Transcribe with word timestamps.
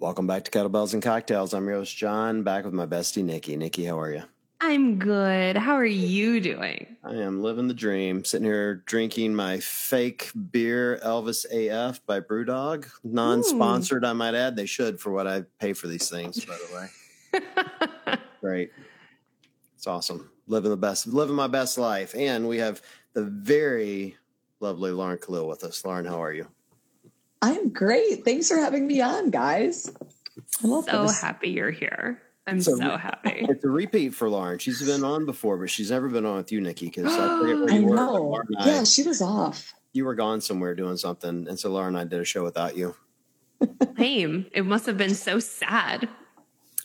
Welcome 0.00 0.28
back 0.28 0.44
to 0.44 0.50
Kettlebells 0.52 0.94
and 0.94 1.02
Cocktails. 1.02 1.52
I'm 1.52 1.66
your 1.66 1.78
host, 1.78 1.96
John, 1.96 2.44
back 2.44 2.64
with 2.64 2.72
my 2.72 2.86
bestie, 2.86 3.24
Nikki. 3.24 3.56
Nikki, 3.56 3.84
how 3.84 3.98
are 3.98 4.12
you? 4.12 4.22
I'm 4.60 4.96
good. 5.00 5.56
How 5.56 5.74
are 5.74 5.84
you 5.84 6.40
doing? 6.40 6.96
I 7.02 7.14
am 7.14 7.42
living 7.42 7.66
the 7.66 7.74
dream, 7.74 8.24
sitting 8.24 8.44
here 8.44 8.76
drinking 8.86 9.34
my 9.34 9.58
fake 9.58 10.30
beer, 10.52 11.00
Elvis 11.04 11.46
AF 11.46 12.06
by 12.06 12.20
Brewdog. 12.20 12.88
Non 13.02 13.42
sponsored, 13.42 14.04
I 14.04 14.12
might 14.12 14.34
add. 14.34 14.54
They 14.54 14.66
should 14.66 15.00
for 15.00 15.10
what 15.10 15.26
I 15.26 15.42
pay 15.58 15.72
for 15.72 15.88
these 15.88 16.08
things, 16.08 16.44
by 16.44 16.56
the 16.56 17.40
way. 18.06 18.18
Great. 18.40 18.70
It's 19.74 19.88
awesome. 19.88 20.30
Living 20.46 20.70
the 20.70 20.76
best, 20.76 21.08
living 21.08 21.34
my 21.34 21.48
best 21.48 21.76
life. 21.76 22.14
And 22.14 22.46
we 22.46 22.58
have 22.58 22.82
the 23.14 23.24
very 23.24 24.16
lovely 24.60 24.92
Lauren 24.92 25.18
Khalil 25.18 25.48
with 25.48 25.64
us. 25.64 25.84
Lauren, 25.84 26.04
how 26.06 26.22
are 26.22 26.32
you? 26.32 26.46
I'm 27.42 27.70
great. 27.70 28.24
Thanks 28.24 28.48
for 28.48 28.56
having 28.56 28.86
me 28.86 29.00
on, 29.00 29.30
guys. 29.30 29.92
I 30.62 30.66
love 30.66 30.84
so 30.84 31.02
this. 31.02 31.20
happy 31.20 31.50
you're 31.50 31.70
here. 31.70 32.20
I'm 32.46 32.60
so, 32.60 32.76
so 32.76 32.96
happy. 32.96 33.46
It's 33.48 33.64
a 33.64 33.68
repeat 33.68 34.14
for 34.14 34.28
Lauren. 34.28 34.58
She's 34.58 34.82
been 34.82 35.04
on 35.04 35.26
before, 35.26 35.58
but 35.58 35.70
she's 35.70 35.90
never 35.90 36.08
been 36.08 36.24
on 36.24 36.38
with 36.38 36.50
you, 36.50 36.60
Nikki, 36.60 36.86
because 36.86 37.14
I 37.14 37.38
forget 37.38 37.56
where 37.58 37.70
you 37.80 37.86
I 37.96 38.20
were. 38.20 38.44
Know. 38.48 38.66
yeah, 38.66 38.84
she 38.84 39.02
was 39.02 39.20
off. 39.20 39.74
You 39.92 40.04
were 40.04 40.14
gone 40.14 40.40
somewhere 40.40 40.74
doing 40.74 40.96
something, 40.96 41.46
and 41.48 41.58
so 41.58 41.70
Lauren 41.70 41.94
and 41.94 41.98
I 41.98 42.04
did 42.04 42.20
a 42.20 42.24
show 42.24 42.42
without 42.42 42.76
you. 42.76 42.94
Same. 43.98 44.46
It 44.52 44.64
must 44.64 44.86
have 44.86 44.96
been 44.96 45.14
so 45.14 45.38
sad. 45.38 46.08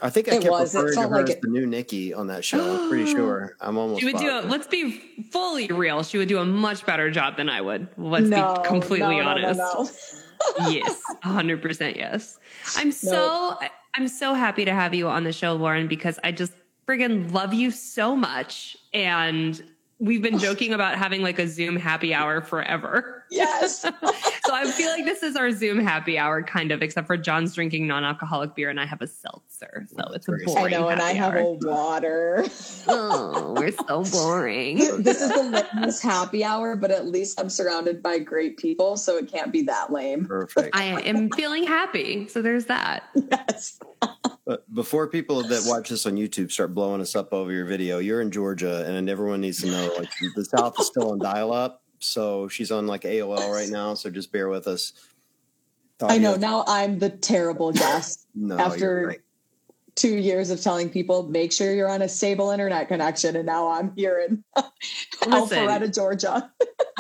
I 0.02 0.10
think 0.10 0.28
I 0.28 0.36
it 0.36 0.42
kept 0.42 0.52
was. 0.52 0.76
referring 0.76 0.96
to 0.96 1.02
her 1.02 1.08
like 1.08 1.24
as 1.30 1.36
it... 1.36 1.42
the 1.42 1.48
new 1.48 1.66
Nikki 1.66 2.14
on 2.14 2.28
that 2.28 2.44
show. 2.44 2.84
I'm 2.84 2.90
pretty 2.90 3.06
sure. 3.12 3.56
I'm 3.62 3.78
almost. 3.78 4.02
She 4.02 4.06
would 4.06 4.18
do 4.18 4.38
it. 4.38 4.50
Let's 4.50 4.68
be 4.68 5.00
fully 5.32 5.68
real. 5.68 6.04
She 6.04 6.18
would 6.18 6.28
do 6.28 6.40
a 6.40 6.46
much 6.46 6.86
better 6.86 7.10
job 7.10 7.38
than 7.38 7.50
I 7.50 7.62
would. 7.62 7.88
Let's 7.98 8.28
no, 8.28 8.56
be 8.62 8.68
completely 8.68 9.18
no, 9.18 9.30
honest. 9.30 9.60
No, 9.60 9.90
yes, 10.70 11.02
hundred 11.22 11.62
percent. 11.62 11.98
Yes. 11.98 12.38
I'm 12.76 12.92
so. 12.92 13.58
I'm 13.96 14.08
so 14.08 14.34
happy 14.34 14.66
to 14.66 14.74
have 14.74 14.96
you 14.96 15.08
on 15.08 15.24
the 15.24 15.32
show, 15.32 15.54
Lauren, 15.54 15.88
because 15.88 16.18
I 16.24 16.32
just 16.32 16.54
friggin' 16.88 17.32
love 17.32 17.54
you 17.54 17.70
so 17.70 18.16
much. 18.16 18.76
And 18.92 19.64
we've 20.04 20.22
been 20.22 20.38
joking 20.48 20.74
about 20.74 20.98
having 20.98 21.22
like 21.22 21.40
a 21.40 21.48
Zoom 21.48 21.76
happy 21.76 22.14
hour 22.14 22.42
forever. 22.42 23.24
Yes. 23.32 23.80
so 23.82 23.92
I 24.52 24.70
feel 24.70 24.90
like 24.90 25.06
this 25.06 25.24
is 25.24 25.36
our 25.36 25.52
Zoom 25.52 25.80
happy 25.80 26.18
hour, 26.18 26.44
kind 26.44 26.72
of, 26.72 26.82
except 26.82 27.08
for 27.08 27.18
John's 27.18 27.56
drinking 27.56 27.88
non-alcoholic 27.88 28.54
beer 28.54 28.70
and 28.70 28.80
I 28.80 28.86
have 28.86 29.02
a 29.02 29.08
seltzer, 29.08 29.88
so 29.88 30.04
it's 30.14 30.28
a 30.28 30.32
boring. 30.46 30.74
I 30.76 30.78
know, 30.78 30.90
and 30.90 31.02
I 31.02 31.14
have 31.14 31.36
a 31.36 31.44
water. 31.44 32.46
oh, 32.88 33.56
we're 33.58 33.72
so 33.72 34.04
boring. 34.04 34.78
this 35.02 35.22
is 35.22 35.30
the 35.30 35.66
lamest 35.74 36.04
happy 36.04 36.44
hour, 36.44 36.76
but 36.76 36.92
at 36.92 37.08
least 37.08 37.40
I'm 37.40 37.50
surrounded 37.50 38.04
by 38.04 38.20
great 38.20 38.58
people, 38.58 38.98
so 38.98 39.18
it 39.18 39.32
can't 39.32 39.52
be 39.52 39.64
that 39.64 39.92
lame. 39.92 40.26
Perfect. 40.26 40.76
I 40.76 41.02
am 41.02 41.30
feeling 41.32 41.64
happy, 41.64 42.28
so 42.28 42.42
there's 42.42 42.66
that. 42.66 43.04
Yes. 43.16 43.80
But 44.46 44.72
before 44.74 45.08
people 45.08 45.42
that 45.44 45.64
watch 45.66 45.90
this 45.90 46.06
on 46.06 46.14
YouTube 46.14 46.52
start 46.52 46.74
blowing 46.74 47.00
us 47.00 47.16
up 47.16 47.32
over 47.32 47.52
your 47.52 47.66
video, 47.66 48.00
you're 48.00 48.22
in 48.22 48.30
Georgia, 48.30 48.86
and 48.86 49.10
everyone 49.10 49.40
needs 49.42 49.62
to 49.62 49.68
know 49.68 49.94
like 49.98 50.10
the 50.36 50.44
South 50.44 50.78
is 50.80 50.88
still 50.88 51.12
on 51.12 51.20
dial-up. 51.20 51.82
So 52.00 52.50
she's 52.50 52.70
on 52.70 52.86
like 52.86 53.04
AOL 53.04 53.50
right 53.50 53.70
now. 53.70 53.94
So 53.94 54.10
just 54.10 54.32
bear 54.34 54.50
with 54.50 54.68
us. 54.68 54.92
I 56.02 56.18
know. 56.18 56.36
Now 56.36 56.66
I'm 56.68 57.00
the 57.00 57.10
terrible 57.10 57.72
guest. 57.72 58.28
no, 58.36 58.58
after 58.58 59.16
two 59.96 60.18
years 60.18 60.50
of 60.50 60.60
telling 60.62 60.90
people 60.90 61.24
make 61.24 61.52
sure 61.52 61.74
you're 61.74 61.90
on 61.90 62.02
a 62.02 62.10
stable 62.10 62.50
internet 62.52 62.88
connection, 62.88 63.36
and 63.36 63.46
now 63.46 63.70
I'm 63.70 63.94
here 63.96 64.26
in 64.28 64.44
Alpharetta, 65.22 65.94
Georgia. 65.94 66.52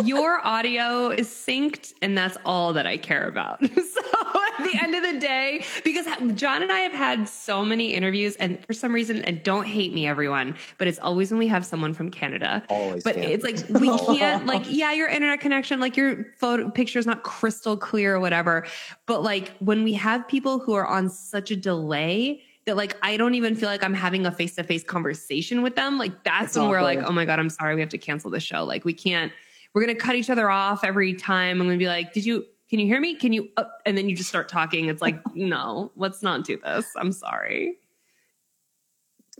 your 0.03 0.45
audio 0.45 1.09
is 1.09 1.27
synced, 1.27 1.93
and 2.01 2.17
that's 2.17 2.37
all 2.45 2.73
that 2.73 2.87
I 2.87 2.97
care 2.97 3.27
about. 3.27 3.59
so 3.75 4.01
at 4.11 4.42
the 4.59 4.79
end 4.81 4.95
of 4.95 5.03
the 5.03 5.19
day, 5.19 5.65
because 5.83 6.05
John 6.35 6.61
and 6.61 6.71
I 6.71 6.79
have 6.79 6.91
had 6.91 7.27
so 7.27 7.63
many 7.63 7.93
interviews, 7.93 8.35
and 8.37 8.63
for 8.65 8.73
some 8.73 8.93
reason, 8.93 9.23
and 9.23 9.41
don't 9.43 9.65
hate 9.65 9.93
me, 9.93 10.07
everyone, 10.07 10.55
but 10.77 10.87
it's 10.87 10.99
always 10.99 11.31
when 11.31 11.39
we 11.39 11.47
have 11.47 11.65
someone 11.65 11.93
from 11.93 12.11
Canada. 12.11 12.63
Always, 12.69 13.03
but 13.03 13.17
it's 13.17 13.43
like 13.43 13.57
we 13.79 13.97
can't, 14.17 14.45
like, 14.45 14.63
yeah, 14.67 14.91
your 14.91 15.07
internet 15.09 15.39
connection, 15.39 15.79
like 15.79 15.97
your 15.97 16.25
photo 16.37 16.69
picture 16.69 16.99
is 16.99 17.05
not 17.05 17.23
crystal 17.23 17.77
clear 17.77 18.15
or 18.15 18.19
whatever. 18.19 18.65
But 19.05 19.23
like 19.23 19.51
when 19.57 19.83
we 19.83 19.93
have 19.93 20.27
people 20.27 20.59
who 20.59 20.73
are 20.73 20.85
on 20.85 21.09
such 21.09 21.51
a 21.51 21.55
delay 21.55 22.41
that 22.65 22.77
like 22.77 22.97
I 23.01 23.17
don't 23.17 23.35
even 23.35 23.55
feel 23.55 23.69
like 23.69 23.83
I'm 23.83 23.93
having 23.93 24.25
a 24.25 24.31
face 24.31 24.55
to 24.55 24.63
face 24.63 24.83
conversation 24.83 25.61
with 25.61 25.75
them. 25.75 25.97
Like 25.97 26.23
that's 26.23 26.47
it's 26.47 26.57
when 26.57 26.69
we're 26.69 26.81
like, 26.81 26.99
oh 26.99 27.11
my 27.11 27.25
God, 27.25 27.39
I'm 27.39 27.49
sorry, 27.49 27.75
we 27.75 27.81
have 27.81 27.89
to 27.89 27.97
cancel 27.97 28.31
the 28.31 28.39
show. 28.39 28.63
Like 28.63 28.85
we 28.85 28.93
can't, 28.93 29.31
we're 29.73 29.81
gonna 29.81 29.95
cut 29.95 30.15
each 30.15 30.29
other 30.29 30.49
off 30.49 30.83
every 30.83 31.13
time. 31.13 31.59
I'm 31.59 31.67
gonna 31.67 31.77
be 31.77 31.87
like, 31.87 32.13
did 32.13 32.25
you 32.25 32.45
can 32.69 32.79
you 32.79 32.87
hear 32.87 32.99
me? 32.99 33.15
Can 33.15 33.33
you 33.33 33.49
uh, 33.57 33.65
and 33.85 33.97
then 33.97 34.09
you 34.09 34.15
just 34.15 34.29
start 34.29 34.49
talking. 34.49 34.85
It's 34.87 35.01
like, 35.01 35.19
no, 35.35 35.91
let's 35.95 36.21
not 36.21 36.43
do 36.43 36.57
this. 36.57 36.85
I'm 36.97 37.11
sorry. 37.11 37.77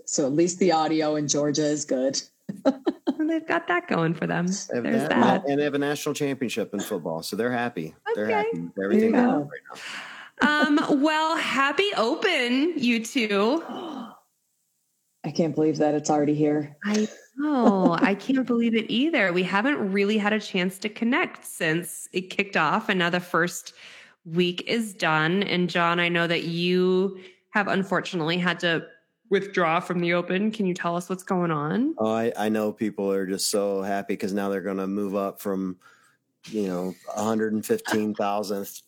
So 0.05 0.25
at 0.25 0.33
least 0.33 0.59
the 0.59 0.71
audio 0.71 1.15
in 1.15 1.27
Georgia 1.27 1.65
is 1.65 1.85
good. 1.85 2.21
they've 3.19 3.47
got 3.47 3.67
that 3.67 3.87
going 3.87 4.13
for 4.13 4.27
them. 4.27 4.47
There's 4.47 4.67
that, 4.67 5.09
that. 5.09 5.45
And 5.47 5.59
they 5.59 5.63
have 5.63 5.75
a 5.75 5.79
national 5.79 6.13
championship 6.13 6.73
in 6.73 6.79
football. 6.81 7.23
So 7.23 7.35
they're 7.35 7.51
happy. 7.51 7.95
Okay. 8.11 8.15
They're 8.15 8.29
happy. 8.29 8.69
Everything 8.83 9.13
right 9.13 9.21
now 9.23 9.49
um, 10.41 10.79
well, 11.01 11.37
happy 11.37 11.89
open, 11.95 12.73
you 12.77 13.03
two. 13.03 13.63
I 15.25 15.31
can't 15.31 15.55
believe 15.55 15.77
that 15.77 15.95
it's 15.95 16.09
already 16.09 16.35
here. 16.35 16.75
I 16.83 17.07
know. 17.37 17.97
I 18.01 18.13
can't 18.13 18.45
believe 18.45 18.75
it 18.75 18.89
either. 18.89 19.31
We 19.31 19.43
haven't 19.43 19.91
really 19.91 20.17
had 20.17 20.33
a 20.33 20.39
chance 20.39 20.77
to 20.79 20.89
connect 20.89 21.45
since 21.45 22.09
it 22.11 22.29
kicked 22.29 22.57
off, 22.57 22.89
and 22.89 22.99
now 22.99 23.09
the 23.09 23.19
first 23.19 23.73
week 24.25 24.63
is 24.67 24.93
done. 24.93 25.43
And 25.43 25.69
John, 25.69 25.99
I 25.99 26.09
know 26.09 26.27
that 26.27 26.43
you 26.43 27.19
have 27.51 27.67
unfortunately 27.67 28.37
had 28.37 28.59
to 28.61 28.85
withdraw 29.29 29.79
from 29.79 29.99
the 29.99 30.13
open. 30.13 30.51
Can 30.51 30.65
you 30.65 30.73
tell 30.73 30.95
us 30.95 31.09
what's 31.09 31.23
going 31.23 31.51
on? 31.51 31.95
Oh, 31.97 32.11
I, 32.11 32.33
I 32.37 32.49
know 32.49 32.71
people 32.71 33.11
are 33.11 33.25
just 33.25 33.49
so 33.49 33.81
happy 33.81 34.13
because 34.13 34.33
now 34.33 34.49
they're 34.49 34.61
going 34.61 34.77
to 34.77 34.87
move 34.87 35.15
up 35.15 35.41
from, 35.41 35.77
you 36.49 36.67
know, 36.67 36.93
115,000th 37.15 38.81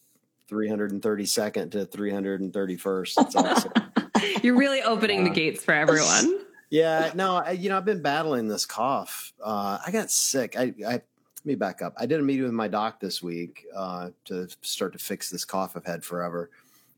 332nd 0.50 1.72
to 1.72 1.86
331st. 1.86 3.26
It's 3.26 3.36
awesome. 3.36 3.72
You're 4.44 4.58
really 4.58 4.82
opening 4.82 5.24
the 5.24 5.30
gates 5.30 5.64
for 5.64 5.74
everyone. 5.74 6.42
Yeah, 6.72 7.12
no, 7.14 7.38
I, 7.38 7.52
you 7.52 7.70
know, 7.70 7.78
I've 7.78 7.86
been 7.86 8.02
battling 8.02 8.48
this 8.48 8.66
cough. 8.66 9.32
Uh, 9.42 9.78
I 9.86 9.92
got 9.92 10.10
sick. 10.10 10.58
I, 10.58 10.74
I, 10.86 10.94
let 10.94 11.46
me 11.46 11.56
back 11.56 11.82
up. 11.82 11.94
I 11.96 12.06
did 12.08 12.20
a 12.20 12.24
meeting 12.24 12.44
with 12.44 12.54
my 12.54 12.68
doc 12.68 13.00
this 13.00 13.22
week 13.22 13.66
uh, 13.74 14.10
to 14.26 14.48
start 14.62 14.92
to 14.94 15.00
fix 15.00 15.30
this 15.30 15.46
cough 15.46 15.78
I've 15.78 15.86
had 15.86 16.04
forever. 16.04 16.50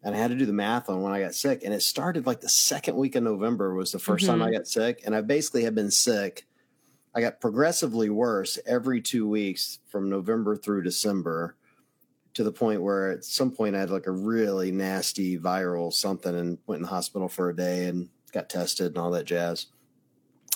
And 0.03 0.15
I 0.15 0.17
had 0.17 0.29
to 0.29 0.37
do 0.37 0.45
the 0.45 0.53
math 0.53 0.89
on 0.89 1.01
when 1.01 1.11
I 1.11 1.19
got 1.19 1.35
sick. 1.35 1.63
And 1.65 1.73
it 1.73 1.81
started 1.81 2.25
like 2.25 2.39
the 2.39 2.49
second 2.49 2.95
week 2.95 3.15
of 3.15 3.23
November 3.23 3.75
was 3.75 3.91
the 3.91 3.97
1st 3.97 4.03
mm-hmm. 4.03 4.27
time 4.27 4.41
I 4.41 4.51
got 4.51 4.67
sick. 4.67 5.01
And 5.05 5.13
I 5.13 5.21
basically 5.21 5.63
have 5.65 5.75
been 5.75 5.91
sick. 5.91 6.47
I 7.13 7.19
got 7.19 7.41
progressively 7.41 8.09
worse 8.09 8.57
every 8.65 9.01
two 9.01 9.27
weeks 9.27 9.79
from 9.87 10.09
November 10.09 10.55
through 10.55 10.83
December 10.83 11.55
to 12.37 12.43
the 12.43 12.51
point 12.51 12.83
where 12.83 13.09
at 13.09 13.25
some 13.25 13.49
point 13.49 13.75
I 13.75 13.79
had 13.79 13.89
like 13.89 14.05
a 14.05 14.11
really 14.11 14.71
nasty 14.71 15.39
viral 15.39 15.91
something 15.91 16.37
and 16.37 16.59
went 16.67 16.77
in 16.77 16.83
the 16.83 16.89
hospital 16.89 17.27
for 17.27 17.49
a 17.49 17.55
day 17.55 17.85
and 17.85 18.09
got 18.31 18.47
tested 18.47 18.89
and 18.89 18.97
all 18.99 19.09
that 19.09 19.25
jazz. 19.25 19.65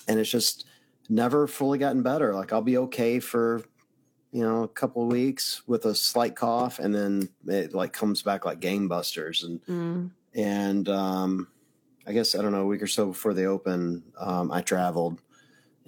And 0.07 0.19
it's 0.19 0.29
just 0.29 0.67
never 1.09 1.47
fully 1.47 1.79
gotten 1.79 2.03
better. 2.03 2.35
Like 2.35 2.53
I'll 2.53 2.61
be 2.61 2.77
okay 2.77 3.19
for 3.19 3.63
you 4.31 4.43
know 4.43 4.61
a 4.61 4.67
couple 4.67 5.01
of 5.01 5.11
weeks 5.11 5.63
with 5.65 5.85
a 5.85 5.95
slight 5.95 6.35
cough 6.35 6.77
and 6.77 6.93
then 6.93 7.29
it 7.47 7.73
like 7.73 7.93
comes 7.93 8.21
back 8.21 8.45
like 8.45 8.61
gangbusters 8.61 9.43
and 9.43 9.65
mm. 9.65 10.11
and 10.35 10.87
um 10.87 11.47
I 12.05 12.13
guess 12.13 12.35
I 12.35 12.43
don't 12.43 12.51
know 12.51 12.61
a 12.61 12.67
week 12.67 12.83
or 12.83 12.87
so 12.87 13.07
before 13.07 13.33
they 13.33 13.47
open 13.47 14.03
um 14.19 14.51
I 14.51 14.61
traveled 14.61 15.19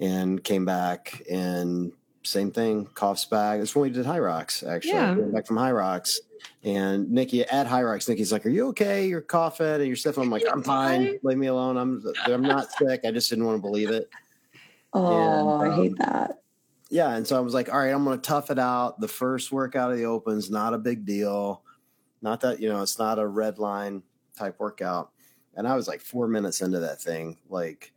and 0.00 0.42
came 0.42 0.64
back 0.64 1.22
and 1.30 1.92
same 2.24 2.50
thing, 2.50 2.86
coughs 2.86 3.24
back. 3.24 3.60
It's 3.60 3.74
when 3.74 3.82
we 3.82 3.90
did 3.90 4.06
Hyrox, 4.06 4.66
actually. 4.66 4.92
Yeah. 4.92 5.14
Back 5.14 5.46
from 5.46 5.56
Hyrox. 5.56 6.16
And 6.62 7.10
Nikki 7.10 7.44
at 7.44 7.66
Hyrox, 7.66 8.08
Nikki's 8.08 8.32
like, 8.32 8.44
Are 8.44 8.50
you 8.50 8.68
okay? 8.68 9.06
You're 9.06 9.20
coughing 9.20 9.66
and 9.66 9.86
you're 9.86 9.96
stiff. 9.96 10.18
I'm 10.18 10.30
like, 10.30 10.44
I'm 10.50 10.62
fine. 10.62 11.18
Leave 11.22 11.38
me 11.38 11.46
alone. 11.46 11.76
I'm 11.76 12.02
I'm 12.24 12.42
not 12.42 12.72
sick. 12.72 13.02
I 13.04 13.10
just 13.10 13.30
didn't 13.30 13.44
want 13.44 13.58
to 13.58 13.62
believe 13.62 13.90
it. 13.90 14.08
Oh, 14.92 15.60
and, 15.60 15.70
um, 15.70 15.72
I 15.72 15.74
hate 15.74 15.98
that. 15.98 16.42
Yeah. 16.90 17.16
And 17.16 17.26
so 17.26 17.36
I 17.36 17.40
was 17.40 17.54
like, 17.54 17.72
all 17.72 17.78
right, 17.78 17.90
I'm 17.90 18.04
gonna 18.04 18.18
tough 18.18 18.50
it 18.50 18.58
out. 18.58 19.00
The 19.00 19.08
first 19.08 19.52
workout 19.52 19.92
of 19.92 19.98
the 19.98 20.04
opens, 20.04 20.50
not 20.50 20.74
a 20.74 20.78
big 20.78 21.04
deal. 21.04 21.62
Not 22.22 22.40
that, 22.40 22.60
you 22.60 22.68
know, 22.70 22.80
it's 22.80 22.98
not 22.98 23.18
a 23.18 23.26
red 23.26 23.58
line 23.58 24.02
type 24.36 24.58
workout. 24.58 25.10
And 25.56 25.68
I 25.68 25.76
was 25.76 25.86
like 25.86 26.00
four 26.00 26.26
minutes 26.26 26.62
into 26.62 26.80
that 26.80 27.00
thing, 27.00 27.36
like 27.48 27.92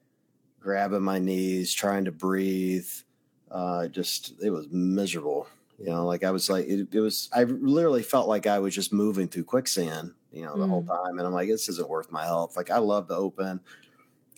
grabbing 0.59 1.01
my 1.01 1.19
knees, 1.19 1.73
trying 1.73 2.06
to 2.06 2.12
breathe 2.12 2.89
uh, 3.51 3.88
just 3.88 4.33
it 4.41 4.49
was 4.49 4.67
miserable. 4.69 5.47
You 5.79 5.88
know, 5.88 6.05
like 6.05 6.23
I 6.23 6.31
was 6.31 6.49
like 6.49 6.65
it, 6.65 6.88
it, 6.91 6.99
was. 6.99 7.29
I 7.33 7.44
literally 7.44 8.03
felt 8.03 8.27
like 8.27 8.47
I 8.47 8.59
was 8.59 8.73
just 8.73 8.91
moving 8.91 9.27
through 9.27 9.44
quicksand. 9.44 10.13
You 10.31 10.44
know, 10.44 10.57
the 10.57 10.65
mm. 10.65 10.69
whole 10.69 10.83
time, 10.83 11.17
and 11.17 11.21
I'm 11.21 11.33
like, 11.33 11.47
this 11.47 11.69
isn't 11.69 11.89
worth 11.89 12.11
my 12.11 12.25
health. 12.25 12.57
Like 12.57 12.71
I 12.71 12.79
love 12.79 13.07
the 13.07 13.15
open, 13.15 13.59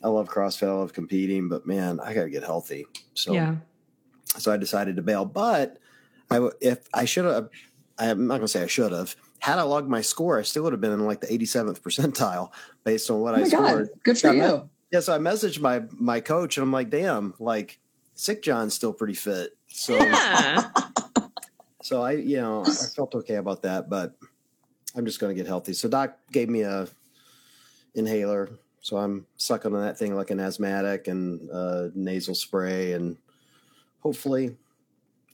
I 0.04 0.10
love 0.10 0.28
CrossFit, 0.30 0.68
I 0.68 0.74
love 0.74 0.94
competing, 0.94 1.50
but 1.50 1.66
man, 1.66 2.00
I 2.00 2.14
got 2.14 2.24
to 2.24 2.30
get 2.30 2.44
healthy. 2.44 2.86
So 3.14 3.34
yeah. 3.34 3.56
So 4.38 4.52
I 4.52 4.58
decided 4.58 4.98
to 4.98 5.02
bail, 5.02 5.26
but 5.26 5.78
I 6.30 6.50
if 6.62 6.80
I 6.94 7.06
should 7.06 7.26
have. 7.26 7.50
I'm 7.98 8.28
not 8.28 8.38
gonna 8.38 8.48
say 8.48 8.64
I 8.64 8.68
should 8.68 8.94
have. 8.94 9.16
had 9.40 9.60
I 9.60 9.64
logged 9.64 9.90
my 9.90 10.00
score, 10.00 10.40
I 10.40 10.44
still 10.44 10.64
would 10.64 10.72
have 10.74 10.80
been 10.80 10.94
in 10.94 11.06
like 11.06 11.20
the 11.20 11.28
87th 11.28 11.82
percentile 11.82 12.52
based 12.86 13.10
on 13.10 13.20
what 13.20 13.34
oh 13.34 13.42
I 13.42 13.44
scored. 13.44 13.90
God. 13.90 14.04
Good 14.04 14.18
for 14.18 14.34
you. 14.34 14.70
yeah, 14.92 15.00
so 15.02 15.14
I 15.14 15.18
messaged 15.18 15.60
my 15.60 15.84
my 15.92 16.22
coach 16.22 16.58
and 16.58 16.64
I'm 16.64 16.72
like, 16.72 16.90
damn, 16.90 17.34
like 17.40 17.80
sick 18.20 18.42
John's 18.42 18.74
still 18.74 18.92
pretty 18.92 19.14
fit. 19.14 19.56
So 19.68 19.96
yeah. 19.96 20.70
so 21.82 22.02
I, 22.02 22.12
you 22.14 22.38
know, 22.38 22.66
I 22.66 22.72
felt 22.94 23.16
okay 23.16 23.36
about 23.36 23.62
that, 23.62 23.90
but 23.90 24.14
I'm 24.96 25.06
just 25.06 25.20
going 25.20 25.34
to 25.34 25.42
get 25.42 25.48
healthy. 25.48 25.72
So 25.72 25.88
doc 25.88 26.18
gave 26.32 26.50
me 26.50 26.62
a 26.62 26.88
inhaler, 27.96 28.50
so 28.82 28.98
I'm 28.98 29.26
sucking 29.38 29.74
on 29.74 29.82
that 29.82 29.98
thing 29.98 30.16
like 30.16 30.32
an 30.32 30.40
asthmatic 30.40 31.08
and 31.08 31.50
uh, 31.50 31.90
nasal 31.96 32.36
spray, 32.36 32.94
and 32.94 33.16
hopefully 34.02 34.58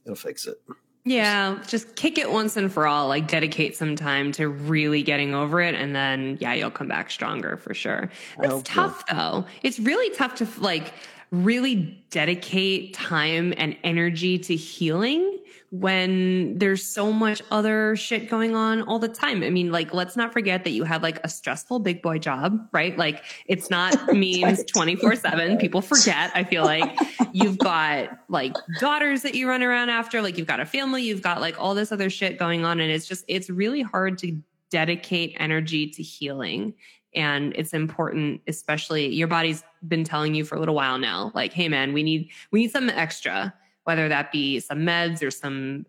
it'll 0.04 0.14
fix 0.14 0.46
it. 0.46 0.60
Yeah, 1.04 1.62
just 1.68 1.94
kick 1.94 2.18
it 2.18 2.30
once 2.30 2.56
and 2.56 2.72
for 2.72 2.86
all. 2.86 3.08
Like 3.08 3.28
dedicate 3.28 3.76
some 3.76 3.94
time 3.94 4.32
to 4.32 4.48
really 4.48 5.02
getting 5.02 5.34
over 5.34 5.60
it, 5.60 5.74
and 5.74 5.94
then 5.94 6.38
yeah, 6.40 6.52
you'll 6.54 6.70
come 6.70 6.88
back 6.88 7.10
stronger 7.10 7.56
for 7.56 7.74
sure. 7.74 8.10
It's 8.40 8.62
tough 8.64 9.04
though. 9.10 9.44
It's 9.62 9.78
really 9.78 10.14
tough 10.14 10.36
to 10.36 10.48
like 10.58 10.92
really 11.30 12.04
dedicate 12.10 12.94
time 12.94 13.52
and 13.56 13.76
energy 13.84 14.38
to 14.38 14.54
healing 14.54 15.38
when 15.70 16.56
there's 16.58 16.84
so 16.84 17.12
much 17.12 17.42
other 17.50 17.96
shit 17.96 18.30
going 18.30 18.54
on 18.54 18.82
all 18.82 18.98
the 18.98 19.08
time. 19.08 19.42
I 19.42 19.50
mean, 19.50 19.72
like, 19.72 19.92
let's 19.92 20.16
not 20.16 20.32
forget 20.32 20.64
that 20.64 20.70
you 20.70 20.84
have 20.84 21.02
like 21.02 21.18
a 21.24 21.28
stressful 21.28 21.80
big 21.80 22.02
boy 22.02 22.18
job, 22.18 22.68
right? 22.72 22.96
Like, 22.96 23.24
it's 23.46 23.68
not 23.68 23.94
memes 24.14 24.64
24 24.64 25.16
7. 25.16 25.56
People 25.58 25.82
forget. 25.82 26.30
I 26.34 26.44
feel 26.44 26.64
like 26.64 26.96
you've 27.32 27.58
got 27.58 28.10
like 28.28 28.54
daughters 28.78 29.22
that 29.22 29.34
you 29.34 29.48
run 29.48 29.62
around 29.62 29.90
after, 29.90 30.22
like, 30.22 30.38
you've 30.38 30.46
got 30.46 30.60
a 30.60 30.66
family, 30.66 31.02
you've 31.02 31.22
got 31.22 31.40
like 31.40 31.60
all 31.60 31.74
this 31.74 31.90
other 31.92 32.10
shit 32.10 32.38
going 32.38 32.64
on. 32.64 32.80
And 32.80 32.90
it's 32.90 33.06
just, 33.06 33.24
it's 33.28 33.50
really 33.50 33.82
hard 33.82 34.18
to 34.18 34.40
dedicate 34.70 35.36
energy 35.38 35.88
to 35.90 36.02
healing. 36.02 36.74
And 37.14 37.54
it's 37.56 37.72
important, 37.72 38.42
especially 38.46 39.08
your 39.08 39.26
body's 39.26 39.64
been 39.88 40.04
telling 40.04 40.34
you 40.34 40.44
for 40.44 40.56
a 40.56 40.60
little 40.60 40.74
while 40.74 40.98
now, 40.98 41.32
like, 41.34 41.52
hey 41.52 41.68
man, 41.68 41.92
we 41.92 42.02
need, 42.02 42.30
we 42.50 42.60
need 42.60 42.70
something 42.70 42.94
extra 42.94 43.54
whether 43.86 44.08
that 44.08 44.32
be 44.32 44.58
some 44.58 44.80
meds 44.80 45.22
or 45.22 45.30
some 45.30 45.86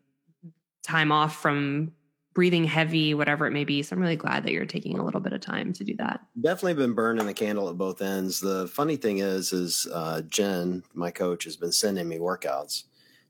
time 0.83 1.11
off 1.11 1.35
from 1.41 1.91
breathing 2.35 2.63
heavy, 2.63 3.15
whatever 3.15 3.47
it 3.47 3.51
may 3.51 3.63
be. 3.63 3.81
So 3.81 3.95
I'm 3.95 4.01
really 4.01 4.15
glad 4.15 4.43
that 4.43 4.51
you're 4.51 4.67
taking 4.67 4.99
a 4.99 5.03
little 5.03 5.19
bit 5.19 5.33
of 5.33 5.41
time 5.41 5.73
to 5.73 5.83
do 5.83 5.95
that. 5.95 6.19
Definitely 6.39 6.75
been 6.75 6.93
burning 6.93 7.25
the 7.25 7.33
candle 7.33 7.67
at 7.69 7.77
both 7.77 8.03
ends. 8.03 8.39
The 8.39 8.67
funny 8.67 8.97
thing 8.97 9.17
is, 9.17 9.51
is 9.51 9.87
uh, 9.91 10.21
Jen, 10.21 10.83
my 10.93 11.09
coach, 11.09 11.43
has 11.45 11.55
been 11.55 11.71
sending 11.71 12.07
me 12.07 12.19
workouts 12.19 12.83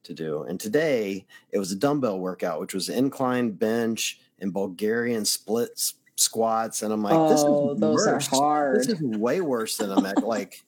to 0.03 0.13
do. 0.13 0.43
And 0.43 0.59
today 0.59 1.25
it 1.51 1.59
was 1.59 1.71
a 1.71 1.77
dumbbell 1.77 2.19
workout, 2.19 2.59
which 2.59 2.73
was 2.73 2.89
incline 2.89 3.51
bench 3.51 4.19
and 4.39 4.51
Bulgarian 4.51 5.23
splits 5.23 5.93
squats. 6.17 6.81
And 6.83 6.91
I'm 6.91 7.01
like, 7.01 7.13
oh, 7.13 7.29
this 7.29 7.39
is 7.39 7.45
oh, 7.45 7.73
those 7.75 8.05
worse. 8.05 8.33
are 8.33 8.35
hard. 8.35 8.79
This 8.79 8.87
is 8.87 9.01
way 9.01 9.41
worse 9.41 9.77
than 9.77 9.91
I'm 9.91 10.03
like, 10.23 10.63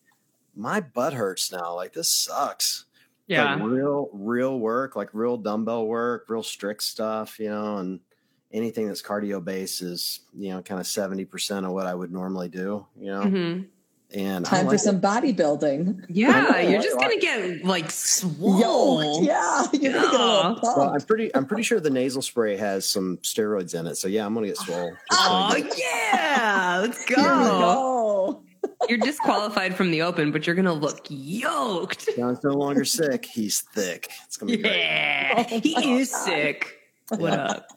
my 0.55 0.79
butt 0.79 1.13
hurts 1.13 1.51
now. 1.51 1.75
Like, 1.75 1.93
this 1.93 2.09
sucks 2.09 2.85
yeah 3.29 3.53
like 3.53 3.63
real 3.63 4.09
real 4.11 4.59
work 4.59 4.95
like 4.95 5.09
real 5.13 5.37
dumbbell 5.37 5.85
work 5.85 6.25
real 6.27 6.43
strict 6.43 6.83
stuff 6.83 7.39
you 7.39 7.47
know 7.47 7.77
and 7.77 7.99
anything 8.51 8.87
that's 8.87 9.03
cardio 9.03 9.41
based 9.43 9.81
is 9.81 10.21
you 10.35 10.49
know 10.49 10.61
kind 10.61 10.81
of 10.81 10.87
70% 10.87 11.65
of 11.65 11.71
what 11.71 11.85
i 11.85 11.93
would 11.93 12.11
normally 12.11 12.49
do 12.49 12.85
you 12.97 13.11
know 13.11 13.21
mm-hmm. 13.21 13.61
And 14.11 14.43
time 14.45 14.65
like 14.65 14.73
for 14.73 14.77
some 14.77 14.99
bodybuilding 14.99 16.03
yeah 16.09 16.59
you're 16.61 16.81
just 16.81 16.97
gonna 16.97 17.19
get 17.19 17.63
like 17.63 17.91
swole 17.91 19.23
yeah 19.23 19.67
you're 19.73 19.91
yeah. 19.91 20.01
Gonna 20.01 20.59
well, 20.63 20.93
i'm 20.95 21.01
pretty 21.01 21.33
i'm 21.35 21.45
pretty 21.45 21.63
sure 21.63 21.79
the 21.79 21.91
nasal 21.91 22.23
spray 22.23 22.57
has 22.57 22.89
some 22.89 23.17
steroids 23.17 23.79
in 23.79 23.85
it 23.85 23.95
so 23.95 24.07
yeah 24.07 24.25
i'm 24.25 24.33
gonna 24.33 24.47
get 24.47 24.57
swole 24.65 24.93
oh 25.11 25.55
yeah 25.77 26.79
let's 26.81 27.05
go 27.05 28.43
you're 28.87 28.97
disqualified 28.97 29.75
from 29.75 29.91
the 29.91 30.01
open, 30.01 30.31
but 30.31 30.47
you're 30.47 30.55
gonna 30.55 30.73
look 30.73 31.05
yoked. 31.09 32.09
John's 32.15 32.43
no 32.43 32.51
longer 32.51 32.85
sick. 32.85 33.25
He's 33.25 33.61
thick. 33.61 34.09
It's 34.25 34.37
gonna 34.37 34.57
be 34.57 34.63
yeah, 34.63 35.43
great. 35.47 35.63
he 35.63 35.99
is 35.99 36.11
sick. 36.11 36.77
What 37.09 37.33
up? 37.33 37.67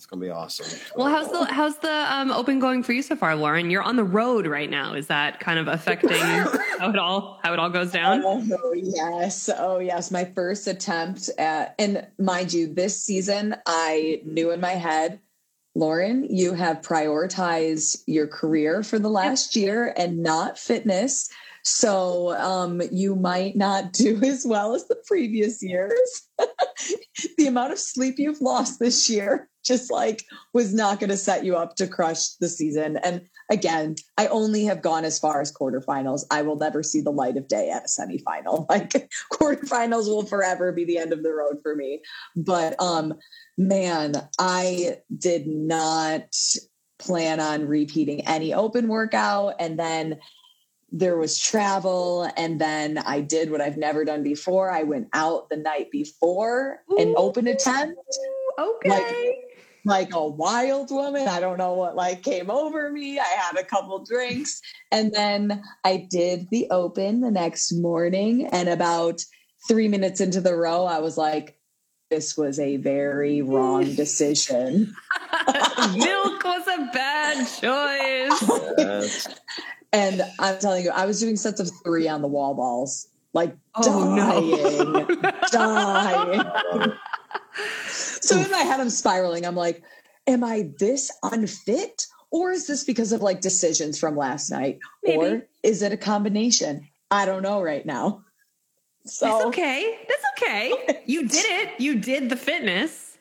It's 0.00 0.06
gonna 0.06 0.22
be 0.22 0.30
awesome. 0.30 0.64
Well, 0.96 1.08
how's 1.08 1.30
the 1.30 1.44
how's 1.52 1.76
the 1.76 2.06
um, 2.10 2.30
open 2.30 2.58
going 2.58 2.82
for 2.82 2.94
you 2.94 3.02
so 3.02 3.16
far, 3.16 3.36
Lauren? 3.36 3.68
You're 3.68 3.82
on 3.82 3.96
the 3.96 4.02
road 4.02 4.46
right 4.46 4.70
now. 4.70 4.94
Is 4.94 5.08
that 5.08 5.40
kind 5.40 5.58
of 5.58 5.68
affecting 5.68 6.08
how 6.78 6.88
it 6.88 6.98
all 6.98 7.38
how 7.42 7.52
it 7.52 7.58
all 7.58 7.68
goes 7.68 7.92
down? 7.92 8.22
Oh 8.24 8.72
yes, 8.72 9.50
oh 9.58 9.78
yes. 9.78 10.10
My 10.10 10.24
first 10.24 10.66
attempt 10.66 11.28
at, 11.36 11.74
and 11.78 12.06
mind 12.18 12.50
you, 12.54 12.72
this 12.72 12.98
season 13.04 13.54
I 13.66 14.22
knew 14.24 14.52
in 14.52 14.60
my 14.60 14.70
head 14.70 15.20
Lauren, 15.74 16.24
you 16.34 16.54
have 16.54 16.80
prioritized 16.80 18.02
your 18.06 18.26
career 18.26 18.82
for 18.82 18.98
the 18.98 19.10
last 19.10 19.54
year 19.54 19.92
and 19.98 20.22
not 20.22 20.58
fitness. 20.58 21.28
So 21.62 22.34
um, 22.38 22.80
you 22.90 23.16
might 23.16 23.54
not 23.54 23.92
do 23.92 24.18
as 24.24 24.46
well 24.46 24.74
as 24.74 24.88
the 24.88 24.96
previous 25.06 25.62
years. 25.62 26.22
the 27.36 27.48
amount 27.48 27.74
of 27.74 27.78
sleep 27.78 28.18
you've 28.18 28.40
lost 28.40 28.80
this 28.80 29.10
year 29.10 29.49
just 29.64 29.90
like 29.90 30.24
was 30.52 30.72
not 30.72 31.00
going 31.00 31.10
to 31.10 31.16
set 31.16 31.44
you 31.44 31.56
up 31.56 31.76
to 31.76 31.86
crush 31.86 32.30
the 32.40 32.48
season. 32.48 32.96
And 32.98 33.22
again, 33.50 33.96
I 34.16 34.26
only 34.28 34.64
have 34.64 34.82
gone 34.82 35.04
as 35.04 35.18
far 35.18 35.40
as 35.40 35.52
quarterfinals. 35.52 36.24
I 36.30 36.42
will 36.42 36.56
never 36.56 36.82
see 36.82 37.00
the 37.00 37.10
light 37.10 37.36
of 37.36 37.48
day 37.48 37.70
at 37.70 37.84
a 37.84 37.88
semifinal. 37.88 38.66
Like 38.70 39.10
quarterfinals 39.32 40.06
will 40.06 40.24
forever 40.24 40.70
be 40.70 40.84
the 40.84 40.98
end 40.98 41.12
of 41.12 41.22
the 41.22 41.32
road 41.32 41.58
for 41.62 41.74
me. 41.74 42.02
But 42.36 42.80
um 42.80 43.14
man, 43.58 44.14
I 44.38 44.98
did 45.16 45.46
not 45.46 46.34
plan 46.98 47.40
on 47.40 47.66
repeating 47.66 48.26
any 48.26 48.54
open 48.54 48.86
workout. 48.88 49.54
And 49.58 49.78
then 49.78 50.18
there 50.92 51.16
was 51.16 51.38
travel. 51.38 52.30
And 52.36 52.60
then 52.60 52.98
I 52.98 53.20
did 53.20 53.50
what 53.50 53.60
I've 53.60 53.76
never 53.76 54.04
done 54.04 54.22
before. 54.22 54.70
I 54.70 54.82
went 54.82 55.08
out 55.12 55.48
the 55.48 55.56
night 55.56 55.90
before 55.90 56.82
Ooh, 56.92 56.98
an 56.98 57.14
open 57.16 57.46
attempt. 57.46 57.98
Okay. 58.58 58.88
Like, 58.88 59.36
like 59.84 60.14
a 60.14 60.26
wild 60.26 60.90
woman. 60.90 61.28
I 61.28 61.40
don't 61.40 61.58
know 61.58 61.74
what 61.74 61.96
like 61.96 62.22
came 62.22 62.50
over 62.50 62.90
me. 62.90 63.18
I 63.18 63.24
had 63.24 63.58
a 63.58 63.64
couple 63.64 64.04
drinks 64.04 64.60
and 64.90 65.12
then 65.12 65.62
I 65.84 66.08
did 66.10 66.48
the 66.50 66.68
open 66.70 67.20
the 67.20 67.30
next 67.30 67.72
morning. 67.72 68.46
And 68.46 68.68
about 68.68 69.22
three 69.68 69.88
minutes 69.88 70.20
into 70.20 70.40
the 70.40 70.54
row, 70.54 70.84
I 70.84 70.98
was 70.98 71.16
like, 71.16 71.56
this 72.10 72.36
was 72.36 72.58
a 72.58 72.76
very 72.76 73.40
wrong 73.40 73.84
decision. 73.94 74.94
Milk 75.96 76.44
was 76.44 76.66
a 76.66 76.90
bad 76.92 77.46
choice. 77.46 79.26
and 79.92 80.22
I'm 80.38 80.58
telling 80.58 80.84
you, 80.84 80.90
I 80.90 81.06
was 81.06 81.20
doing 81.20 81.36
sets 81.36 81.60
of 81.60 81.70
three 81.84 82.08
on 82.08 82.20
the 82.20 82.28
wall 82.28 82.54
balls, 82.54 83.08
like 83.32 83.56
oh, 83.76 84.16
dying, 84.16 84.92
no. 84.92 85.32
dying. 85.50 86.92
so 87.88 88.40
in 88.40 88.50
my 88.50 88.58
head, 88.58 88.80
I'm 88.80 88.90
spiraling. 88.90 89.46
I'm 89.46 89.56
like, 89.56 89.82
am 90.26 90.44
I 90.44 90.70
this 90.78 91.10
unfit? 91.22 92.06
Or 92.30 92.52
is 92.52 92.66
this 92.66 92.84
because 92.84 93.12
of 93.12 93.22
like 93.22 93.40
decisions 93.40 93.98
from 93.98 94.16
last 94.16 94.50
night? 94.50 94.78
Maybe. 95.02 95.16
Or 95.16 95.46
is 95.62 95.82
it 95.82 95.92
a 95.92 95.96
combination? 95.96 96.88
I 97.10 97.26
don't 97.26 97.42
know 97.42 97.60
right 97.62 97.84
now. 97.84 98.24
So 99.04 99.26
That's 99.26 99.44
okay. 99.46 99.98
That's 100.08 100.24
okay. 100.36 100.72
You 101.06 101.26
did 101.26 101.44
it. 101.44 101.80
You 101.80 101.98
did 101.98 102.28
the 102.30 102.36
fitness. 102.36 103.18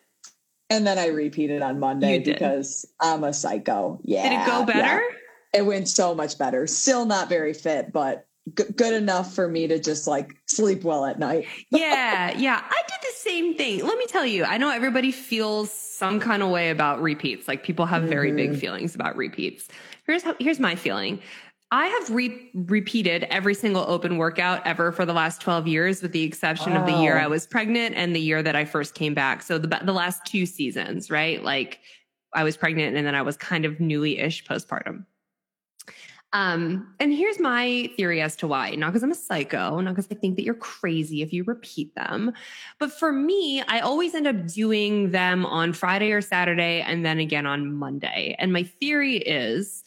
And 0.70 0.86
then 0.86 1.00
I 1.00 1.08
repeated 1.08 1.64
on 1.64 1.80
Monday 1.80 2.20
because 2.20 2.86
I'm 3.02 3.24
a 3.24 3.34
psycho. 3.34 4.00
Yeah. 4.04 4.30
Did 4.30 4.42
it 4.42 4.46
go 4.46 4.66
better? 4.66 5.02
Yeah. 5.02 5.60
It 5.62 5.66
went 5.66 5.90
so 5.90 6.14
much 6.14 6.38
better. 6.38 6.68
Still 6.68 7.06
not 7.06 7.30
very 7.30 7.54
fit, 7.54 7.92
but 7.92 8.28
g- 8.56 8.72
good 8.76 8.94
enough 8.94 9.34
for 9.34 9.48
me 9.48 9.68
to 9.68 9.80
just 9.80 10.08
like 10.08 10.36
sleep 10.46 10.84
well 10.84 11.06
at 11.06 11.20
night. 11.20 11.46
yeah. 11.70 12.32
Yeah. 12.38 12.62
I 12.64 12.82
did 12.88 12.98
the 13.02 13.16
same 13.18 13.56
thing. 13.56 13.86
Let 13.86 13.98
me 13.98 14.06
tell 14.08 14.26
you, 14.26 14.44
I 14.44 14.58
know 14.58 14.70
everybody 14.70 15.12
feels 15.12 15.72
some 15.72 16.20
kind 16.20 16.44
of 16.44 16.50
way 16.50 16.70
about 16.70 17.02
repeats. 17.02 17.48
Like 17.48 17.64
people 17.64 17.86
have 17.86 18.04
very 18.04 18.30
mm-hmm. 18.30 18.52
big 18.52 18.60
feelings 18.60 18.96
about 18.96 19.16
repeats. 19.16 19.68
Here's 20.06 20.24
how, 20.24 20.36
here's 20.40 20.60
my 20.60 20.76
feeling. 20.76 21.22
I 21.72 21.86
have 21.86 22.10
re- 22.10 22.50
repeated 22.56 23.26
every 23.26 23.54
single 23.54 23.86
open 23.88 24.18
workout 24.18 24.66
ever 24.66 24.92
for 24.92 25.06
the 25.06 25.14
last 25.14 25.40
12 25.42 25.68
years, 25.68 26.02
with 26.02 26.14
the 26.14 26.24
exception 26.24 26.74
wow. 26.74 26.80
of 26.80 26.88
the 26.88 26.94
year 26.94 27.20
I 27.20 27.28
was 27.28 27.46
pregnant 27.46 27.96
and 27.96 28.16
the 28.16 28.20
year 28.20 28.42
that 28.42 28.56
I 28.56 28.66
first 28.66 28.96
came 28.96 29.14
back. 29.14 29.44
So 29.44 29.60
the, 29.60 29.68
the 29.84 29.94
last 29.94 30.26
two 30.26 30.48
seasons, 30.48 31.12
right? 31.12 31.44
Like 31.44 31.80
I 32.34 32.44
was 32.44 32.58
pregnant 32.58 32.98
and 32.98 33.06
then 33.06 33.14
I 33.14 33.22
was 33.22 33.38
kind 33.38 33.66
of 33.66 33.80
newly 33.80 34.18
ish 34.18 34.46
postpartum. 34.46 35.06
Um, 36.32 36.94
and 37.00 37.12
here's 37.12 37.40
my 37.40 37.90
theory 37.98 38.22
as 38.22 38.36
to 38.38 38.48
why. 38.48 38.72
Not 38.72 38.90
because 38.90 39.04
I'm 39.04 39.12
a 39.12 39.16
psycho, 39.16 39.80
not 39.80 39.96
because 39.96 40.08
I 40.12 40.16
think 40.16 40.36
that 40.36 40.44
you're 40.44 40.54
crazy 40.54 41.22
if 41.22 41.34
you 41.34 41.44
repeat 41.44 41.96
them. 41.96 42.34
But 42.78 42.92
for 42.92 43.12
me, 43.12 43.62
I 43.62 43.80
always 43.80 44.14
end 44.14 44.28
up 44.28 44.48
doing 44.48 45.12
them 45.12 45.46
on 45.46 45.74
Friday 45.74 46.12
or 46.12 46.22
Saturday 46.22 46.82
and 46.82 47.04
then 47.04 47.20
again 47.20 47.46
on 47.46 47.74
Monday. 47.74 48.36
And 48.38 48.54
my 48.54 48.64
theory 48.64 49.18
is 49.18 49.84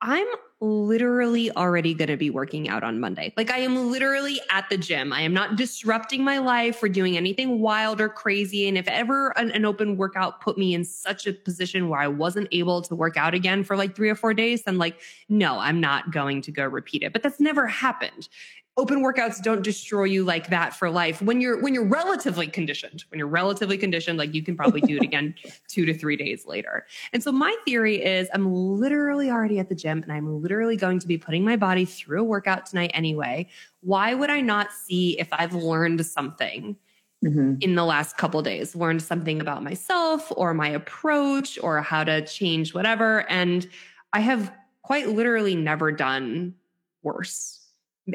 I'm 0.00 0.26
literally 0.60 1.50
already 1.52 1.94
going 1.94 2.08
to 2.08 2.16
be 2.16 2.30
working 2.30 2.68
out 2.68 2.82
on 2.82 2.98
Monday. 2.98 3.32
Like 3.36 3.50
I 3.50 3.58
am 3.58 3.90
literally 3.90 4.40
at 4.50 4.68
the 4.68 4.76
gym. 4.76 5.12
I 5.12 5.20
am 5.20 5.32
not 5.32 5.56
disrupting 5.56 6.24
my 6.24 6.38
life 6.38 6.82
or 6.82 6.88
doing 6.88 7.16
anything 7.16 7.60
wild 7.60 8.00
or 8.00 8.08
crazy. 8.08 8.66
And 8.66 8.76
if 8.76 8.88
ever 8.88 9.28
an, 9.36 9.52
an, 9.52 9.64
open 9.64 9.96
workout 9.96 10.40
put 10.40 10.58
me 10.58 10.74
in 10.74 10.84
such 10.84 11.26
a 11.26 11.32
position 11.32 11.88
where 11.88 12.00
I 12.00 12.08
wasn't 12.08 12.48
able 12.50 12.82
to 12.82 12.94
work 12.96 13.16
out 13.16 13.34
again 13.34 13.62
for 13.62 13.76
like 13.76 13.94
three 13.94 14.08
or 14.08 14.14
four 14.14 14.34
days, 14.34 14.62
then 14.64 14.78
like, 14.78 14.98
no, 15.28 15.58
I'm 15.58 15.80
not 15.80 16.10
going 16.10 16.42
to 16.42 16.50
go 16.50 16.64
repeat 16.64 17.02
it. 17.02 17.12
But 17.12 17.22
that's 17.22 17.38
never 17.38 17.66
happened 17.66 18.28
open 18.78 19.02
workouts 19.02 19.42
don't 19.42 19.62
destroy 19.62 20.04
you 20.04 20.24
like 20.24 20.48
that 20.50 20.72
for 20.72 20.88
life. 20.88 21.20
When 21.20 21.40
you're 21.40 21.60
when 21.60 21.74
you're 21.74 21.84
relatively 21.84 22.46
conditioned 22.46 23.04
when 23.10 23.18
you're 23.18 23.26
relatively 23.26 23.76
conditioned 23.76 24.18
like 24.18 24.32
you 24.32 24.42
can 24.42 24.56
probably 24.56 24.80
do 24.80 24.96
it 24.96 25.02
again 25.02 25.34
two 25.68 25.84
to 25.84 25.92
three 25.92 26.16
days 26.16 26.46
later. 26.46 26.86
And 27.12 27.22
so 27.22 27.32
my 27.32 27.54
theory 27.64 28.02
is 28.02 28.28
i'm 28.32 28.50
literally 28.50 29.30
already 29.30 29.58
at 29.58 29.68
the 29.68 29.74
gym 29.74 30.02
and 30.02 30.12
i'm 30.12 30.40
literally 30.40 30.76
going 30.76 31.00
to 31.00 31.08
be 31.08 31.18
putting 31.18 31.44
my 31.44 31.56
body 31.56 31.84
through 31.84 32.20
a 32.20 32.24
workout 32.24 32.66
tonight 32.66 32.92
anyway. 32.94 33.48
Why 33.80 34.14
would 34.14 34.30
i 34.30 34.40
not 34.40 34.72
see 34.72 35.18
if 35.18 35.28
i've 35.32 35.54
learned 35.54 36.06
something 36.06 36.76
mm-hmm. 37.24 37.54
in 37.60 37.74
the 37.74 37.84
last 37.84 38.16
couple 38.16 38.40
days 38.42 38.76
learned 38.76 39.02
something 39.02 39.40
about 39.40 39.64
myself 39.64 40.32
or 40.36 40.54
my 40.54 40.68
approach 40.68 41.58
or 41.62 41.82
how 41.82 42.04
to 42.04 42.24
change 42.24 42.74
whatever? 42.74 43.28
And 43.28 43.68
i 44.12 44.20
have 44.20 44.52
quite 44.82 45.08
literally 45.08 45.56
never 45.56 45.90
done 45.90 46.54
worse 47.02 47.57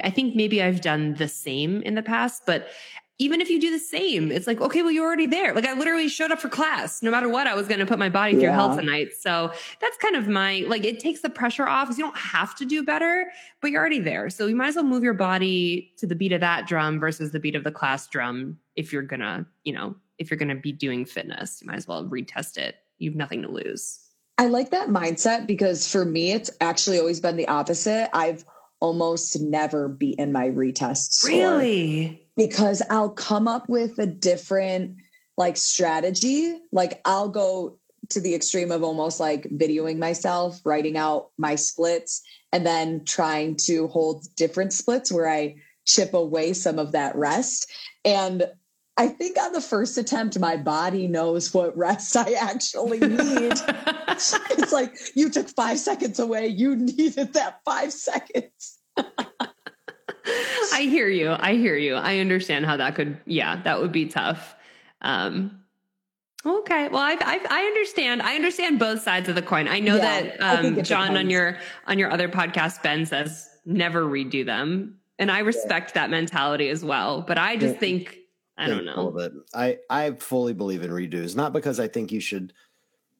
I 0.04 0.10
think 0.10 0.36
maybe 0.36 0.62
I've 0.62 0.82
done 0.82 1.16
the 1.16 1.28
same 1.28 1.82
in 1.82 1.96
the 1.96 2.04
past, 2.04 2.44
but 2.46 2.70
even 3.20 3.42
if 3.42 3.50
you 3.50 3.62
do 3.62 3.70
the 3.70 3.80
same, 3.80 4.32
it's 4.32 4.48
like, 4.48 4.60
okay, 4.60 4.82
well, 4.82 4.92
you're 4.92 5.06
already 5.06 5.28
there. 5.28 5.54
Like 5.54 5.68
I 5.68 5.74
literally 5.74 6.10
showed 6.10 6.32
up 6.32 6.40
for 6.40 6.50
class. 6.50 7.04
No 7.04 7.12
matter 7.12 7.30
what, 7.30 7.46
I 7.46 7.54
was 7.54 7.68
going 7.68 7.80
to 7.80 7.86
put 7.86 8.00
my 8.00 8.10
body 8.10 8.34
through 8.34 8.44
yeah. 8.44 8.56
hell 8.56 8.76
tonight. 8.76 9.10
So 9.18 9.54
that's 9.80 9.98
kind 9.98 10.16
of 10.16 10.28
my, 10.28 10.66
like, 10.68 10.84
it 10.84 11.00
takes 11.00 11.22
the 11.22 11.30
pressure 11.30 11.68
off 11.68 11.88
because 11.88 12.00
you 12.00 12.04
don't 12.04 12.18
have 12.18 12.56
to 12.56 12.66
do 12.66 12.84
better, 12.84 13.32
but 13.62 13.70
you're 13.70 13.80
already 13.80 14.00
there. 14.00 14.32
So 14.32 14.48
you 14.48 14.56
might 14.56 14.70
as 14.70 14.76
well 14.76 14.84
move 14.84 15.04
your 15.04 15.14
body 15.14 15.94
to 15.98 16.08
the 16.08 16.16
beat 16.16 16.32
of 16.32 16.42
that 16.42 16.68
drum 16.68 17.00
versus 17.00 17.32
the 17.32 17.40
beat 17.40 17.56
of 17.56 17.64
the 17.64 17.72
class 17.72 18.08
drum. 18.08 18.58
If 18.76 18.92
you're 18.92 19.04
going 19.04 19.20
to, 19.20 19.46
you 19.64 19.74
know, 19.74 19.96
if 20.18 20.32
you're 20.32 20.38
going 20.38 20.50
to 20.50 20.56
be 20.56 20.72
doing 20.72 21.06
fitness, 21.06 21.62
you 21.62 21.68
might 21.68 21.78
as 21.78 21.88
well 21.88 22.06
retest 22.06 22.58
it. 22.58 22.78
You 22.98 23.12
have 23.12 23.18
nothing 23.18 23.44
to 23.44 23.48
lose. 23.48 24.00
I 24.40 24.48
like 24.48 24.72
that 24.72 24.90
mindset 24.90 25.46
because 25.46 25.88
for 25.88 26.04
me, 26.04 26.32
it's 26.32 26.50
actually 26.60 27.00
always 27.00 27.20
been 27.20 27.38
the 27.38 27.48
opposite. 27.48 28.10
I've 28.14 28.44
almost 28.84 29.40
never 29.40 29.88
be 29.88 30.10
in 30.10 30.34
my 30.34 30.50
retest. 30.50 31.24
Really? 31.26 32.22
Because 32.36 32.84
I'll 32.90 33.12
come 33.12 33.48
up 33.48 33.70
with 33.70 33.98
a 33.98 34.06
different 34.06 34.98
like 35.38 35.56
strategy. 35.56 36.60
Like 36.74 37.00
I'll 37.06 37.30
go 37.30 37.80
to 38.10 38.20
the 38.20 38.36
extreme 38.36 38.74
of 38.74 38.84
almost 38.84 39.22
like 39.22 39.44
videoing 39.44 40.00
myself, 40.00 40.60
writing 40.66 40.98
out 40.98 41.30
my 41.38 41.56
splits, 41.56 42.22
and 42.52 42.66
then 42.66 43.06
trying 43.06 43.56
to 43.56 43.88
hold 43.88 44.26
different 44.36 44.74
splits 44.74 45.14
where 45.14 45.30
I 45.30 45.56
chip 45.86 46.14
away 46.14 46.52
some 46.52 46.78
of 46.78 46.92
that 46.92 47.16
rest. 47.16 47.72
And 48.04 48.46
I 48.96 49.08
think 49.08 49.38
on 49.42 49.54
the 49.54 49.62
first 49.62 49.98
attempt, 49.98 50.38
my 50.38 50.56
body 50.56 51.08
knows 51.08 51.52
what 51.54 51.76
rest 51.76 52.16
I 52.16 52.34
actually 52.34 53.00
need. 53.00 53.54
it's 54.08 54.72
like 54.72 54.96
you 55.16 55.32
took 55.32 55.50
five 55.50 55.80
seconds 55.80 56.20
away. 56.20 56.48
You 56.48 56.76
needed 56.76 57.34
that 57.34 57.62
five 57.66 57.92
seconds. 57.92 58.80
I 60.74 60.82
hear 60.84 61.08
you. 61.08 61.36
I 61.38 61.56
hear 61.56 61.76
you. 61.76 61.96
I 61.96 62.20
understand 62.20 62.66
how 62.66 62.78
that 62.78 62.94
could, 62.96 63.18
yeah, 63.26 63.62
that 63.64 63.82
would 63.82 63.92
be 63.92 64.06
tough. 64.06 64.56
Um, 65.02 65.60
okay. 66.46 66.88
Well, 66.90 67.02
I, 67.02 67.18
I, 67.20 67.40
I 67.50 67.64
understand. 67.64 68.22
I 68.22 68.36
understand 68.36 68.78
both 68.78 69.02
sides 69.02 69.28
of 69.28 69.34
the 69.34 69.42
coin. 69.42 69.68
I 69.68 69.80
know 69.80 69.96
yeah, 69.96 70.22
that, 70.38 70.66
um, 70.66 70.84
John 70.84 71.18
on 71.18 71.32
your, 71.32 71.58
on 71.88 71.98
your 71.98 72.12
other 72.12 72.30
podcast, 72.30 72.84
Ben 72.84 73.08
says 73.08 73.50
never 73.66 74.04
redo 74.04 74.46
them. 74.46 75.00
And 75.18 75.32
I 75.32 75.40
respect 75.40 75.92
yeah. 75.92 76.02
that 76.02 76.10
mentality 76.12 76.70
as 76.70 76.84
well. 76.86 77.22
But 77.22 77.40
I 77.40 77.58
just 77.58 77.76
yeah. 77.76 77.80
think 77.80 78.18
I 78.58 78.68
don't 78.68 78.86
know. 78.86 79.14
I 79.54 79.80
I 79.90 80.12
fully 80.12 80.54
believe 80.54 80.84
in 80.84 80.92
redos, 80.92 81.36
not 81.36 81.54
because 81.54 81.80
I 81.80 81.88
think 81.88 82.12
you 82.12 82.20
should, 82.20 82.54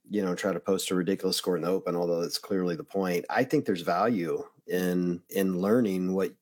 you 0.10 0.24
know, 0.24 0.36
try 0.36 0.54
to 0.54 0.60
post 0.60 0.92
a 0.92 0.96
ridiculous 0.96 1.38
score 1.38 1.56
in 1.56 1.64
the 1.64 1.70
open, 1.70 1.96
although 1.96 2.22
that's 2.22 2.38
clearly 2.38 2.76
the 2.76 2.84
point. 2.84 3.26
I 3.30 3.44
think 3.44 3.66
there's 3.66 3.82
value 3.82 4.44
in 4.68 5.22
in 5.30 5.60
learning 5.60 6.14
what 6.14 6.34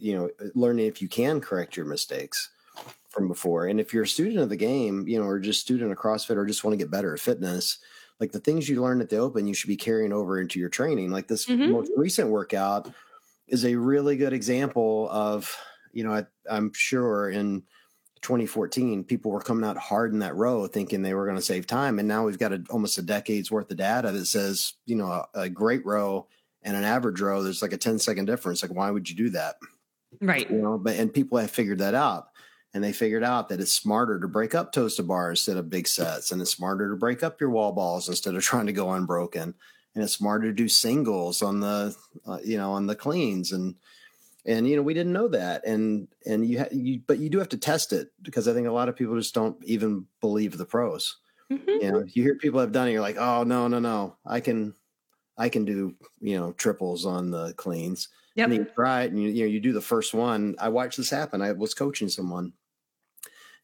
you 0.00 0.16
know, 0.16 0.30
learning 0.54 0.86
if 0.86 1.02
you 1.02 1.08
can 1.08 1.40
correct 1.40 1.76
your 1.76 1.86
mistakes 1.86 2.50
from 3.10 3.28
before. 3.28 3.66
And 3.66 3.78
if 3.78 3.92
you're 3.92 4.04
a 4.04 4.08
student 4.08 4.38
of 4.38 4.48
the 4.48 4.56
game, 4.56 5.06
you 5.06 5.18
know, 5.18 5.26
or 5.26 5.38
just 5.38 5.60
student 5.60 5.92
of 5.92 5.98
CrossFit 5.98 6.36
or 6.36 6.46
just 6.46 6.64
want 6.64 6.72
to 6.72 6.78
get 6.78 6.90
better 6.90 7.12
at 7.12 7.20
fitness, 7.20 7.78
like 8.18 8.32
the 8.32 8.40
things 8.40 8.68
you 8.68 8.80
learn 8.80 9.00
at 9.00 9.10
the 9.10 9.18
open, 9.18 9.46
you 9.46 9.54
should 9.54 9.68
be 9.68 9.76
carrying 9.76 10.12
over 10.12 10.40
into 10.40 10.58
your 10.58 10.68
training. 10.68 11.10
Like 11.10 11.28
this 11.28 11.46
mm-hmm. 11.46 11.72
most 11.72 11.92
recent 11.96 12.30
workout 12.30 12.90
is 13.46 13.64
a 13.64 13.74
really 13.74 14.16
good 14.16 14.32
example 14.32 15.08
of, 15.10 15.54
you 15.92 16.04
know, 16.04 16.14
I, 16.14 16.24
I'm 16.50 16.72
sure 16.72 17.30
in 17.30 17.62
2014, 18.22 19.04
people 19.04 19.30
were 19.30 19.40
coming 19.40 19.68
out 19.68 19.78
hard 19.78 20.12
in 20.12 20.18
that 20.18 20.36
row 20.36 20.66
thinking 20.66 21.02
they 21.02 21.14
were 21.14 21.24
going 21.24 21.38
to 21.38 21.42
save 21.42 21.66
time. 21.66 21.98
And 21.98 22.06
now 22.06 22.24
we've 22.24 22.38
got 22.38 22.52
a, 22.52 22.62
almost 22.70 22.98
a 22.98 23.02
decade's 23.02 23.50
worth 23.50 23.70
of 23.70 23.78
data 23.78 24.12
that 24.12 24.26
says, 24.26 24.74
you 24.84 24.96
know, 24.96 25.06
a, 25.06 25.26
a, 25.34 25.48
great 25.48 25.84
row 25.86 26.26
and 26.62 26.76
an 26.76 26.84
average 26.84 27.20
row, 27.20 27.42
there's 27.42 27.62
like 27.62 27.72
a 27.72 27.78
10 27.78 27.98
second 27.98 28.26
difference. 28.26 28.62
Like, 28.62 28.74
why 28.74 28.90
would 28.90 29.08
you 29.08 29.16
do 29.16 29.30
that? 29.30 29.56
Right. 30.20 30.50
You 30.50 30.58
know, 30.58 30.76
but, 30.76 30.96
and 30.96 31.12
people 31.12 31.38
have 31.38 31.50
figured 31.50 31.78
that 31.78 31.94
out. 31.94 32.28
And 32.74 32.84
they 32.84 32.92
figured 32.92 33.24
out 33.24 33.48
that 33.48 33.60
it's 33.60 33.72
smarter 33.72 34.20
to 34.20 34.28
break 34.28 34.54
up 34.54 34.70
toes 34.70 34.96
to 34.96 35.02
bar 35.02 35.30
instead 35.30 35.56
of 35.56 35.70
big 35.70 35.88
sets. 35.88 36.30
And 36.30 36.40
it's 36.40 36.52
smarter 36.52 36.90
to 36.90 36.96
break 36.96 37.22
up 37.22 37.40
your 37.40 37.50
wall 37.50 37.72
balls 37.72 38.08
instead 38.08 38.34
of 38.34 38.42
trying 38.44 38.66
to 38.66 38.72
go 38.72 38.92
unbroken. 38.92 39.54
And 39.94 40.04
it's 40.04 40.12
smarter 40.12 40.48
to 40.48 40.52
do 40.52 40.68
singles 40.68 41.42
on 41.42 41.60
the, 41.60 41.96
uh, 42.26 42.38
you 42.44 42.58
know, 42.58 42.72
on 42.72 42.86
the 42.86 42.94
cleans. 42.94 43.52
And, 43.52 43.74
and 44.46 44.68
you 44.68 44.76
know 44.76 44.82
we 44.82 44.94
didn't 44.94 45.12
know 45.12 45.28
that 45.28 45.64
and 45.66 46.08
and 46.26 46.46
you, 46.46 46.60
ha- 46.60 46.68
you 46.72 47.00
but 47.06 47.18
you 47.18 47.28
do 47.28 47.38
have 47.38 47.48
to 47.48 47.58
test 47.58 47.92
it 47.92 48.08
because 48.22 48.48
i 48.48 48.52
think 48.52 48.66
a 48.66 48.72
lot 48.72 48.88
of 48.88 48.96
people 48.96 49.16
just 49.16 49.34
don't 49.34 49.56
even 49.64 50.06
believe 50.20 50.56
the 50.56 50.64
pros 50.64 51.16
mm-hmm. 51.50 51.68
you 51.68 51.92
know 51.92 52.04
you 52.08 52.22
hear 52.22 52.34
people 52.36 52.60
have 52.60 52.72
done 52.72 52.88
it 52.88 52.92
you're 52.92 53.00
like 53.00 53.18
oh 53.18 53.42
no 53.42 53.68
no 53.68 53.78
no 53.78 54.16
i 54.26 54.40
can 54.40 54.74
i 55.36 55.48
can 55.48 55.64
do 55.64 55.94
you 56.20 56.38
know 56.38 56.52
triples 56.52 57.04
on 57.04 57.30
the 57.30 57.52
cleans 57.54 58.08
yep. 58.34 58.46
and 58.46 58.54
you 58.54 58.64
try 58.74 59.02
it 59.02 59.12
and 59.12 59.22
you, 59.22 59.28
you 59.28 59.44
know 59.44 59.50
you 59.50 59.60
do 59.60 59.72
the 59.72 59.80
first 59.80 60.14
one 60.14 60.54
i 60.58 60.68
watched 60.68 60.96
this 60.96 61.10
happen 61.10 61.42
i 61.42 61.52
was 61.52 61.74
coaching 61.74 62.08
someone 62.08 62.52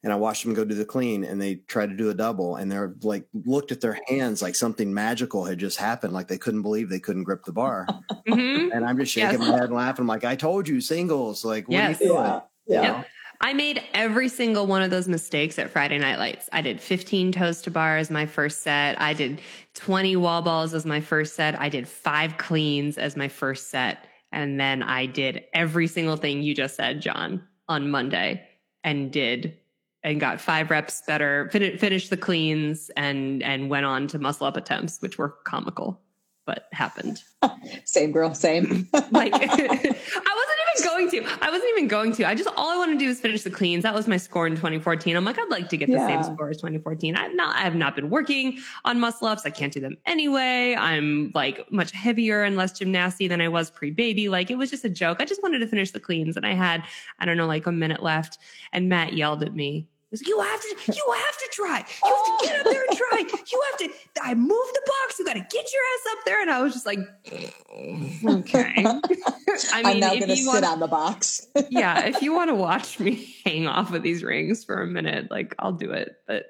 and 0.03 0.13
I 0.13 0.15
watched 0.15 0.43
them 0.43 0.53
go 0.53 0.63
do 0.63 0.75
the 0.75 0.85
clean 0.85 1.23
and 1.23 1.41
they 1.41 1.55
tried 1.55 1.89
to 1.89 1.95
do 1.95 2.09
a 2.09 2.13
double 2.13 2.55
and 2.55 2.71
they're 2.71 2.95
like 3.01 3.25
looked 3.33 3.71
at 3.71 3.81
their 3.81 3.99
hands 4.07 4.41
like 4.41 4.55
something 4.55 4.93
magical 4.93 5.43
had 5.43 5.57
just 5.57 5.77
happened. 5.77 6.13
Like 6.13 6.27
they 6.27 6.37
couldn't 6.37 6.61
believe 6.61 6.89
they 6.89 6.99
couldn't 6.99 7.23
grip 7.23 7.43
the 7.43 7.53
bar. 7.53 7.87
Mm-hmm. 8.27 8.73
And 8.73 8.85
I'm 8.85 8.97
just 8.97 9.13
shaking 9.13 9.39
yes. 9.39 9.49
my 9.49 9.55
head 9.55 9.63
and 9.63 9.73
laughing. 9.73 10.03
I'm 10.03 10.07
like, 10.07 10.25
I 10.25 10.35
told 10.35 10.67
you 10.67 10.81
singles. 10.81 11.45
Like, 11.45 11.69
what 11.69 11.75
yes. 11.75 12.01
are 12.01 12.03
you 12.03 12.09
doing? 12.09 12.23
Yeah. 12.23 12.41
yeah. 12.67 12.81
Yep. 12.81 13.07
I 13.39 13.53
made 13.53 13.81
every 13.93 14.27
single 14.27 14.67
one 14.67 14.81
of 14.81 14.89
those 14.89 15.07
mistakes 15.07 15.57
at 15.57 15.69
Friday 15.69 15.97
Night 15.97 16.19
Lights. 16.19 16.49
I 16.51 16.61
did 16.61 16.81
15 16.81 17.31
toes 17.31 17.61
to 17.61 17.71
bar 17.71 17.97
as 17.97 18.11
my 18.11 18.25
first 18.25 18.63
set. 18.63 18.99
I 18.99 19.13
did 19.13 19.41
20 19.75 20.17
wall 20.17 20.41
balls 20.41 20.73
as 20.73 20.85
my 20.85 20.99
first 20.99 21.35
set. 21.35 21.57
I 21.57 21.69
did 21.69 21.87
five 21.87 22.37
cleans 22.37 22.97
as 22.97 23.15
my 23.15 23.29
first 23.29 23.69
set. 23.69 24.05
And 24.33 24.59
then 24.59 24.83
I 24.83 25.05
did 25.05 25.45
every 25.53 25.87
single 25.87 26.17
thing 26.17 26.41
you 26.41 26.53
just 26.53 26.75
said, 26.75 27.01
John, 27.01 27.47
on 27.69 27.89
Monday 27.89 28.45
and 28.83 29.09
did 29.09 29.57
and 30.07 30.21
got 30.21 30.39
five 30.39 30.71
reps 30.71 31.01
better, 31.05 31.49
fin- 31.51 31.77
finished 31.77 32.09
the 32.09 32.17
cleans 32.17 32.89
and 32.95 33.43
and 33.43 33.69
went 33.69 33.85
on 33.85 34.07
to 34.07 34.19
muscle 34.19 34.47
up 34.47 34.55
attempts, 34.55 35.01
which 35.01 35.17
were 35.17 35.35
comical, 35.43 35.99
but 36.45 36.69
happened. 36.71 37.21
same 37.83 38.13
girl, 38.13 38.33
same. 38.33 38.87
like 39.11 39.33
I 39.33 39.37
wasn't 39.37 40.59
even 40.77 40.85
going 40.85 41.11
to. 41.11 41.25
I 41.41 41.49
wasn't 41.49 41.69
even 41.71 41.87
going 41.89 42.13
to. 42.13 42.23
I 42.23 42.35
just 42.35 42.49
all 42.55 42.69
I 42.69 42.77
want 42.77 42.97
to 42.97 42.97
do 42.97 43.09
is 43.09 43.19
finish 43.19 43.43
the 43.43 43.49
cleans. 43.49 43.83
That 43.83 43.93
was 43.93 44.07
my 44.07 44.15
score 44.15 44.47
in 44.47 44.55
2014. 44.55 45.13
I'm 45.13 45.25
like, 45.25 45.37
I'd 45.37 45.49
like 45.49 45.67
to 45.69 45.77
get 45.77 45.87
the 45.87 45.95
yeah. 45.95 46.23
same 46.23 46.35
score 46.35 46.49
as 46.49 46.55
2014. 46.55 47.17
I've 47.17 47.35
not 47.35 47.57
I 47.57 47.63
have 47.63 47.75
not 47.75 47.93
been 47.93 48.09
working 48.09 48.59
on 48.85 49.01
muscle 49.01 49.27
ups. 49.27 49.45
I 49.45 49.49
can't 49.49 49.73
do 49.73 49.81
them 49.81 49.97
anyway. 50.05 50.73
I'm 50.79 51.33
like 51.35 51.69
much 51.69 51.91
heavier 51.91 52.43
and 52.43 52.55
less 52.55 52.79
gymnasty 52.79 53.27
than 53.27 53.41
I 53.41 53.49
was 53.49 53.69
pre-baby. 53.69 54.29
Like 54.29 54.49
it 54.49 54.55
was 54.55 54.69
just 54.69 54.85
a 54.85 54.89
joke. 54.89 55.17
I 55.19 55.25
just 55.25 55.43
wanted 55.43 55.59
to 55.59 55.67
finish 55.67 55.91
the 55.91 55.99
cleans 55.99 56.37
and 56.37 56.45
I 56.45 56.53
had, 56.53 56.85
I 57.19 57.25
don't 57.25 57.35
know, 57.35 57.45
like 57.45 57.65
a 57.65 57.73
minute 57.73 58.01
left. 58.01 58.37
And 58.71 58.87
Matt 58.87 59.13
yelled 59.13 59.43
at 59.43 59.53
me 59.53 59.89
like, 60.11 60.27
you 60.27 60.39
have 60.39 60.61
to, 60.61 60.67
you 60.93 61.13
have 61.15 61.37
to 61.37 61.49
try. 61.51 61.77
You 61.77 62.15
have 62.15 62.39
to 62.39 62.45
get 62.45 62.59
up 62.59 62.65
there 62.65 62.83
and 62.87 62.97
try. 62.97 63.19
You 63.51 63.63
have 63.71 63.79
to. 63.79 63.89
I 64.21 64.33
moved 64.35 64.73
the 64.73 64.81
box. 64.85 65.19
You 65.19 65.25
got 65.25 65.33
to 65.33 65.39
get 65.39 65.53
your 65.53 65.81
ass 65.93 66.17
up 66.17 66.25
there. 66.25 66.41
And 66.41 66.49
I 66.49 66.61
was 66.61 66.73
just 66.73 66.85
like, 66.85 66.99
mm, 67.29 68.39
okay. 68.39 68.73
I 69.73 69.83
mean, 69.83 69.85
I'm 69.85 69.99
now 69.99 70.13
going 70.15 70.29
to 70.29 70.35
sit 70.35 70.63
on 70.63 70.79
the 70.79 70.87
box. 70.87 71.47
yeah, 71.69 72.05
if 72.05 72.21
you 72.21 72.33
want 72.33 72.49
to 72.49 72.55
watch 72.55 72.99
me 72.99 73.33
hang 73.43 73.67
off 73.67 73.93
of 73.93 74.01
these 74.03 74.23
rings 74.23 74.63
for 74.63 74.81
a 74.81 74.87
minute, 74.87 75.29
like 75.29 75.55
I'll 75.59 75.73
do 75.73 75.91
it. 75.91 76.15
But, 76.25 76.45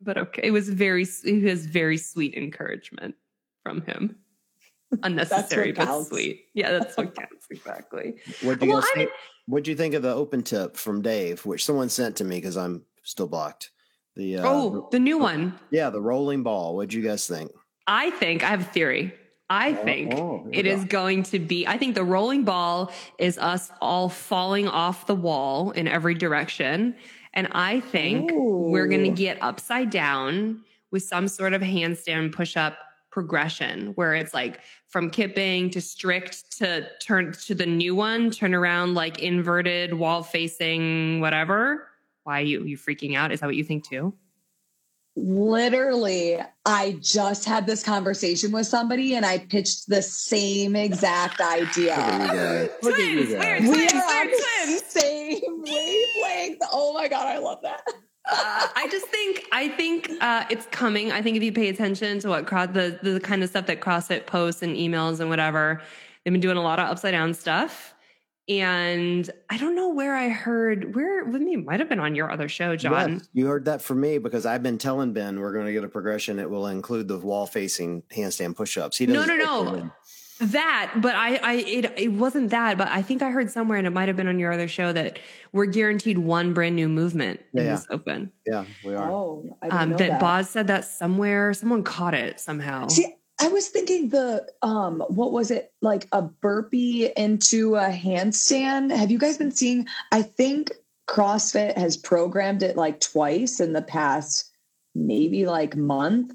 but 0.00 0.16
okay, 0.16 0.42
it 0.44 0.50
was 0.50 0.68
very, 0.68 1.06
it 1.24 1.44
was 1.44 1.66
very 1.66 1.98
sweet 1.98 2.34
encouragement 2.34 3.14
from 3.62 3.82
him. 3.82 4.16
Unnecessary 5.02 5.72
but 5.72 5.86
counts. 5.86 6.08
sweet. 6.08 6.46
Yeah, 6.54 6.70
that's 6.70 6.96
what 6.96 7.14
counts 7.14 7.46
exactly. 7.50 8.14
What 8.42 8.60
do 8.60 8.66
you 8.66 8.72
well, 8.74 8.82
think? 8.94 9.10
What 9.46 9.64
do 9.64 9.70
you 9.70 9.76
think 9.76 9.94
of 9.94 10.02
the 10.02 10.12
open 10.12 10.42
tip 10.42 10.76
from 10.76 11.02
Dave, 11.02 11.46
which 11.46 11.64
someone 11.64 11.88
sent 11.88 12.16
to 12.16 12.24
me 12.24 12.36
because 12.36 12.56
I'm 12.56 12.82
still 13.02 13.28
blocked? 13.28 13.70
The 14.16 14.38
uh, 14.38 14.42
oh, 14.44 14.88
the 14.90 14.98
new 14.98 15.18
one. 15.18 15.58
Yeah, 15.70 15.90
the 15.90 16.00
rolling 16.00 16.42
ball. 16.42 16.74
What'd 16.74 16.92
you 16.92 17.02
guys 17.02 17.26
think? 17.26 17.50
I 17.86 18.10
think 18.10 18.42
I 18.42 18.48
have 18.48 18.62
a 18.62 18.64
theory. 18.64 19.14
I 19.48 19.74
think 19.74 20.14
oh, 20.14 20.42
oh, 20.44 20.48
it 20.52 20.66
is 20.66 20.84
going 20.84 21.22
to 21.24 21.38
be, 21.38 21.66
I 21.68 21.78
think 21.78 21.94
the 21.94 22.02
rolling 22.02 22.42
ball 22.42 22.90
is 23.18 23.38
us 23.38 23.70
all 23.80 24.08
falling 24.08 24.66
off 24.66 25.06
the 25.06 25.14
wall 25.14 25.70
in 25.70 25.86
every 25.86 26.14
direction. 26.14 26.96
And 27.32 27.48
I 27.52 27.80
think 27.80 28.32
Ooh. 28.32 28.70
we're 28.70 28.88
going 28.88 29.04
to 29.04 29.10
get 29.10 29.40
upside 29.40 29.90
down 29.90 30.64
with 30.90 31.04
some 31.04 31.28
sort 31.28 31.52
of 31.52 31.62
handstand 31.62 32.32
push 32.32 32.56
up 32.56 32.76
progression 33.16 33.92
where 33.94 34.12
it's 34.12 34.34
like 34.34 34.60
from 34.88 35.08
kipping 35.08 35.70
to 35.70 35.80
strict 35.80 36.58
to 36.58 36.86
turn 37.00 37.32
to 37.32 37.54
the 37.54 37.64
new 37.64 37.94
one, 37.94 38.30
turn 38.30 38.54
around 38.54 38.92
like 38.92 39.20
inverted 39.20 39.94
wall 39.94 40.22
facing, 40.22 41.18
whatever. 41.22 41.88
Why 42.24 42.40
are 42.40 42.44
you, 42.44 42.64
you 42.64 42.76
freaking 42.76 43.16
out? 43.16 43.32
Is 43.32 43.40
that 43.40 43.46
what 43.46 43.56
you 43.56 43.64
think 43.64 43.88
too? 43.88 44.12
literally 45.18 46.36
i 46.66 46.94
just 47.00 47.46
had 47.46 47.66
this 47.66 47.82
conversation 47.82 48.52
with 48.52 48.66
somebody 48.66 49.14
and 49.14 49.24
i 49.24 49.38
pitched 49.38 49.88
the 49.88 50.02
same 50.02 50.76
exact 50.76 51.40
idea 51.40 52.68
Look 52.82 52.98
at 52.98 53.00
you 53.00 53.34
guys. 53.34 53.60
Twins, 53.60 53.70
we 53.70 53.88
are 53.88 54.02
on 54.04 54.26
the 54.26 54.82
same 54.86 55.40
wavelength 55.62 56.60
oh 56.70 56.92
my 56.92 57.08
god 57.08 57.28
i 57.28 57.38
love 57.38 57.60
that 57.62 57.80
uh, 58.30 58.68
I 58.74 58.88
just 58.90 59.06
think 59.06 59.44
I 59.52 59.68
think 59.68 60.10
uh, 60.20 60.44
it's 60.50 60.66
coming. 60.66 61.12
I 61.12 61.22
think 61.22 61.36
if 61.36 61.42
you 61.42 61.52
pay 61.52 61.68
attention 61.68 62.18
to 62.20 62.28
what 62.28 62.46
the 62.46 62.98
the 63.02 63.20
kind 63.20 63.42
of 63.42 63.50
stuff 63.50 63.66
that 63.66 63.80
CrossFit 63.80 64.26
posts 64.26 64.62
and 64.62 64.76
emails 64.76 65.20
and 65.20 65.30
whatever, 65.30 65.80
they've 66.24 66.32
been 66.32 66.40
doing 66.40 66.56
a 66.56 66.62
lot 66.62 66.78
of 66.78 66.88
upside 66.88 67.12
down 67.12 67.34
stuff. 67.34 67.94
And 68.48 69.28
I 69.50 69.58
don't 69.58 69.74
know 69.74 69.88
where 69.88 70.14
I 70.14 70.28
heard 70.28 70.94
where 70.94 71.24
with 71.24 71.42
me 71.42 71.56
might 71.56 71.80
have 71.80 71.88
been 71.88 71.98
on 71.98 72.14
your 72.14 72.30
other 72.30 72.48
show, 72.48 72.76
John. 72.76 73.14
Yes, 73.14 73.28
you 73.32 73.46
heard 73.46 73.64
that 73.64 73.82
from 73.82 74.00
me 74.00 74.18
because 74.18 74.46
I've 74.46 74.62
been 74.62 74.78
telling 74.78 75.12
Ben 75.12 75.40
we're 75.40 75.52
going 75.52 75.66
to 75.66 75.72
get 75.72 75.82
a 75.82 75.88
progression. 75.88 76.38
It 76.38 76.48
will 76.48 76.68
include 76.68 77.08
the 77.08 77.18
wall 77.18 77.46
facing 77.46 78.02
handstand 78.02 78.54
push 78.54 78.76
ups. 78.76 78.98
He 78.98 79.06
no, 79.06 79.24
no, 79.24 79.36
no. 79.36 79.90
That, 80.38 80.92
but 80.96 81.14
I, 81.14 81.36
I, 81.36 81.52
it, 81.54 81.92
it 81.96 82.12
wasn't 82.12 82.50
that, 82.50 82.76
but 82.76 82.88
I 82.88 83.00
think 83.00 83.22
I 83.22 83.30
heard 83.30 83.50
somewhere, 83.50 83.78
and 83.78 83.86
it 83.86 83.90
might 83.90 84.08
have 84.08 84.16
been 84.16 84.28
on 84.28 84.38
your 84.38 84.52
other 84.52 84.68
show 84.68 84.92
that 84.92 85.18
we're 85.52 85.66
guaranteed 85.66 86.18
one 86.18 86.52
brand 86.52 86.76
new 86.76 86.88
movement 86.88 87.40
yeah, 87.52 87.60
in 87.60 87.66
this 87.68 87.86
open. 87.90 88.32
Yeah, 88.44 88.64
we 88.84 88.94
are. 88.94 89.10
Oh, 89.10 89.56
um, 89.70 89.90
that, 89.90 89.98
that 89.98 90.20
Boz 90.20 90.50
said 90.50 90.66
that 90.66 90.84
somewhere. 90.84 91.54
Someone 91.54 91.82
caught 91.82 92.12
it 92.12 92.38
somehow. 92.38 92.88
See, 92.88 93.14
I 93.40 93.48
was 93.48 93.68
thinking 93.68 94.10
the 94.10 94.46
um 94.62 95.02
what 95.08 95.32
was 95.32 95.50
it 95.50 95.72
like 95.82 96.06
a 96.12 96.22
burpee 96.22 97.10
into 97.16 97.76
a 97.76 97.88
handstand? 97.88 98.94
Have 98.94 99.10
you 99.10 99.18
guys 99.18 99.38
been 99.38 99.52
seeing 99.52 99.86
I 100.12 100.22
think 100.22 100.72
CrossFit 101.06 101.76
has 101.76 101.96
programmed 101.96 102.62
it 102.62 102.76
like 102.76 103.00
twice 103.00 103.60
in 103.60 103.72
the 103.72 103.82
past 103.82 104.52
maybe 104.94 105.46
like 105.46 105.76
month. 105.76 106.32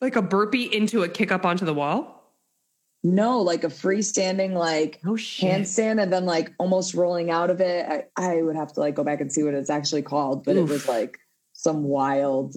Like 0.00 0.16
a 0.16 0.22
burpee 0.22 0.74
into 0.74 1.02
a 1.02 1.08
kick 1.08 1.30
up 1.30 1.44
onto 1.44 1.64
the 1.64 1.74
wall? 1.74 2.11
No, 3.04 3.40
like 3.40 3.64
a 3.64 3.68
freestanding 3.68 4.52
like 4.52 5.00
oh, 5.04 5.14
handstand 5.14 6.00
and 6.00 6.12
then 6.12 6.24
like 6.24 6.52
almost 6.58 6.94
rolling 6.94 7.30
out 7.30 7.50
of 7.50 7.60
it. 7.60 8.08
I, 8.16 8.36
I 8.36 8.42
would 8.42 8.54
have 8.54 8.72
to 8.74 8.80
like 8.80 8.94
go 8.94 9.02
back 9.02 9.20
and 9.20 9.32
see 9.32 9.42
what 9.42 9.54
it's 9.54 9.70
actually 9.70 10.02
called, 10.02 10.44
but 10.44 10.56
Oof. 10.56 10.70
it 10.70 10.72
was 10.72 10.88
like 10.88 11.18
some 11.52 11.82
wild 11.82 12.56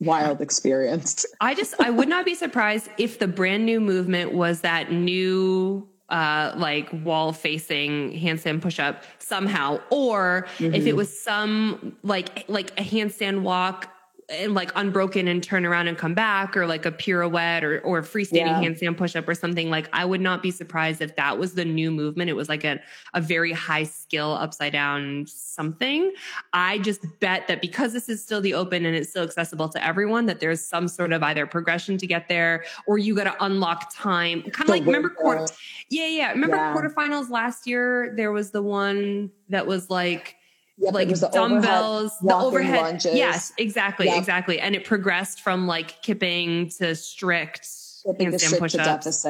wild 0.00 0.40
experience. 0.40 1.24
I 1.40 1.54
just 1.54 1.74
I 1.80 1.90
would 1.90 2.08
not 2.08 2.24
be 2.24 2.34
surprised 2.34 2.90
if 2.98 3.20
the 3.20 3.28
brand 3.28 3.64
new 3.64 3.80
movement 3.80 4.32
was 4.32 4.62
that 4.62 4.90
new 4.90 5.88
uh 6.08 6.52
like 6.56 6.88
wall 7.04 7.32
facing 7.32 8.18
handstand 8.18 8.60
push 8.60 8.80
up 8.80 9.04
somehow 9.18 9.78
or 9.90 10.48
mm-hmm. 10.58 10.74
if 10.74 10.82
it 10.82 10.88
mm-hmm. 10.88 10.96
was 10.96 11.22
some 11.22 11.96
like 12.02 12.44
like 12.48 12.72
a 12.72 12.82
handstand 12.82 13.42
walk 13.42 13.88
and 14.30 14.54
like 14.54 14.70
unbroken 14.76 15.28
and 15.28 15.42
turn 15.42 15.66
around 15.66 15.88
and 15.88 15.98
come 15.98 16.14
back 16.14 16.56
or 16.56 16.66
like 16.66 16.86
a 16.86 16.92
pirouette 16.92 17.64
or 17.64 17.80
or 17.80 18.02
freestanding 18.02 18.32
yeah. 18.32 18.62
handstand 18.62 18.96
push 18.96 19.16
up 19.16 19.28
or 19.28 19.34
something 19.34 19.70
like 19.70 19.88
I 19.92 20.04
would 20.04 20.20
not 20.20 20.42
be 20.42 20.50
surprised 20.50 21.00
if 21.00 21.16
that 21.16 21.38
was 21.38 21.54
the 21.54 21.64
new 21.64 21.90
movement. 21.90 22.30
It 22.30 22.34
was 22.34 22.48
like 22.48 22.64
a 22.64 22.80
a 23.14 23.20
very 23.20 23.52
high 23.52 23.82
skill 23.82 24.32
upside 24.32 24.72
down 24.72 25.26
something. 25.26 26.12
I 26.52 26.78
just 26.78 27.04
bet 27.20 27.48
that 27.48 27.60
because 27.60 27.92
this 27.92 28.08
is 28.08 28.22
still 28.22 28.40
the 28.40 28.54
open 28.54 28.86
and 28.86 28.94
it's 28.94 29.10
still 29.10 29.24
accessible 29.24 29.68
to 29.70 29.84
everyone 29.84 30.26
that 30.26 30.40
there's 30.40 30.60
some 30.64 30.88
sort 30.88 31.12
of 31.12 31.22
either 31.22 31.46
progression 31.46 31.98
to 31.98 32.06
get 32.06 32.28
there 32.28 32.64
or 32.86 32.98
you 32.98 33.14
got 33.14 33.24
to 33.24 33.44
unlock 33.44 33.92
time. 33.92 34.42
Kind 34.42 34.68
of 34.68 34.74
like 34.74 34.86
remember 34.86 35.10
quarter 35.10 35.46
yeah 35.90 36.06
yeah. 36.06 36.30
Remember 36.30 36.56
yeah. 36.56 36.74
quarterfinals 36.74 37.30
last 37.30 37.66
year? 37.66 38.14
There 38.16 38.32
was 38.32 38.52
the 38.52 38.62
one 38.62 39.30
that 39.48 39.66
was 39.66 39.90
like 39.90 40.36
Yep, 40.80 40.94
like 40.94 41.08
the 41.08 41.28
dumbbells, 41.28 42.12
overhead, 42.22 42.28
the 42.30 42.34
overhead. 42.34 42.82
Lunges. 42.82 43.14
Yes, 43.14 43.52
exactly, 43.58 44.06
yep. 44.06 44.16
exactly. 44.16 44.58
And 44.58 44.74
it 44.74 44.84
progressed 44.84 45.42
from 45.42 45.66
like 45.66 46.00
kipping 46.02 46.70
to 46.78 46.94
strict 46.96 47.68
handstand 48.06 48.58
push-ups. 48.58 49.26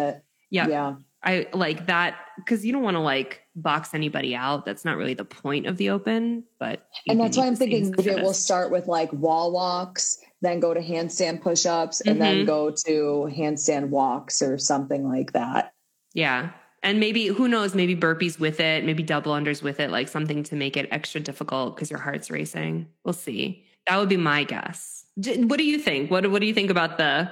Yeah, 0.49 0.69
yeah. 0.69 0.95
I 1.23 1.49
like 1.53 1.87
that 1.87 2.17
because 2.37 2.65
you 2.65 2.73
don't 2.73 2.83
want 2.83 2.97
to 2.97 3.01
like 3.01 3.43
box 3.57 3.95
anybody 3.95 4.35
out. 4.35 4.65
That's 4.65 4.85
not 4.85 4.97
really 4.97 5.15
the 5.15 5.25
point 5.25 5.67
of 5.67 5.77
the 5.77 5.91
open. 5.91 6.45
But 6.59 6.87
and 7.09 7.21
that's 7.21 7.37
why 7.37 7.47
I'm 7.47 7.57
thinking 7.57 7.93
maybe 7.97 8.11
it 8.11 8.23
will 8.23 8.33
start 8.33 8.71
with 8.71 8.87
like 8.87 9.13
wall 9.13 9.51
walks, 9.53 10.19
then 10.41 10.61
go 10.61 10.73
to 10.73 10.81
handstand 10.81 11.43
push-ups, 11.43 12.01
and 12.01 12.21
mm-hmm. 12.21 12.21
then 12.21 12.47
go 12.47 12.71
to 12.71 13.29
handstand 13.37 13.89
walks 13.89 14.41
or 14.41 14.57
something 14.57 15.09
like 15.09 15.33
that. 15.33 15.75
Yeah, 16.15 16.51
and 16.83 16.99
maybe 17.01 17.27
who 17.27 17.49
knows 17.49 17.75
maybe 17.75 17.95
burpees 17.95 18.39
with 18.39 18.61
it 18.61 18.85
maybe 18.85 19.03
double 19.03 19.33
unders 19.33 19.63
with 19.63 19.81
it 19.81 19.91
like 19.91 20.09
something 20.09 20.43
to 20.45 20.57
make 20.57 20.77
it 20.77 20.89
extra 20.91 21.21
difficult 21.21 21.77
because 21.77 21.91
your 21.91 22.01
heart's 22.01 22.31
racing. 22.31 22.87
We'll 23.05 23.13
see. 23.13 23.65
That 23.87 23.99
would 23.99 24.09
be 24.09 24.17
my 24.17 24.45
guess. 24.45 25.05
What 25.17 25.59
do 25.59 25.65
you 25.65 25.79
think? 25.79 26.11
What, 26.11 26.31
what 26.31 26.41
do 26.41 26.47
you 26.47 26.55
think 26.55 26.71
about 26.71 26.97
the 26.99 27.31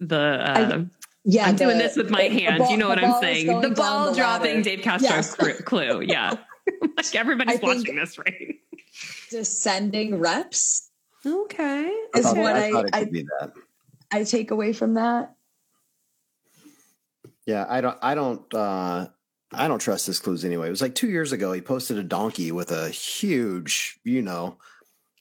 the 0.00 0.16
uh, 0.16 0.78
I, 0.78 0.86
yeah 1.24 1.46
i'm 1.46 1.56
the, 1.56 1.64
doing 1.64 1.78
this 1.78 1.96
with 1.96 2.10
my 2.10 2.22
hand 2.22 2.58
ball, 2.58 2.70
you 2.70 2.76
know 2.76 2.88
what 2.88 3.02
i'm 3.02 3.20
saying. 3.20 3.60
the 3.60 3.70
ball 3.70 4.10
the 4.10 4.16
dropping 4.16 4.62
dave 4.62 4.80
castro's 4.80 5.36
yes. 5.40 5.60
clue 5.62 6.00
yeah. 6.06 6.36
Like 6.96 7.14
everybody's 7.14 7.60
watching 7.60 7.96
this 7.96 8.18
right? 8.18 8.56
Descending 9.30 10.18
reps 10.18 10.90
okay 11.26 11.90
is 12.14 12.26
what 12.26 12.54
i 12.54 12.70
I, 12.70 12.84
I, 12.92 13.48
I 14.12 14.24
take 14.24 14.50
away 14.50 14.72
from 14.72 14.94
that 14.94 15.34
yeah, 17.48 17.64
I 17.66 17.80
don't. 17.80 17.98
I 18.02 18.14
don't. 18.14 18.54
uh 18.54 19.06
I 19.54 19.66
don't 19.66 19.78
trust 19.78 20.06
his 20.06 20.18
clues 20.18 20.44
anyway. 20.44 20.66
It 20.66 20.70
was 20.70 20.82
like 20.82 20.94
two 20.94 21.08
years 21.08 21.32
ago. 21.32 21.52
He 21.52 21.62
posted 21.62 21.96
a 21.96 22.02
donkey 22.02 22.52
with 22.52 22.70
a 22.70 22.90
huge, 22.90 23.98
you 24.04 24.20
know, 24.20 24.58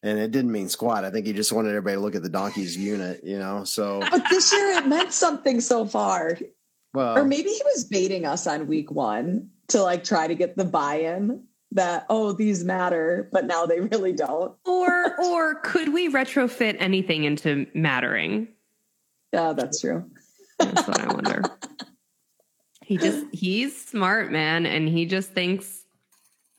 and 0.04 0.20
it 0.20 0.32
didn't 0.32 0.52
mean 0.52 0.68
squat. 0.68 1.06
I 1.06 1.10
think 1.10 1.26
he 1.26 1.32
just 1.32 1.54
wanted 1.54 1.70
everybody 1.70 1.96
to 1.96 2.02
look 2.02 2.16
at 2.16 2.24
the 2.24 2.30
donkey's 2.30 2.76
unit, 2.76 3.22
you 3.24 3.40
know. 3.40 3.64
So, 3.64 4.02
but 4.12 4.24
this 4.30 4.52
year 4.52 4.72
it 4.72 4.88
meant 4.88 5.14
something 5.14 5.62
so 5.62 5.86
far. 5.86 6.38
Well, 6.94 7.18
or 7.18 7.24
maybe 7.24 7.50
he 7.50 7.62
was 7.64 7.86
baiting 7.86 8.26
us 8.26 8.46
on 8.46 8.68
week 8.68 8.92
one 8.92 9.50
to 9.70 9.82
like 9.82 10.04
try 10.04 10.28
to 10.28 10.36
get 10.36 10.58
the 10.58 10.66
buy-in 10.66 11.46
that 11.72 12.06
oh 12.10 12.34
these 12.34 12.66
matter, 12.66 13.30
but 13.32 13.46
now 13.46 13.66
they 13.66 13.80
really 13.80 14.12
don't. 14.12 14.54
Or 14.66 15.18
or 15.24 15.56
could 15.62 15.94
we 15.94 16.12
retrofit 16.12 16.76
anything 16.80 17.24
into 17.24 17.68
mattering? 17.74 18.50
Yeah, 19.32 19.54
that's 19.54 19.80
true. 19.80 20.04
That's 20.60 20.86
what 20.86 21.00
I 21.00 21.14
wonder. 21.14 21.42
He 22.88 22.96
just 22.96 23.26
he's 23.34 23.86
smart, 23.86 24.32
man, 24.32 24.66
and 24.66 24.88
he 24.88 25.06
just 25.06 25.34
thinks 25.34 25.84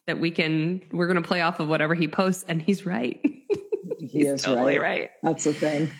that 0.06 0.20
we 0.20 0.30
can 0.30 0.82
we're 0.92 1.06
going 1.06 1.20
to 1.20 1.26
play 1.26 1.40
off 1.40 1.58
of 1.58 1.68
whatever 1.68 1.94
he 1.94 2.06
posts, 2.06 2.44
and 2.48 2.60
he's 2.60 2.84
right. 2.84 3.18
he 3.98 4.26
is 4.26 4.42
totally 4.42 4.78
right. 4.78 5.00
right. 5.00 5.10
That's 5.22 5.44
the 5.44 5.54
thing. 5.54 5.90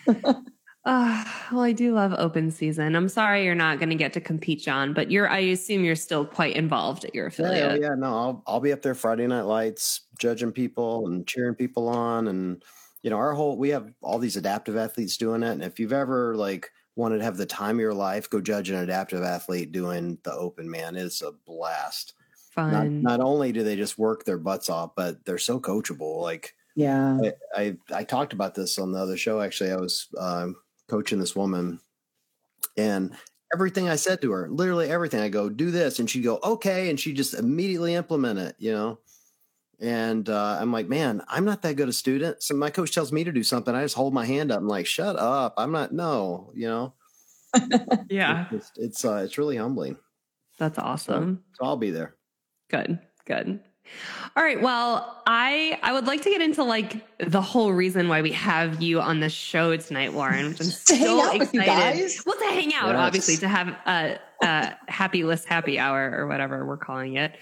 uh, 0.85 1.25
well, 1.51 1.63
I 1.63 1.73
do 1.73 1.95
love 1.95 2.15
open 2.19 2.51
season. 2.51 2.95
I'm 2.95 3.09
sorry 3.09 3.47
you're 3.47 3.55
not 3.55 3.79
going 3.79 3.89
to 3.89 3.95
get 3.95 4.13
to 4.13 4.21
compete, 4.21 4.61
John, 4.61 4.93
but 4.93 5.11
you're. 5.11 5.31
I 5.31 5.39
assume 5.39 5.83
you're 5.83 5.97
still 5.97 6.27
quite 6.27 6.57
involved 6.57 7.07
at 7.07 7.15
your 7.15 7.29
affiliate. 7.29 7.81
Yeah, 7.81 7.89
yeah 7.89 7.95
no, 7.95 8.07
I'll 8.09 8.43
I'll 8.47 8.61
be 8.61 8.73
up 8.73 8.83
there 8.83 8.95
Friday 8.95 9.27
night 9.27 9.47
lights, 9.47 10.09
judging 10.19 10.53
people 10.53 11.07
and 11.07 11.27
cheering 11.27 11.55
people 11.55 11.89
on, 11.89 12.29
and 12.29 12.63
you 13.01 13.09
know 13.09 13.17
our 13.17 13.33
whole 13.33 13.57
we 13.57 13.71
have 13.71 13.95
all 14.03 14.19
these 14.19 14.37
adaptive 14.37 14.77
athletes 14.77 15.17
doing 15.17 15.43
it, 15.43 15.53
and 15.53 15.65
if 15.65 15.81
you've 15.81 15.95
ever 15.95 16.37
like 16.37 16.71
wanted 16.99 17.19
to 17.19 17.25
have 17.25 17.37
the 17.37 17.47
time 17.47 17.77
of 17.77 17.81
your 17.81 17.95
life, 17.95 18.29
go 18.29 18.41
judge 18.41 18.71
an 18.71 18.77
adaptive 18.77 19.23
athlete 19.23 19.71
doing 19.71 20.19
the 20.25 20.33
open, 20.33 20.69
man. 20.69 20.97
It's 20.97 21.23
a 21.23 21.33
blast. 21.47 22.15
Fun. 22.51 22.73
Not, 22.73 23.19
not 23.19 23.21
only 23.21 23.53
do 23.53 23.63
they 23.63 23.77
just 23.77 23.99
work 23.99 24.25
their 24.25 24.37
butts 24.37 24.69
off, 24.69 24.97
but 24.97 25.25
they're 25.25 25.39
so 25.39 25.61
coachable. 25.61 26.21
Like, 26.21 26.55
yeah, 26.75 27.19
I, 27.23 27.33
I, 27.57 27.77
I 27.95 28.05
talked 28.05 28.33
about 28.33 28.57
this 28.57 28.79
on 28.79 28.91
the 28.91 28.99
other 28.99 29.17
show. 29.17 29.41
Actually, 29.41 29.71
I 29.71 29.77
was 29.77 30.09
um, 30.19 30.57
coaching 30.89 31.21
this 31.21 31.37
woman, 31.37 31.79
and 32.77 33.15
everything 33.55 33.89
I 33.89 33.97
said 33.97 34.21
to 34.23 34.33
her, 34.33 34.49
literally 34.51 34.91
everything, 34.91 35.21
I 35.21 35.29
go, 35.29 35.49
do 35.49 35.71
this, 35.71 36.01
and 36.01 36.11
she'd 36.11 36.25
go, 36.25 36.41
okay, 36.43 36.91
and 36.91 36.99
she 36.99 37.13
just 37.13 37.35
immediately 37.35 37.95
implement 37.95 38.41
it. 38.41 38.57
You 38.59 38.73
know, 38.73 38.99
and 39.81 40.29
uh, 40.29 40.59
I'm 40.61 40.73
like, 40.73 40.89
man, 40.89 41.23
I'm 41.29 41.45
not 41.45 41.63
that 41.63 41.77
good 41.77 41.89
a 41.89 41.93
student. 41.93 42.43
So 42.43 42.55
my 42.55 42.71
coach 42.71 42.93
tells 42.93 43.13
me 43.13 43.25
to 43.25 43.33
do 43.33 43.43
something. 43.43 43.75
I 43.75 43.83
just 43.83 43.95
hold 43.95 44.13
my 44.13 44.27
hand 44.27 44.51
up. 44.51 44.59
I'm 44.59 44.69
like, 44.69 44.87
shut 44.87 45.17
up. 45.17 45.55
I'm 45.57 45.71
not, 45.71 45.93
no, 45.93 46.51
you 46.55 46.67
know? 46.67 46.95
yeah. 48.11 48.47
It's, 48.51 48.73
it's, 48.77 49.05
uh, 49.05 49.23
it's 49.25 49.39
really 49.39 49.57
humbling. 49.57 49.97
That's 50.59 50.79
awesome. 50.79 51.45
So, 51.53 51.63
so 51.63 51.67
I'll 51.67 51.77
be 51.77 51.91
there. 51.91 52.17
Good, 52.69 52.99
good. 53.25 53.61
All 54.37 54.43
right. 54.43 54.61
Well, 54.61 55.23
I 55.27 55.79
I 55.83 55.93
would 55.93 56.07
like 56.07 56.23
to 56.23 56.31
get 56.31 56.43
into 56.43 56.63
like 56.63 57.03
the 57.19 57.41
whole 57.41 57.73
reason 57.73 58.09
why 58.09 58.21
we 58.21 58.33
have 58.33 58.83
you 58.83 59.01
on 59.01 59.21
the 59.21 59.31
show 59.31 59.75
tonight, 59.77 60.13
Lauren. 60.13 60.51
Which 60.51 60.61
I'm 60.61 60.67
so 60.71 61.33
excited. 61.33 62.11
Well, 62.27 62.37
to 62.39 62.45
hang 62.45 62.75
out, 62.75 62.89
yes. 62.89 62.97
obviously, 62.97 63.37
to 63.39 63.49
have 63.49 63.69
a, 63.87 64.19
a 64.43 64.77
happy 64.89 65.25
list 65.25 65.47
happy 65.47 65.79
hour 65.79 66.13
or 66.15 66.27
whatever 66.27 66.67
we're 66.67 66.77
calling 66.77 67.15
it. 67.15 67.37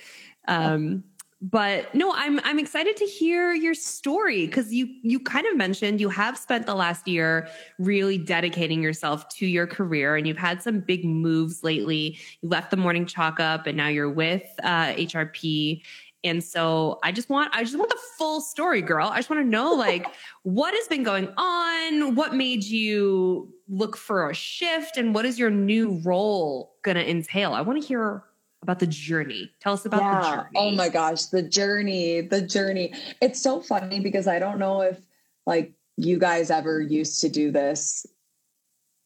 Um, 0.47 1.03
but 1.49 1.95
no, 1.95 2.13
I'm 2.13 2.41
I'm 2.43 2.59
excited 2.59 2.97
to 2.97 3.05
hear 3.05 3.53
your 3.53 3.75
story 3.75 4.47
because 4.47 4.73
you 4.73 4.89
you 5.03 5.21
kind 5.21 5.47
of 5.47 5.57
mentioned 5.57 6.01
you 6.01 6.09
have 6.09 6.37
spent 6.37 6.67
the 6.67 6.75
last 6.75 7.07
year 7.07 7.49
really 7.79 8.19
dedicating 8.19 8.83
yourself 8.83 9.29
to 9.37 9.47
your 9.47 9.67
career 9.67 10.17
and 10.17 10.27
you've 10.27 10.37
had 10.37 10.61
some 10.61 10.81
big 10.81 11.05
moves 11.05 11.63
lately. 11.63 12.19
You 12.41 12.49
left 12.49 12.73
the 12.73 12.77
morning 12.77 13.07
chalk 13.07 13.39
up 13.39 13.69
and 13.69 13.77
now 13.77 13.87
you're 13.87 14.11
with 14.11 14.43
uh, 14.65 14.95
HRP 14.95 15.83
and 16.25 16.43
so 16.43 16.99
I 17.05 17.13
just 17.13 17.29
want 17.31 17.55
I 17.55 17.63
just 17.63 17.79
want 17.79 17.91
the 17.91 18.01
full 18.19 18.41
story, 18.41 18.83
girl. 18.83 19.07
I 19.07 19.19
just 19.19 19.31
want 19.31 19.41
to 19.41 19.49
know 19.49 19.73
like 19.73 20.09
what 20.43 20.75
has 20.75 20.89
been 20.89 21.05
going 21.05 21.33
on, 21.37 22.17
what 22.17 22.35
made 22.35 22.65
you 22.65 23.55
look 23.69 23.97
for 23.97 24.29
a 24.29 24.35
shift 24.35 24.97
and 24.97 25.15
what 25.15 25.25
is 25.25 25.39
your 25.39 25.51
new 25.51 26.01
role 26.05 26.75
going 26.83 26.97
to 26.97 27.09
entail? 27.09 27.53
I 27.53 27.61
want 27.61 27.81
to 27.81 27.87
hear 27.87 28.25
about 28.67 28.81
the 28.81 28.87
journey. 28.87 29.53
Tell 29.61 29.75
us 29.75 29.87
about 29.87 30.01
yeah. 30.01 30.21
the 30.21 30.37
journey. 30.37 30.51
Oh 30.57 30.71
my 30.73 30.89
gosh, 30.89 31.27
the 31.27 31.43
journey, 31.43 32.21
the 32.21 32.43
journey. 32.43 32.93
It's 33.23 33.41
so 33.41 33.61
funny 33.61 34.01
because 34.01 34.27
I 34.27 34.41
don't 34.41 34.59
know 34.59 34.81
if 34.83 34.99
like 35.47 35.73
you 35.97 36.19
guys 36.19 36.51
ever 36.51 36.81
used 36.81 37.21
to 37.21 37.29
do 37.29 37.53
this. 37.53 38.07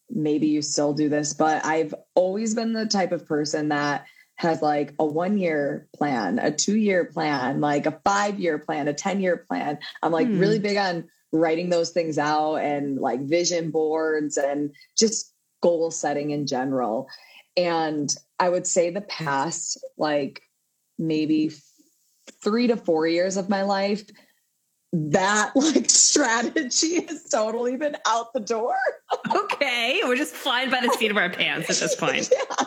Maybe 0.08 0.48
you 0.48 0.62
still 0.62 0.94
do 0.94 1.08
this, 1.08 1.34
but 1.34 1.64
I've 1.64 1.94
always 2.14 2.54
been 2.54 2.72
the 2.72 2.86
type 2.86 3.12
of 3.12 3.26
person 3.26 3.68
that 3.68 4.06
has 4.36 4.62
like 4.62 4.94
a 4.98 5.04
one 5.04 5.36
year 5.36 5.86
plan, 5.94 6.38
a 6.38 6.50
two 6.50 6.76
year 6.76 7.04
plan, 7.04 7.60
like 7.60 7.84
a 7.84 8.00
five 8.02 8.40
year 8.40 8.58
plan, 8.58 8.88
a 8.88 8.94
10 8.94 9.20
year 9.20 9.36
plan. 9.36 9.78
I'm 10.02 10.12
like 10.12 10.26
hmm. 10.26 10.38
really 10.38 10.58
big 10.58 10.78
on 10.78 11.08
writing 11.30 11.68
those 11.68 11.90
things 11.90 12.16
out 12.16 12.56
and 12.56 12.98
like 12.98 13.20
vision 13.20 13.70
boards 13.70 14.38
and 14.38 14.72
just 14.96 15.34
goal 15.62 15.90
setting 15.90 16.30
in 16.30 16.46
general. 16.46 17.08
And 17.56 18.14
I 18.40 18.48
would 18.48 18.66
say 18.66 18.90
the 18.90 19.02
past, 19.02 19.78
like 19.98 20.42
maybe 20.98 21.52
three 22.42 22.66
to 22.68 22.76
four 22.76 23.06
years 23.06 23.36
of 23.36 23.48
my 23.48 23.62
life, 23.62 24.02
that 24.92 25.52
like 25.54 25.88
strategy 25.90 27.06
has 27.06 27.24
totally 27.24 27.76
been 27.76 27.96
out 28.06 28.32
the 28.32 28.40
door. 28.40 28.76
okay. 29.36 30.00
We're 30.04 30.16
just 30.16 30.34
flying 30.34 30.70
by 30.70 30.80
the 30.80 30.92
seat 30.98 31.10
of 31.10 31.16
our 31.16 31.30
pants 31.30 31.70
at 31.70 31.76
this 31.76 31.94
point. 31.94 32.30
yeah. 32.60 32.66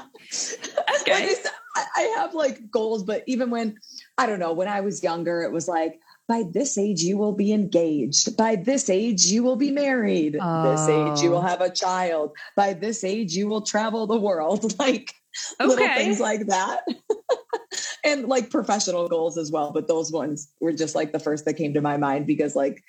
Okay. 1.01 1.27
Like 1.27 1.85
I 1.95 2.01
have 2.17 2.33
like 2.35 2.69
goals, 2.69 3.03
but 3.03 3.23
even 3.25 3.49
when 3.49 3.77
I 4.17 4.27
don't 4.27 4.39
know, 4.39 4.53
when 4.53 4.67
I 4.67 4.81
was 4.81 5.03
younger, 5.03 5.41
it 5.41 5.51
was 5.51 5.67
like, 5.67 5.99
by 6.27 6.43
this 6.49 6.77
age, 6.77 7.01
you 7.01 7.17
will 7.17 7.33
be 7.33 7.51
engaged. 7.51 8.37
By 8.37 8.55
this 8.55 8.89
age, 8.89 9.25
you 9.25 9.43
will 9.43 9.57
be 9.57 9.71
married. 9.71 10.37
Oh. 10.39 10.71
This 10.71 10.87
age, 10.87 11.23
you 11.23 11.31
will 11.31 11.39
oh. 11.39 11.41
have 11.41 11.61
a 11.61 11.69
child. 11.69 12.31
By 12.55 12.73
this 12.73 13.03
age, 13.03 13.35
you 13.35 13.47
will 13.47 13.61
travel 13.61 14.07
the 14.07 14.17
world. 14.17 14.75
Like 14.83 15.13
okay. 15.59 15.67
little 15.67 15.87
things 15.87 16.19
like 16.19 16.47
that. 16.47 16.81
and 18.03 18.27
like 18.27 18.49
professional 18.49 19.07
goals 19.07 19.37
as 19.37 19.51
well. 19.51 19.71
But 19.71 19.87
those 19.87 20.11
ones 20.11 20.51
were 20.59 20.73
just 20.73 20.95
like 20.95 21.11
the 21.11 21.19
first 21.19 21.45
that 21.45 21.53
came 21.53 21.73
to 21.73 21.81
my 21.81 21.97
mind 21.97 22.27
because 22.27 22.55
like 22.55 22.83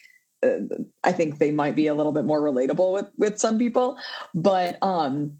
uh, 0.44 0.59
I 1.02 1.12
think 1.12 1.38
they 1.38 1.50
might 1.50 1.76
be 1.76 1.87
a 1.87 1.94
little 1.94 2.12
bit 2.12 2.24
more 2.24 2.40
relatable 2.40 2.92
with 2.92 3.07
with 3.16 3.38
some 3.38 3.59
people. 3.59 3.98
But 4.35 4.78
um 4.83 5.38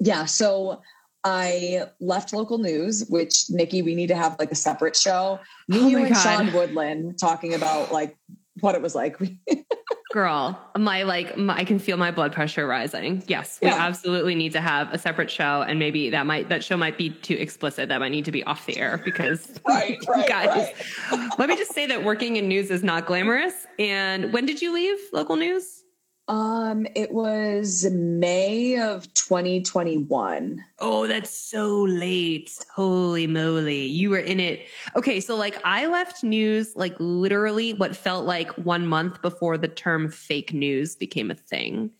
yeah, 0.00 0.24
so 0.24 0.82
I 1.24 1.84
left 2.00 2.34
local 2.34 2.58
news, 2.58 3.06
which 3.08 3.44
Nikki, 3.48 3.80
we 3.80 3.94
need 3.94 4.08
to 4.08 4.16
have 4.16 4.36
like 4.38 4.52
a 4.52 4.56
separate 4.56 4.94
show. 4.94 5.40
Me, 5.68 5.80
oh 5.80 5.88
you, 5.88 5.98
and 6.04 6.14
God. 6.14 6.22
Sean 6.22 6.52
Woodland 6.52 7.18
talking 7.18 7.54
about 7.54 7.92
like 7.92 8.16
what 8.60 8.74
it 8.74 8.82
was 8.82 8.94
like. 8.94 9.16
Girl, 10.14 10.56
my 10.78 11.02
like, 11.02 11.36
my, 11.36 11.56
I 11.56 11.64
can 11.64 11.80
feel 11.80 11.96
my 11.96 12.12
blood 12.12 12.32
pressure 12.32 12.68
rising. 12.68 13.24
Yes, 13.26 13.58
we 13.60 13.66
yeah. 13.66 13.84
absolutely 13.84 14.36
need 14.36 14.52
to 14.52 14.60
have 14.60 14.94
a 14.94 14.96
separate 14.96 15.28
show, 15.28 15.62
and 15.62 15.80
maybe 15.80 16.08
that 16.10 16.24
might 16.24 16.48
that 16.50 16.62
show 16.62 16.76
might 16.76 16.96
be 16.96 17.10
too 17.10 17.34
explicit. 17.34 17.88
That 17.88 17.98
might 17.98 18.10
need 18.10 18.24
to 18.26 18.30
be 18.30 18.44
off 18.44 18.64
the 18.64 18.78
air 18.78 19.02
because, 19.04 19.58
right, 19.66 19.98
right, 20.08 20.28
guys, 20.28 20.72
right. 21.10 21.30
let 21.36 21.48
me 21.48 21.56
just 21.56 21.74
say 21.74 21.86
that 21.86 22.04
working 22.04 22.36
in 22.36 22.46
news 22.46 22.70
is 22.70 22.84
not 22.84 23.06
glamorous. 23.06 23.66
And 23.80 24.32
when 24.32 24.46
did 24.46 24.62
you 24.62 24.72
leave 24.72 24.98
local 25.12 25.34
news? 25.34 25.83
Um, 26.26 26.86
it 26.94 27.12
was 27.12 27.84
May 27.90 28.80
of 28.80 29.12
2021. 29.12 30.64
Oh, 30.78 31.06
that's 31.06 31.30
so 31.30 31.82
late. 31.82 32.50
Holy 32.74 33.26
moly. 33.26 33.84
You 33.84 34.10
were 34.10 34.18
in 34.18 34.40
it. 34.40 34.66
Okay. 34.96 35.20
So 35.20 35.36
like 35.36 35.60
I 35.64 35.86
left 35.86 36.24
news 36.24 36.74
like 36.76 36.94
literally 36.98 37.74
what 37.74 37.94
felt 37.94 38.24
like 38.24 38.50
one 38.52 38.86
month 38.86 39.20
before 39.20 39.58
the 39.58 39.68
term 39.68 40.10
fake 40.10 40.54
news 40.54 40.96
became 40.96 41.30
a 41.30 41.34
thing. 41.34 41.90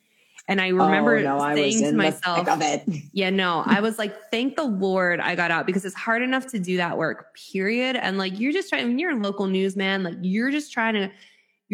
And 0.47 0.61
I 0.61 0.69
remember 0.69 1.17
oh, 1.17 1.23
no, 1.23 1.55
saying 1.55 1.81
to 1.81 1.93
myself, 1.93 2.47
yeah, 3.13 3.31
no, 3.31 3.63
I 3.65 3.81
was 3.81 3.99
like, 3.99 4.15
thank 4.31 4.57
the 4.57 4.65
Lord 4.65 5.19
I 5.21 5.35
got 5.37 5.51
out 5.51 5.65
because 5.65 5.87
it's 5.87 5.95
hard 5.95 6.21
enough 6.21 6.47
to 6.49 6.59
do 6.59 6.77
that 6.77 6.99
work, 6.99 7.35
period. 7.35 7.97
And 7.97 8.19
like, 8.19 8.39
you're 8.39 8.53
just 8.53 8.69
trying, 8.69 8.87
when 8.87 8.99
you're 8.99 9.13
a 9.13 9.17
local 9.17 9.47
newsman, 9.47 10.03
like 10.03 10.17
you're 10.21 10.51
just 10.51 10.71
trying 10.71 10.95
to 10.95 11.11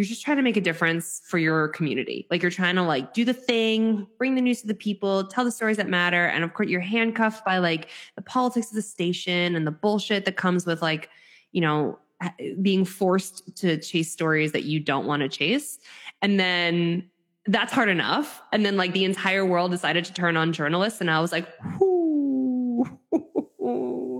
you're 0.01 0.07
just 0.07 0.25
trying 0.25 0.39
to 0.39 0.43
make 0.43 0.57
a 0.57 0.63
difference 0.63 1.21
for 1.27 1.37
your 1.37 1.69
community. 1.69 2.27
Like 2.31 2.41
you're 2.41 2.51
trying 2.51 2.77
to 2.77 2.83
like 2.83 3.13
do 3.13 3.23
the 3.23 3.35
thing, 3.35 4.07
bring 4.17 4.35
the 4.35 4.41
news 4.41 4.63
to 4.63 4.67
the 4.67 4.73
people, 4.73 5.25
tell 5.25 5.45
the 5.45 5.51
stories 5.51 5.77
that 5.77 5.91
matter. 5.91 6.25
And 6.25 6.43
of 6.43 6.55
course, 6.55 6.71
you're 6.71 6.81
handcuffed 6.81 7.45
by 7.45 7.59
like 7.59 7.91
the 8.17 8.23
politics 8.23 8.69
of 8.69 8.77
the 8.77 8.83
station 8.83 9.55
and 9.55 9.67
the 9.67 9.71
bullshit 9.71 10.25
that 10.25 10.39
comes 10.39 10.65
with 10.65 10.81
like, 10.81 11.11
you 11.53 11.61
know, 11.61 11.99
being 12.63 12.87
forced 12.87 13.55
to 13.59 13.77
chase 13.77 14.11
stories 14.11 14.53
that 14.53 14.65
you 14.65 14.81
don't 14.81 15.05
want 15.05 15.21
to 15.21 15.29
chase. 15.29 15.79
And 16.23 16.41
then 16.41 17.11
that's 17.45 17.71
hard 17.71 17.91
enough. 17.91 18.41
And 18.55 18.65
then 18.65 18.79
like 18.79 18.95
the 18.95 19.05
entire 19.05 19.45
world 19.45 19.71
decided 19.71 20.07
to 20.07 20.15
turn 20.15 20.39
on 20.39 20.55
journalists. 20.55 21.03
And 21.03 21.11
I 21.11 21.21
was 21.21 21.31
like, 21.31 21.47
whoo. 21.79 22.89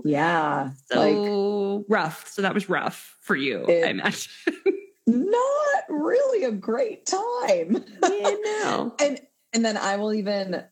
Yeah. 0.05 0.69
So 0.85 1.79
like, 1.79 1.85
rough. 1.89 2.27
So 2.27 2.43
that 2.43 2.53
was 2.53 2.69
rough 2.69 3.17
for 3.21 3.35
you, 3.35 3.65
it, 3.65 3.85
I 3.85 3.89
imagine. 3.89 4.31
not 5.11 5.83
really 5.89 6.45
a 6.45 6.51
great 6.51 7.05
time. 7.05 7.83
Yeah, 8.03 8.35
no. 8.43 8.95
and 8.99 9.19
and 9.53 9.65
then 9.65 9.77
I 9.77 9.97
will 9.97 10.13
even 10.13 10.63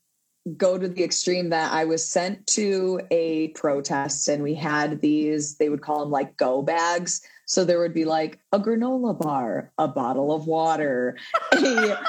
go 0.58 0.78
to 0.78 0.88
the 0.88 1.04
extreme 1.04 1.50
that 1.50 1.72
I 1.72 1.86
was 1.86 2.06
sent 2.06 2.48
to 2.48 3.02
a 3.12 3.50
protest 3.50 4.28
and 4.28 4.42
we 4.42 4.56
had 4.56 5.02
these, 5.02 5.58
they 5.58 5.70
would 5.70 5.82
call 5.82 6.00
them 6.00 6.12
like 6.12 6.38
go 6.38 6.62
bags. 6.62 7.22
So 7.46 7.66
there 7.66 7.80
would 7.80 7.94
be 7.94 8.06
like 8.06 8.40
a 8.52 8.60
granola 8.60 9.20
bar, 9.20 9.72
a 9.78 9.88
bottle 9.88 10.32
of 10.32 10.48
water, 10.48 11.18
a 11.54 12.00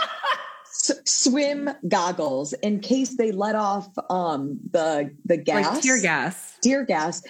s- 0.64 1.00
swim 1.04 1.70
goggles 1.88 2.52
in 2.54 2.80
case 2.80 3.16
they 3.16 3.32
let 3.32 3.56
off 3.56 3.88
um 4.08 4.60
the 4.70 5.10
the 5.24 5.36
gas. 5.36 5.74
Like 5.74 5.82
tear 5.82 6.00
gas. 6.00 6.58
Tear 6.62 6.84
gas. 6.84 7.22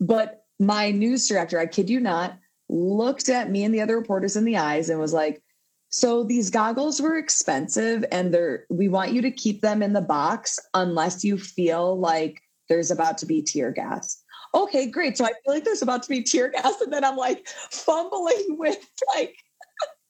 But 0.00 0.44
my 0.58 0.90
news 0.90 1.26
director, 1.28 1.58
I 1.58 1.66
kid 1.66 1.88
you 1.88 2.00
not, 2.00 2.38
looked 2.72 3.28
at 3.28 3.50
me 3.50 3.64
and 3.64 3.74
the 3.74 3.80
other 3.80 3.96
reporters 3.96 4.36
in 4.36 4.44
the 4.44 4.56
eyes 4.56 4.88
and 4.88 4.98
was 4.98 5.12
like, 5.12 5.42
so 5.90 6.24
these 6.24 6.48
goggles 6.48 7.02
were 7.02 7.18
expensive 7.18 8.02
and 8.10 8.32
they're 8.32 8.64
we 8.70 8.88
want 8.88 9.12
you 9.12 9.20
to 9.20 9.30
keep 9.30 9.60
them 9.60 9.82
in 9.82 9.92
the 9.92 10.00
box 10.00 10.58
unless 10.72 11.22
you 11.22 11.36
feel 11.36 11.98
like 11.98 12.40
there's 12.70 12.90
about 12.90 13.18
to 13.18 13.26
be 13.26 13.42
tear 13.42 13.70
gas. 13.70 14.22
Okay, 14.54 14.86
great. 14.86 15.18
So 15.18 15.26
I 15.26 15.28
feel 15.28 15.54
like 15.54 15.64
there's 15.64 15.82
about 15.82 16.02
to 16.04 16.08
be 16.08 16.22
tear 16.22 16.50
gas. 16.50 16.80
And 16.80 16.92
then 16.92 17.04
I'm 17.04 17.16
like 17.16 17.46
fumbling 17.70 18.46
with 18.58 18.78
like 19.14 19.36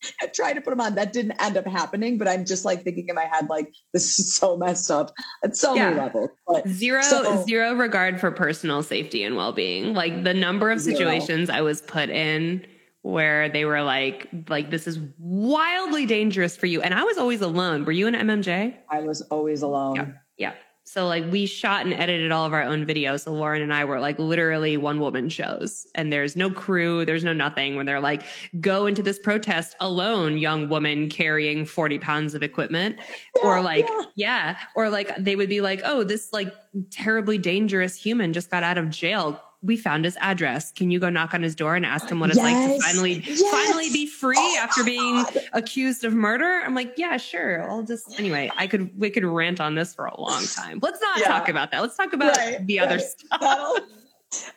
I 0.22 0.26
tried 0.26 0.54
to 0.54 0.60
put 0.60 0.70
them 0.70 0.80
on. 0.80 0.94
That 0.94 1.12
didn't 1.12 1.40
end 1.40 1.56
up 1.56 1.66
happening, 1.66 2.18
but 2.18 2.28
I'm 2.28 2.44
just 2.44 2.64
like 2.64 2.82
thinking 2.82 3.08
in 3.08 3.14
my 3.14 3.24
head, 3.24 3.48
like, 3.48 3.72
this 3.92 4.18
is 4.18 4.34
so 4.34 4.56
messed 4.56 4.90
up 4.90 5.12
at 5.44 5.56
so 5.56 5.74
yeah. 5.74 5.90
many 5.90 6.00
levels. 6.00 6.30
But 6.46 6.68
zero, 6.68 7.02
so, 7.02 7.44
zero 7.44 7.74
regard 7.74 8.20
for 8.20 8.30
personal 8.30 8.82
safety 8.82 9.24
and 9.24 9.36
well 9.36 9.52
being. 9.52 9.94
Like 9.94 10.24
the 10.24 10.34
number 10.34 10.70
of 10.70 10.80
situations 10.80 11.46
zero. 11.46 11.58
I 11.58 11.62
was 11.62 11.80
put 11.82 12.10
in 12.10 12.66
where 13.02 13.48
they 13.48 13.64
were 13.64 13.82
like, 13.82 14.28
like, 14.48 14.70
this 14.70 14.86
is 14.86 14.98
wildly 15.18 16.06
dangerous 16.06 16.56
for 16.56 16.66
you. 16.66 16.80
And 16.80 16.94
I 16.94 17.02
was 17.02 17.18
always 17.18 17.40
alone. 17.40 17.84
Were 17.84 17.92
you 17.92 18.06
an 18.06 18.14
MMJ? 18.14 18.76
I 18.90 19.00
was 19.00 19.22
always 19.22 19.62
alone. 19.62 19.96
Yeah. 19.96 20.06
yeah. 20.38 20.52
So 20.84 21.06
like 21.06 21.24
we 21.30 21.46
shot 21.46 21.84
and 21.84 21.94
edited 21.94 22.32
all 22.32 22.44
of 22.44 22.52
our 22.52 22.62
own 22.62 22.84
videos. 22.84 23.24
So 23.24 23.32
Lauren 23.32 23.62
and 23.62 23.72
I 23.72 23.84
were 23.84 24.00
like 24.00 24.18
literally 24.18 24.76
one 24.76 25.00
woman 25.00 25.28
shows 25.28 25.86
and 25.94 26.12
there's 26.12 26.36
no 26.36 26.50
crew. 26.50 27.04
There's 27.04 27.24
no 27.24 27.32
nothing 27.32 27.76
when 27.76 27.86
they're 27.86 28.00
like, 28.00 28.24
go 28.60 28.86
into 28.86 29.02
this 29.02 29.18
protest 29.18 29.76
alone, 29.80 30.38
young 30.38 30.68
woman 30.68 31.08
carrying 31.08 31.64
40 31.64 31.98
pounds 31.98 32.34
of 32.34 32.42
equipment 32.42 32.96
yeah, 33.36 33.42
or 33.42 33.62
like, 33.62 33.86
yeah. 33.88 34.04
yeah. 34.16 34.56
Or 34.74 34.90
like 34.90 35.14
they 35.16 35.36
would 35.36 35.48
be 35.48 35.60
like, 35.60 35.80
oh, 35.84 36.04
this 36.04 36.32
like 36.32 36.52
terribly 36.90 37.38
dangerous 37.38 37.96
human 37.96 38.32
just 38.32 38.50
got 38.50 38.62
out 38.62 38.78
of 38.78 38.90
jail 38.90 39.40
we 39.62 39.76
found 39.76 40.04
his 40.04 40.16
address. 40.20 40.72
Can 40.72 40.90
you 40.90 40.98
go 40.98 41.08
knock 41.08 41.34
on 41.34 41.42
his 41.42 41.54
door 41.54 41.76
and 41.76 41.86
ask 41.86 42.08
him 42.08 42.18
what 42.18 42.30
it's 42.30 42.38
yes, 42.38 42.44
like 42.44 42.76
to 42.76 42.82
finally 42.82 43.12
yes. 43.24 43.42
finally 43.50 43.90
be 43.90 44.06
free 44.06 44.36
oh, 44.38 44.58
after 44.60 44.82
being 44.82 45.22
God. 45.22 45.38
accused 45.52 46.04
of 46.04 46.12
murder? 46.12 46.62
I'm 46.64 46.74
like, 46.74 46.94
yeah, 46.96 47.16
sure. 47.16 47.70
I'll 47.70 47.82
just 47.82 48.18
anyway. 48.18 48.50
I 48.56 48.66
could 48.66 48.98
we 48.98 49.10
could 49.10 49.24
rant 49.24 49.60
on 49.60 49.74
this 49.74 49.94
for 49.94 50.06
a 50.06 50.20
long 50.20 50.44
time. 50.44 50.80
Let's 50.82 51.00
not 51.00 51.20
yeah. 51.20 51.28
talk 51.28 51.48
about 51.48 51.70
that. 51.70 51.80
Let's 51.80 51.96
talk 51.96 52.12
about 52.12 52.36
right, 52.36 52.66
the 52.66 52.80
other 52.80 52.96
right. 52.96 53.04
stuff. 53.04 53.78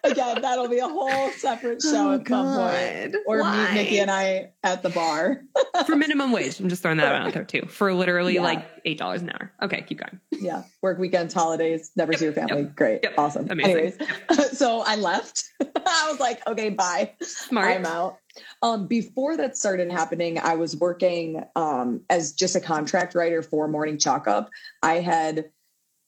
Again, 0.03 0.41
that'll 0.41 0.67
be 0.67 0.79
a 0.79 0.87
whole 0.87 1.29
separate 1.31 1.81
show 1.81 2.11
oh, 2.11 2.13
at 2.13 2.27
some 2.27 2.45
point. 2.55 3.15
Or 3.25 3.41
Why? 3.41 3.67
meet 3.67 3.73
Nikki 3.73 3.99
and 3.99 4.11
I 4.11 4.51
at 4.63 4.83
the 4.83 4.89
bar. 4.89 5.41
For 5.85 5.95
minimum 5.95 6.31
wage. 6.31 6.59
I'm 6.59 6.69
just 6.69 6.81
throwing 6.81 6.97
that 6.97 7.13
out 7.13 7.33
there 7.33 7.43
too. 7.43 7.65
For 7.67 7.93
literally 7.93 8.35
yeah. 8.35 8.41
like 8.41 8.65
eight 8.85 8.97
dollars 8.97 9.21
an 9.21 9.31
hour. 9.31 9.51
Okay, 9.61 9.81
keep 9.81 9.99
going. 9.99 10.19
Yeah. 10.31 10.63
Work 10.81 10.99
weekends, 10.99 11.33
holidays, 11.33 11.91
never 11.95 12.13
yep. 12.13 12.19
see 12.19 12.25
your 12.25 12.33
family. 12.33 12.63
Yep. 12.63 12.75
Great. 12.75 12.99
Yep. 13.03 13.13
Awesome. 13.17 13.47
Amazing. 13.49 14.01
Anyways. 14.29 14.57
so 14.57 14.81
I 14.85 14.95
left. 14.95 15.43
I 15.61 16.07
was 16.09 16.19
like, 16.19 16.45
okay, 16.47 16.69
bye. 16.69 17.13
Smart. 17.21 17.75
I'm 17.75 17.85
out. 17.85 18.17
Um, 18.61 18.87
before 18.87 19.37
that 19.37 19.57
started 19.57 19.91
happening, 19.91 20.39
I 20.39 20.55
was 20.55 20.75
working 20.75 21.43
um, 21.55 22.01
as 22.09 22.33
just 22.33 22.55
a 22.55 22.59
contract 22.59 23.15
writer 23.15 23.41
for 23.41 23.67
Morning 23.67 23.97
Chalk 23.97 24.27
Up. 24.27 24.49
I 24.83 24.95
had 24.95 25.45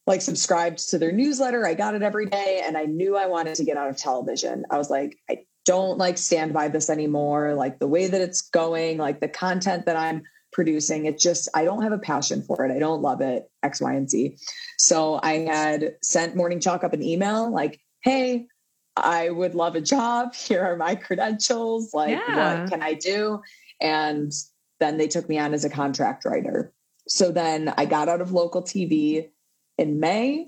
like 0.08 0.22
subscribed 0.22 0.90
to 0.90 0.98
their 0.98 1.12
newsletter. 1.12 1.68
I 1.68 1.74
got 1.74 1.94
it 1.94 2.02
every 2.02 2.26
day 2.28 2.64
and 2.66 2.78
I 2.78 2.86
knew 2.86 3.18
I 3.18 3.28
wanted 3.28 3.56
to 3.56 3.66
get 3.66 3.76
out 3.76 3.90
of 3.90 3.98
television. 3.98 4.66
I 4.72 4.78
was 4.78 4.90
like, 4.90 5.20
I 5.30 5.44
don't 5.66 5.98
like 5.98 6.18
stand 6.18 6.54
by 6.54 6.70
this 6.70 6.90
anymore. 6.90 7.54
Like 7.54 7.80
the 7.80 7.88
way 7.88 8.08
that 8.08 8.22
it's 8.22 8.42
going, 8.42 8.98
like 8.98 9.20
the 9.20 9.28
content 9.28 9.86
that 9.86 9.98
I'm 9.98 10.24
producing, 10.54 11.06
it 11.06 11.20
just, 11.20 11.50
I 11.54 11.66
don't 11.66 11.84
have 11.84 11.92
a 11.92 12.00
passion 12.00 12.42
for 12.42 12.66
it. 12.66 12.72
I 12.74 12.80
don't 12.80 13.02
love 13.02 13.20
it, 13.20 13.52
X, 13.64 13.82
Y, 13.82 13.94
and 13.94 14.10
Z. 14.10 14.38
So 14.78 15.20
I 15.22 15.40
had 15.40 15.96
sent 16.02 16.38
Morning 16.38 16.62
Chalk 16.62 16.86
up 16.86 16.94
an 16.94 17.04
email 17.04 17.52
like, 17.52 17.82
hey, 18.00 18.48
I 18.96 19.30
would 19.30 19.56
love 19.56 19.76
a 19.76 19.82
job. 19.82 20.34
Here 20.34 20.64
are 20.64 20.78
my 20.78 20.96
credentials. 20.96 21.94
Like, 21.94 22.12
yeah. 22.12 22.62
what 22.62 22.72
can 22.72 22.82
I 22.82 22.94
do? 22.94 23.42
And 23.82 24.32
then 24.80 24.98
they 24.98 25.10
took 25.10 25.28
me 25.28 25.38
on 25.38 25.54
as 25.54 25.66
a 25.66 25.70
contract 25.70 26.24
writer. 26.24 26.72
So 27.10 27.30
then 27.32 27.74
I 27.78 27.86
got 27.86 28.08
out 28.08 28.22
of 28.22 28.32
local 28.32 28.64
TV 28.64 29.30
in 29.78 30.00
May. 30.00 30.48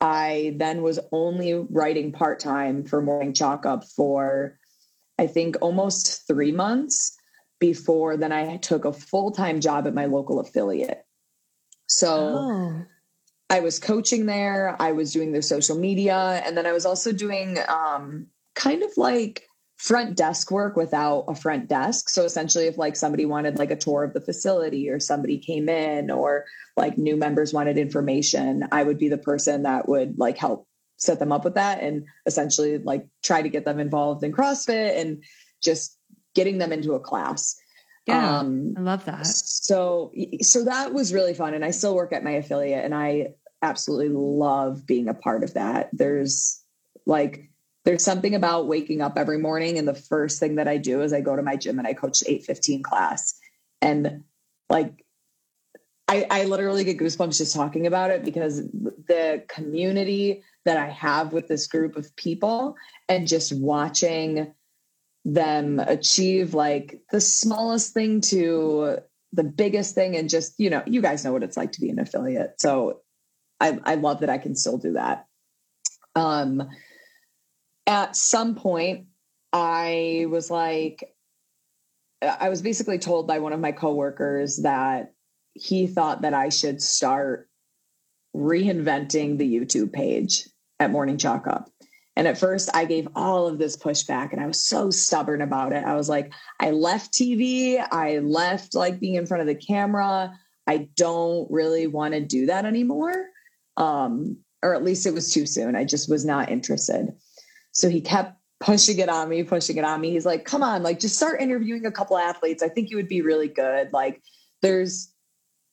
I 0.00 0.54
then 0.56 0.82
was 0.82 0.98
only 1.12 1.54
writing 1.54 2.12
part 2.12 2.40
time 2.40 2.84
for 2.84 3.02
Morning 3.02 3.34
Chalk 3.34 3.66
Up 3.66 3.84
for, 3.84 4.58
I 5.18 5.26
think, 5.26 5.56
almost 5.60 6.26
three 6.26 6.52
months 6.52 7.16
before 7.60 8.16
then 8.16 8.32
I 8.32 8.56
took 8.56 8.84
a 8.84 8.92
full 8.92 9.30
time 9.30 9.60
job 9.60 9.86
at 9.86 9.94
my 9.94 10.06
local 10.06 10.40
affiliate. 10.40 11.04
So 11.86 12.08
oh. 12.10 12.82
I 13.50 13.60
was 13.60 13.78
coaching 13.78 14.26
there, 14.26 14.76
I 14.80 14.92
was 14.92 15.12
doing 15.12 15.32
their 15.32 15.42
social 15.42 15.76
media, 15.78 16.42
and 16.44 16.56
then 16.56 16.66
I 16.66 16.72
was 16.72 16.86
also 16.86 17.12
doing 17.12 17.58
um, 17.68 18.28
kind 18.54 18.82
of 18.82 18.90
like 18.96 19.44
front 19.80 20.14
desk 20.14 20.50
work 20.50 20.76
without 20.76 21.24
a 21.26 21.34
front 21.34 21.66
desk. 21.66 22.10
So 22.10 22.26
essentially, 22.26 22.66
if 22.66 22.76
like 22.76 22.96
somebody 22.96 23.24
wanted 23.24 23.58
like 23.58 23.70
a 23.70 23.76
tour 23.76 24.04
of 24.04 24.12
the 24.12 24.20
facility 24.20 24.90
or 24.90 25.00
somebody 25.00 25.38
came 25.38 25.70
in 25.70 26.10
or 26.10 26.44
like 26.76 26.98
new 26.98 27.16
members 27.16 27.54
wanted 27.54 27.78
information, 27.78 28.68
I 28.72 28.82
would 28.82 28.98
be 28.98 29.08
the 29.08 29.16
person 29.16 29.62
that 29.62 29.88
would 29.88 30.18
like 30.18 30.36
help 30.36 30.68
set 30.98 31.18
them 31.18 31.32
up 31.32 31.44
with 31.44 31.54
that 31.54 31.82
and 31.82 32.04
essentially 32.26 32.76
like 32.76 33.06
try 33.22 33.40
to 33.40 33.48
get 33.48 33.64
them 33.64 33.80
involved 33.80 34.22
in 34.22 34.32
CrossFit 34.32 35.00
and 35.00 35.24
just 35.62 35.96
getting 36.34 36.58
them 36.58 36.72
into 36.72 36.92
a 36.92 37.00
class. 37.00 37.56
Yeah, 38.06 38.38
um, 38.38 38.74
I 38.76 38.80
love 38.80 39.06
that. 39.06 39.26
So, 39.26 40.12
so 40.42 40.64
that 40.64 40.92
was 40.92 41.14
really 41.14 41.32
fun, 41.32 41.54
and 41.54 41.64
I 41.64 41.70
still 41.70 41.94
work 41.94 42.12
at 42.12 42.22
my 42.22 42.32
affiliate, 42.32 42.84
and 42.84 42.94
I 42.94 43.34
absolutely 43.62 44.10
love 44.10 44.86
being 44.86 45.08
a 45.08 45.14
part 45.14 45.42
of 45.42 45.54
that. 45.54 45.88
There's 45.92 46.62
like 47.06 47.49
there's 47.84 48.04
something 48.04 48.34
about 48.34 48.66
waking 48.66 49.00
up 49.00 49.16
every 49.16 49.38
morning 49.38 49.78
and 49.78 49.88
the 49.88 49.94
first 49.94 50.38
thing 50.38 50.56
that 50.56 50.68
I 50.68 50.76
do 50.76 51.02
is 51.02 51.12
I 51.12 51.20
go 51.20 51.36
to 51.36 51.42
my 51.42 51.56
gym 51.56 51.78
and 51.78 51.88
I 51.88 51.94
coach 51.94 52.20
the 52.20 52.30
815 52.30 52.82
class. 52.82 53.38
And 53.80 54.24
like 54.68 55.04
I, 56.06 56.26
I 56.28 56.44
literally 56.44 56.84
get 56.84 56.98
goosebumps 56.98 57.38
just 57.38 57.54
talking 57.54 57.86
about 57.86 58.10
it 58.10 58.24
because 58.24 58.58
the 58.58 59.44
community 59.48 60.42
that 60.64 60.76
I 60.76 60.88
have 60.88 61.32
with 61.32 61.48
this 61.48 61.68
group 61.68 61.96
of 61.96 62.14
people 62.16 62.76
and 63.08 63.26
just 63.26 63.56
watching 63.56 64.52
them 65.24 65.78
achieve 65.78 66.52
like 66.52 67.00
the 67.12 67.20
smallest 67.20 67.94
thing 67.94 68.20
to 68.22 68.98
the 69.32 69.44
biggest 69.44 69.94
thing 69.94 70.16
and 70.16 70.28
just, 70.28 70.58
you 70.58 70.68
know, 70.68 70.82
you 70.86 71.00
guys 71.00 71.24
know 71.24 71.32
what 71.32 71.44
it's 71.44 71.56
like 71.56 71.72
to 71.72 71.80
be 71.80 71.90
an 71.90 72.00
affiliate. 72.00 72.60
So 72.60 73.00
I, 73.60 73.78
I 73.84 73.94
love 73.94 74.20
that 74.20 74.30
I 74.30 74.38
can 74.38 74.56
still 74.56 74.78
do 74.78 74.94
that. 74.94 75.26
Um, 76.16 76.68
at 77.90 78.14
some 78.14 78.54
point, 78.54 79.06
I 79.52 80.26
was 80.30 80.48
like, 80.48 81.12
I 82.22 82.48
was 82.48 82.62
basically 82.62 83.00
told 83.00 83.26
by 83.26 83.40
one 83.40 83.52
of 83.52 83.58
my 83.58 83.72
coworkers 83.72 84.58
that 84.58 85.12
he 85.54 85.88
thought 85.88 86.22
that 86.22 86.32
I 86.32 86.50
should 86.50 86.80
start 86.80 87.48
reinventing 88.36 89.38
the 89.38 89.58
YouTube 89.58 89.92
page 89.92 90.48
at 90.78 90.92
Morning 90.92 91.18
Chalk 91.18 91.48
Up. 91.48 91.68
And 92.14 92.28
at 92.28 92.38
first, 92.38 92.70
I 92.72 92.84
gave 92.84 93.08
all 93.16 93.48
of 93.48 93.58
this 93.58 93.76
pushback 93.76 94.32
and 94.32 94.40
I 94.40 94.46
was 94.46 94.64
so 94.64 94.90
stubborn 94.90 95.42
about 95.42 95.72
it. 95.72 95.84
I 95.84 95.94
was 95.96 96.08
like, 96.08 96.32
I 96.60 96.70
left 96.70 97.12
TV, 97.12 97.84
I 97.90 98.18
left 98.18 98.76
like 98.76 99.00
being 99.00 99.16
in 99.16 99.26
front 99.26 99.40
of 99.40 99.48
the 99.48 99.56
camera. 99.56 100.38
I 100.64 100.88
don't 100.94 101.50
really 101.50 101.88
want 101.88 102.14
to 102.14 102.20
do 102.20 102.46
that 102.46 102.66
anymore. 102.66 103.26
Um, 103.76 104.36
or 104.62 104.76
at 104.76 104.84
least 104.84 105.06
it 105.06 105.14
was 105.14 105.32
too 105.32 105.46
soon. 105.46 105.74
I 105.74 105.84
just 105.84 106.08
was 106.08 106.24
not 106.24 106.50
interested. 106.50 107.16
So 107.72 107.88
he 107.88 108.00
kept 108.00 108.36
pushing 108.60 108.98
it 108.98 109.08
on 109.08 109.28
me, 109.28 109.42
pushing 109.42 109.78
it 109.78 109.84
on 109.84 110.00
me. 110.00 110.10
He's 110.10 110.26
like, 110.26 110.44
come 110.44 110.62
on, 110.62 110.82
like 110.82 111.00
just 111.00 111.16
start 111.16 111.40
interviewing 111.40 111.86
a 111.86 111.92
couple 111.92 112.18
athletes. 112.18 112.62
I 112.62 112.68
think 112.68 112.90
you 112.90 112.96
would 112.96 113.08
be 113.08 113.22
really 113.22 113.48
good. 113.48 113.92
Like 113.92 114.22
there's 114.62 115.12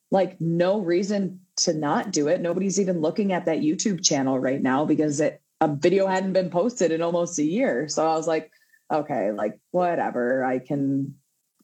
like 0.10 0.40
no 0.40 0.80
reason 0.80 1.42
to 1.58 1.74
not 1.74 2.12
do 2.12 2.28
it. 2.28 2.40
Nobody's 2.40 2.80
even 2.80 3.02
looking 3.02 3.34
at 3.34 3.46
that 3.46 3.60
YouTube 3.60 4.04
channel 4.04 4.40
right 4.40 4.62
now 4.62 4.86
because 4.86 5.20
it, 5.20 5.42
a 5.60 5.68
video 5.68 6.08
hadn't 6.08 6.34
been 6.34 6.50
posted 6.50 6.92
in 6.92 7.02
almost 7.02 7.40
a 7.40 7.44
year. 7.44 7.90
So 7.90 8.08
I 8.08 8.16
was 8.16 8.28
like, 8.28 8.52
okay, 8.94 9.32
like 9.32 9.60
whatever, 9.72 10.46
I 10.46 10.60
can, 10.60 11.16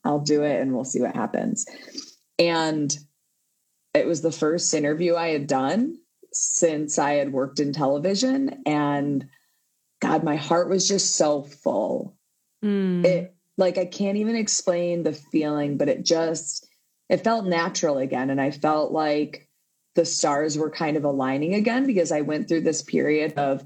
I'll 0.04 0.20
do 0.20 0.44
it 0.44 0.60
and 0.60 0.74
we'll 0.74 0.84
see 0.84 1.00
what 1.00 1.16
happens. 1.16 1.66
And 2.38 2.96
it 3.94 4.08
was 4.08 4.22
the 4.22 4.32
first 4.32 4.74
interview 4.74 5.16
I 5.16 5.30
had 5.30 5.48
done 5.48 6.00
since 6.34 6.98
I 6.98 7.14
had 7.14 7.32
worked 7.32 7.60
in 7.60 7.72
television. 7.72 8.64
And 8.66 9.30
God, 10.04 10.22
my 10.22 10.36
heart 10.36 10.70
was 10.70 10.86
just 10.86 11.16
so 11.16 11.44
full. 11.44 12.14
Mm. 12.62 13.06
It 13.06 13.36
like 13.58 13.78
I 13.78 13.86
can't 13.86 14.18
even 14.18 14.36
explain 14.36 15.04
the 15.04 15.14
feeling, 15.14 15.78
but 15.78 15.88
it 15.88 16.04
just 16.04 16.68
it 17.08 17.24
felt 17.24 17.46
natural 17.46 18.00
again. 18.00 18.30
And 18.30 18.42
I 18.42 18.52
felt 18.52 18.92
like 18.92 19.48
the 19.96 20.04
stars 20.04 20.58
were 20.58 20.70
kind 20.70 20.98
of 20.98 21.06
aligning 21.06 21.54
again 21.54 21.88
because 21.88 22.12
I 22.12 22.20
went 22.20 22.50
through 22.50 22.62
this 22.62 22.82
period 22.82 23.34
of 23.38 23.64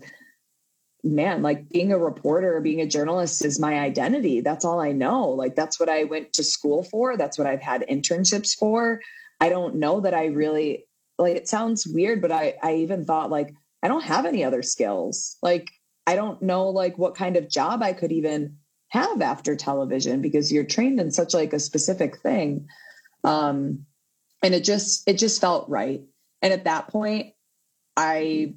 man, 1.04 1.42
like 1.42 1.70
being 1.70 1.92
a 1.92 1.98
reporter 1.98 2.56
or 2.56 2.62
being 2.62 2.82
a 2.82 2.88
journalist 2.88 3.44
is 3.44 3.60
my 3.60 3.80
identity. 3.80 4.42
That's 4.42 4.64
all 4.66 4.80
I 4.80 4.92
know. 4.92 5.30
Like 5.30 5.56
that's 5.56 5.80
what 5.80 5.90
I 5.90 6.04
went 6.04 6.34
to 6.34 6.44
school 6.44 6.84
for. 6.84 7.18
That's 7.18 7.40
what 7.40 7.48
I've 7.48 7.62
had 7.64 7.84
internships 7.90 8.56
for. 8.56 9.02
I 9.40 9.50
don't 9.50 9.76
know 9.76 10.02
that 10.02 10.14
I 10.14 10.26
really 10.26 10.86
like 11.18 11.36
it 11.36 11.48
sounds 11.48 11.88
weird, 11.88 12.22
but 12.22 12.32
I 12.32 12.54
I 12.62 12.76
even 12.76 13.06
thought 13.06 13.32
like 13.32 13.56
I 13.82 13.88
don't 13.88 14.04
have 14.04 14.28
any 14.28 14.44
other 14.44 14.62
skills. 14.62 15.38
Like 15.42 15.72
I 16.08 16.16
don't 16.16 16.42
know 16.42 16.70
like 16.70 16.98
what 16.98 17.16
kind 17.16 17.36
of 17.36 17.50
job 17.50 17.84
I 17.84 17.92
could 17.92 18.14
even 18.14 18.58
have 18.90 19.22
after 19.22 19.56
television 19.56 20.22
because 20.22 20.52
you're 20.52 20.64
trained 20.64 21.00
in 21.02 21.12
such 21.12 21.34
like 21.34 21.52
a 21.52 21.60
specific 21.60 22.18
thing. 22.22 22.68
Um, 23.26 23.86
and 24.42 24.56
it 24.56 24.64
just 24.64 25.08
it 25.08 25.18
just 25.18 25.42
felt 25.42 25.68
right. 25.70 26.02
And 26.42 26.54
at 26.54 26.64
that 26.64 26.88
point, 26.88 27.34
I 27.98 28.54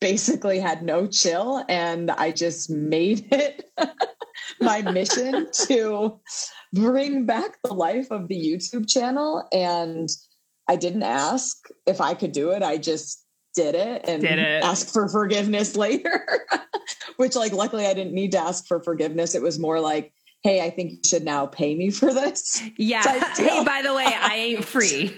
basically 0.00 0.60
had 0.60 0.82
no 0.82 1.06
chill 1.06 1.64
and 1.68 2.10
I 2.10 2.30
just 2.30 2.70
made 2.70 3.26
it 3.32 3.70
my 4.60 4.82
mission 4.82 5.48
to 5.66 6.20
bring 6.72 7.26
back 7.26 7.58
the 7.62 7.74
life 7.74 8.10
of 8.10 8.28
the 8.28 8.36
YouTube 8.36 8.88
channel. 8.88 9.46
And 9.52 10.08
I 10.68 10.76
didn't 10.76 11.02
ask 11.02 11.56
if 11.86 12.00
I 12.00 12.14
could 12.14 12.32
do 12.32 12.50
it. 12.50 12.62
I 12.62 12.78
just 12.78 13.23
did 13.54 13.74
it 13.74 14.02
and 14.06 14.22
did 14.22 14.38
it. 14.38 14.64
ask 14.64 14.92
for 14.92 15.08
forgiveness 15.08 15.76
later. 15.76 16.26
Which, 17.16 17.36
like, 17.36 17.52
luckily, 17.52 17.86
I 17.86 17.94
didn't 17.94 18.14
need 18.14 18.32
to 18.32 18.38
ask 18.38 18.66
for 18.66 18.82
forgiveness. 18.82 19.34
It 19.34 19.42
was 19.42 19.58
more 19.58 19.80
like, 19.80 20.12
hey, 20.42 20.60
I 20.60 20.70
think 20.70 20.92
you 20.92 20.98
should 21.04 21.24
now 21.24 21.46
pay 21.46 21.74
me 21.74 21.90
for 21.90 22.12
this. 22.12 22.62
Yeah. 22.76 23.02
Hey, 23.36 23.64
by 23.64 23.82
the 23.82 23.94
way, 23.94 24.06
I 24.06 24.34
ain't 24.36 24.64
free. 24.74 25.14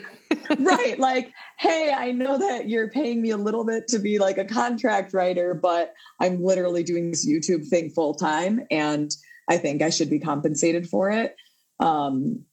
right. 0.59 0.99
Like, 0.99 1.33
hey, 1.59 1.93
I 1.97 2.13
know 2.13 2.39
that 2.39 2.69
you're 2.69 2.91
paying 2.91 3.21
me 3.23 3.31
a 3.31 3.37
little 3.37 3.65
bit 3.65 3.89
to 3.89 3.99
be 3.99 4.19
like 4.19 4.39
a 4.39 4.45
contract 4.45 5.13
writer, 5.15 5.55
but 5.55 5.93
I'm 6.21 6.43
literally 6.43 6.83
doing 6.83 7.11
this 7.11 7.27
YouTube 7.29 7.67
thing 7.69 7.91
full 7.91 8.15
time. 8.15 8.67
And 8.71 9.11
I 9.49 9.57
think 9.59 9.83
I 9.83 9.91
should 9.91 10.11
be 10.11 10.19
compensated 10.19 10.89
for 10.89 11.11
it. 11.11 11.35
Um, 11.81 12.45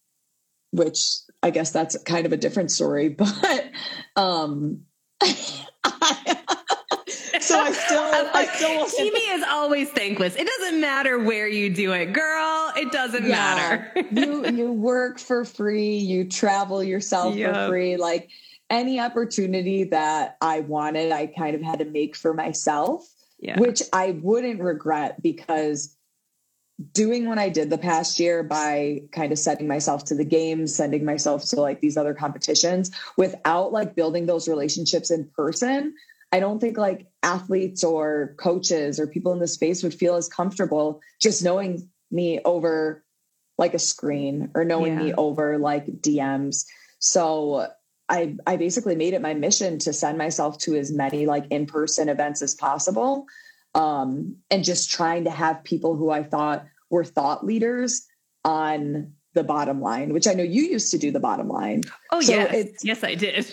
which 0.72 1.00
I 1.44 1.52
guess 1.52 1.72
that's 1.72 1.96
kind 2.04 2.26
of 2.26 2.34
a 2.34 2.38
different 2.38 2.72
story. 2.72 3.10
But 3.10 3.66
um, 4.16 4.82
so 7.40 7.60
I 7.60 7.72
still, 7.72 8.04
I 8.34 8.50
still 8.54 8.86
TV 8.86 9.36
is 9.36 9.44
always 9.50 9.90
thankless. 9.90 10.36
It 10.36 10.48
doesn't 10.48 10.82
matter 10.82 11.20
where 11.20 11.48
you 11.48 11.70
do 11.70 11.94
it, 11.94 12.14
girl. 12.14 12.72
It 12.76 12.92
doesn't 12.92 13.24
yeah. 13.24 13.30
matter. 13.30 13.92
you 14.12 14.46
you 14.48 14.72
work 14.72 15.20
for 15.20 15.46
free. 15.46 15.98
You 15.98 16.26
travel 16.26 16.84
yourself 16.84 17.36
yep. 17.36 17.54
for 17.54 17.68
free. 17.70 17.98
Like 17.98 18.30
any 18.70 19.00
opportunity 19.00 19.86
that 19.86 20.38
I 20.42 20.62
wanted, 20.62 21.12
I 21.12 21.28
kind 21.28 21.56
of 21.56 21.62
had 21.62 21.80
to 21.80 21.86
make 21.86 22.16
for 22.16 22.34
myself. 22.34 23.08
yeah. 23.40 23.60
which 23.60 23.82
I 23.92 24.12
wouldn't 24.22 24.62
regret 24.62 25.22
because 25.22 25.96
doing 26.92 27.28
what 27.28 27.38
I 27.38 27.50
did 27.50 27.70
the 27.70 27.78
past 27.78 28.20
year 28.20 28.44
by 28.44 29.04
kind 29.12 29.32
of 29.32 29.40
setting 29.40 29.68
myself 29.68 30.06
to 30.06 30.16
the 30.16 30.26
games, 30.26 30.76
sending 30.76 31.06
myself 31.06 31.46
to 31.50 31.62
like 31.62 31.82
these 31.82 31.98
other 31.98 32.14
competitions 32.14 32.92
without 33.18 33.72
like 33.72 33.96
building 33.96 34.26
those 34.26 34.48
relationships 34.48 35.12
in 35.12 35.30
person, 35.36 35.94
I 36.32 36.40
don't 36.40 36.60
think 36.60 36.78
like 36.78 37.08
athletes 37.22 37.84
or 37.84 38.34
coaches 38.40 39.00
or 39.00 39.06
people 39.06 39.34
in 39.34 39.40
the 39.40 39.48
space 39.48 39.84
would 39.84 39.94
feel 39.94 40.16
as 40.16 40.28
comfortable 40.28 41.00
just 41.22 41.44
knowing 41.44 41.90
me 42.10 42.40
over 42.44 43.04
like 43.60 43.76
a 43.76 43.80
screen 43.80 44.50
or 44.56 44.66
knowing 44.66 44.94
yeah. 44.94 45.04
me 45.04 45.14
over 45.14 45.60
like 45.60 45.86
DMs. 45.86 46.66
So 46.98 47.68
I 48.10 48.36
I 48.48 48.58
basically 48.58 48.96
made 48.96 49.14
it 49.14 49.22
my 49.22 49.36
mission 49.36 49.78
to 49.80 49.94
send 49.94 50.18
myself 50.18 50.58
to 50.60 50.76
as 50.76 50.92
many 50.92 51.28
like 51.28 51.46
in-person 51.52 52.10
events 52.10 52.42
as 52.42 52.56
possible. 52.56 53.28
Um, 53.76 54.38
and 54.52 54.64
just 54.64 54.92
trying 54.92 55.24
to 55.24 55.32
have 55.32 55.64
people 55.64 55.96
who 55.96 56.12
I 56.12 56.24
thought 56.24 56.66
were 56.90 57.04
thought 57.04 57.46
leaders 57.46 58.06
on 58.46 59.14
the 59.34 59.44
bottom 59.44 59.82
line, 59.82 60.14
which 60.14 60.28
I 60.28 60.34
know 60.34 60.44
you 60.44 60.64
used 60.64 60.92
to 60.92 60.98
do 60.98 61.12
the 61.12 61.20
bottom 61.20 61.50
line. 61.50 61.82
Oh 62.12 62.22
so 62.22 62.34
yes, 62.34 62.84
yes, 62.84 63.04
I 63.04 63.16
did. 63.16 63.52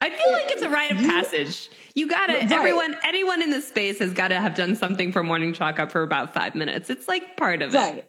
I 0.00 0.10
feel 0.10 0.32
like 0.32 0.50
it's 0.50 0.62
a 0.62 0.68
rite 0.68 0.90
of 0.92 0.98
passage. 0.98 1.70
You 1.94 2.08
gotta 2.08 2.34
right. 2.34 2.52
everyone 2.52 2.96
anyone 3.04 3.42
in 3.42 3.50
this 3.50 3.68
space 3.68 3.98
has 4.00 4.12
got 4.12 4.28
to 4.28 4.40
have 4.40 4.54
done 4.54 4.76
something 4.76 5.12
for 5.12 5.22
morning 5.22 5.52
chalk 5.52 5.78
up 5.78 5.90
for 5.90 6.02
about 6.02 6.34
five 6.34 6.54
minutes. 6.54 6.90
It's 6.90 7.08
like 7.08 7.36
part 7.36 7.62
of 7.62 7.72
right. 7.72 8.08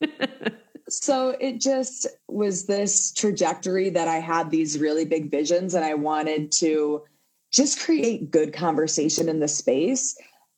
it. 0.00 0.54
so 0.88 1.36
it 1.40 1.60
just 1.60 2.06
was 2.28 2.66
this 2.66 3.12
trajectory 3.12 3.90
that 3.90 4.08
I 4.08 4.16
had 4.16 4.50
these 4.50 4.78
really 4.78 5.04
big 5.04 5.30
visions 5.30 5.74
and 5.74 5.84
I 5.84 5.94
wanted 5.94 6.52
to 6.52 7.02
just 7.52 7.80
create 7.80 8.30
good 8.30 8.52
conversation 8.52 9.28
in 9.28 9.40
the 9.40 9.48
space. 9.48 10.16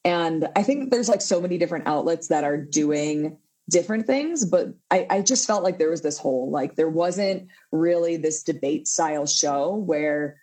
And 0.09 0.49
I 0.57 0.63
think 0.63 0.91
there's 0.91 1.11
like 1.11 1.21
so 1.21 1.39
many 1.39 1.59
different 1.59 1.87
outlets 1.87 2.29
that 2.29 2.43
are 2.43 2.57
doing 2.57 3.37
different 3.69 4.07
things, 4.07 4.47
but 4.47 4.69
I, 4.91 5.07
I 5.11 5.21
just 5.21 5.47
felt 5.47 5.63
like 5.63 5.77
there 5.77 5.91
was 5.91 6.01
this 6.01 6.17
hole. 6.17 6.51
Like 6.51 6.77
there 6.77 6.89
wasn't 6.89 7.49
really 7.73 8.17
this 8.17 8.43
debate 8.43 8.89
style 8.89 9.27
show 9.27 9.75
where 9.75 10.41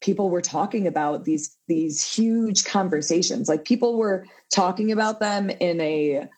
people 0.00 0.30
were 0.30 0.40
talking 0.40 0.86
about 0.86 1.24
these 1.24 1.54
these 1.68 2.02
huge 2.02 2.64
conversations 2.64 3.48
like 3.48 3.64
people 3.64 3.96
were 3.96 4.26
talking 4.54 4.92
about 4.92 5.20
them 5.20 5.48
in 5.48 5.80
a 5.80 6.28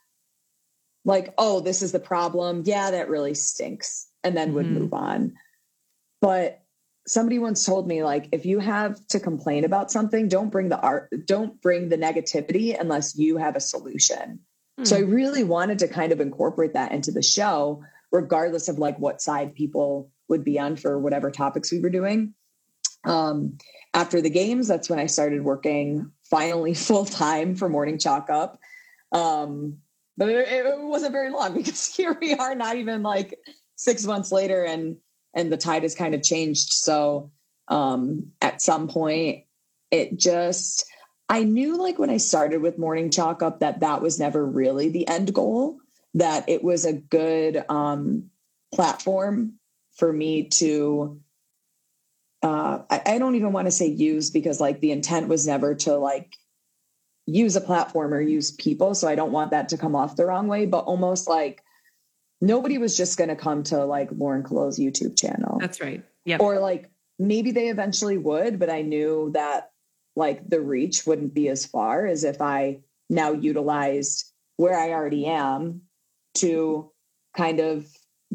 like 1.04 1.34
oh 1.38 1.58
this 1.58 1.82
is 1.82 1.90
the 1.90 1.98
problem 1.98 2.62
yeah 2.64 2.92
that 2.92 3.08
really 3.08 3.34
stinks 3.34 4.06
and 4.22 4.36
then 4.36 4.54
would 4.54 4.64
mm-hmm. 4.64 4.78
move 4.78 4.94
on 4.94 5.34
but 6.20 6.62
somebody 7.08 7.38
once 7.38 7.64
told 7.64 7.88
me 7.88 8.04
like 8.04 8.28
if 8.32 8.46
you 8.46 8.58
have 8.58 9.04
to 9.08 9.18
complain 9.18 9.64
about 9.64 9.90
something 9.90 10.28
don't 10.28 10.50
bring 10.50 10.68
the 10.68 10.80
art 10.80 11.08
don't 11.24 11.60
bring 11.60 11.88
the 11.88 11.98
negativity 11.98 12.78
unless 12.78 13.16
you 13.16 13.36
have 13.36 13.56
a 13.56 13.60
solution 13.60 14.38
mm-hmm. 14.78 14.84
so 14.84 14.96
i 14.96 15.00
hmm. 15.00 15.10
really 15.10 15.44
wanted 15.44 15.78
to 15.78 15.88
kind 15.88 16.12
of 16.12 16.20
incorporate 16.20 16.74
that 16.74 16.92
into 16.92 17.10
the 17.10 17.22
show 17.22 17.82
regardless 18.12 18.68
of 18.68 18.78
like 18.78 18.98
what 18.98 19.20
side 19.20 19.54
people 19.54 20.10
would 20.28 20.44
be 20.44 20.58
on 20.58 20.76
for 20.76 20.98
whatever 20.98 21.30
topics 21.30 21.72
we 21.72 21.80
were 21.80 21.90
doing 21.90 22.34
um, 23.04 23.58
after 23.94 24.20
the 24.20 24.30
games, 24.30 24.68
that's 24.68 24.90
when 24.90 24.98
I 24.98 25.06
started 25.06 25.42
working 25.42 26.10
finally 26.24 26.74
full 26.74 27.04
time 27.04 27.54
for 27.54 27.68
Morning 27.68 27.98
Chalk 27.98 28.30
Up. 28.30 28.58
Um, 29.12 29.78
but 30.16 30.28
it, 30.28 30.48
it, 30.48 30.80
wasn't 30.80 31.12
very 31.12 31.30
long 31.30 31.54
because 31.56 31.94
here 31.94 32.16
we 32.20 32.34
are, 32.34 32.54
not 32.54 32.76
even 32.76 33.02
like 33.02 33.38
six 33.76 34.04
months 34.04 34.32
later, 34.32 34.64
and 34.64 34.96
and 35.38 35.52
the 35.52 35.56
tide 35.56 35.84
has 35.84 35.94
kind 35.94 36.14
of 36.14 36.22
changed. 36.22 36.72
So 36.72 37.30
um, 37.68 38.32
at 38.42 38.60
some 38.60 38.88
point, 38.88 39.44
it 39.90 40.18
just 40.18 40.84
I 41.28 41.44
knew 41.44 41.78
like 41.78 41.98
when 41.98 42.10
I 42.10 42.16
started 42.16 42.60
with 42.60 42.78
Morning 42.78 43.10
Chalk 43.10 43.42
Up 43.42 43.60
that 43.60 43.80
that 43.80 44.02
was 44.02 44.18
never 44.18 44.44
really 44.44 44.88
the 44.88 45.06
end 45.06 45.32
goal. 45.32 45.78
That 46.14 46.48
it 46.48 46.64
was 46.64 46.84
a 46.84 46.92
good 46.92 47.64
um, 47.68 48.30
platform 48.74 49.54
for 49.92 50.12
me 50.12 50.48
to 50.48 51.20
uh, 52.42 52.80
I, 52.90 53.02
I 53.06 53.18
don't 53.18 53.36
even 53.36 53.52
want 53.52 53.66
to 53.66 53.72
say 53.72 53.86
use 53.86 54.30
because 54.30 54.60
like 54.60 54.80
the 54.80 54.90
intent 54.90 55.28
was 55.28 55.46
never 55.46 55.74
to 55.76 55.96
like 55.96 56.34
use 57.26 57.54
a 57.56 57.60
platform 57.60 58.12
or 58.12 58.20
use 58.20 58.52
people. 58.52 58.94
So 58.94 59.06
I 59.06 59.14
don't 59.14 59.32
want 59.32 59.52
that 59.52 59.68
to 59.68 59.78
come 59.78 59.94
off 59.94 60.16
the 60.16 60.26
wrong 60.26 60.48
way, 60.48 60.66
but 60.66 60.84
almost 60.84 61.28
like 61.28 61.62
nobody 62.40 62.78
was 62.78 62.96
just 62.96 63.18
going 63.18 63.28
to 63.28 63.36
come 63.36 63.62
to 63.64 63.84
like 63.84 64.10
Lauren 64.12 64.42
Kalil's 64.42 64.78
YouTube 64.78 65.18
channel. 65.18 65.58
That's 65.60 65.80
right. 65.80 66.04
Yeah. 66.24 66.38
Or 66.38 66.58
like 66.58 66.90
maybe 67.18 67.50
they 67.50 67.68
eventually 67.68 68.18
would, 68.18 68.58
but 68.58 68.70
I 68.70 68.82
knew 68.82 69.30
that 69.34 69.70
like 70.16 70.48
the 70.48 70.60
reach 70.60 71.06
wouldn't 71.06 71.34
be 71.34 71.48
as 71.48 71.66
far 71.66 72.06
as 72.06 72.24
if 72.24 72.40
I 72.40 72.80
now 73.10 73.32
utilized 73.32 74.32
where 74.56 74.78
I 74.78 74.90
already 74.90 75.26
am 75.26 75.82
to 76.34 76.90
kind 77.36 77.60
of 77.60 77.86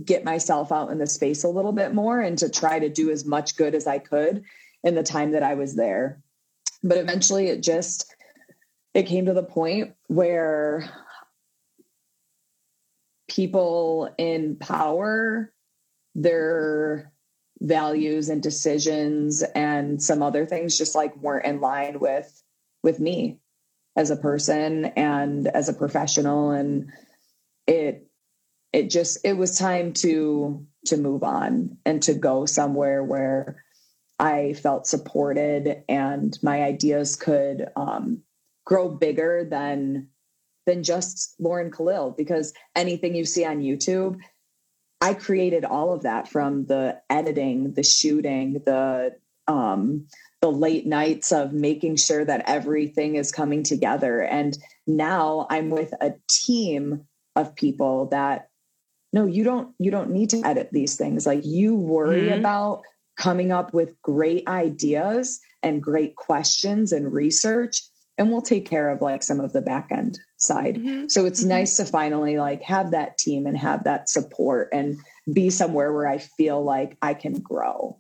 get 0.04 0.24
myself 0.24 0.72
out 0.72 0.90
in 0.90 0.98
the 0.98 1.06
space 1.06 1.44
a 1.44 1.50
little 1.50 1.72
bit 1.72 1.94
more 1.94 2.20
and 2.20 2.38
to 2.40 2.50
try 2.50 2.80
to 2.80 2.90
do 2.90 3.12
as 3.12 3.26
much 3.26 3.56
good 3.56 3.76
as 3.76 3.86
I 3.86 4.00
could 4.00 4.44
in 4.84 4.96
the 4.96 5.04
time 5.04 5.32
that 5.32 5.44
I 5.44 5.54
was 5.54 5.76
there. 5.76 6.22
But 6.84 6.98
eventually 6.98 7.48
it 7.48 7.62
just 7.62 8.14
it 8.94 9.04
came 9.04 9.26
to 9.26 9.34
the 9.34 9.44
point 9.44 9.94
where 10.08 10.90
people 13.34 14.14
in 14.18 14.56
power 14.58 15.52
their 16.14 17.12
values 17.60 18.30
and 18.30 18.44
decisions 18.44 19.42
and 19.56 20.02
some 20.02 20.22
other 20.22 20.46
things 20.46 20.78
just 20.78 20.94
like 20.94 21.16
weren't 21.18 21.46
in 21.46 21.60
line 21.60 22.00
with 22.00 22.44
with 22.84 23.00
me 23.00 23.40
as 23.96 24.12
a 24.12 24.16
person 24.16 24.86
and 24.86 25.48
as 25.48 25.70
a 25.70 25.74
professional. 25.74 26.52
And 26.52 26.92
it 27.66 28.08
it 28.72 28.90
just 28.90 29.20
it 29.24 29.34
was 29.34 29.58
time 29.58 29.94
to 29.94 30.66
to 30.86 30.98
move 30.98 31.24
on 31.24 31.78
and 31.86 32.04
to 32.04 32.14
go 32.14 32.46
somewhere 32.46 33.04
where 33.04 33.64
I 34.20 34.54
felt 34.54 34.86
supported 34.86 35.84
and 35.90 36.38
my 36.44 36.64
ideas 36.64 37.16
could 37.16 37.68
um, 37.76 38.22
grow 38.66 38.90
bigger 38.90 39.48
than 39.50 40.10
than 40.66 40.84
just 40.84 41.36
Lauren 41.40 41.72
Kalil 41.72 42.14
because 42.18 42.54
anything 42.76 43.16
you 43.16 43.26
see 43.26 43.46
on 43.46 43.62
YouTube, 43.62 44.18
I 45.02 45.14
created 45.14 45.66
all 45.66 45.94
of 45.94 46.04
that 46.04 46.30
from 46.30 46.66
the 46.66 47.02
editing, 47.10 47.74
the 47.74 47.84
shooting, 47.84 48.62
the 48.66 49.16
um, 49.48 50.08
the 50.42 50.52
late 50.52 50.86
nights 50.86 51.32
of 51.32 51.54
making 51.54 51.98
sure 51.98 52.24
that 52.24 52.44
everything 52.48 53.16
is 53.16 53.32
coming 53.32 53.64
together. 53.64 54.22
And 54.22 54.58
now 54.88 55.48
I'm 55.50 55.70
with 55.70 55.94
a 56.02 56.14
team 56.30 57.06
of 57.36 57.56
people 57.56 58.08
that 58.08 58.50
no 59.12 59.26
you 59.26 59.44
don't 59.44 59.74
you 59.80 59.92
don't 59.92 60.12
need 60.12 60.30
to 60.32 60.42
edit 60.44 60.70
these 60.72 60.96
things 60.96 61.26
like 61.26 61.46
you 61.46 61.76
worry 61.76 62.24
mm-hmm. 62.24 62.40
about 62.40 62.82
coming 63.18 63.52
up 63.52 63.74
with 63.74 64.00
great 64.02 64.48
ideas 64.48 65.40
and 65.62 65.82
great 65.82 66.16
questions 66.16 66.92
and 66.92 67.14
research 67.14 67.84
and 68.18 68.32
we'll 68.32 68.42
take 68.42 68.70
care 68.70 68.90
of 68.90 69.02
like 69.02 69.24
some 69.24 69.40
of 69.40 69.54
the 69.54 69.62
back 69.62 69.88
end 69.92 70.20
side 70.44 70.76
mm-hmm. 70.76 71.08
so 71.08 71.26
it's 71.26 71.42
mm-hmm. 71.42 71.50
nice 71.50 71.78
to 71.78 71.86
finally 71.86 72.38
like 72.38 72.62
have 72.62 72.92
that 72.92 73.18
team 73.18 73.46
and 73.46 73.58
have 73.58 73.84
that 73.84 74.10
support 74.10 74.70
and 74.74 74.98
be 75.32 75.50
somewhere 75.50 75.94
where 75.94 76.08
i 76.08 76.18
feel 76.18 76.64
like 76.64 76.98
i 77.02 77.14
can 77.14 77.40
grow 77.40 77.98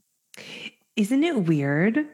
isn't 0.95 1.23
it 1.23 1.43
weird 1.45 2.06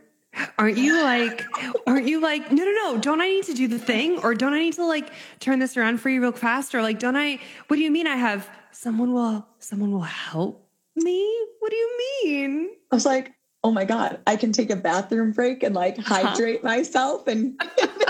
Aren't 0.57 0.77
you 0.77 1.01
like, 1.03 1.43
aren't 1.87 2.07
you 2.07 2.21
like, 2.21 2.51
no, 2.51 2.63
no, 2.63 2.71
no, 2.71 2.97
don't 2.99 3.19
I 3.19 3.27
need 3.27 3.45
to 3.45 3.53
do 3.53 3.67
the 3.67 3.79
thing? 3.79 4.19
Or 4.19 4.35
don't 4.35 4.53
I 4.53 4.59
need 4.59 4.73
to 4.73 4.85
like 4.85 5.11
turn 5.39 5.59
this 5.59 5.75
around 5.75 5.99
for 5.99 6.09
you 6.09 6.21
real 6.21 6.31
fast? 6.31 6.75
Or 6.75 6.81
like, 6.81 6.99
don't 6.99 7.15
I, 7.15 7.39
what 7.67 7.77
do 7.77 7.81
you 7.81 7.91
mean 7.91 8.07
I 8.07 8.15
have 8.15 8.47
someone 8.71 9.11
will 9.11 9.45
someone 9.57 9.91
will 9.91 10.01
help 10.01 10.69
me? 10.95 11.45
What 11.59 11.71
do 11.71 11.77
you 11.77 11.97
mean? 12.23 12.69
I 12.91 12.95
was 12.95 13.05
like, 13.05 13.33
oh 13.63 13.71
my 13.71 13.85
God, 13.85 14.19
I 14.27 14.35
can 14.35 14.51
take 14.51 14.69
a 14.69 14.75
bathroom 14.75 15.31
break 15.31 15.63
and 15.63 15.75
like 15.75 15.97
hydrate 15.97 16.61
huh? 16.61 16.67
myself 16.67 17.27
and 17.27 17.59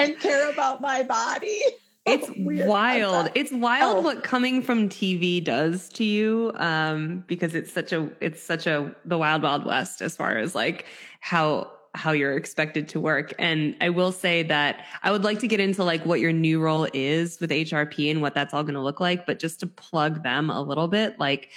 and 0.00 0.18
care 0.18 0.50
about 0.50 0.80
my 0.80 1.02
body. 1.02 1.60
It's 2.06 2.30
wild. 2.34 3.30
It's 3.34 3.52
wild 3.52 3.98
oh. 3.98 4.00
what 4.00 4.24
coming 4.24 4.62
from 4.62 4.88
TV 4.88 5.44
does 5.44 5.90
to 5.90 6.02
you. 6.02 6.50
Um, 6.56 7.24
because 7.26 7.54
it's 7.54 7.70
such 7.70 7.92
a 7.92 8.10
it's 8.20 8.42
such 8.42 8.66
a 8.66 8.94
the 9.04 9.18
wild, 9.18 9.42
wild 9.42 9.66
west 9.66 10.00
as 10.00 10.16
far 10.16 10.38
as 10.38 10.54
like 10.54 10.86
how 11.20 11.70
how 11.94 12.12
you're 12.12 12.36
expected 12.36 12.88
to 12.88 13.00
work. 13.00 13.34
And 13.38 13.76
I 13.80 13.90
will 13.90 14.12
say 14.12 14.42
that 14.44 14.84
I 15.02 15.10
would 15.10 15.24
like 15.24 15.40
to 15.40 15.48
get 15.48 15.60
into 15.60 15.84
like 15.84 16.04
what 16.06 16.20
your 16.20 16.32
new 16.32 16.60
role 16.60 16.88
is 16.94 17.38
with 17.40 17.50
HRP 17.50 18.10
and 18.10 18.22
what 18.22 18.34
that's 18.34 18.54
all 18.54 18.62
going 18.62 18.74
to 18.74 18.80
look 18.80 19.00
like. 19.00 19.26
But 19.26 19.38
just 19.38 19.60
to 19.60 19.66
plug 19.66 20.22
them 20.22 20.50
a 20.50 20.62
little 20.62 20.88
bit, 20.88 21.18
like 21.18 21.50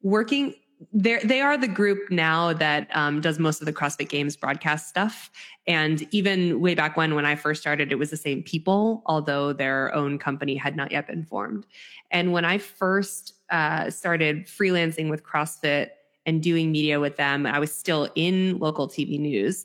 working 0.00 0.54
they 0.92 1.18
they 1.18 1.40
are 1.40 1.56
the 1.56 1.68
group 1.68 2.10
now 2.10 2.52
that 2.52 2.88
um, 2.96 3.20
does 3.20 3.38
most 3.38 3.60
of 3.60 3.66
the 3.66 3.72
CrossFit 3.72 4.08
Games 4.08 4.36
broadcast 4.36 4.88
stuff. 4.88 5.30
And 5.66 6.06
even 6.12 6.60
way 6.60 6.74
back 6.74 6.96
when, 6.96 7.14
when 7.14 7.24
I 7.24 7.36
first 7.36 7.60
started, 7.60 7.92
it 7.92 7.96
was 7.96 8.10
the 8.10 8.16
same 8.16 8.42
people, 8.42 9.02
although 9.06 9.52
their 9.52 9.94
own 9.94 10.18
company 10.18 10.56
had 10.56 10.76
not 10.76 10.90
yet 10.90 11.06
been 11.06 11.24
formed. 11.24 11.66
And 12.10 12.32
when 12.32 12.44
I 12.44 12.58
first 12.58 13.34
uh, 13.50 13.90
started 13.90 14.46
freelancing 14.46 15.08
with 15.10 15.22
CrossFit 15.22 15.90
and 16.26 16.42
doing 16.42 16.72
media 16.72 17.00
with 17.00 17.16
them. 17.16 17.46
I 17.46 17.58
was 17.58 17.74
still 17.74 18.08
in 18.14 18.58
local 18.58 18.88
TV 18.88 19.18
news. 19.18 19.64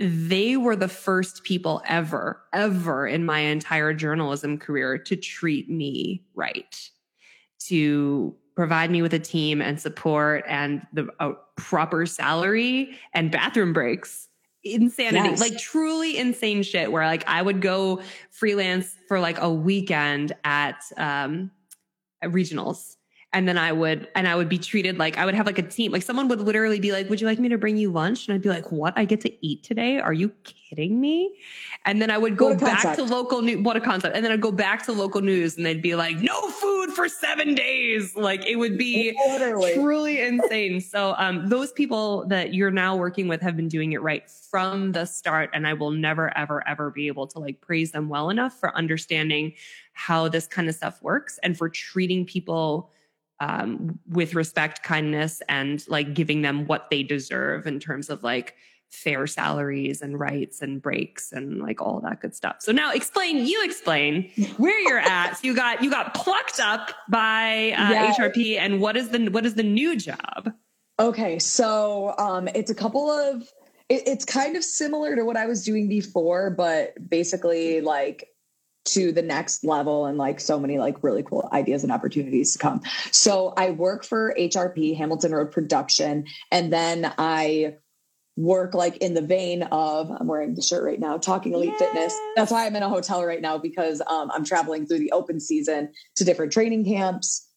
they 0.00 0.56
were 0.56 0.74
the 0.74 0.88
first 0.88 1.44
people 1.44 1.80
ever, 1.86 2.42
ever 2.52 3.06
in 3.06 3.24
my 3.24 3.38
entire 3.38 3.94
journalism 3.94 4.58
career 4.58 4.98
to 4.98 5.14
treat 5.14 5.70
me 5.70 6.24
right, 6.34 6.90
to 7.60 8.34
provide 8.54 8.90
me 8.90 9.02
with 9.02 9.14
a 9.14 9.18
team 9.18 9.60
and 9.60 9.80
support 9.80 10.44
and 10.48 10.86
the 10.92 11.08
proper 11.56 12.06
salary 12.06 12.96
and 13.12 13.30
bathroom 13.30 13.72
breaks. 13.72 14.28
Insanity, 14.62 15.30
yes. 15.30 15.40
like 15.40 15.58
truly 15.58 16.16
insane 16.16 16.62
shit 16.62 16.90
where 16.90 17.04
like 17.04 17.24
I 17.26 17.42
would 17.42 17.60
go 17.60 18.00
freelance 18.30 18.96
for 19.08 19.20
like 19.20 19.38
a 19.40 19.50
weekend 19.50 20.32
at, 20.44 20.82
um, 20.96 21.50
at 22.22 22.30
regionals 22.30 22.96
and 23.34 23.48
then 23.48 23.58
I 23.58 23.72
would 23.72 24.08
and 24.14 24.28
I 24.28 24.36
would 24.36 24.48
be 24.48 24.58
treated 24.58 24.96
like 24.96 25.18
I 25.18 25.26
would 25.26 25.34
have 25.34 25.44
like 25.44 25.58
a 25.58 25.62
team. 25.62 25.90
Like 25.90 26.02
someone 26.02 26.28
would 26.28 26.40
literally 26.40 26.78
be 26.78 26.92
like, 26.92 27.10
"Would 27.10 27.20
you 27.20 27.26
like 27.26 27.40
me 27.40 27.48
to 27.48 27.58
bring 27.58 27.76
you 27.76 27.90
lunch?" 27.90 28.28
And 28.28 28.34
I'd 28.34 28.42
be 28.42 28.48
like, 28.48 28.70
"What? 28.70 28.94
I 28.96 29.04
get 29.04 29.20
to 29.22 29.46
eat 29.46 29.64
today? 29.64 29.98
Are 29.98 30.12
you 30.12 30.30
kidding 30.44 31.00
me?" 31.00 31.34
And 31.84 32.00
then 32.00 32.10
I 32.10 32.16
would 32.16 32.36
go 32.36 32.54
back 32.56 32.82
concept. 32.82 32.96
to 32.96 33.14
local 33.14 33.42
news. 33.42 33.62
What 33.62 33.76
a 33.76 33.80
concept! 33.80 34.14
And 34.14 34.24
then 34.24 34.30
I'd 34.30 34.40
go 34.40 34.52
back 34.52 34.84
to 34.86 34.92
local 34.92 35.20
news, 35.20 35.56
and 35.56 35.66
they'd 35.66 35.82
be 35.82 35.96
like, 35.96 36.16
"No 36.18 36.48
food 36.48 36.92
for 36.92 37.08
seven 37.08 37.56
days." 37.56 38.14
Like 38.14 38.46
it 38.46 38.56
would 38.56 38.78
be 38.78 39.16
literally. 39.28 39.74
truly 39.74 40.20
insane. 40.20 40.80
So 40.80 41.16
um, 41.18 41.48
those 41.48 41.72
people 41.72 42.26
that 42.28 42.54
you're 42.54 42.70
now 42.70 42.94
working 42.94 43.26
with 43.26 43.40
have 43.42 43.56
been 43.56 43.68
doing 43.68 43.92
it 43.92 44.00
right 44.00 44.30
from 44.30 44.92
the 44.92 45.06
start, 45.06 45.50
and 45.52 45.66
I 45.66 45.72
will 45.74 45.90
never, 45.90 46.36
ever, 46.38 46.66
ever 46.68 46.90
be 46.90 47.08
able 47.08 47.26
to 47.28 47.40
like 47.40 47.60
praise 47.60 47.90
them 47.90 48.08
well 48.08 48.30
enough 48.30 48.58
for 48.60 48.74
understanding 48.76 49.54
how 49.92 50.28
this 50.28 50.46
kind 50.46 50.68
of 50.68 50.76
stuff 50.76 51.02
works 51.02 51.40
and 51.42 51.58
for 51.58 51.68
treating 51.68 52.24
people 52.24 52.90
um, 53.40 53.98
with 54.08 54.34
respect, 54.34 54.82
kindness, 54.82 55.42
and 55.48 55.84
like 55.88 56.14
giving 56.14 56.42
them 56.42 56.66
what 56.66 56.90
they 56.90 57.02
deserve 57.02 57.66
in 57.66 57.80
terms 57.80 58.10
of 58.10 58.22
like 58.22 58.54
fair 58.90 59.26
salaries 59.26 60.02
and 60.02 60.18
rights 60.18 60.62
and 60.62 60.80
breaks 60.80 61.32
and 61.32 61.60
like 61.60 61.80
all 61.80 62.00
that 62.00 62.20
good 62.20 62.34
stuff. 62.34 62.56
So 62.60 62.70
now 62.72 62.92
explain, 62.92 63.44
you 63.44 63.64
explain 63.64 64.30
where 64.56 64.78
you're 64.80 65.00
at. 65.00 65.38
So 65.38 65.48
you 65.48 65.54
got 65.54 65.82
you 65.82 65.90
got 65.90 66.14
plucked 66.14 66.60
up 66.60 66.92
by 67.08 67.74
uh, 67.76 67.90
yeah. 67.90 68.14
HRP, 68.14 68.58
and 68.58 68.80
what 68.80 68.96
is 68.96 69.08
the 69.08 69.28
what 69.28 69.44
is 69.44 69.54
the 69.54 69.62
new 69.62 69.96
job? 69.96 70.52
Okay, 71.00 71.40
so 71.40 72.14
um, 72.18 72.46
it's 72.48 72.70
a 72.70 72.74
couple 72.74 73.10
of 73.10 73.42
it, 73.88 74.06
it's 74.06 74.24
kind 74.24 74.56
of 74.56 74.64
similar 74.64 75.16
to 75.16 75.24
what 75.24 75.36
I 75.36 75.46
was 75.46 75.64
doing 75.64 75.88
before, 75.88 76.50
but 76.50 76.94
basically 77.08 77.80
like 77.80 78.28
to 78.84 79.12
the 79.12 79.22
next 79.22 79.64
level 79.64 80.06
and 80.06 80.18
like 80.18 80.40
so 80.40 80.58
many 80.58 80.78
like 80.78 81.02
really 81.02 81.22
cool 81.22 81.48
ideas 81.52 81.82
and 81.82 81.92
opportunities 81.92 82.52
to 82.52 82.58
come. 82.58 82.82
So 83.10 83.54
I 83.56 83.70
work 83.70 84.04
for 84.04 84.34
HRP 84.38 84.96
Hamilton 84.96 85.32
Road 85.32 85.50
Production 85.50 86.26
and 86.50 86.72
then 86.72 87.12
I 87.18 87.76
work 88.36 88.74
like 88.74 88.96
in 88.96 89.14
the 89.14 89.22
vein 89.22 89.62
of 89.62 90.10
I'm 90.10 90.26
wearing 90.26 90.54
the 90.54 90.62
shirt 90.62 90.84
right 90.84 90.98
now 90.98 91.18
talking 91.18 91.54
elite 91.54 91.70
yes. 91.70 91.78
fitness. 91.78 92.18
That's 92.36 92.50
why 92.50 92.66
I'm 92.66 92.76
in 92.76 92.82
a 92.82 92.88
hotel 92.88 93.24
right 93.24 93.40
now 93.40 93.58
because 93.58 94.02
um, 94.08 94.30
I'm 94.32 94.44
traveling 94.44 94.86
through 94.86 94.98
the 94.98 95.12
open 95.12 95.40
season 95.40 95.92
to 96.16 96.24
different 96.24 96.52
training 96.52 96.84
camps 96.84 97.48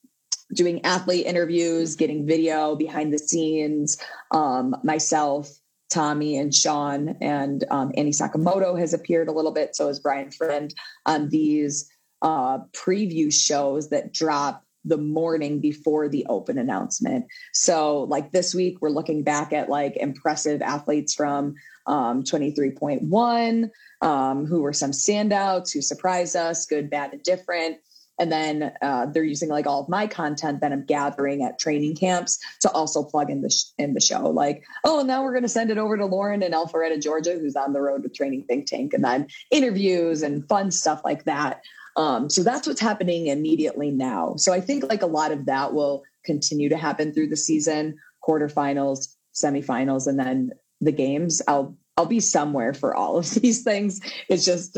doing 0.54 0.84
athlete 0.86 1.26
interviews, 1.26 1.96
getting 1.96 2.26
video 2.26 2.76
behind 2.76 3.12
the 3.12 3.20
scenes, 3.20 3.98
um, 4.32 4.76
myself 4.84 5.50
Tommy 5.90 6.38
and 6.38 6.54
Sean 6.54 7.16
and 7.22 7.64
um, 7.70 7.92
Annie 7.96 8.12
Sakamoto 8.12 8.78
has 8.80 8.94
appeared 8.94 9.28
a 9.28 9.32
little 9.32 9.52
bit. 9.52 9.76
So 9.76 9.88
has 9.88 10.00
Brian 10.00 10.32
Friend 10.32 10.74
on 11.06 11.30
these 11.30 11.90
uh, 12.22 12.60
preview 12.74 13.32
shows 13.34 13.90
that 13.90 14.14
drop 14.14 14.64
the 14.84 14.98
morning 14.98 15.60
before 15.60 16.08
the 16.08 16.26
open 16.30 16.58
announcement. 16.58 17.26
So, 17.54 18.04
like 18.04 18.32
this 18.32 18.56
week, 18.56 18.78
we're 18.82 18.90
looking 18.90 19.22
back 19.24 19.52
at 19.52 19.70
like 19.70 19.98
impressive 19.98 20.62
athletes 20.62 21.14
from 21.14 21.56
um, 21.88 22.24
23.1, 22.24 23.70
um, 24.02 24.46
who 24.46 24.62
were 24.62 24.74
some 24.74 24.92
standouts 24.92 25.74
who 25.74 25.82
surprised 25.82 26.36
us, 26.36 26.66
good, 26.66 26.90
bad, 26.90 27.14
and 27.14 27.24
different 27.24 27.78
and 28.20 28.32
then 28.32 28.72
uh, 28.82 29.06
they're 29.08 29.24
using 29.24 29.50
like 29.50 29.68
all 29.68 29.82
of 29.82 29.90
my 29.90 30.08
content 30.08 30.62
that 30.62 30.72
I'm 30.72 30.86
gathering 30.86 31.44
at 31.44 31.60
training 31.60 31.96
camps 31.96 32.40
to 32.62 32.72
also 32.72 33.04
plug 33.04 33.30
in 33.30 33.42
the 33.42 33.50
sh- 33.50 33.66
in 33.78 33.94
the 33.94 34.02
show. 34.02 34.30
Like, 34.30 34.64
oh, 34.84 35.00
and 35.00 35.08
now 35.08 35.24
we're 35.24 35.34
going 35.34 35.44
to 35.44 35.50
send 35.50 35.70
it 35.70 35.78
over 35.78 35.98
to 35.98 36.06
Lauren 36.06 36.44
in 36.44 36.52
Alpharetta, 36.52 37.02
Georgia, 37.02 37.34
who's 37.34 37.56
on 37.56 37.74
the 37.74 37.82
road 37.82 38.04
with 38.04 38.14
Training 38.14 38.44
Think 38.44 38.68
Tank, 38.68 38.94
and 38.94 39.04
then 39.04 39.28
interviews 39.52 40.22
and 40.22 40.48
fun 40.48 40.72
stuff 40.72 41.02
like 41.04 41.26
that. 41.26 41.62
Um, 41.96 42.30
so 42.30 42.44
that's 42.44 42.68
what's 42.68 42.82
happening 42.82 43.28
immediately 43.28 43.92
now. 43.92 44.36
So 44.38 44.54
I 44.54 44.62
think 44.62 44.84
like 44.88 45.02
a 45.02 45.08
lot 45.08 45.32
of 45.32 45.46
that 45.48 45.74
will 45.74 46.04
continue 46.24 46.70
to 46.70 46.78
happen 46.78 47.14
through 47.14 47.28
the 47.28 47.38
season, 47.38 47.98
quarterfinals, 48.28 49.16
semifinals, 49.34 50.08
and 50.08 50.20
then 50.20 50.52
the 50.82 50.92
games. 50.92 51.42
I'll 51.48 51.76
I'll 51.98 52.06
be 52.06 52.20
somewhere 52.20 52.74
for 52.74 52.96
all 52.96 53.18
of 53.18 53.30
these 53.42 53.64
things. 53.64 54.00
It's 54.30 54.46
just 54.46 54.78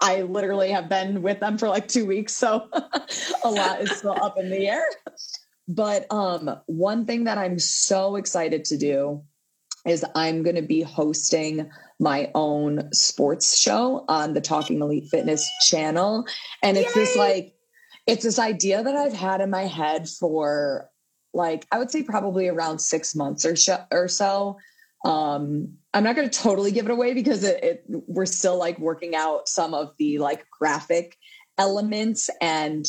I 0.00 0.22
literally 0.22 0.70
have 0.70 0.88
been 0.88 1.22
with 1.22 1.40
them 1.40 1.58
for 1.58 1.68
like 1.68 1.88
two 1.88 2.06
weeks, 2.06 2.34
so 2.34 2.68
a 3.44 3.50
lot 3.50 3.80
is 3.80 3.90
still 3.92 4.16
up 4.22 4.38
in 4.38 4.50
the 4.50 4.68
air. 4.68 4.84
But 5.68 6.06
um, 6.12 6.60
one 6.66 7.06
thing 7.06 7.24
that 7.24 7.38
I'm 7.38 7.58
so 7.58 8.16
excited 8.16 8.64
to 8.66 8.76
do 8.76 9.22
is 9.86 10.04
I'm 10.14 10.42
going 10.42 10.56
to 10.56 10.62
be 10.62 10.82
hosting 10.82 11.70
my 11.98 12.30
own 12.34 12.92
sports 12.92 13.58
show 13.58 14.04
on 14.08 14.34
the 14.34 14.40
Talking 14.40 14.80
Elite 14.80 15.08
Fitness 15.10 15.48
channel, 15.66 16.26
and 16.62 16.76
it's 16.76 16.94
Yay! 16.94 17.02
this 17.02 17.16
like 17.16 17.54
it's 18.06 18.22
this 18.22 18.38
idea 18.38 18.82
that 18.82 18.94
I've 18.94 19.14
had 19.14 19.40
in 19.40 19.50
my 19.50 19.66
head 19.66 20.08
for 20.08 20.90
like 21.32 21.66
I 21.72 21.78
would 21.78 21.90
say 21.90 22.02
probably 22.02 22.48
around 22.48 22.80
six 22.80 23.14
months 23.14 23.44
or, 23.44 23.56
sh- 23.56 23.70
or 23.90 24.08
so. 24.08 24.58
Um, 25.06 25.74
I'm 25.94 26.02
not 26.02 26.16
going 26.16 26.28
to 26.28 26.38
totally 26.38 26.72
give 26.72 26.86
it 26.86 26.90
away 26.90 27.14
because 27.14 27.44
it, 27.44 27.62
it, 27.62 27.84
we're 27.86 28.26
still 28.26 28.58
like 28.58 28.78
working 28.78 29.14
out 29.14 29.48
some 29.48 29.72
of 29.72 29.92
the 29.98 30.18
like 30.18 30.44
graphic 30.50 31.16
elements 31.58 32.28
and 32.40 32.84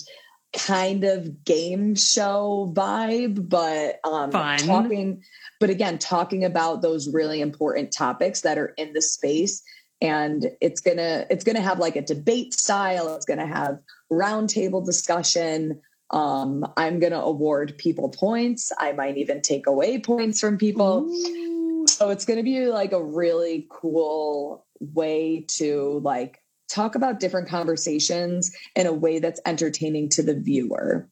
kind 0.57 1.03
of 1.03 1.45
game 1.45 1.93
show 1.93 2.72
vibe, 2.76 3.47
but 3.47 3.99
um, 4.03 4.32
Fun. 4.32 4.57
talking, 4.57 5.24
but 5.59 5.70
again, 5.70 5.99
talking 5.99 6.43
about 6.43 6.82
those 6.82 7.07
really 7.13 7.39
important 7.39 7.93
topics 7.93 8.41
that 8.41 8.57
are 8.57 8.74
in 8.78 8.93
the 8.93 9.01
space. 9.01 9.61
And 10.01 10.47
it's 10.59 10.80
gonna 10.80 11.26
it's 11.30 11.43
gonna 11.43 11.61
have 11.61 11.80
like 11.80 11.95
a 11.95 12.03
debate 12.03 12.53
style. 12.53 13.15
It's 13.15 13.26
gonna 13.26 13.47
have 13.47 13.80
roundtable 14.11 14.86
discussion. 14.86 15.82
Um, 16.11 16.72
I'm 16.78 16.99
gonna 16.99 17.20
award 17.20 17.76
people 17.78 18.09
points. 18.09 18.72
I 18.78 18.91
might 18.91 19.18
even 19.18 19.41
take 19.41 19.65
away 19.65 19.99
points 19.99 20.39
from 20.39 20.57
people. 20.57 21.07
Ooh 21.09 21.56
so 21.97 22.11
it's 22.11 22.25
going 22.25 22.37
to 22.37 22.43
be 22.43 22.67
like 22.67 22.91
a 22.91 23.03
really 23.03 23.65
cool 23.71 24.67
way 24.79 25.45
to 25.47 25.99
like 26.03 26.43
talk 26.69 26.93
about 26.93 27.19
different 27.19 27.49
conversations 27.49 28.55
in 28.75 28.85
a 28.85 28.93
way 28.93 29.17
that's 29.17 29.41
entertaining 29.47 30.09
to 30.09 30.21
the 30.21 30.35
viewer. 30.35 31.09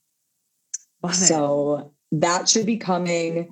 so 1.11 1.91
that 2.11 2.47
should 2.47 2.67
be 2.67 2.77
coming 2.77 3.49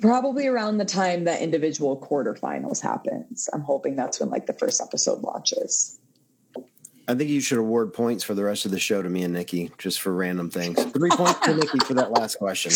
probably 0.00 0.48
around 0.48 0.78
the 0.78 0.84
time 0.84 1.24
that 1.24 1.40
individual 1.40 2.00
quarterfinals 2.00 2.80
happens. 2.80 3.48
I'm 3.52 3.60
hoping 3.60 3.94
that's 3.94 4.18
when 4.18 4.28
like 4.30 4.46
the 4.46 4.54
first 4.54 4.80
episode 4.80 5.22
launches. 5.22 6.00
I 7.06 7.14
think 7.14 7.30
you 7.30 7.40
should 7.40 7.58
award 7.58 7.92
points 7.92 8.24
for 8.24 8.34
the 8.34 8.42
rest 8.42 8.64
of 8.64 8.72
the 8.72 8.80
show 8.80 9.00
to 9.00 9.08
me 9.08 9.22
and 9.22 9.32
Nikki, 9.32 9.70
just 9.78 10.00
for 10.00 10.12
random 10.12 10.50
things. 10.50 10.82
Three 10.92 11.10
points 11.10 11.38
to 11.40 11.54
Nikki 11.54 11.78
for 11.80 11.94
that 11.94 12.10
last 12.10 12.36
question. 12.38 12.72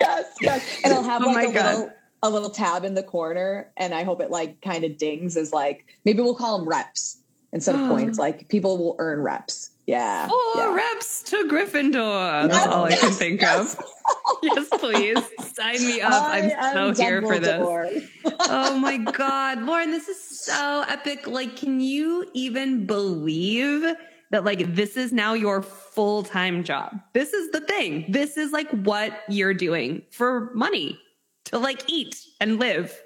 Yes, 0.00 0.34
yes. 0.40 0.80
And 0.84 0.94
I'll 0.94 1.02
have 1.02 1.22
oh 1.22 1.32
like 1.32 1.50
a 1.50 1.52
God. 1.52 1.74
little 1.74 1.92
a 2.24 2.30
little 2.30 2.48
tab 2.48 2.84
in 2.84 2.94
the 2.94 3.02
corner 3.02 3.70
and 3.76 3.92
I 3.94 4.02
hope 4.02 4.22
it 4.22 4.30
like 4.30 4.62
kind 4.62 4.82
of 4.82 4.96
dings 4.96 5.36
as 5.36 5.52
like 5.52 5.84
maybe 6.06 6.22
we'll 6.22 6.34
call 6.34 6.58
them 6.58 6.66
reps 6.66 7.18
instead 7.52 7.74
of 7.74 7.82
points. 7.88 8.18
Like 8.18 8.48
people 8.48 8.78
will 8.78 8.96
earn 8.98 9.20
reps. 9.20 9.70
Yeah. 9.86 10.28
Oh, 10.30 10.54
yeah. 10.56 10.74
reps 10.74 11.22
to 11.24 11.46
Gryffindor. 11.46 12.50
That's 12.50 12.66
all 12.66 12.84
I 12.84 12.96
can 12.96 13.12
think 13.12 13.42
of. 13.42 13.78
yes, 14.42 14.68
please. 14.78 15.18
Sign 15.52 15.86
me 15.86 16.00
up. 16.00 16.12
I 16.14 16.54
I'm 16.58 16.94
so 16.94 17.02
here 17.02 17.20
for 17.20 17.38
this. 17.38 18.08
oh 18.40 18.78
my 18.78 18.96
God. 19.12 19.60
Lauren, 19.60 19.90
this 19.90 20.08
is 20.08 20.18
so 20.18 20.86
epic. 20.88 21.26
Like, 21.26 21.56
can 21.56 21.82
you 21.82 22.26
even 22.32 22.86
believe 22.86 23.84
that 24.30 24.44
like 24.44 24.74
this 24.74 24.96
is 24.96 25.12
now 25.12 25.34
your 25.34 25.60
full-time 25.60 26.64
job? 26.64 26.98
This 27.12 27.34
is 27.34 27.50
the 27.50 27.60
thing. 27.60 28.06
This 28.08 28.38
is 28.38 28.52
like 28.52 28.70
what 28.70 29.12
you're 29.28 29.52
doing 29.52 30.00
for 30.10 30.50
money 30.54 30.98
to 31.46 31.58
like 31.58 31.82
eat 31.88 32.16
and 32.40 32.58
live. 32.58 32.98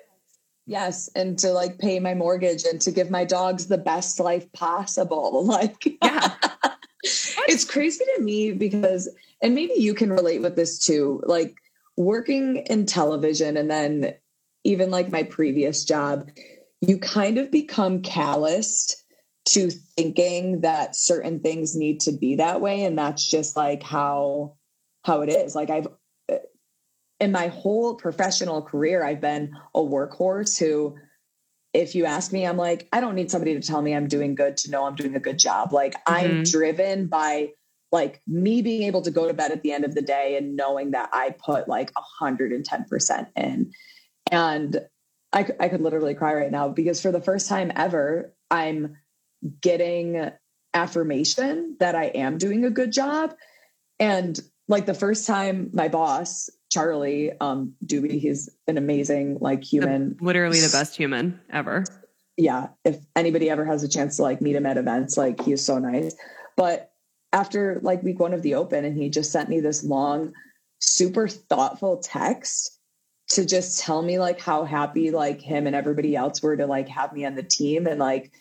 Yes, 0.67 1.09
and 1.17 1.39
to 1.39 1.51
like 1.53 1.79
pay 1.79 1.99
my 1.99 2.15
mortgage 2.15 2.65
and 2.65 2.81
to 2.83 2.91
give 2.91 3.11
my 3.11 3.25
dogs 3.25 3.67
the 3.69 3.79
best 3.79 4.21
life 4.21 4.51
possible. 4.53 5.45
Like, 5.47 5.99
yeah. 6.03 6.35
it's 7.03 7.65
crazy 7.65 8.05
to 8.17 8.23
me 8.23 8.53
because, 8.53 9.09
and 9.43 9.55
maybe 9.55 9.75
you 9.77 9.95
can 9.95 10.13
relate 10.13 10.43
with 10.43 10.57
this 10.57 10.79
too. 10.79 11.23
Like, 11.25 11.55
working 11.99 12.59
in 12.69 12.87
television 12.87 13.57
and 13.57 13.69
then 13.69 14.15
even 14.63 14.91
like 14.91 15.11
my 15.11 15.25
previous 15.25 15.85
job, 15.85 16.31
you 16.81 16.97
kind 16.99 17.39
of 17.39 17.51
become 17.51 18.03
calloused 18.03 19.05
to 19.47 19.71
thinking 19.71 20.61
that 20.61 20.95
certain 20.95 21.41
things 21.41 21.75
need 21.75 22.01
to 22.01 22.13
be 22.13 22.37
that 22.37 22.61
way. 22.61 22.85
And 22.85 22.97
that's 22.97 23.29
just 23.29 23.57
like 23.57 23.83
how 23.83 24.55
how 25.05 25.23
it 25.23 25.29
is. 25.29 25.55
Like 25.55 25.71
I've 25.71 25.89
in 27.21 27.33
my 27.33 27.49
whole 27.49 27.95
professional 27.95 28.63
career, 28.63 29.05
I've 29.05 29.21
been 29.21 29.57
a 29.75 29.81
workhorse 29.81 30.59
who 30.59 30.97
if 31.75 31.95
you 31.95 32.07
ask 32.07 32.33
me, 32.33 32.47
I'm 32.47 32.57
like, 32.57 32.89
I 32.93 33.01
don't 33.01 33.15
need 33.15 33.31
somebody 33.31 33.55
to 33.55 33.61
tell 33.61 33.83
me 33.83 33.95
I'm 33.95 34.09
doing 34.09 34.35
good 34.35 34.57
to 34.59 34.71
know 34.71 34.87
I'm 34.87 34.95
doing 34.95 35.15
a 35.15 35.21
good 35.21 35.39
job. 35.39 35.73
Like 35.73 35.95
mm-hmm. 35.95 36.15
I'm 36.15 36.43
driven 36.43 37.07
by 37.09 37.51
like 37.93 38.21
me 38.27 38.63
being 38.63 38.83
able 38.83 39.03
to 39.03 39.11
go 39.11 39.27
to 39.29 39.35
bed 39.35 39.53
at 39.53 39.63
the 39.63 39.73
end 39.73 39.85
of 39.85 39.95
the 39.95 40.03
day 40.03 40.37
and 40.37 40.57
knowing 40.57 40.93
that 40.93 41.11
I 41.13 41.31
put 41.31 41.69
like 41.69 41.93
110% 42.21 43.27
in. 43.37 43.73
And 44.31 44.81
I, 45.33 45.47
I 45.61 45.69
could 45.69 45.81
literally 45.81 46.15
cry 46.15 46.35
right 46.35 46.51
now 46.51 46.69
because 46.69 47.01
for 47.01 47.13
the 47.13 47.21
first 47.21 47.49
time 47.49 47.73
ever, 47.75 48.35
I'm 48.51 48.97
getting 49.61 50.31
affirmation 50.75 51.77
that 51.81 51.95
I 51.95 52.07
am 52.07 52.39
doing 52.39 52.65
a 52.65 52.71
good 52.71 52.93
job. 52.93 53.35
And 53.99 54.39
like 54.69 54.87
the 54.87 54.95
first 54.95 55.27
time 55.27 55.71
my 55.73 55.89
boss, 55.89 56.51
Charlie 56.71 57.33
um 57.41 57.75
Doobie, 57.85 58.21
he's 58.21 58.49
an 58.67 58.79
amazing 58.79 59.39
like 59.41 59.65
human. 59.65 60.17
The, 60.19 60.25
literally 60.25 60.61
the 60.61 60.71
best 60.71 60.97
human 60.97 61.41
ever. 61.51 61.85
Yeah. 62.37 62.69
If 62.85 62.99
anybody 63.17 63.51
ever 63.51 63.65
has 63.65 63.83
a 63.83 63.89
chance 63.89 64.17
to 64.17 64.23
like 64.23 64.41
meet 64.41 64.57
him 64.57 64.67
at 64.67 64.77
events, 64.77 65.17
like 65.17 65.43
he 65.43 65.53
is 65.53 65.65
so 65.65 65.79
nice. 65.79 66.15
But 66.57 66.93
after 67.33 67.81
like 67.83 68.03
week 68.03 68.21
one 68.21 68.33
of 68.33 68.43
the 68.43 68.55
open 68.55 68.85
and 68.85 68.97
he 68.97 69.11
just 69.11 69.33
sent 69.33 69.49
me 69.49 69.61
this 69.61 69.85
long, 69.85 70.33
super 70.79 71.29
thoughtful 71.29 71.99
text 71.99 72.79
to 73.31 73.45
just 73.45 73.81
tell 73.81 74.03
me 74.03 74.19
like 74.19 74.41
how 74.41 74.65
happy 74.65 75.11
like 75.11 75.41
him 75.41 75.67
and 75.67 75.77
everybody 75.77 76.17
else 76.17 76.43
were 76.43 76.57
to 76.57 76.67
like 76.67 76.89
have 76.89 77.13
me 77.13 77.25
on 77.25 77.35
the 77.35 77.43
team 77.43 77.87
and 77.87 78.01
like 78.01 78.33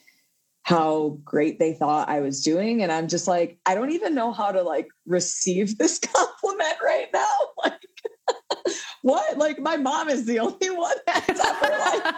how 0.63 1.17
great 1.23 1.59
they 1.59 1.73
thought 1.73 2.09
I 2.09 2.19
was 2.19 2.43
doing. 2.43 2.83
And 2.83 2.91
I'm 2.91 3.07
just 3.07 3.27
like, 3.27 3.57
I 3.65 3.73
don't 3.73 3.91
even 3.91 4.13
know 4.13 4.33
how 4.33 4.51
to 4.51 4.61
like 4.63 4.89
receive 5.05 5.77
this 5.77 5.99
compliment 5.99 6.77
right 6.83 7.07
now. 7.13 7.25
Like, 7.63 7.76
what? 9.07 9.37
Like, 9.37 9.59
my 9.59 9.77
mom 9.77 10.09
is 10.09 10.25
the 10.25 10.39
only 10.39 10.69
one 10.69 10.95
that's 11.05 11.39
ever 11.39 11.77
like, 11.79 12.15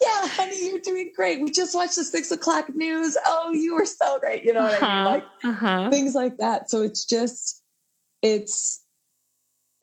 yeah, 0.00 0.28
honey, 0.28 0.68
you're 0.68 0.80
doing 0.80 1.12
great. 1.14 1.40
We 1.40 1.50
just 1.50 1.74
watched 1.74 1.96
the 1.96 2.04
six 2.04 2.30
o'clock 2.30 2.74
news. 2.74 3.16
Oh, 3.26 3.52
you 3.52 3.74
were 3.74 3.86
so 3.86 4.18
great. 4.18 4.44
You 4.44 4.52
know 4.52 4.62
what 4.62 4.82
uh-huh, 4.82 4.86
I 4.86 5.12
mean? 5.14 5.22
Uh-huh, 5.44 5.44
like 5.44 5.54
uh-huh. 5.54 5.90
things 5.90 6.14
like 6.14 6.36
that. 6.38 6.70
So 6.70 6.82
it's 6.82 7.04
just, 7.04 7.62
it's, 8.22 8.82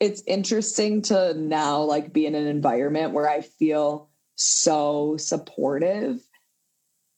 it's 0.00 0.22
interesting 0.26 1.02
to 1.02 1.34
now 1.34 1.82
like 1.82 2.12
be 2.12 2.26
in 2.26 2.34
an 2.34 2.46
environment 2.46 3.12
where 3.12 3.28
I 3.28 3.42
feel 3.42 4.08
so 4.36 5.16
supportive 5.16 6.20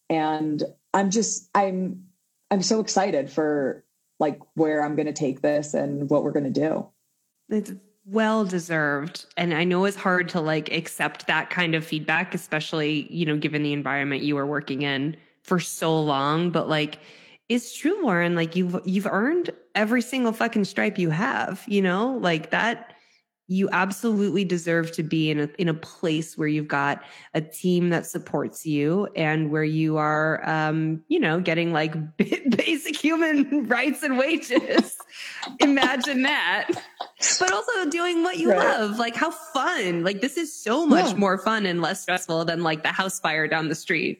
and 0.08 0.62
I'm 0.92 1.10
just 1.10 1.48
I'm 1.54 2.04
I'm 2.50 2.62
so 2.62 2.80
excited 2.80 3.30
for 3.30 3.84
like 4.18 4.38
where 4.54 4.82
I'm 4.82 4.96
going 4.96 5.06
to 5.06 5.12
take 5.12 5.40
this 5.42 5.74
and 5.74 6.08
what 6.08 6.24
we're 6.24 6.32
going 6.32 6.52
to 6.52 6.60
do. 6.60 6.88
It's 7.48 7.72
well 8.08 8.44
deserved 8.44 9.26
and 9.36 9.52
I 9.52 9.64
know 9.64 9.84
it's 9.84 9.96
hard 9.96 10.28
to 10.30 10.40
like 10.40 10.72
accept 10.72 11.26
that 11.26 11.50
kind 11.50 11.74
of 11.74 11.84
feedback 11.84 12.34
especially, 12.34 13.12
you 13.12 13.26
know, 13.26 13.36
given 13.36 13.62
the 13.62 13.72
environment 13.72 14.22
you 14.22 14.36
were 14.36 14.46
working 14.46 14.82
in 14.82 15.16
for 15.42 15.58
so 15.58 16.00
long, 16.00 16.50
but 16.50 16.68
like 16.68 17.00
it's 17.48 17.76
true 17.76 18.02
Lauren, 18.02 18.34
like 18.34 18.56
you've 18.56 18.80
you've 18.84 19.06
earned 19.06 19.50
every 19.74 20.02
single 20.02 20.32
fucking 20.32 20.64
stripe 20.64 20.98
you 20.98 21.10
have, 21.10 21.64
you 21.66 21.82
know? 21.82 22.16
Like 22.18 22.50
that 22.50 22.95
you 23.48 23.68
absolutely 23.70 24.44
deserve 24.44 24.90
to 24.92 25.02
be 25.02 25.30
in 25.30 25.40
a 25.40 25.48
in 25.58 25.68
a 25.68 25.74
place 25.74 26.36
where 26.36 26.48
you've 26.48 26.68
got 26.68 27.02
a 27.34 27.40
team 27.40 27.90
that 27.90 28.06
supports 28.06 28.66
you 28.66 29.06
and 29.14 29.50
where 29.50 29.64
you 29.64 29.96
are 29.96 30.48
um 30.48 31.02
you 31.08 31.20
know 31.20 31.40
getting 31.40 31.72
like 31.72 31.94
basic 32.16 32.96
human 32.96 33.66
rights 33.68 34.02
and 34.02 34.18
wages. 34.18 34.96
Imagine 35.60 36.22
that. 36.22 36.68
But 37.38 37.52
also 37.52 37.88
doing 37.88 38.22
what 38.22 38.38
you 38.38 38.50
right. 38.50 38.58
love. 38.58 38.98
Like 38.98 39.14
how 39.14 39.30
fun. 39.30 40.02
Like 40.02 40.20
this 40.20 40.36
is 40.36 40.54
so 40.54 40.86
much 40.86 41.12
yeah. 41.12 41.16
more 41.16 41.38
fun 41.38 41.66
and 41.66 41.80
less 41.80 42.02
stressful 42.02 42.44
than 42.44 42.62
like 42.62 42.82
the 42.82 42.88
house 42.88 43.20
fire 43.20 43.46
down 43.46 43.68
the 43.68 43.74
street. 43.74 44.18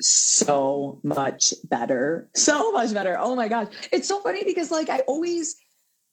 So 0.00 1.00
much 1.02 1.54
better. 1.64 2.28
So 2.34 2.72
much 2.72 2.92
better. 2.92 3.16
Oh 3.18 3.36
my 3.36 3.48
gosh. 3.48 3.68
It's 3.92 4.08
so 4.08 4.20
funny 4.20 4.44
because 4.44 4.70
like 4.70 4.88
i 4.88 5.00
always 5.00 5.56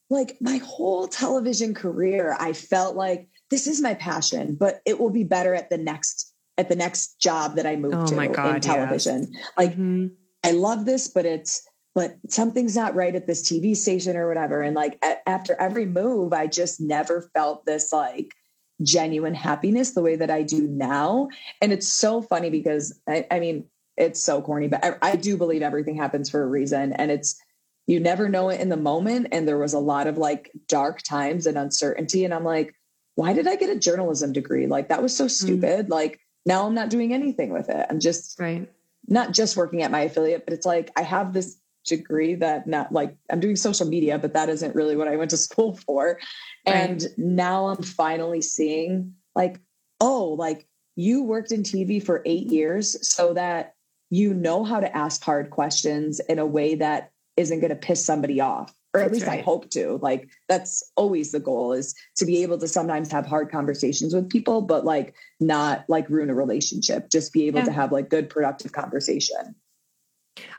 like 0.09 0.37
my 0.41 0.57
whole 0.57 1.07
television 1.07 1.73
career, 1.73 2.35
I 2.39 2.53
felt 2.53 2.95
like 2.95 3.27
this 3.49 3.67
is 3.67 3.81
my 3.81 3.93
passion, 3.93 4.55
but 4.59 4.81
it 4.85 4.99
will 4.99 5.09
be 5.09 5.23
better 5.23 5.53
at 5.53 5.69
the 5.69 5.77
next 5.77 6.33
at 6.57 6.67
the 6.67 6.75
next 6.75 7.19
job 7.21 7.55
that 7.55 7.65
I 7.65 7.77
move 7.77 7.93
oh 7.93 8.05
to 8.05 8.27
God, 8.27 8.55
in 8.55 8.61
television. 8.61 9.27
Yes. 9.31 9.43
Like 9.57 9.71
mm-hmm. 9.71 10.07
I 10.43 10.51
love 10.51 10.85
this, 10.85 11.07
but 11.07 11.25
it's 11.25 11.61
but 11.95 12.15
something's 12.27 12.75
not 12.75 12.95
right 12.95 13.15
at 13.15 13.27
this 13.27 13.43
TV 13.49 13.75
station 13.75 14.15
or 14.15 14.27
whatever. 14.27 14.61
And 14.61 14.75
like 14.75 14.97
a- 15.03 15.27
after 15.27 15.55
every 15.59 15.85
move, 15.85 16.33
I 16.33 16.47
just 16.47 16.79
never 16.79 17.29
felt 17.33 17.65
this 17.65 17.91
like 17.91 18.33
genuine 18.81 19.33
happiness 19.33 19.91
the 19.91 20.01
way 20.01 20.15
that 20.15 20.29
I 20.29 20.43
do 20.43 20.67
now. 20.67 21.29
And 21.61 21.71
it's 21.71 21.87
so 21.87 22.21
funny 22.21 22.49
because 22.49 22.97
I, 23.07 23.25
I 23.31 23.39
mean, 23.39 23.65
it's 23.97 24.21
so 24.21 24.41
corny, 24.41 24.67
but 24.67 24.83
I, 24.83 24.93
I 25.01 25.15
do 25.15 25.35
believe 25.35 25.61
everything 25.61 25.95
happens 25.95 26.29
for 26.29 26.41
a 26.41 26.47
reason. 26.47 26.93
And 26.93 27.11
it's 27.11 27.41
you 27.89 27.99
never 27.99 28.29
know 28.29 28.49
it 28.49 28.61
in 28.61 28.69
the 28.69 28.77
moment. 28.77 29.29
And 29.31 29.47
there 29.47 29.57
was 29.57 29.73
a 29.73 29.79
lot 29.79 30.05
of 30.05 30.19
like 30.19 30.51
dark 30.67 31.01
times 31.01 31.47
and 31.47 31.57
uncertainty. 31.57 32.23
And 32.23 32.35
I'm 32.35 32.43
like, 32.43 32.75
why 33.15 33.33
did 33.33 33.47
I 33.47 33.55
get 33.55 33.71
a 33.71 33.79
journalism 33.79 34.31
degree? 34.31 34.67
Like 34.67 34.89
that 34.89 35.01
was 35.01 35.15
so 35.15 35.25
mm. 35.25 35.31
stupid. 35.31 35.87
Mm. 35.87 35.89
Like 35.89 36.19
now 36.45 36.67
I'm 36.67 36.75
not 36.75 36.91
doing 36.91 37.15
anything 37.15 37.51
with 37.51 37.67
it. 37.67 37.87
I'm 37.89 37.99
just 37.99 38.39
right. 38.39 38.71
not 39.07 39.31
just 39.31 39.57
working 39.57 39.81
at 39.81 39.89
my 39.89 40.01
affiliate, 40.01 40.45
but 40.45 40.53
it's 40.53 40.67
like 40.67 40.91
I 40.95 41.01
have 41.01 41.33
this 41.33 41.57
degree 41.83 42.35
that 42.35 42.67
not 42.67 42.91
like 42.91 43.15
I'm 43.31 43.39
doing 43.39 43.55
social 43.55 43.87
media, 43.87 44.19
but 44.19 44.33
that 44.33 44.49
isn't 44.49 44.75
really 44.75 44.95
what 44.95 45.07
I 45.07 45.15
went 45.15 45.31
to 45.31 45.37
school 45.37 45.75
for. 45.75 46.19
Right. 46.67 46.75
And 46.75 47.07
now 47.17 47.69
I'm 47.69 47.81
finally 47.81 48.41
seeing 48.41 49.15
like, 49.33 49.59
oh, 49.99 50.35
like 50.37 50.67
you 50.95 51.23
worked 51.23 51.51
in 51.51 51.63
TV 51.63 52.05
for 52.05 52.21
eight 52.27 52.51
years 52.51 53.09
so 53.09 53.33
that 53.33 53.73
you 54.11 54.35
know 54.35 54.63
how 54.63 54.79
to 54.79 54.95
ask 54.95 55.23
hard 55.23 55.49
questions 55.49 56.19
in 56.19 56.37
a 56.37 56.45
way 56.45 56.75
that 56.75 57.11
isn't 57.39 57.61
going 57.61 57.69
to 57.69 57.75
piss 57.75 58.05
somebody 58.05 58.41
off 58.41 58.73
or 58.93 58.99
at 58.99 59.05
that's 59.05 59.13
least 59.13 59.27
right. 59.27 59.39
I 59.39 59.41
hope 59.41 59.69
to. 59.71 59.99
Like 60.01 60.29
that's 60.47 60.83
always 60.95 61.31
the 61.31 61.39
goal 61.39 61.73
is 61.73 61.95
to 62.17 62.25
be 62.25 62.43
able 62.43 62.57
to 62.59 62.67
sometimes 62.67 63.11
have 63.11 63.25
hard 63.25 63.51
conversations 63.51 64.13
with 64.13 64.29
people, 64.29 64.61
but 64.61 64.85
like 64.85 65.15
not 65.39 65.85
like 65.87 66.09
ruin 66.09 66.29
a 66.29 66.35
relationship. 66.35 67.09
Just 67.09 67.31
be 67.31 67.47
able 67.47 67.59
yeah. 67.59 67.65
to 67.65 67.71
have 67.71 67.91
like 67.91 68.09
good 68.09 68.29
productive 68.29 68.71
conversation. 68.71 69.55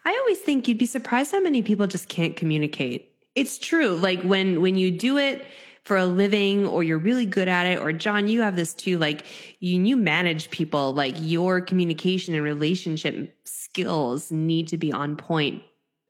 I 0.05 0.19
always 0.21 0.39
think 0.39 0.69
you'd 0.69 0.79
be 0.79 0.87
surprised 0.87 1.33
how 1.33 1.41
many 1.41 1.63
people 1.63 1.87
just 1.87 2.09
can't 2.09 2.37
communicate. 2.37 3.13
It's 3.35 3.59
true. 3.59 3.97
Like 3.97 4.23
when 4.23 4.61
when 4.61 4.77
you 4.77 4.91
do 4.91 5.19
it 5.19 5.47
for 5.85 5.97
a 5.97 6.07
living 6.07 6.67
or 6.67 6.83
you're 6.83 6.99
really 6.99 7.27
good 7.27 7.49
at 7.49 7.67
it 7.67 7.79
or 7.79 7.93
John 7.93 8.29
you 8.29 8.43
have 8.43 8.55
this 8.55 8.75
too 8.75 8.99
like 8.99 9.25
you 9.61 9.83
you 9.83 9.97
manage 9.97 10.51
people 10.51 10.93
like 10.93 11.15
your 11.19 11.61
communication 11.61 12.35
and 12.35 12.45
relationship 12.45 13.35
skills 13.45 14.31
need 14.31 14.69
to 14.69 14.77
be 14.77 14.93
on 14.93 15.17
point 15.17 15.63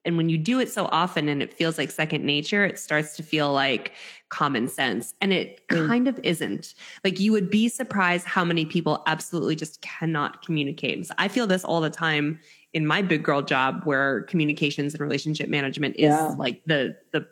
and 0.05 0.17
when 0.17 0.29
you 0.29 0.39
do 0.39 0.61
it 0.61 0.71
so 0.71 0.87
often 0.87 1.29
and 1.29 1.43
it 1.43 1.53
feels 1.53 1.77
like 1.77 1.91
second 1.91 2.25
nature, 2.25 2.65
it 2.65 2.79
starts 2.79 3.17
to 3.17 3.23
feel 3.23 3.53
like 3.53 3.93
common 4.31 4.67
sense. 4.67 5.15
And 5.21 5.33
it 5.33 5.67
mm. 5.69 5.87
kind 5.87 6.09
of 6.09 6.19
isn't. 6.23 6.75
Like 7.05 7.21
you 7.21 7.33
would 7.33 7.51
be 7.51 7.69
surprised 7.69 8.27
how 8.27 8.45
many 8.45 8.65
people 8.65 9.03
absolutely 9.07 9.57
just 9.57 9.83
cannot 9.83 10.45
communicate. 10.45 11.07
So 11.07 11.15
I 11.19 11.29
feel 11.29 11.47
this 11.47 11.65
all 11.65 11.81
the 11.81 11.91
time 11.91 12.41
in 12.73 12.87
my 12.87 13.03
big 13.03 13.23
girl 13.23 13.43
job 13.43 13.83
where 13.85 14.23
communications 14.23 14.95
and 14.95 15.01
relationship 15.01 15.49
management 15.49 15.97
is 15.97 16.11
yeah. 16.11 16.35
like 16.39 16.63
the 16.65 16.97
the 17.13 17.27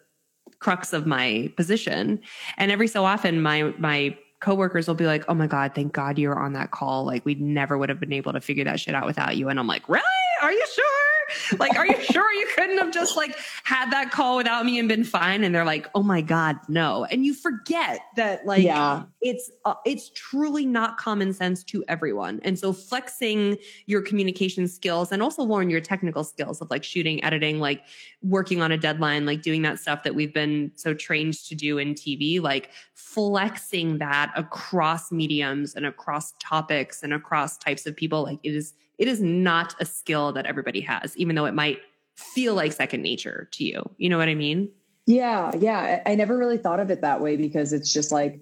crux 0.58 0.92
of 0.92 1.06
my 1.06 1.50
position. 1.56 2.20
And 2.58 2.70
every 2.70 2.88
so 2.88 3.04
often 3.04 3.40
my 3.40 3.74
my 3.78 4.16
coworkers 4.40 4.86
will 4.86 4.94
be 4.94 5.06
like, 5.06 5.24
"Oh 5.28 5.34
my 5.34 5.46
god, 5.46 5.74
thank 5.74 5.92
God 5.92 6.18
you 6.18 6.28
were 6.28 6.38
on 6.38 6.52
that 6.52 6.70
call. 6.70 7.04
Like 7.04 7.24
we 7.24 7.34
never 7.36 7.78
would 7.78 7.88
have 7.88 8.00
been 8.00 8.12
able 8.12 8.32
to 8.32 8.40
figure 8.40 8.64
that 8.64 8.80
shit 8.80 8.94
out 8.94 9.06
without 9.06 9.36
you." 9.36 9.48
And 9.48 9.58
I'm 9.58 9.66
like, 9.66 9.88
"Really? 9.88 10.04
Are 10.42 10.52
you 10.52 10.66
sure?" 10.74 11.17
Like, 11.58 11.76
are 11.76 11.86
you 11.86 12.00
sure 12.02 12.32
you 12.32 12.48
couldn't 12.54 12.78
have 12.78 12.92
just 12.92 13.16
like 13.16 13.36
had 13.64 13.90
that 13.90 14.10
call 14.10 14.36
without 14.36 14.64
me 14.64 14.78
and 14.78 14.88
been 14.88 15.04
fine? 15.04 15.44
And 15.44 15.54
they're 15.54 15.64
like, 15.64 15.86
oh 15.94 16.02
my 16.02 16.20
God, 16.20 16.56
no. 16.68 17.04
And 17.04 17.24
you 17.24 17.34
forget 17.34 18.00
that 18.16 18.46
like, 18.46 18.62
yeah. 18.62 19.04
it's, 19.20 19.50
uh, 19.64 19.74
it's 19.84 20.10
truly 20.14 20.66
not 20.66 20.98
common 20.98 21.32
sense 21.32 21.62
to 21.64 21.84
everyone. 21.88 22.40
And 22.42 22.58
so 22.58 22.72
flexing 22.72 23.58
your 23.86 24.02
communication 24.02 24.68
skills 24.68 25.12
and 25.12 25.22
also 25.22 25.42
Lauren, 25.42 25.70
your 25.70 25.80
technical 25.80 26.24
skills 26.24 26.60
of 26.60 26.70
like 26.70 26.84
shooting, 26.84 27.22
editing, 27.24 27.60
like 27.60 27.82
working 28.22 28.62
on 28.62 28.72
a 28.72 28.78
deadline, 28.78 29.26
like 29.26 29.42
doing 29.42 29.62
that 29.62 29.78
stuff 29.78 30.02
that 30.02 30.14
we've 30.14 30.34
been 30.34 30.72
so 30.74 30.94
trained 30.94 31.34
to 31.34 31.54
do 31.54 31.78
in 31.78 31.94
TV, 31.94 32.40
like 32.40 32.70
flexing 32.94 33.98
that 33.98 34.32
across 34.36 35.12
mediums 35.12 35.74
and 35.74 35.86
across 35.86 36.32
topics 36.40 37.02
and 37.02 37.12
across 37.12 37.58
types 37.58 37.86
of 37.86 37.96
people, 37.96 38.24
like 38.24 38.38
it 38.42 38.54
is 38.54 38.74
it 38.98 39.08
is 39.08 39.20
not 39.22 39.74
a 39.80 39.84
skill 39.84 40.32
that 40.32 40.46
everybody 40.46 40.80
has, 40.82 41.16
even 41.16 41.36
though 41.36 41.46
it 41.46 41.54
might 41.54 41.78
feel 42.16 42.54
like 42.54 42.72
second 42.72 43.02
nature 43.02 43.48
to 43.52 43.64
you. 43.64 43.82
You 43.96 44.08
know 44.10 44.18
what 44.18 44.28
I 44.28 44.34
mean? 44.34 44.70
Yeah, 45.06 45.52
yeah. 45.58 46.02
I 46.04 46.16
never 46.16 46.36
really 46.36 46.58
thought 46.58 46.80
of 46.80 46.90
it 46.90 47.00
that 47.00 47.20
way 47.20 47.36
because 47.36 47.72
it's 47.72 47.92
just 47.92 48.12
like, 48.12 48.40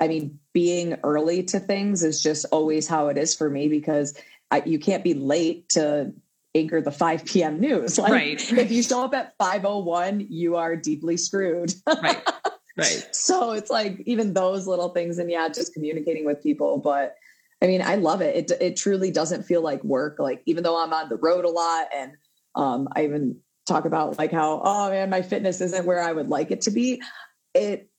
I 0.00 0.08
mean, 0.08 0.38
being 0.52 0.98
early 1.04 1.42
to 1.44 1.60
things 1.60 2.02
is 2.02 2.22
just 2.22 2.46
always 2.50 2.88
how 2.88 3.08
it 3.08 3.16
is 3.16 3.34
for 3.34 3.48
me 3.48 3.68
because 3.68 4.14
I, 4.50 4.62
you 4.66 4.78
can't 4.78 5.04
be 5.04 5.14
late 5.14 5.68
to 5.70 6.12
anchor 6.54 6.80
the 6.80 6.90
5 6.90 7.24
p.m. 7.26 7.60
news. 7.60 7.98
Like, 7.98 8.12
right. 8.12 8.52
if 8.52 8.70
you 8.70 8.82
show 8.82 9.04
up 9.04 9.14
at 9.14 9.34
501, 9.38 10.26
you 10.28 10.56
are 10.56 10.74
deeply 10.76 11.16
screwed. 11.16 11.72
right. 11.86 12.22
Right. 12.76 13.08
So 13.12 13.52
it's 13.52 13.68
like 13.68 14.00
even 14.06 14.32
those 14.32 14.66
little 14.66 14.90
things, 14.90 15.18
and 15.18 15.30
yeah, 15.30 15.48
just 15.48 15.74
communicating 15.74 16.24
with 16.24 16.42
people. 16.42 16.78
But 16.78 17.16
I 17.62 17.66
mean, 17.66 17.82
I 17.82 17.96
love 17.96 18.22
it. 18.22 18.50
It 18.50 18.58
it 18.60 18.76
truly 18.76 19.10
doesn't 19.10 19.44
feel 19.44 19.62
like 19.62 19.82
work. 19.84 20.18
Like 20.18 20.42
even 20.46 20.64
though 20.64 20.82
I'm 20.82 20.92
on 20.92 21.08
the 21.08 21.16
road 21.16 21.44
a 21.44 21.50
lot, 21.50 21.88
and 21.94 22.12
um, 22.54 22.88
I 22.96 23.04
even 23.04 23.38
talk 23.66 23.84
about 23.84 24.18
like 24.18 24.32
how 24.32 24.62
oh 24.64 24.90
man, 24.90 25.10
my 25.10 25.22
fitness 25.22 25.60
isn't 25.60 25.86
where 25.86 26.02
I 26.02 26.12
would 26.12 26.28
like 26.28 26.50
it 26.50 26.62
to 26.62 26.70
be. 26.70 27.02
It 27.54 27.90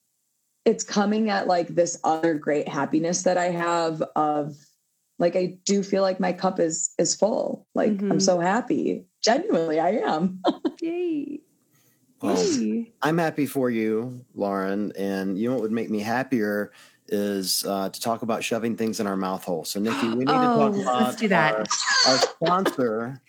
it's 0.66 0.84
coming 0.84 1.30
at 1.30 1.48
like 1.48 1.70
this 1.70 2.00
other 2.04 2.36
great 2.36 2.68
happiness 2.68 3.24
that 3.24 3.38
I 3.38 3.46
have 3.46 4.02
of 4.16 4.56
like 5.20 5.36
I 5.36 5.58
do 5.66 5.84
feel 5.84 6.02
like 6.02 6.20
my 6.20 6.34
cup 6.34 6.60
is 6.60 6.92
is 6.98 7.16
full. 7.16 7.68
Like 7.76 7.92
mm-hmm. 7.92 8.14
I'm 8.14 8.20
so 8.20 8.40
happy. 8.40 9.06
Genuinely, 9.24 9.80
I 9.80 9.92
am. 9.92 10.42
Yay. 10.82 11.42
Well, 12.22 12.86
I'm 13.02 13.18
happy 13.18 13.48
for 13.48 13.72
you, 13.72 14.24
Lauren. 14.36 14.92
And 14.96 15.38
you 15.38 15.50
know 15.50 15.56
what 15.56 15.64
would 15.64 15.72
make 15.72 15.90
me 15.90 16.00
happier 16.00 16.72
is 17.12 17.66
uh, 17.68 17.90
to 17.90 18.02
talk 18.02 18.22
about 18.22 18.44
shoving 18.44 18.76
things 18.76 19.00
in 19.00 19.08
our 19.08 19.18
mouth 19.18 19.44
hole. 19.44 19.66
So, 19.66 19.80
Nikki, 19.80 20.10
we 20.10 20.26
need 20.26 20.26
oh, 20.30 20.72
to 20.72 20.74
talk 20.74 20.82
about 20.82 21.02
let's 21.04 21.16
do 21.18 21.28
that. 21.28 21.54
Our, 21.54 21.66
our 22.08 22.18
sponsor, 22.18 23.22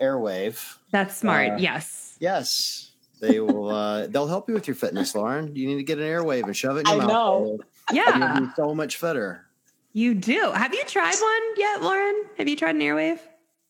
Airwaav. 0.00 0.78
That's 0.90 1.16
smart. 1.16 1.52
Uh, 1.52 1.56
yes. 1.58 2.16
Yes. 2.18 2.92
They 3.20 3.40
will. 3.40 3.70
Uh, 3.70 4.06
they'll 4.08 4.26
help 4.26 4.48
you 4.48 4.54
with 4.54 4.66
your 4.66 4.74
fitness, 4.74 5.14
Lauren. 5.14 5.54
You 5.54 5.66
need 5.68 5.76
to 5.76 5.82
get 5.82 5.98
an 5.98 6.04
Airwaav 6.04 6.44
and 6.44 6.56
shove 6.56 6.76
it 6.76 6.80
in 6.80 6.86
your 6.86 6.94
I 6.94 6.98
mouth. 6.98 7.08
Know. 7.08 7.14
Hole. 7.14 7.60
Yeah. 7.92 8.38
You'll 8.38 8.46
be 8.46 8.52
so 8.56 8.74
much 8.74 8.96
fitter. 8.96 9.46
You 9.92 10.14
do. 10.14 10.50
Have 10.52 10.74
you 10.74 10.84
tried 10.84 11.14
one 11.14 11.42
yet, 11.56 11.82
Lauren? 11.82 12.24
Have 12.36 12.48
you 12.48 12.56
tried 12.56 12.74
an 12.76 12.82
Airwaav? 12.82 13.18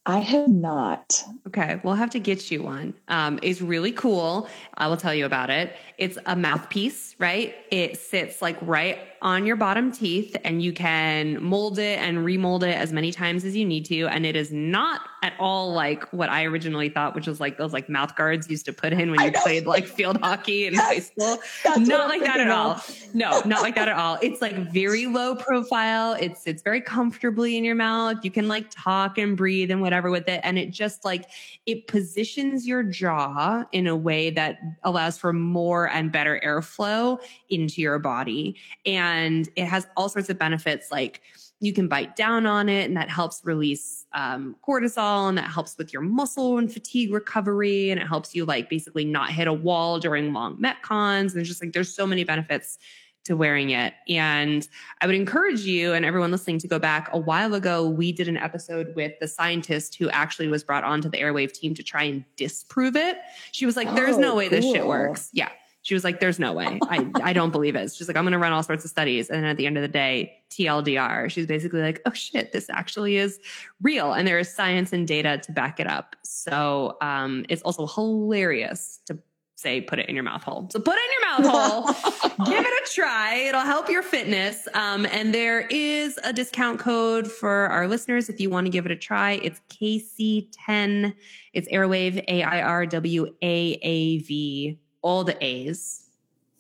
I 0.07 0.19
have 0.19 0.49
not. 0.49 1.21
Okay, 1.49 1.81
we'll 1.83 1.95
have 1.95 2.11
to 2.11 2.21
get 2.21 2.49
you 2.49 2.63
one. 2.63 2.95
Um, 3.09 3.41
it's 3.43 3.61
really 3.61 3.91
cool. 3.91 4.49
I 4.75 4.87
will 4.87 4.97
tell 4.97 5.13
you 5.13 5.27
about 5.27 5.51
it. 5.51 5.75
It's 5.99 6.17
a 6.27 6.37
mouthpiece, 6.37 7.17
right? 7.19 7.57
It 7.73 7.99
sits 7.99 8.41
like 8.41 8.57
right 8.63 8.99
on 9.27 9.45
your 9.45 9.57
bottom 9.57 9.91
teeth, 9.91 10.37
and 10.45 10.63
you 10.63 10.73
can 10.73 11.43
mold 11.43 11.81
it 11.81 11.99
and 11.99 12.25
remold 12.25 12.63
it 12.63 12.77
as 12.77 12.93
many 12.93 13.11
times 13.11 13.45
as 13.45 13.57
you 13.57 13.65
need 13.65 13.85
to. 13.85 14.07
And 14.07 14.25
it 14.25 14.37
is 14.37 14.53
not 14.53 15.01
at 15.25 15.33
all 15.41 15.73
like 15.73 16.05
what 16.13 16.29
I 16.29 16.45
originally 16.45 16.89
thought, 16.89 17.17
which 17.17 17.27
was 17.27 17.41
like 17.41 17.59
those 17.59 17.73
like 17.73 17.89
mouth 17.89 18.15
guards 18.15 18.49
used 18.49 18.67
to 18.67 18.73
put 18.73 18.93
in 18.93 19.11
when 19.11 19.21
you 19.21 19.33
played 19.43 19.67
like 19.67 19.85
field 19.85 20.19
hockey 20.19 20.69
in 20.69 20.75
yes, 20.75 20.85
high 20.85 20.99
school. 21.01 21.39
Not 21.85 22.09
like 22.09 22.23
that 22.23 22.39
at 22.39 22.49
all. 22.49 22.81
No, 23.15 23.43
not 23.45 23.63
like 23.63 23.75
that 23.75 23.89
at 23.89 23.97
all. 23.97 24.17
It's 24.23 24.41
like 24.41 24.55
very 24.73 25.07
low 25.07 25.35
profile. 25.35 26.13
It's 26.13 26.47
it's 26.47 26.63
very 26.63 26.81
comfortably 26.81 27.57
in 27.57 27.65
your 27.65 27.75
mouth. 27.75 28.19
You 28.23 28.31
can 28.31 28.47
like 28.47 28.67
talk 28.71 29.19
and 29.19 29.37
breathe 29.37 29.73
and 29.73 29.81
whatever 29.81 30.09
with 30.09 30.29
it, 30.29 30.41
and 30.45 30.57
it 30.57 30.71
just 30.71 31.05
like 31.05 31.25
it 31.67 31.89
positions 31.89 32.65
your 32.65 32.85
jaw 32.85 33.65
in 33.73 33.89
a 33.89 33.97
way 33.97 34.31
that 34.31 34.61
allows 34.85 35.19
for 35.19 35.33
more 35.33 35.89
and 35.89 36.13
better 36.13 36.41
airflow 36.45 37.21
into 37.49 37.83
your 37.83 37.99
body, 37.99 38.55
and 38.85 39.16
it 39.57 39.67
has 39.67 39.87
all 39.97 40.09
sorts 40.09 40.29
of 40.31 40.39
benefits 40.39 40.91
like 40.91 41.23
you 41.61 41.73
can 41.73 41.89
bite 41.89 42.17
down 42.17 42.45
on 42.45 42.69
it 42.69 42.85
and 42.85 42.97
that 42.97 43.09
helps 43.09 43.41
release 43.45 44.07
um, 44.13 44.57
cortisol 44.67 45.29
and 45.29 45.39
that 45.39 45.51
helps 45.51 45.77
with 45.79 45.93
your 45.93 46.03
muscle 46.03 46.59
and 46.59 46.73
fatigue 46.73 47.13
recovery 47.13 47.91
and 47.91 48.01
it 48.01 48.07
helps 48.07 48.35
you 48.35 48.45
like 48.45 48.69
basically 48.69 49.05
not 49.05 49.31
hit 49.31 49.49
a 49.49 49.53
wall 49.53 49.99
during 49.99 50.33
long 50.33 50.57
metcons. 50.59 51.21
And 51.21 51.31
there's 51.31 51.49
just 51.49 51.63
like 51.63 51.73
there's 51.73 51.95
so 51.95 52.07
many 52.07 52.25
benefits 52.25 52.79
to 53.25 53.37
wearing 53.37 53.71
it. 53.71 53.95
And 54.09 54.69
i 55.01 55.07
would 55.07 55.17
encourage 55.17 55.63
you 55.63 55.95
and 55.95 56.05
everyone 56.05 56.31
listening 56.31 56.59
to 56.61 56.69
go 56.69 56.79
back. 56.79 57.09
A 57.13 57.19
while 57.19 57.55
ago 57.55 57.89
we 57.89 58.13
did 58.13 58.29
an 58.29 58.37
episode 58.37 58.95
with 58.95 59.13
the 59.19 59.27
scientist 59.27 59.97
who 59.97 60.11
actually 60.11 60.49
was 60.49 60.63
brought 60.63 60.85
onto 60.85 61.09
the 61.09 61.19
Airwaav 61.19 61.53
team 61.53 61.75
to 61.75 61.83
try 61.83 62.05
and 62.05 62.25
disprove 62.37 62.97
it. 62.97 63.17
She 63.53 63.65
was 63.65 63.77
like 63.77 63.93
there's 63.95 64.17
oh, 64.17 64.21
no 64.21 64.35
way 64.35 64.49
cool. 64.49 64.61
this 64.61 64.71
shit 64.71 64.87
works. 64.87 65.31
Yeah 65.33 65.49
she 65.87 65.95
was 65.95 66.03
like, 66.03 66.19
there's 66.19 66.41
no 66.41 66.53
way. 66.53 66.81
I, 66.83 67.09
I 67.23 67.33
don't 67.33 67.53
believe 67.53 67.77
it. 67.77 67.95
She's 67.95 68.09
like, 68.09 68.17
I'm 68.17 68.25
going 68.25 68.33
to 68.33 68.41
run 68.41 68.51
all 68.51 68.65
sorts 68.65 68.85
of 68.85 68.91
studies. 68.91 69.31
And 69.31 69.45
then 69.45 69.51
at 69.51 69.57
the 69.57 69.69
end 69.69 69.77
of 69.79 69.83
the 69.83 69.89
day, 69.89 70.43
TLDR, 70.51 71.31
she's 71.31 71.47
basically 71.47 71.81
like, 71.81 72.03
oh 72.07 72.13
shit, 72.13 72.51
this 72.51 72.69
actually 72.69 73.19
is 73.19 73.39
real. 73.81 74.13
And 74.13 74.27
there 74.27 74.41
is 74.41 74.53
science 74.53 74.93
and 74.93 75.07
data 75.07 75.39
to 75.45 75.53
back 75.53 75.79
it 75.79 75.87
up. 75.87 76.17
So 76.25 76.97
um, 77.01 77.47
it's 77.49 77.63
also 77.63 77.87
hilarious 77.87 78.99
to 79.07 79.17
say 79.55 79.81
put 79.81 80.01
it 80.01 80.09
in 80.09 80.17
your 80.17 80.25
mouth 80.25 80.43
hole. 80.43 80.69
So 80.73 80.81
put 80.81 80.97
it 80.97 81.05
in 81.05 81.45
your 81.45 81.53
mouth 81.53 81.55
hole, 81.55 82.47
give 82.47 82.67
it 82.67 82.67
a 82.67 82.93
try. 82.93 83.37
It'll 83.47 83.61
help 83.61 83.89
your 83.89 84.03
fitness. 84.03 84.67
Um, 84.75 85.07
and 85.07 85.33
there 85.33 85.69
is 85.69 86.19
a 86.25 86.33
discount 86.33 86.81
code 86.81 87.31
for 87.31 87.69
our 87.69 87.87
listeners 87.87 88.29
if 88.29 88.41
you 88.41 88.51
want 88.51 88.67
to 88.67 88.73
give 88.73 88.87
it 88.87 88.91
a 88.91 88.97
try. 88.97 89.35
It's 89.35 89.61
KC10. 89.69 91.15
It's 91.53 91.69
Airwaav 91.69 92.25
A 92.27 92.43
I 92.43 92.63
R 92.63 92.87
W 92.87 93.27
A 93.41 93.79
A 93.83 94.19
V 94.19 94.81
all 95.03 95.25
the 95.25 95.37
A's. 95.45 96.07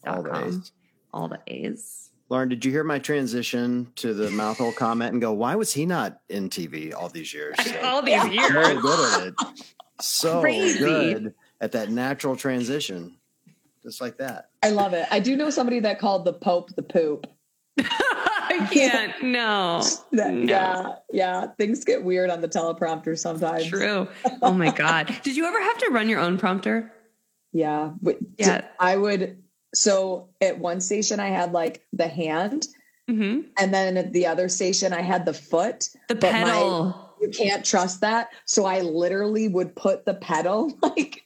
All 0.07 0.23
the 0.23 0.47
A's. 0.47 0.73
All 1.13 1.29
the 1.29 1.41
A's. 1.47 2.11
Lauren, 2.29 2.49
did 2.49 2.65
you 2.65 2.73
hear 2.73 2.83
my 2.83 2.99
transition 2.99 3.93
to 3.97 4.13
the 4.13 4.31
mouthhole 4.31 4.73
comment 4.73 5.13
and 5.13 5.21
go, 5.21 5.33
why 5.33 5.55
was 5.55 5.73
he 5.73 5.87
not 5.87 6.21
in 6.29 6.51
TV 6.51 6.93
all 6.93 7.09
these 7.09 7.33
years? 7.33 7.57
all 7.85 8.03
these 8.03 8.25
years. 8.27 8.53
So 8.53 8.81
good 8.81 9.21
at 9.21 9.27
it. 9.29 9.35
So 10.01 10.41
Crazy. 10.41 10.79
good 10.79 11.35
at 11.61 11.73
that 11.73 11.91
natural 11.91 12.35
transition. 12.37 13.17
Just 13.83 14.01
like 14.01 14.19
that. 14.19 14.51
I 14.65 14.71
love 14.71 14.93
it. 14.93 15.07
I 15.13 15.21
do 15.21 15.37
know 15.37 15.51
somebody 15.51 15.79
that 15.81 16.01
called 16.01 16.25
the 16.25 16.33
Pope 16.33 16.75
the 16.75 16.83
poop. 16.83 17.29
I 17.79 18.69
can't. 18.73 19.23
No. 19.23 19.83
that, 20.13 20.33
no. 20.33 20.43
Yeah. 20.45 20.95
Yeah. 21.13 21.47
Things 21.59 21.85
get 21.85 22.03
weird 22.03 22.31
on 22.31 22.41
the 22.41 22.49
teleprompter 22.49 23.17
sometimes. 23.17 23.67
True. 23.67 24.09
Oh 24.43 24.53
my 24.53 24.73
God. 24.73 25.15
Did 25.23 25.37
you 25.37 25.47
ever 25.47 25.61
have 25.63 25.79
to 25.79 25.91
run 25.91 26.09
your 26.09 26.21
own 26.21 26.39
prompter? 26.39 26.93
Yeah. 27.57 27.93
Yeah. 28.39 28.67
I 28.79 28.97
would. 28.97 29.43
So 29.75 30.29
at 30.41 30.59
one 30.59 30.81
station, 30.81 31.21
I 31.21 31.29
had 31.29 31.53
like 31.53 31.83
the 31.93 32.09
hand. 32.09 32.67
Mm-hmm. 33.11 33.49
And 33.59 33.73
then 33.73 33.97
at 33.97 34.13
the 34.13 34.27
other 34.27 34.49
station, 34.49 34.93
I 34.93 35.01
had 35.01 35.25
the 35.25 35.33
foot. 35.33 35.89
The 36.09 36.17
pedal. 36.17 36.89
My, 36.89 36.95
you 37.23 37.31
can't 37.31 37.65
trust 37.65 38.03
that. 38.03 38.29
So 38.45 38.67
I 38.67 38.81
literally 38.81 39.49
would 39.49 39.75
put 39.75 40.05
the 40.05 40.15
pedal 40.15 40.77
like 40.83 41.23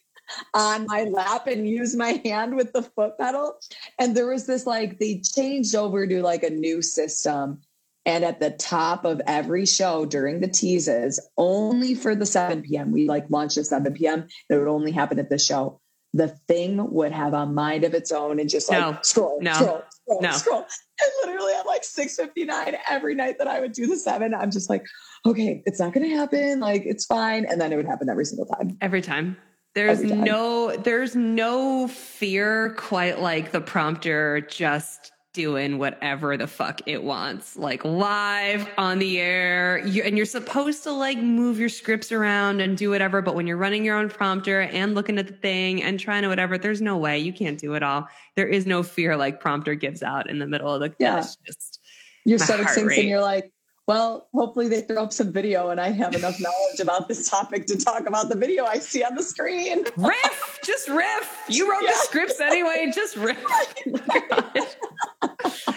on 0.54 0.86
my 0.86 1.04
lap 1.04 1.48
and 1.48 1.68
use 1.68 1.96
my 1.96 2.20
hand 2.24 2.54
with 2.54 2.72
the 2.72 2.82
foot 2.82 3.18
pedal. 3.18 3.56
And 3.98 4.16
there 4.16 4.28
was 4.28 4.46
this 4.46 4.66
like, 4.66 5.00
they 5.00 5.20
changed 5.20 5.74
over 5.74 6.06
to 6.06 6.22
like 6.22 6.44
a 6.44 6.50
new 6.50 6.80
system. 6.80 7.60
And 8.06 8.24
at 8.24 8.40
the 8.40 8.50
top 8.50 9.04
of 9.04 9.20
every 9.26 9.66
show 9.66 10.06
during 10.06 10.40
the 10.40 10.48
teases, 10.48 11.20
only 11.36 11.94
for 11.94 12.14
the 12.14 12.24
7 12.24 12.62
p.m., 12.62 12.92
we 12.92 13.08
like 13.08 13.28
launched 13.30 13.58
at 13.58 13.66
7 13.66 13.92
p.m. 13.94 14.26
It 14.48 14.56
would 14.56 14.68
only 14.68 14.92
happen 14.92 15.18
at 15.18 15.28
the 15.28 15.38
show 15.38 15.80
the 16.12 16.28
thing 16.48 16.90
would 16.92 17.12
have 17.12 17.34
a 17.34 17.46
mind 17.46 17.84
of 17.84 17.94
its 17.94 18.10
own 18.10 18.40
and 18.40 18.50
just 18.50 18.68
like 18.68 18.80
no, 18.80 18.98
scroll, 19.02 19.38
no, 19.40 19.52
scroll, 19.52 19.82
scroll, 19.90 20.22
no. 20.22 20.32
scroll. 20.32 20.66
And 21.00 21.10
literally 21.22 21.52
at 21.54 21.66
like 21.66 21.82
6.59 21.82 22.76
every 22.88 23.14
night 23.14 23.38
that 23.38 23.46
I 23.46 23.60
would 23.60 23.72
do 23.72 23.86
the 23.86 23.96
seven, 23.96 24.34
I'm 24.34 24.50
just 24.50 24.68
like, 24.68 24.84
okay, 25.24 25.62
it's 25.66 25.78
not 25.78 25.92
going 25.92 26.08
to 26.08 26.16
happen. 26.16 26.60
Like 26.60 26.82
it's 26.84 27.06
fine. 27.06 27.46
And 27.46 27.60
then 27.60 27.72
it 27.72 27.76
would 27.76 27.86
happen 27.86 28.08
every 28.08 28.24
single 28.24 28.46
time. 28.46 28.76
Every 28.80 29.02
time. 29.02 29.36
There's 29.74 29.98
every 29.98 30.10
time. 30.10 30.24
no, 30.24 30.76
there's 30.76 31.14
no 31.14 31.86
fear 31.86 32.74
quite 32.76 33.20
like 33.20 33.52
the 33.52 33.60
prompter 33.60 34.40
just 34.40 35.12
doing 35.32 35.78
whatever 35.78 36.36
the 36.36 36.46
fuck 36.46 36.80
it 36.86 37.02
wants, 37.02 37.56
like 37.56 37.84
live 37.84 38.68
on 38.76 38.98
the 38.98 39.20
air. 39.20 39.78
You, 39.86 40.02
and 40.02 40.16
you're 40.16 40.26
supposed 40.26 40.82
to 40.84 40.92
like 40.92 41.18
move 41.18 41.58
your 41.58 41.68
scripts 41.68 42.10
around 42.10 42.60
and 42.60 42.76
do 42.76 42.90
whatever. 42.90 43.22
But 43.22 43.34
when 43.34 43.46
you're 43.46 43.56
running 43.56 43.84
your 43.84 43.96
own 43.96 44.08
prompter 44.08 44.62
and 44.62 44.94
looking 44.94 45.18
at 45.18 45.26
the 45.26 45.34
thing 45.34 45.82
and 45.82 46.00
trying 46.00 46.22
to 46.22 46.28
whatever, 46.28 46.58
there's 46.58 46.80
no 46.80 46.96
way 46.96 47.18
you 47.18 47.32
can't 47.32 47.58
do 47.58 47.74
it 47.74 47.82
all. 47.82 48.08
There 48.34 48.48
is 48.48 48.66
no 48.66 48.82
fear 48.82 49.16
like 49.16 49.40
prompter 49.40 49.74
gives 49.74 50.02
out 50.02 50.28
in 50.28 50.38
the 50.38 50.46
middle 50.46 50.72
of 50.72 50.80
the. 50.80 50.94
Yeah. 50.98 51.24
Just, 51.46 51.80
your 52.24 52.38
stomach 52.38 52.68
sinks 52.68 52.98
and 52.98 53.08
you're 53.08 53.20
like, 53.20 53.50
well, 53.86 54.28
hopefully 54.32 54.68
they 54.68 54.82
throw 54.82 55.02
up 55.02 55.12
some 55.12 55.32
video 55.32 55.70
and 55.70 55.80
I 55.80 55.90
have 55.90 56.14
enough 56.14 56.40
knowledge 56.40 56.80
about 56.80 57.08
this 57.08 57.28
topic 57.28 57.66
to 57.66 57.76
talk 57.76 58.06
about 58.06 58.28
the 58.28 58.36
video 58.36 58.64
I 58.64 58.78
see 58.78 59.02
on 59.02 59.14
the 59.14 59.22
screen. 59.22 59.84
riff, 59.96 60.58
just 60.64 60.88
riff. 60.88 61.44
You 61.48 61.70
wrote 61.70 61.82
yeah. 61.82 61.90
the 61.90 61.96
scripts 61.96 62.40
anyway, 62.40 62.92
just 62.94 63.16
riff. 63.16 63.44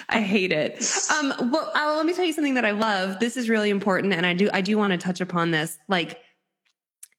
I 0.10 0.22
hate 0.22 0.52
it. 0.52 0.86
Um, 1.18 1.52
well, 1.52 1.72
uh, 1.76 1.96
let 1.98 2.06
me 2.06 2.14
tell 2.14 2.26
you 2.26 2.34
something 2.34 2.54
that 2.54 2.66
I 2.66 2.72
love. 2.72 3.20
This 3.20 3.36
is 3.36 3.50
really 3.50 3.72
important, 3.72 4.14
and 4.14 4.26
I 4.26 4.34
do 4.34 4.50
I 4.54 4.62
do 4.62 4.78
want 4.78 4.92
to 4.92 4.98
touch 4.98 5.22
upon 5.22 5.50
this. 5.52 5.78
Like 5.88 6.20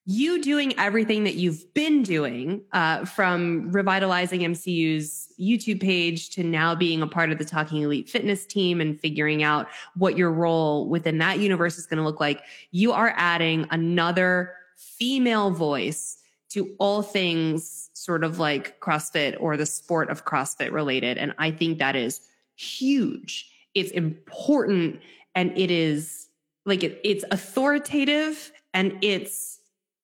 you 0.07 0.43
doing 0.43 0.79
everything 0.79 1.25
that 1.25 1.35
you've 1.35 1.73
been 1.75 2.03
doing 2.03 2.63
uh, 2.73 3.05
from 3.05 3.73
revitalizing 3.73 4.41
MCU's 4.41 5.24
YouTube 5.41 5.81
page 5.81 6.31
to 6.31 6.43
now 6.43 6.75
being 6.75 7.03
a 7.03 7.07
part 7.07 7.31
of 7.31 7.39
the 7.39 7.45
Talking 7.45 7.83
Elite 7.83 8.09
Fitness 8.09 8.47
team 8.47 8.81
and 8.81 8.99
figuring 8.99 9.43
out 9.43 9.69
what 9.97 10.17
your 10.17 10.33
role 10.33 10.89
within 10.89 11.19
that 11.19 11.39
universe 11.39 11.79
is 11.79 11.87
going 11.87 11.99
to 11.99 12.05
look 12.05 12.21
like. 12.21 12.43
You 12.71 12.93
are 12.93 13.13
adding 13.17 13.67
another 13.71 14.55
female 14.77 15.51
voice 15.51 16.19
to 16.51 16.75
all 16.79 17.03
things 17.03 17.91
sort 17.95 18.23
of 18.23 18.39
like 18.39 18.79
CrossFit 18.81 19.37
or 19.41 19.57
the 19.57 19.67
sport 19.67 20.11
of 20.11 20.25
CrossFit 20.25 20.73
related. 20.73 21.19
And 21.19 21.35
I 21.39 21.51
think 21.51 21.79
that 21.79 21.97
is 21.97 22.21
huge. 22.57 23.51
It's 23.75 23.91
important 23.91 25.01
and 25.35 25.57
it 25.59 25.71
is 25.71 26.29
like 26.65 26.85
it, 26.85 27.01
it's 27.03 27.25
authoritative 27.31 28.53
and 28.73 28.97
it's 29.03 29.59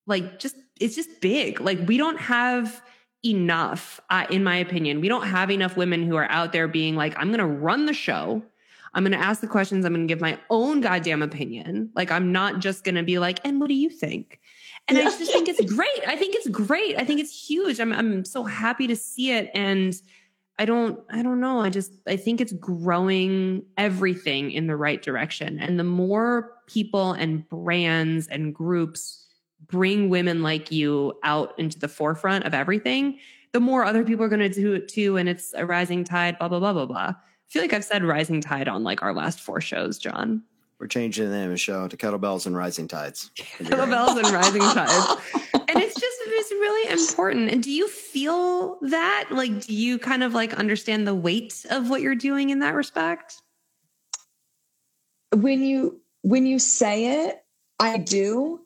like 0.06 0.38
just 0.38 0.56
it's 0.80 0.96
just 0.96 1.20
big. 1.20 1.60
Like 1.60 1.78
we 1.86 1.96
don't 1.96 2.18
have 2.18 2.82
enough, 3.24 4.00
uh, 4.10 4.26
in 4.30 4.42
my 4.42 4.56
opinion. 4.56 5.00
We 5.00 5.08
don't 5.08 5.26
have 5.26 5.50
enough 5.50 5.76
women 5.76 6.06
who 6.06 6.16
are 6.16 6.30
out 6.30 6.52
there 6.52 6.68
being 6.68 6.96
like, 6.96 7.14
I'm 7.18 7.28
going 7.28 7.38
to 7.38 7.46
run 7.46 7.86
the 7.86 7.92
show. 7.92 8.42
I'm 8.94 9.04
going 9.04 9.12
to 9.12 9.24
ask 9.24 9.40
the 9.40 9.46
questions. 9.46 9.84
I'm 9.84 9.92
going 9.92 10.06
to 10.06 10.12
give 10.12 10.20
my 10.20 10.38
own 10.48 10.80
goddamn 10.80 11.22
opinion. 11.22 11.90
Like, 11.94 12.10
I'm 12.10 12.32
not 12.32 12.60
just 12.60 12.82
going 12.82 12.96
to 12.96 13.02
be 13.02 13.18
like, 13.18 13.38
and 13.44 13.60
what 13.60 13.68
do 13.68 13.74
you 13.74 13.88
think? 13.88 14.40
And 14.88 14.98
I 14.98 15.02
just 15.02 15.18
think 15.30 15.48
it's 15.48 15.72
great. 15.72 16.08
I 16.08 16.16
think 16.16 16.34
it's 16.34 16.48
great. 16.48 16.96
I 16.98 17.04
think 17.04 17.20
it's 17.20 17.48
huge. 17.48 17.78
I'm, 17.78 17.92
I'm 17.92 18.24
so 18.24 18.42
happy 18.42 18.88
to 18.88 18.96
see 18.96 19.30
it. 19.30 19.50
And 19.54 19.94
I 20.58 20.64
don't, 20.64 20.98
I 21.10 21.22
don't 21.22 21.40
know. 21.40 21.60
I 21.60 21.70
just, 21.70 21.92
I 22.08 22.16
think 22.16 22.40
it's 22.40 22.52
growing 22.54 23.62
everything 23.78 24.50
in 24.50 24.66
the 24.66 24.76
right 24.76 25.00
direction. 25.00 25.58
And 25.60 25.78
the 25.78 25.84
more 25.84 26.54
people 26.66 27.12
and 27.12 27.48
brands 27.48 28.26
and 28.26 28.54
groups 28.54 29.26
bring 29.70 30.08
women 30.08 30.42
like 30.42 30.70
you 30.70 31.18
out 31.22 31.58
into 31.58 31.78
the 31.78 31.88
forefront 31.88 32.44
of 32.44 32.54
everything, 32.54 33.18
the 33.52 33.60
more 33.60 33.84
other 33.84 34.04
people 34.04 34.24
are 34.24 34.28
going 34.28 34.40
to 34.40 34.48
do 34.48 34.74
it 34.74 34.88
too. 34.88 35.16
And 35.16 35.28
it's 35.28 35.54
a 35.54 35.66
rising 35.66 36.04
tide, 36.04 36.38
blah, 36.38 36.48
blah, 36.48 36.60
blah, 36.60 36.72
blah, 36.72 36.86
blah. 36.86 36.98
I 37.10 37.14
feel 37.48 37.62
like 37.62 37.72
I've 37.72 37.84
said 37.84 38.04
rising 38.04 38.40
tide 38.40 38.68
on 38.68 38.84
like 38.84 39.02
our 39.02 39.12
last 39.12 39.40
four 39.40 39.60
shows, 39.60 39.98
John. 39.98 40.42
We're 40.78 40.86
changing 40.86 41.28
the 41.28 41.36
name 41.36 41.46
of 41.46 41.50
the 41.50 41.56
show 41.58 41.88
to 41.88 41.96
Kettlebells 41.96 42.46
and 42.46 42.56
Rising 42.56 42.88
Tides. 42.88 43.30
Kettlebells 43.36 44.16
and 44.16 44.32
Rising 44.32 44.62
Tides. 44.62 45.20
And 45.52 45.78
it's 45.78 45.94
just, 45.94 46.16
it's 46.24 46.50
really 46.52 46.90
important. 46.90 47.50
And 47.50 47.62
do 47.62 47.70
you 47.70 47.86
feel 47.86 48.78
that? 48.80 49.28
Like, 49.30 49.66
do 49.66 49.74
you 49.74 49.98
kind 49.98 50.22
of 50.22 50.32
like 50.32 50.54
understand 50.54 51.06
the 51.06 51.14
weight 51.14 51.66
of 51.68 51.90
what 51.90 52.00
you're 52.00 52.14
doing 52.14 52.48
in 52.48 52.60
that 52.60 52.74
respect? 52.74 53.42
When 55.36 55.62
you, 55.62 56.00
when 56.22 56.46
you 56.46 56.58
say 56.58 57.26
it, 57.26 57.44
I 57.78 57.98
do. 57.98 58.60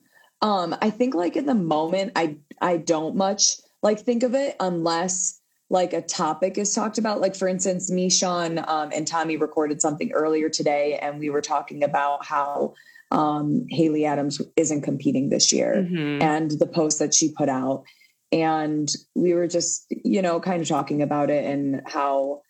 Um, 0.45 0.76
I 0.82 0.90
think 0.90 1.14
like 1.14 1.36
in 1.36 1.47
the 1.47 1.55
moment, 1.55 2.12
I 2.16 2.36
I 2.61 2.76
don't 2.76 3.16
much 3.16 3.57
like 3.82 4.01
think 4.01 4.22
of 4.22 4.34
it 4.34 4.57
unless 4.61 5.40
like 5.70 5.95
a 5.95 6.03
topic 6.03 6.59
is 6.59 6.74
talked 6.74 6.99
about. 6.99 7.22
Like 7.22 7.34
for 7.34 7.49
instance, 7.49 7.90
me, 7.90 8.11
Sean, 8.11 8.59
um, 8.59 8.90
and 8.95 9.07
Tommy 9.07 9.38
recorded 9.38 9.80
something 9.80 10.12
earlier 10.12 10.51
today, 10.51 10.99
and 11.01 11.18
we 11.18 11.30
were 11.30 11.40
talking 11.40 11.82
about 11.82 12.26
how 12.26 12.74
um, 13.11 13.64
Haley 13.70 14.05
Adams 14.05 14.38
isn't 14.55 14.82
competing 14.82 15.30
this 15.30 15.51
year, 15.51 15.76
mm-hmm. 15.78 16.20
and 16.20 16.51
the 16.51 16.66
post 16.66 16.99
that 16.99 17.14
she 17.14 17.32
put 17.32 17.49
out, 17.49 17.84
and 18.30 18.92
we 19.14 19.32
were 19.32 19.49
just 19.49 19.86
you 19.88 20.20
know 20.20 20.40
kind 20.40 20.61
of 20.61 20.68
talking 20.68 21.01
about 21.01 21.30
it 21.30 21.47
and 21.47 21.80
how 21.86 22.42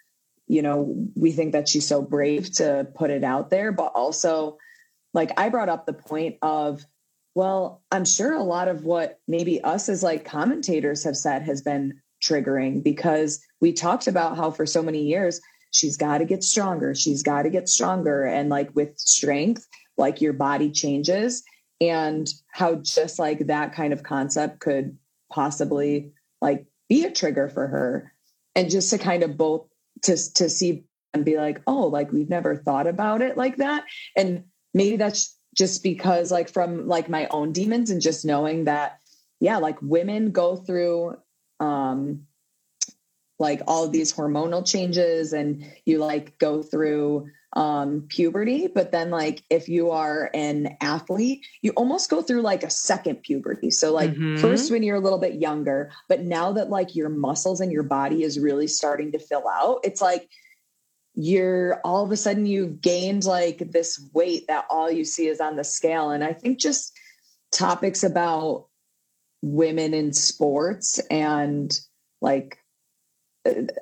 you 0.49 0.62
know 0.62 0.92
we 1.14 1.30
think 1.30 1.53
that 1.53 1.68
she's 1.68 1.86
so 1.86 2.03
brave 2.03 2.51
to 2.55 2.88
put 2.97 3.11
it 3.11 3.22
out 3.22 3.51
there, 3.51 3.70
but 3.70 3.92
also 3.95 4.59
like 5.12 5.30
I 5.36 5.49
brought 5.49 5.68
up 5.68 5.86
the 5.86 5.92
point 5.92 6.38
of 6.42 6.84
well, 7.35 7.82
I'm 7.91 8.05
sure 8.05 8.32
a 8.32 8.43
lot 8.43 8.68
of 8.68 8.85
what 8.85 9.18
maybe 9.26 9.61
us 9.62 9.89
as 9.89 10.03
like 10.03 10.24
commentators 10.24 11.03
have 11.05 11.16
said 11.16 11.43
has 11.43 11.62
been 11.62 12.01
triggering 12.22 12.82
because 12.82 13.41
we 13.61 13.72
talked 13.72 14.07
about 14.07 14.37
how 14.37 14.51
for 14.51 14.66
so 14.66 14.82
many 14.82 15.03
years 15.03 15.41
she's 15.72 15.97
got 15.97 16.18
to 16.18 16.24
get 16.24 16.45
stronger. 16.45 16.95
She's 16.95 17.22
got 17.22 17.43
to 17.43 17.51
get 17.51 17.68
stronger. 17.68 18.24
And 18.24 18.49
like 18.49 18.74
with 18.74 18.99
strength, 18.99 19.66
like 19.97 20.20
your 20.20 20.32
body 20.32 20.70
changes 20.70 21.43
and 21.80 22.28
how 22.53 22.76
just 22.76 23.18
like 23.18 23.47
that 23.47 23.74
kind 23.74 23.93
of 23.93 24.05
concept 24.05 24.61
could 24.61 24.97
possibly 25.30 26.12
like 26.41 26.66
be 26.89 27.05
a 27.05 27.11
trigger 27.11 27.49
for 27.49 27.66
her. 27.66 28.12
And 28.55 28.70
just 28.70 28.91
to 28.91 28.99
kind 28.99 29.24
of 29.24 29.37
both 29.37 29.66
to 30.03 30.16
to 30.35 30.49
see 30.49 30.85
and 31.12 31.24
be 31.24 31.37
like, 31.37 31.61
oh, 31.66 31.87
like 31.87 32.12
we've 32.12 32.30
never 32.30 32.57
thought 32.57 32.87
about 32.87 33.22
it 33.22 33.37
like 33.37 33.57
that. 33.57 33.85
And 34.16 34.45
maybe 34.72 34.97
that's 34.97 35.34
just 35.55 35.83
because 35.83 36.31
like 36.31 36.49
from 36.49 36.87
like 36.89 37.09
my 37.09 37.27
own 37.29 37.53
demons 37.53 37.91
and 37.91 38.03
just 38.03 38.25
knowing 38.25 38.65
that 38.65 39.01
yeah 39.41 39.57
like 39.57 39.81
women 39.81 40.31
go 40.31 40.57
through 40.57 41.17
um 41.61 42.27
like 43.39 43.63
all 43.67 43.89
these 43.89 44.13
hormonal 44.13 44.67
changes 44.67 45.33
and 45.33 45.65
you 45.85 45.99
like 45.99 46.39
go 46.39 46.63
through 46.63 47.29
um 47.55 48.05
puberty 48.09 48.67
but 48.67 48.91
then 48.91 49.11
like 49.11 49.45
if 49.49 49.69
you 49.69 49.91
are 49.91 50.29
an 50.35 50.77
athlete 50.81 51.47
you 51.63 51.71
almost 51.73 52.11
go 52.11 52.21
through 52.21 52.43
like 52.43 52.65
a 52.65 52.71
second 52.71 53.23
puberty 53.23 53.71
so 53.71 53.93
like 53.93 54.11
mm-hmm. 54.11 54.37
first 54.39 54.73
when 54.73 54.83
you're 54.83 54.97
a 54.97 55.01
little 55.01 55.21
bit 55.21 55.35
younger 55.35 55.93
but 56.09 56.23
now 56.23 56.51
that 56.53 56.69
like 56.69 56.97
your 56.97 57.09
muscles 57.09 57.61
and 57.61 57.71
your 57.71 57.85
body 57.85 58.25
is 58.25 58.41
really 58.41 58.67
starting 58.67 59.13
to 59.13 59.21
fill 59.21 59.47
out 59.49 59.79
it's 59.85 60.03
like 60.03 60.29
you're 61.15 61.81
all 61.85 62.05
of 62.05 62.11
a 62.11 62.17
sudden 62.17 62.47
you've 62.47 62.81
gained 62.81 63.25
like 63.25 63.59
this 63.71 64.05
weight 64.12 64.47
that 64.49 64.67
all 64.69 64.91
you 64.91 65.05
see 65.05 65.29
is 65.29 65.41
on 65.41 65.57
the 65.57 65.65
scale. 65.65 66.11
And 66.11 66.25
I 66.25 66.33
think 66.33 66.59
just 66.59 66.93
topics 67.53 68.03
about 68.03 68.67
women 69.43 69.95
in 69.95 70.12
sports 70.12 70.99
and 71.11 71.79
like 72.21 72.59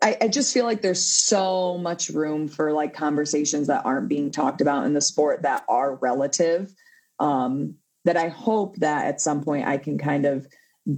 I, 0.03 0.16
I, 0.22 0.28
just 0.28 0.53
feel 0.53 0.64
like 0.64 0.83
there's 0.83 1.05
so 1.05 1.78
much 1.78 2.09
room 2.09 2.49
for 2.49 2.72
like 2.72 2.95
conversations 2.95 3.68
that 3.68 3.87
aren't 3.87 4.09
being 4.09 4.33
talked 4.33 4.61
about 4.61 4.87
in 4.87 4.93
the 4.93 5.01
sport 5.01 5.43
that 5.43 5.64
are 5.68 5.95
relative. 5.95 6.74
Um, 7.20 7.76
that 8.05 8.16
I 8.16 8.28
hope 8.28 8.76
that 8.78 9.07
at 9.07 9.20
some 9.20 9.45
point 9.45 9.68
I 9.68 9.78
can 9.78 9.99
kind 9.99 10.26
of 10.26 10.49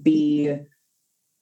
be 0.03 0.57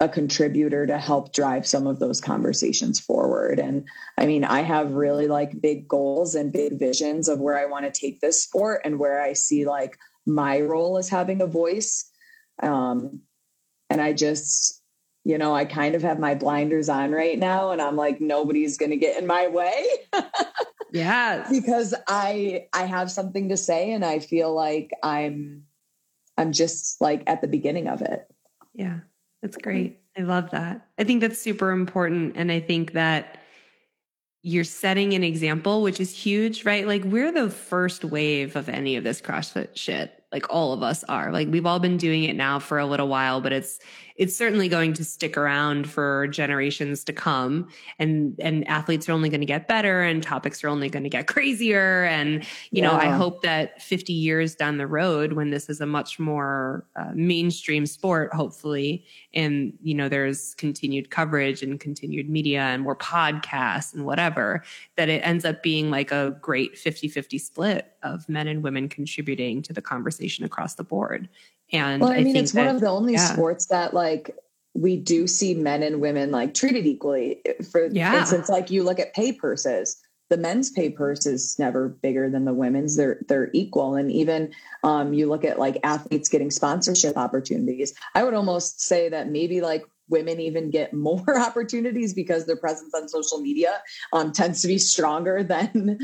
a 0.03 0.09
contributor 0.09 0.85
to 0.85 0.99
help 0.99 1.33
drive 1.33 1.65
some 1.65 1.87
of 1.87 2.01
those 2.01 2.21
conversations 2.21 2.99
forward. 2.99 3.61
And 3.61 3.87
I 4.19 4.27
mean, 4.27 4.43
I 4.43 4.63
have 4.63 4.95
really 4.95 5.29
like 5.29 5.61
big 5.61 5.87
goals 5.87 6.35
and 6.35 6.53
big 6.53 6.77
visions 6.77 7.29
of 7.29 7.39
where 7.39 7.57
I 7.57 7.67
want 7.67 7.85
to 7.85 8.01
take 8.01 8.21
this 8.21 8.43
sport 8.43 8.81
and 8.85 8.99
where 8.99 9.23
I 9.23 9.35
see 9.35 9.65
like 9.65 9.97
my 10.27 10.61
role 10.61 10.99
as 10.99 11.09
having 11.09 11.41
a 11.41 11.47
voice. 11.47 12.11
Um, 12.61 13.21
and 13.91 14.01
I 14.01 14.13
just, 14.13 14.83
you 15.23 15.39
know, 15.39 15.55
I 15.55 15.67
kind 15.67 15.95
of 15.95 16.03
have 16.03 16.19
my 16.19 16.35
blinders 16.35 16.89
on 16.89 17.13
right 17.13 17.39
now 17.39 17.71
and 17.71 17.81
I'm 17.81 17.95
like, 17.95 18.21
nobody's 18.21 18.79
going 18.79 18.91
to 18.91 18.97
get 18.97 19.23
in 19.23 19.27
my 19.29 19.47
way. 19.47 19.85
yeah. 20.93 21.47
Because 21.49 21.95
I, 22.09 22.67
I 22.73 22.87
have 22.87 23.09
something 23.09 23.51
to 23.51 23.57
say 23.57 23.93
and 23.93 24.05
I 24.05 24.19
feel 24.19 24.53
like 24.53 24.91
I'm, 25.01 25.63
I'm 26.37 26.51
just 26.51 27.01
like 27.01 27.23
at 27.29 27.41
the 27.41 27.47
beginning 27.47 27.87
of 27.87 28.03
it. 28.03 28.27
Yeah. 28.75 28.99
That's 29.43 29.57
great. 29.57 29.99
I 30.17 30.23
love 30.23 30.51
that. 30.51 30.87
I 30.99 31.05
think 31.05 31.21
that's 31.21 31.39
super 31.39 31.71
important. 31.71 32.35
And 32.37 32.53
I 32.53 32.61
think 32.61 32.93
that 32.93 33.39
you're 34.43 34.65
setting 34.65 35.15
an 35.15 35.23
example, 35.23 35.83
which 35.83 36.01
is 36.01 36.15
huge, 36.17 36.65
right? 36.65 36.87
Like 36.87 37.05
we're 37.05 37.33
the 37.33 37.49
first 37.51 38.05
wave 38.05 38.57
of 38.57 38.69
any 38.69 38.97
of 38.97 39.05
this 39.05 39.21
CrossFit 39.21 39.77
shit. 39.77 40.25
Like 40.33 40.53
all 40.53 40.73
of 40.73 40.83
us 40.83 41.05
are. 41.05 41.31
Like 41.31 41.49
we've 41.49 41.67
all 41.67 41.79
been 41.79 41.97
doing 41.97 42.25
it 42.25 42.35
now 42.35 42.59
for 42.59 42.79
a 42.79 42.87
little 42.87 43.09
while, 43.09 43.41
but 43.41 43.53
it's 43.53 43.79
it's 44.23 44.37
certainly 44.37 44.69
going 44.69 44.93
to 44.93 45.05
stick 45.05 45.37
around 45.37 45.91
for 45.91 46.29
generations 46.29 47.03
to 47.05 47.13
come. 47.13 47.69
And 47.99 48.37
and 48.39 48.67
athletes 48.69 49.09
are 49.09 49.13
only 49.13 49.29
going 49.29 49.41
to 49.41 49.47
get 49.47 49.67
better 49.67 50.03
and 50.03 50.23
topics 50.23 50.63
are 50.63 50.69
only 50.69 50.89
going 50.89 51.03
to 51.03 51.09
get 51.09 51.27
crazier. 51.27 52.05
And 52.05 52.45
you 52.71 52.83
yeah. 52.83 52.89
know 52.89 52.95
i 52.95 53.07
hope 53.07 53.43
that 53.43 53.81
50 53.83 54.13
years 54.13 54.55
down 54.55 54.79
the 54.79 54.87
road 54.87 55.33
when 55.33 55.51
this 55.51 55.69
is 55.69 55.81
a 55.81 55.87
much 55.87 56.19
more 56.19 56.87
uh, 56.97 57.11
mainstream 57.15 57.87
sport 57.87 58.33
hopefully 58.33 59.05
and 59.35 59.73
you 59.83 59.95
know 59.95 60.09
there's 60.09 60.55
continued 60.55 61.11
coverage 61.11 61.63
and 61.63 61.81
continued 61.81 62.29
media 62.29 62.63
and 62.63 62.83
more 62.83 62.97
podcasts 62.97 63.95
and 63.95 64.05
whatever 64.05 64.63
that 64.97 65.09
it 65.09 65.21
ends 65.25 65.45
up 65.45 65.63
being 65.63 65.91
like 65.91 66.11
a 66.11 66.37
great 66.41 66.75
50-50 66.75 67.41
split 67.41 67.95
of 68.03 68.29
men 68.29 68.49
and 68.49 68.63
women 68.63 68.89
contributing 68.89 69.63
to 69.63 69.73
the 69.73 69.83
conversation 69.83 70.45
across 70.45 70.75
the 70.75 70.85
board 70.85 71.29
and 71.73 72.03
well, 72.03 72.13
I, 72.13 72.17
I 72.17 72.25
mean, 72.25 72.37
it's 72.37 72.53
that, 72.53 72.67
one 72.67 72.75
of 72.75 72.81
the 72.81 72.89
only 72.89 73.15
yeah. 73.15 73.33
sports 73.33 73.67
that 73.67 73.95
like 73.95 74.37
we 74.75 74.97
do 74.97 75.27
see 75.27 75.55
men 75.55 75.83
and 75.83 76.01
women 76.01 76.31
like 76.31 76.55
treated 76.55 76.87
equally. 76.87 77.43
For 77.71 77.87
yeah. 77.87 78.21
instance, 78.21 78.49
like 78.49 78.71
you 78.71 78.83
look 78.83 78.99
at 78.99 79.15
pay 79.15 79.33
purses, 79.33 80.01
the 80.31 80.37
men's 80.39 80.71
pay 80.71 80.89
purse 80.89 81.27
is 81.27 81.59
never 81.59 81.89
bigger 81.89 82.31
than 82.31 82.45
the 82.45 82.55
women's. 82.55 82.97
They're 82.97 83.21
they're 83.29 83.51
equal, 83.53 83.97
and 83.97 84.11
even 84.11 84.53
um, 84.83 85.13
you 85.13 85.29
look 85.29 85.45
at 85.45 85.59
like 85.59 85.79
athletes 85.83 86.29
getting 86.29 86.51
sponsorship 86.51 87.17
opportunities. 87.17 87.95
I 88.15 88.25
would 88.25 88.35
almost 88.35 88.81
say 88.81 89.09
that 89.11 89.29
maybe 89.29 89.61
like 89.61 89.85
women 90.09 90.41
even 90.41 90.71
get 90.71 90.95
more 90.95 91.39
opportunities 91.39 92.15
because 92.15 92.47
their 92.47 92.57
presence 92.57 92.95
on 92.95 93.09
social 93.09 93.41
media 93.41 93.83
um, 94.13 94.33
tends 94.33 94.63
to 94.63 94.69
be 94.69 94.79
stronger 94.79 95.43
than 95.43 95.99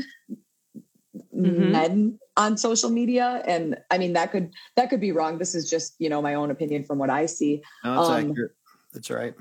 mm-hmm. 1.35 1.71
men 1.71 2.19
on 2.39 2.55
social 2.57 2.89
media 2.89 3.43
and 3.45 3.77
i 3.91 3.97
mean 3.97 4.13
that 4.13 4.31
could 4.31 4.51
that 4.77 4.89
could 4.89 5.01
be 5.01 5.11
wrong 5.11 5.37
this 5.37 5.53
is 5.53 5.69
just 5.69 5.93
you 5.99 6.09
know 6.09 6.21
my 6.21 6.33
own 6.33 6.49
opinion 6.49 6.83
from 6.83 6.97
what 6.97 7.09
i 7.09 7.25
see 7.25 7.61
no, 7.83 7.95
that's 7.95 8.09
um, 8.09 8.31
accurate 8.31 8.51
that's 8.93 9.09
right 9.11 9.35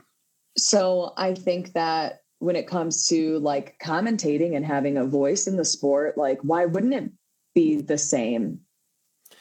so 0.58 1.12
i 1.16 1.32
think 1.32 1.72
that 1.74 2.22
when 2.40 2.56
it 2.56 2.66
comes 2.66 3.06
to 3.06 3.38
like 3.38 3.78
commentating 3.78 4.56
and 4.56 4.66
having 4.66 4.98
a 4.98 5.04
voice 5.04 5.46
in 5.46 5.56
the 5.56 5.64
sport 5.64 6.18
like 6.18 6.40
why 6.42 6.66
wouldn't 6.66 6.92
it 6.92 7.08
be 7.54 7.80
the 7.80 7.96
same 7.96 8.58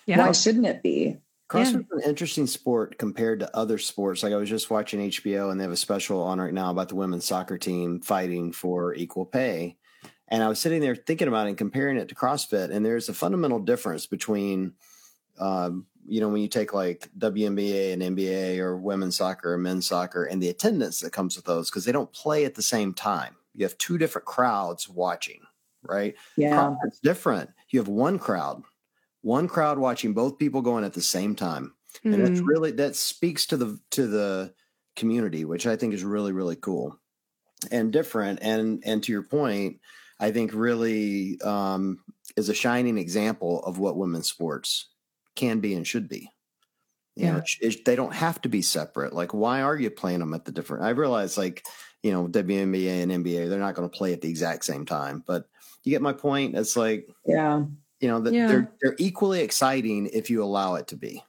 yeah. 0.05 0.19
why 0.19 0.31
shouldn't 0.31 0.67
it 0.67 0.83
be 0.83 1.17
CrossFit's 1.49 1.87
yeah. 1.91 1.97
an 1.97 2.01
interesting 2.03 2.45
sport 2.45 2.97
compared 2.97 3.39
to 3.39 3.55
other 3.55 3.77
sports. 3.77 4.21
Like 4.21 4.33
I 4.33 4.35
was 4.35 4.49
just 4.49 4.69
watching 4.69 4.99
HBO 4.99 5.49
and 5.49 5.57
they 5.57 5.63
have 5.63 5.71
a 5.71 5.77
special 5.77 6.21
on 6.21 6.41
right 6.41 6.53
now 6.53 6.71
about 6.71 6.89
the 6.89 6.95
women's 6.95 7.23
soccer 7.23 7.57
team 7.57 8.01
fighting 8.01 8.51
for 8.51 8.93
equal 8.95 9.25
pay. 9.25 9.77
And 10.29 10.43
I 10.43 10.49
was 10.49 10.59
sitting 10.59 10.81
there 10.81 10.95
thinking 10.95 11.27
about 11.27 11.45
it 11.45 11.49
and 11.49 11.57
comparing 11.57 11.97
it 11.97 12.09
to 12.09 12.15
CrossFit. 12.15 12.71
And 12.71 12.85
there's 12.85 13.09
a 13.09 13.13
fundamental 13.13 13.59
difference 13.59 14.05
between 14.07 14.73
um, 15.39 15.85
you 16.07 16.21
know, 16.21 16.29
when 16.29 16.41
you 16.41 16.47
take 16.47 16.73
like 16.73 17.09
WNBA 17.17 17.93
and 17.93 18.01
NBA 18.01 18.59
or 18.59 18.77
women's 18.77 19.17
soccer 19.17 19.53
or 19.53 19.57
men's 19.57 19.87
soccer 19.87 20.23
and 20.23 20.41
the 20.41 20.49
attendance 20.49 21.01
that 21.01 21.11
comes 21.11 21.35
with 21.35 21.45
those, 21.45 21.69
because 21.69 21.85
they 21.85 21.91
don't 21.91 22.11
play 22.13 22.45
at 22.45 22.55
the 22.55 22.61
same 22.61 22.93
time. 22.93 23.35
You 23.53 23.65
have 23.65 23.77
two 23.77 23.97
different 23.97 24.25
crowds 24.25 24.87
watching, 24.87 25.41
right? 25.83 26.15
Yeah. 26.37 26.75
It's 26.85 26.99
different. 26.99 27.49
You 27.69 27.79
have 27.79 27.89
one 27.89 28.19
crowd, 28.19 28.63
one 29.21 29.47
crowd 29.47 29.77
watching 29.77 30.13
both 30.13 30.37
people 30.37 30.61
going 30.61 30.85
at 30.85 30.93
the 30.93 31.01
same 31.01 31.35
time. 31.35 31.73
Mm. 32.05 32.13
And 32.13 32.25
that's 32.25 32.39
hmm. 32.39 32.45
really 32.45 32.71
that 32.71 32.95
speaks 32.95 33.45
to 33.47 33.57
the 33.57 33.79
to 33.91 34.07
the 34.07 34.53
community, 34.95 35.43
which 35.45 35.65
I 35.65 35.75
think 35.75 35.93
is 35.93 36.03
really, 36.03 36.31
really 36.31 36.55
cool 36.55 36.97
and 37.71 37.91
different. 37.91 38.39
And 38.41 38.83
and 38.85 39.03
to 39.03 39.11
your 39.11 39.23
point, 39.23 39.79
I 40.19 40.31
think 40.31 40.51
really 40.53 41.39
um, 41.41 41.99
is 42.35 42.49
a 42.49 42.53
shining 42.53 42.97
example 42.97 43.63
of 43.63 43.79
what 43.79 43.97
women's 43.97 44.29
sports 44.29 44.87
can 45.35 45.59
be 45.59 45.73
and 45.75 45.85
should 45.85 46.09
be. 46.09 46.31
You 47.15 47.25
yeah. 47.25 47.31
know, 47.31 47.37
it, 47.37 47.49
it, 47.61 47.85
they 47.85 47.95
don't 47.95 48.13
have 48.13 48.41
to 48.43 48.49
be 48.49 48.61
separate. 48.61 49.13
Like, 49.13 49.33
why 49.33 49.61
are 49.61 49.77
you 49.77 49.89
playing 49.89 50.19
them 50.19 50.33
at 50.33 50.45
the 50.45 50.51
different? 50.51 50.83
I 50.83 50.89
realize, 50.89 51.37
like, 51.37 51.65
you 52.03 52.11
know, 52.11 52.27
WNBA 52.27 53.03
and 53.03 53.11
NBA, 53.11 53.49
they're 53.49 53.59
not 53.59 53.75
going 53.75 53.89
to 53.89 53.97
play 53.97 54.13
at 54.13 54.21
the 54.21 54.29
exact 54.29 54.65
same 54.65 54.85
time. 54.85 55.23
But 55.25 55.45
you 55.83 55.91
get 55.91 56.01
my 56.01 56.13
point. 56.13 56.55
It's 56.55 56.77
like, 56.77 57.09
yeah, 57.25 57.63
you 57.99 58.07
know, 58.07 58.19
that 58.19 58.33
yeah. 58.33 58.47
they're 58.47 58.71
they're 58.81 58.95
equally 58.99 59.41
exciting 59.41 60.09
if 60.13 60.29
you 60.29 60.43
allow 60.43 60.75
it 60.75 60.87
to 60.87 60.95
be. 60.95 61.23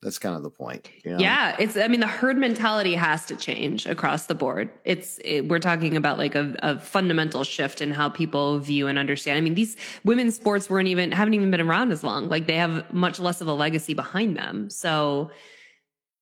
That's 0.00 0.18
kind 0.18 0.36
of 0.36 0.44
the 0.44 0.50
point. 0.50 0.88
You 1.04 1.12
know? 1.12 1.18
Yeah, 1.18 1.56
it's. 1.58 1.76
I 1.76 1.88
mean, 1.88 1.98
the 1.98 2.06
herd 2.06 2.38
mentality 2.38 2.94
has 2.94 3.26
to 3.26 3.36
change 3.36 3.84
across 3.84 4.26
the 4.26 4.34
board. 4.34 4.70
It's. 4.84 5.18
It, 5.24 5.48
we're 5.48 5.58
talking 5.58 5.96
about 5.96 6.18
like 6.18 6.36
a, 6.36 6.54
a, 6.60 6.78
fundamental 6.78 7.42
shift 7.42 7.80
in 7.80 7.90
how 7.90 8.08
people 8.08 8.60
view 8.60 8.86
and 8.86 8.96
understand. 8.96 9.38
I 9.38 9.40
mean, 9.40 9.54
these 9.54 9.76
women's 10.04 10.36
sports 10.36 10.70
weren't 10.70 10.86
even 10.86 11.10
haven't 11.10 11.34
even 11.34 11.50
been 11.50 11.60
around 11.60 11.90
as 11.90 12.04
long. 12.04 12.28
Like 12.28 12.46
they 12.46 12.56
have 12.56 12.92
much 12.92 13.18
less 13.18 13.40
of 13.40 13.48
a 13.48 13.52
legacy 13.52 13.92
behind 13.92 14.36
them. 14.36 14.70
So, 14.70 15.32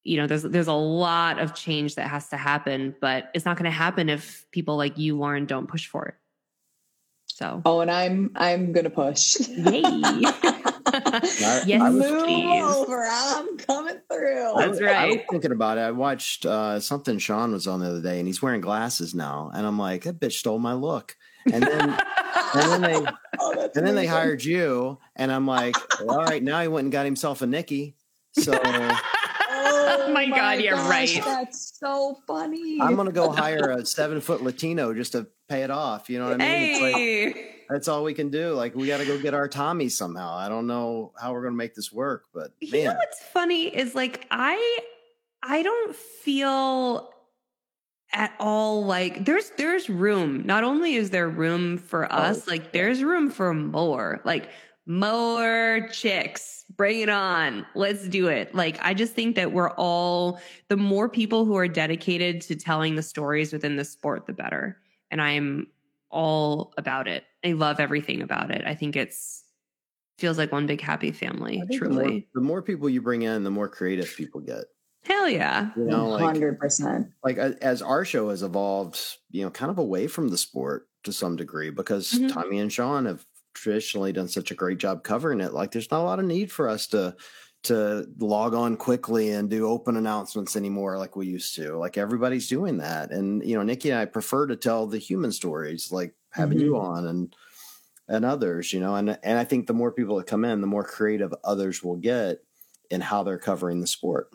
you 0.05 0.17
know, 0.17 0.27
there's 0.27 0.45
there's 0.45 0.69
a 0.69 0.73
lot 0.73 1.39
of 1.39 1.55
change 1.55 1.97
that 1.97 2.09
has 2.09 2.31
to 2.31 2.39
happen, 2.39 2.97
but 2.99 3.31
it's 3.35 3.45
not 3.45 3.59
going 3.59 3.71
to 3.71 3.77
happen 3.77 4.09
if 4.09 4.47
people 4.53 4.79
like 4.79 4.97
you, 4.97 5.19
Lauren, 5.19 5.45
don't 5.45 5.67
push 5.67 5.87
for 5.87 6.07
it. 6.07 6.15
So. 7.27 7.61
Oh, 7.67 7.81
and 7.81 7.91
I'm 7.91 8.31
I'm 8.37 8.73
gonna 8.73 8.89
push. 8.89 9.39
Yay. 9.51 9.83
I, 10.87 11.63
yes, 11.67 11.83
I 11.83 11.91
was, 11.91 12.11
move 12.11 12.63
over. 12.63 13.07
I'm 13.09 13.57
coming 13.59 14.01
through. 14.11 14.53
That's 14.57 14.81
right. 14.81 14.97
I 14.97 15.07
was 15.09 15.19
thinking 15.31 15.53
about 15.53 15.79
it. 15.79 15.83
I 15.83 15.91
watched 15.91 16.47
uh, 16.47 16.81
something 16.81 17.19
Sean 17.19 17.53
was 17.53 17.67
on 17.67 17.81
the 17.81 17.89
other 17.89 18.03
day, 18.03 18.19
and 18.19 18.27
he's 18.27 18.41
wearing 18.41 18.61
glasses 18.61 19.15
now, 19.15 19.51
and 19.55 19.67
I'm 19.67 19.79
like, 19.79 20.05
that 20.05 20.21
bitch 20.21 20.35
stole 20.35 20.59
my 20.59 20.75
look. 20.75 21.17
And 21.53 21.63
then, 21.63 21.91
and 22.55 22.73
then 22.73 22.81
they, 22.83 23.11
oh, 23.41 23.71
and 23.75 23.87
then 23.87 23.95
they 23.95 24.07
hired 24.07 24.45
you, 24.45 24.99
and 25.15 25.31
I'm 25.31 25.47
like, 25.47 25.77
well, 26.01 26.21
all 26.21 26.25
right, 26.25 26.43
now 26.43 26.61
he 26.63 26.69
went 26.69 26.85
and 26.85 26.93
got 26.93 27.05
himself 27.05 27.43
a 27.43 27.47
Nikki. 27.47 27.97
So. 28.33 28.53
Oh, 29.69 30.13
my, 30.13 30.27
my 30.27 30.37
God, 30.37 30.61
you're 30.61 30.77
right. 30.77 31.21
That's 31.25 31.79
so 31.79 32.19
funny. 32.27 32.79
I'm 32.81 32.97
gonna 32.97 33.13
go 33.13 33.31
hire 33.31 33.71
a 33.71 33.87
seven 33.87 34.21
foot 34.21 34.43
Latino 34.43 34.93
just 34.95 35.13
to 35.13 35.27
pay 35.49 35.63
it 35.63 35.71
off. 35.71 36.09
You 36.11 36.19
know 36.19 36.31
what 36.31 36.35
I 36.41 36.45
mean? 36.45 36.95
Hey. 36.95 37.56
That's 37.69 37.89
all 37.89 38.05
we 38.05 38.15
can 38.15 38.31
do. 38.31 38.53
Like 38.53 38.75
we 38.75 38.87
got 38.87 38.99
to 38.99 39.07
go 39.07 39.19
get 39.19 39.35
our 39.35 39.49
Tommy 39.49 39.89
somehow. 39.89 40.35
I 40.35 40.49
don't 40.49 40.67
know 40.67 41.13
how 41.21 41.33
we're 41.33 41.43
gonna 41.43 41.57
make 41.57 41.75
this 41.75 41.93
work, 41.93 42.25
but 42.33 42.53
man. 42.63 42.71
you 42.73 42.85
know 42.85 42.95
what's 42.95 43.23
funny 43.23 43.67
is 43.67 43.95
like 43.95 44.27
I 44.31 44.81
I 45.43 45.63
don't 45.63 45.95
feel 45.95 47.13
at 48.13 48.33
all 48.39 48.85
like 48.85 49.25
there's 49.25 49.51
there's 49.57 49.91
room. 49.91 50.43
Not 50.45 50.65
only 50.65 50.95
is 50.95 51.11
there 51.11 51.29
room 51.29 51.79
for 51.79 52.07
oh, 52.07 52.17
us, 52.17 52.47
like 52.47 52.73
there's 52.73 53.03
room 53.03 53.31
for 53.31 53.53
more. 53.53 54.21
Like 54.25 54.49
more 54.87 55.89
chicks. 55.93 56.65
Bring 56.77 57.01
it 57.01 57.09
on. 57.09 57.67
Let's 57.75 58.09
do 58.09 58.29
it. 58.29 58.55
Like, 58.55 58.79
I 58.83 58.95
just 58.95 59.15
think 59.15 59.37
that 59.37 59.53
we're 59.53 59.71
all, 59.71 60.41
the 60.69 60.77
more 60.77 61.09
people 61.09 61.45
who 61.45 61.57
are 61.57 61.69
dedicated 61.69 62.41
to 62.43 62.57
telling 62.57 62.95
the 62.95 63.03
stories 63.03 63.53
within 63.53 63.77
the 63.77 63.85
sport, 63.85 64.27
the 64.27 64.33
better. 64.33 64.79
And 65.11 65.21
I'm 65.21 65.67
all 66.11 66.73
about 66.77 67.09
it. 67.09 67.25
I 67.45 67.53
love 67.53 67.81
everything 67.81 68.23
about 68.23 68.51
it. 68.51 68.63
I 68.67 68.75
think 68.75 68.97
it's, 68.97 69.45
feels 70.19 70.39
like 70.39 70.53
one 70.53 70.67
big 70.67 70.81
happy 70.81 71.13
family, 71.13 71.63
truly. 71.75 71.97
The 71.97 72.11
more, 72.11 72.21
the 72.35 72.41
more, 72.41 72.63
people 72.63 72.89
you 72.89 73.03
bring 73.03 73.23
in, 73.23 73.45
the 73.45 73.51
more 73.51 73.69
creative 73.69 74.15
people 74.17 74.41
get. 74.41 74.65
Hell 75.05 75.29
yeah. 75.29 75.71
You 75.77 75.85
know, 75.85 76.09
like, 76.09 76.37
100%. 76.37 77.11
Like, 77.23 77.39
as 77.39 77.83
our 77.83 78.05
show 78.05 78.31
has 78.31 78.43
evolved, 78.43 78.99
you 79.31 79.45
know, 79.45 79.51
kind 79.51 79.71
of 79.71 79.79
away 79.79 80.07
from 80.07 80.29
the 80.29 80.39
sport 80.39 80.89
to 81.05 81.13
some 81.13 81.37
degree 81.37 81.71
because 81.71 82.11
mm-hmm. 82.13 82.29
Tommy 82.29 82.59
and 82.59 82.73
Sean 82.73 83.07
have 83.07 83.25
traditionally 83.55 84.13
done 84.13 84.29
such 84.29 84.51
a 84.51 84.55
great 84.55 84.79
job 84.79 85.03
covering 85.03 85.41
it. 85.41 85.53
Like 85.53 85.71
there's 85.71 85.91
not 85.91 86.01
a 86.01 86.05
lot 86.05 86.19
of 86.19 86.25
need 86.27 86.53
for 86.53 86.69
us 86.69 86.87
to 86.89 87.17
to 87.67 88.09
log 88.19 88.55
on 88.55 88.77
quickly 88.77 89.31
and 89.31 89.51
do 89.51 89.69
open 89.69 89.97
announcements 89.97 90.57
anymore 90.57 90.99
like 90.99 91.17
we 91.17 91.27
used 91.27 91.55
to. 91.57 91.77
Like 91.77 91.99
everybody's 91.99 92.49
doing 92.49 92.79
that. 92.79 93.11
And 93.11 93.45
you 93.45 93.57
know, 93.57 93.63
Nikki 93.63 93.91
and 93.91 94.01
I 94.01 94.05
prefer 94.05 94.47
to 94.47 94.57
tell 94.57 94.87
the 94.87 94.99
human 94.99 95.33
stories, 95.33 95.93
like 95.93 96.15
having 96.31 96.59
mm-hmm. 96.59 96.67
you 96.67 96.79
on 96.79 97.07
and 97.07 97.37
and 98.09 98.25
others, 98.25 98.73
you 98.73 98.81
know, 98.81 98.95
and 98.95 99.19
and 99.23 99.39
I 99.39 99.45
think 99.45 99.67
the 99.67 99.75
more 99.75 99.93
people 99.93 100.17
that 100.17 100.27
come 100.27 100.45
in, 100.45 100.61
the 100.61 100.67
more 100.67 100.85
creative 100.85 101.35
others 101.45 101.83
will 101.83 101.97
get 101.97 102.39
in 102.91 103.01
how 103.01 103.23
they're 103.23 103.39
covering 103.39 103.81
the 103.81 103.87
sport 103.87 104.31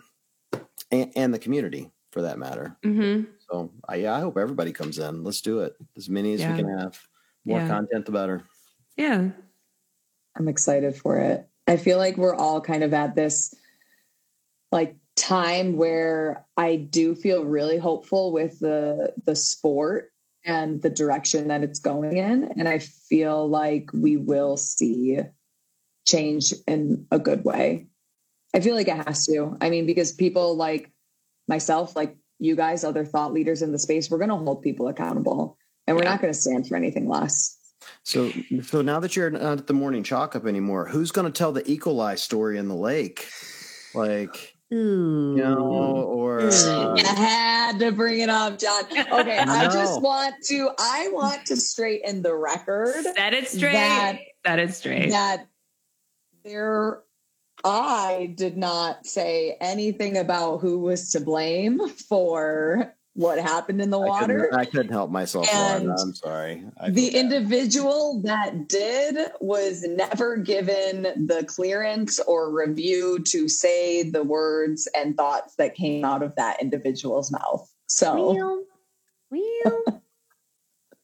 and, 0.91 1.11
and 1.15 1.33
the 1.33 1.39
community 1.39 1.91
for 2.11 2.21
that 2.23 2.37
matter. 2.37 2.77
Mm-hmm. 2.83 3.31
So 3.49 3.71
I, 3.87 3.95
yeah, 3.95 4.15
I 4.15 4.19
hope 4.19 4.37
everybody 4.37 4.73
comes 4.73 4.99
in. 4.99 5.23
Let's 5.23 5.41
do 5.41 5.61
it 5.61 5.73
as 5.97 6.09
many 6.09 6.33
as 6.33 6.41
yeah. 6.41 6.51
we 6.51 6.63
can 6.63 6.77
have. 6.77 6.99
More 7.45 7.59
yeah. 7.59 7.67
content, 7.67 8.05
the 8.05 8.11
better. 8.11 8.43
Yeah. 8.97 9.29
I'm 10.37 10.47
excited 10.47 10.95
for 10.95 11.17
it. 11.17 11.47
I 11.71 11.77
feel 11.77 11.97
like 11.97 12.17
we're 12.17 12.35
all 12.35 12.59
kind 12.59 12.83
of 12.83 12.93
at 12.93 13.15
this 13.15 13.55
like 14.73 14.97
time 15.15 15.77
where 15.77 16.45
I 16.57 16.75
do 16.75 17.15
feel 17.15 17.45
really 17.45 17.77
hopeful 17.77 18.33
with 18.33 18.59
the 18.59 19.13
the 19.25 19.37
sport 19.37 20.11
and 20.43 20.81
the 20.81 20.89
direction 20.89 21.47
that 21.47 21.63
it's 21.63 21.79
going 21.79 22.17
in 22.17 22.51
and 22.57 22.67
I 22.67 22.79
feel 22.79 23.47
like 23.47 23.89
we 23.93 24.17
will 24.17 24.57
see 24.57 25.19
change 26.05 26.53
in 26.67 27.07
a 27.09 27.19
good 27.19 27.45
way. 27.45 27.87
I 28.53 28.59
feel 28.59 28.75
like 28.75 28.89
it 28.89 29.07
has 29.07 29.25
to. 29.27 29.55
I 29.61 29.69
mean 29.69 29.85
because 29.85 30.11
people 30.11 30.57
like 30.57 30.91
myself 31.47 31.95
like 31.95 32.17
you 32.37 32.57
guys 32.57 32.83
other 32.83 33.05
thought 33.05 33.31
leaders 33.31 33.61
in 33.61 33.71
the 33.71 33.79
space 33.79 34.11
we're 34.11 34.17
going 34.17 34.29
to 34.29 34.35
hold 34.35 34.61
people 34.61 34.89
accountable 34.89 35.57
and 35.87 35.95
we're 35.95 36.03
not 36.03 36.19
going 36.19 36.33
to 36.33 36.37
stand 36.37 36.67
for 36.67 36.75
anything 36.75 37.07
less. 37.07 37.57
So, 38.03 38.31
so 38.63 38.81
now 38.81 38.99
that 38.99 39.15
you're 39.15 39.29
not 39.29 39.59
at 39.59 39.67
the 39.67 39.73
morning 39.73 40.03
chalk 40.03 40.35
up 40.35 40.45
anymore, 40.45 40.87
who's 40.87 41.11
going 41.11 41.31
to 41.31 41.37
tell 41.37 41.51
the 41.51 41.69
Equalize 41.69 42.21
story 42.21 42.57
in 42.57 42.67
the 42.67 42.75
lake? 42.75 43.29
Like, 43.93 44.55
Ooh. 44.73 45.35
you 45.35 45.43
know, 45.43 45.57
or 45.57 46.41
uh, 46.41 46.95
I 46.97 47.13
had 47.13 47.79
to 47.79 47.91
bring 47.91 48.19
it 48.19 48.29
up, 48.29 48.57
John. 48.57 48.85
Okay, 48.85 48.97
I, 49.37 49.65
I 49.65 49.65
just 49.65 50.01
want 50.01 50.35
to, 50.45 50.69
I 50.79 51.09
want 51.11 51.45
to 51.47 51.55
straighten 51.55 52.21
the 52.21 52.35
record. 52.35 53.05
That 53.15 53.33
it's 53.33 53.51
straight. 53.51 53.73
That, 53.73 54.19
that 54.43 54.59
is 54.59 54.77
straight. 54.77 55.09
That 55.11 55.47
there, 56.43 57.01
I 57.63 58.33
did 58.35 58.57
not 58.57 59.05
say 59.05 59.57
anything 59.59 60.17
about 60.17 60.59
who 60.59 60.79
was 60.79 61.11
to 61.11 61.19
blame 61.19 61.87
for 61.89 62.95
what 63.13 63.39
happened 63.39 63.81
in 63.81 63.89
the 63.89 63.99
water. 63.99 64.23
I 64.23 64.25
couldn't, 64.37 64.59
I 64.59 64.65
couldn't 64.65 64.91
help 64.91 65.11
myself. 65.11 65.47
And 65.53 65.91
I'm 65.91 66.13
sorry. 66.13 66.63
I 66.79 66.89
the 66.89 67.09
individual 67.09 68.21
that 68.23 68.67
did 68.67 69.31
was 69.41 69.83
never 69.83 70.37
given 70.37 71.03
the 71.03 71.43
clearance 71.47 72.19
or 72.19 72.53
review 72.53 73.19
to 73.27 73.49
say 73.49 74.09
the 74.09 74.23
words 74.23 74.87
and 74.95 75.17
thoughts 75.17 75.55
that 75.55 75.75
came 75.75 76.05
out 76.05 76.23
of 76.23 76.35
that 76.35 76.61
individual's 76.61 77.31
mouth. 77.31 77.69
So, 77.87 78.33
well, 78.33 78.63
well. 79.29 80.01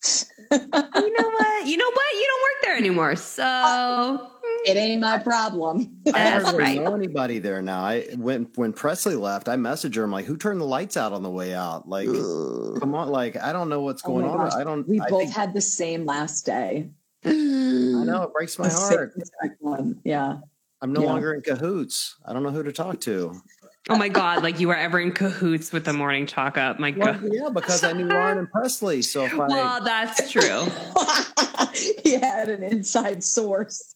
you 0.51 1.14
know 1.14 1.30
what? 1.30 1.68
You 1.68 1.78
know 1.78 1.91
what? 1.91 2.14
You 2.14 2.28
don't 2.28 2.41
work 2.41 2.64
there 2.64 2.78
anymore. 2.78 3.16
So 3.18 3.43
uh, 3.43 4.30
it 4.66 4.78
ain't 4.78 5.01
my 5.01 5.18
problem. 5.18 6.01
I 6.14 6.32
don't 6.32 6.43
really 6.45 6.58
right. 6.58 6.82
know 6.82 6.95
anybody 6.95 7.39
there 7.39 7.62
now. 7.62 7.82
I 7.82 8.03
when 8.16 8.49
when 8.55 8.74
Presley 8.74 9.16
left, 9.16 9.49
I 9.49 9.55
messaged 9.55 9.95
her. 9.95 10.03
I'm 10.03 10.12
like, 10.12 10.26
"Who 10.26 10.38
turned 10.38 10.62
the 10.62 10.66
lights 10.66 10.97
out 10.97 11.14
on 11.14 11.24
the 11.24 11.30
way 11.30 11.53
out?" 11.53 11.88
Like, 11.88 12.08
Ugh. 12.08 12.80
come 12.80 12.95
on, 12.95 13.10
like 13.10 13.36
I 13.38 13.51
don't 13.53 13.70
know 13.70 13.82
what's 13.82 14.03
oh 14.05 14.10
going 14.10 14.26
oh 14.26 14.38
on. 14.38 14.51
I 14.53 14.64
don't. 14.64 14.88
We 14.88 14.99
I 14.99 15.10
both 15.10 15.24
think, 15.24 15.34
had 15.34 15.53
the 15.53 15.62
same 15.62 16.05
last 16.05 16.45
day. 16.45 16.89
I 17.26 17.30
know 17.30 18.24
it 18.24 18.34
breaks 18.34 18.58
my 18.58 18.70
heart. 18.70 19.14
Yeah. 20.03 20.38
I'm 20.82 20.93
no 20.93 21.01
yeah. 21.01 21.08
longer 21.08 21.34
in 21.34 21.41
cahoots. 21.41 22.16
I 22.26 22.34
don't 22.34 22.43
know 22.43 22.51
who 22.51 22.64
to 22.64 22.72
talk 22.72 23.01
to. 23.01 23.41
Oh 23.89 23.97
my 23.97 24.10
god! 24.10 24.43
Like 24.43 24.60
you 24.60 24.68
were 24.68 24.76
ever 24.76 24.99
in 24.99 25.12
cahoots 25.14 25.72
with 25.72 25.86
the 25.86 25.93
morning 25.93 26.26
chalk 26.26 26.58
up? 26.58 26.78
My 26.78 26.93
well, 26.95 27.14
god! 27.14 27.30
Yeah, 27.32 27.49
because 27.49 27.84
I 27.84 27.93
knew 27.93 28.05
Lauren 28.05 28.38
and 28.38 28.51
Presley. 28.51 29.01
So 29.01 29.24
if 29.24 29.34
I, 29.34 29.47
well, 29.47 29.84
that's 29.84 30.30
true. 30.30 30.68
he 32.03 32.20
had 32.20 32.49
an 32.49 32.64
inside 32.64 33.24
source. 33.24 33.95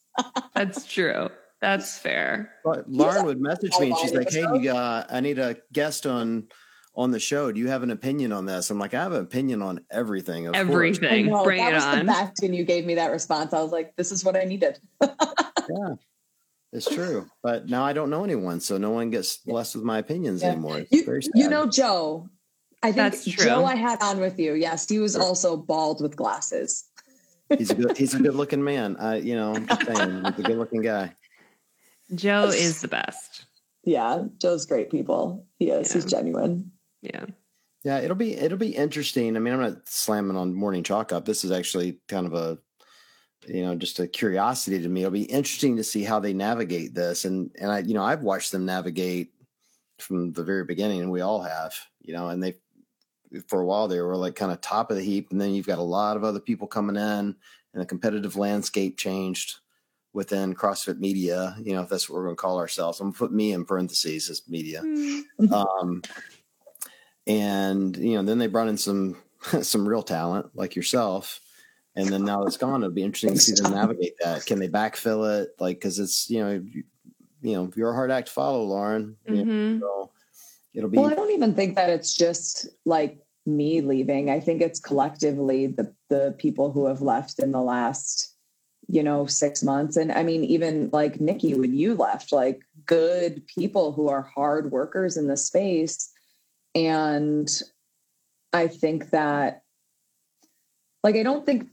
That's 0.54 0.86
true. 0.86 1.30
That's 1.62 1.98
fair. 2.00 2.54
But 2.64 2.90
Lauren 2.90 3.26
would 3.26 3.40
message 3.40 3.74
me 3.80 3.90
and 3.90 3.98
she's 4.00 4.14
like, 4.14 4.32
"Hey, 4.32 4.42
you 4.42 4.64
got, 4.64 5.14
I 5.14 5.20
need 5.20 5.38
a 5.38 5.58
guest 5.72 6.08
on 6.08 6.48
on 6.96 7.12
the 7.12 7.20
show. 7.20 7.52
Do 7.52 7.60
you 7.60 7.68
have 7.68 7.84
an 7.84 7.92
opinion 7.92 8.32
on 8.32 8.46
this?" 8.46 8.72
I'm 8.72 8.80
like, 8.80 8.96
"I 8.96 9.04
have 9.04 9.14
an 9.14 9.22
opinion 9.22 9.62
on 9.62 9.82
everything. 9.92 10.48
everything. 10.56 11.28
Know, 11.28 11.44
Bring 11.44 11.64
it 11.64 11.76
on." 11.76 12.06
The 12.06 12.12
fact, 12.12 12.42
and 12.42 12.56
you 12.56 12.66
gave 12.66 12.86
me 12.86 12.96
that 12.96 13.12
response. 13.12 13.54
I 13.54 13.62
was 13.62 13.72
like, 13.72 13.96
"This 13.96 14.12
is 14.12 14.26
what 14.26 14.36
I 14.36 14.44
needed." 14.44 14.80
yeah. 15.02 15.96
It's 16.74 16.90
true, 16.90 17.28
but 17.44 17.68
now 17.68 17.84
I 17.84 17.92
don't 17.92 18.10
know 18.10 18.24
anyone, 18.24 18.62
so 18.62 18.78
no 18.78 18.92
one 18.92 19.10
gets 19.10 19.38
blessed 19.38 19.76
with 19.76 19.84
my 19.84 19.98
opinions 19.98 20.42
yeah. 20.42 20.52
anymore. 20.52 20.86
You, 20.90 21.20
you, 21.36 21.50
know, 21.50 21.68
Joe. 21.68 22.30
I 22.82 22.94
think 22.94 23.22
Joe 23.24 23.66
I 23.66 23.76
had 23.76 24.02
on 24.02 24.22
with 24.22 24.40
you. 24.40 24.54
Yes, 24.54 24.88
he 24.88 25.00
was 25.00 25.18
also 25.18 25.58
bald 25.58 26.02
with 26.02 26.16
glasses. 26.16 26.86
He's 27.58 27.72
a 27.72 27.76
good, 27.76 27.98
he's 27.98 28.14
a 28.14 28.20
good 28.20 28.36
looking 28.36 28.64
man. 28.64 28.98
I, 28.98 29.16
you 29.18 29.36
know, 29.36 29.56
I'm 29.56 29.68
just 29.68 29.86
saying, 29.86 30.24
he's 30.26 30.40
a 30.40 30.44
good 30.44 30.58
looking 30.58 30.82
guy. 30.82 31.16
Joe 32.16 32.46
is 32.46 32.82
the 32.82 32.88
best. 32.88 33.46
Yeah, 33.84 34.26
Joe's 34.38 34.66
great 34.66 34.92
people. 34.92 35.46
He 35.58 35.70
is. 35.70 35.90
Yeah. 35.90 35.94
He's 35.94 36.06
genuine. 36.06 36.72
Yeah. 37.02 37.26
Yeah, 37.84 38.00
it'll 38.00 38.16
be 38.16 38.36
it'll 38.36 38.58
be 38.60 38.76
interesting. 38.76 39.36
I 39.36 39.40
mean, 39.40 39.54
I'm 39.56 39.62
not 39.62 39.88
slamming 39.88 40.38
on 40.38 40.54
morning 40.54 40.84
chalk 40.84 41.12
up. 41.12 41.26
This 41.26 41.44
is 41.44 41.52
actually 41.52 42.00
kind 42.08 42.28
of 42.28 42.34
a 42.34 42.60
you 43.48 43.64
know 43.64 43.76
just 43.76 44.00
a 44.00 44.08
curiosity 44.08 44.80
to 44.82 44.90
me. 44.90 45.02
It'll 45.02 45.12
be 45.12 45.24
interesting 45.24 45.78
to 45.78 45.84
see 45.84 46.04
how 46.04 46.20
they 46.20 46.34
navigate 46.34 46.94
this. 46.94 47.26
And 47.26 47.50
and 47.60 47.72
I 47.72 47.80
you 47.80 47.96
know 47.96 48.04
I've 48.04 48.22
watched 48.22 48.52
them 48.52 48.66
navigate 48.66 49.32
from 49.98 50.32
the 50.34 50.44
very 50.44 50.64
beginning, 50.64 51.02
and 51.02 51.12
we 51.12 51.22
all 51.22 51.42
have. 51.42 51.74
You 52.02 52.14
know, 52.14 52.30
and 52.30 52.42
they 52.44 52.56
for 53.48 53.62
a 53.62 53.66
while 53.66 53.88
they 53.88 54.02
were 54.02 54.16
like 54.16 54.36
kind 54.36 54.52
of 54.52 54.62
top 54.62 54.92
of 54.92 54.98
the 54.98 55.04
heap, 55.04 55.32
and 55.32 55.40
then 55.40 55.54
you've 55.54 55.68
got 55.68 55.80
a 55.80 55.84
lot 55.84 56.18
of 56.18 56.24
other 56.24 56.40
people 56.40 56.68
coming 56.68 56.96
in, 56.96 57.02
and 57.02 57.36
the 57.74 57.86
competitive 57.86 58.36
landscape 58.36 58.98
changed 58.98 59.58
within 60.14 60.54
CrossFit 60.54 61.00
media. 61.00 61.56
You 61.62 61.74
know, 61.74 61.82
if 61.82 61.90
that's 61.90 62.10
what 62.10 62.18
we're 62.18 62.26
going 62.26 62.36
to 62.36 62.42
call 62.42 62.58
ourselves, 62.58 63.00
I'm 63.00 63.06
going 63.06 63.14
to 63.14 63.20
put 63.20 63.32
me 63.32 63.54
in 63.54 63.66
parentheses 63.66 64.30
as 64.30 64.42
media. 64.48 64.82
Mm-hmm. 64.82 65.54
Um, 65.54 66.02
and 67.28 67.96
you 67.98 68.16
know 68.16 68.24
then 68.24 68.38
they 68.38 68.48
brought 68.48 68.68
in 68.68 68.78
some 68.78 69.18
some 69.62 69.88
real 69.88 70.04
talent 70.04 70.50
like 70.56 70.76
yourself 70.76 71.40
and 71.96 72.08
then 72.08 72.24
now 72.24 72.44
it's 72.44 72.58
gone 72.58 72.82
it'll 72.84 72.94
be 72.94 73.04
interesting 73.04 73.34
to 73.34 73.40
see 73.40 73.54
them 73.54 73.74
navigate 73.74 74.14
that 74.20 74.46
can 74.46 74.60
they 74.60 74.68
backfill 74.68 75.42
it 75.42 75.50
like 75.60 75.78
because 75.78 76.00
it's 76.00 76.30
you 76.30 76.40
know 76.40 76.52
you, 76.52 76.84
you, 77.42 77.54
know 77.54 77.72
you're 77.76 77.92
a 77.92 77.96
hard 77.96 78.12
act 78.12 78.28
to 78.28 78.34
follow 78.34 78.64
lauren 78.64 79.16
mm-hmm. 79.28 79.80
so 79.80 80.11
it'll 80.74 80.90
be 80.90 80.98
well 80.98 81.12
i 81.12 81.16
don't 81.16 81.32
even 81.32 81.54
think 81.54 81.76
that 81.76 81.90
it's 81.90 82.16
just 82.16 82.68
like 82.86 83.20
me 83.46 83.82
leaving. 83.82 84.30
I 84.30 84.40
think 84.40 84.62
it's 84.62 84.80
collectively 84.80 85.68
the 85.68 85.94
the 86.10 86.36
people 86.38 86.72
who 86.72 86.86
have 86.86 87.02
left 87.02 87.40
in 87.40 87.52
the 87.52 87.62
last 87.62 88.36
you 88.88 89.02
know 89.02 89.26
six 89.26 89.64
months. 89.64 89.98
And 89.98 90.12
i 90.12 90.24
mean 90.24 90.44
even 90.44 90.90
like 90.92 91.20
nikki 91.20 91.54
when 91.56 91.74
you 91.74 91.96
left 91.96 92.32
like 92.32 92.62
good 92.86 93.46
people 93.48 93.92
who 93.94 94.10
are 94.10 94.22
hard 94.22 94.72
workers 94.72 95.18
in 95.18 95.28
the 95.28 95.38
space. 95.38 96.12
And 96.74 97.50
I 98.54 98.68
think 98.68 99.10
that, 99.12 99.64
like, 101.04 101.16
I 101.16 101.24
don't 101.24 101.46
think 101.46 101.68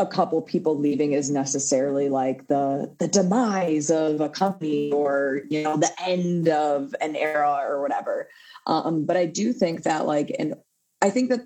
a 0.00 0.06
couple 0.06 0.40
people 0.40 0.78
leaving 0.78 1.12
is 1.12 1.30
necessarily 1.30 2.08
like 2.08 2.48
the 2.48 2.90
the 2.98 3.06
demise 3.06 3.90
of 3.90 4.22
a 4.22 4.30
company 4.30 4.90
or 4.90 5.42
you 5.50 5.62
know 5.62 5.76
the 5.76 5.92
end 6.02 6.48
of 6.48 6.94
an 7.02 7.14
era 7.14 7.60
or 7.68 7.82
whatever. 7.82 8.28
Um, 8.66 9.04
but 9.04 9.16
i 9.16 9.26
do 9.26 9.52
think 9.52 9.82
that 9.84 10.06
like 10.06 10.34
and 10.38 10.54
i 11.02 11.10
think 11.10 11.30
that 11.30 11.40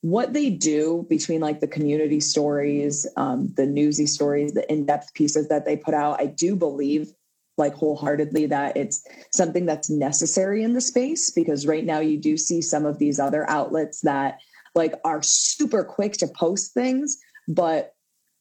what 0.00 0.32
they 0.32 0.48
do 0.50 1.06
between 1.08 1.40
like 1.40 1.60
the 1.60 1.66
community 1.66 2.20
stories 2.20 3.06
um, 3.16 3.52
the 3.56 3.66
newsy 3.66 4.06
stories 4.06 4.52
the 4.52 4.70
in-depth 4.72 5.12
pieces 5.14 5.48
that 5.48 5.64
they 5.64 5.76
put 5.76 5.94
out 5.94 6.20
i 6.20 6.26
do 6.26 6.56
believe 6.56 7.12
like 7.58 7.74
wholeheartedly 7.74 8.46
that 8.46 8.76
it's 8.76 9.04
something 9.32 9.66
that's 9.66 9.90
necessary 9.90 10.62
in 10.62 10.72
the 10.72 10.80
space 10.80 11.30
because 11.30 11.66
right 11.66 11.84
now 11.84 11.98
you 11.98 12.18
do 12.18 12.36
see 12.36 12.62
some 12.62 12.86
of 12.86 12.98
these 12.98 13.20
other 13.20 13.48
outlets 13.50 14.00
that 14.00 14.38
like 14.74 14.94
are 15.04 15.22
super 15.22 15.84
quick 15.84 16.12
to 16.14 16.26
post 16.28 16.72
things 16.72 17.18
but 17.48 17.94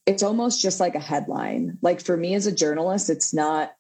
it's 0.05 0.24
almost 0.24 0.62
just 0.62 0.80
like 0.80 0.95
a 0.95 0.99
headline. 0.99 1.78
Like 1.82 2.01
for 2.01 2.16
me 2.16 2.36
as 2.36 2.45
a 2.45 2.51
journalist 2.51 3.10
it's 3.10 3.34
not 3.34 3.74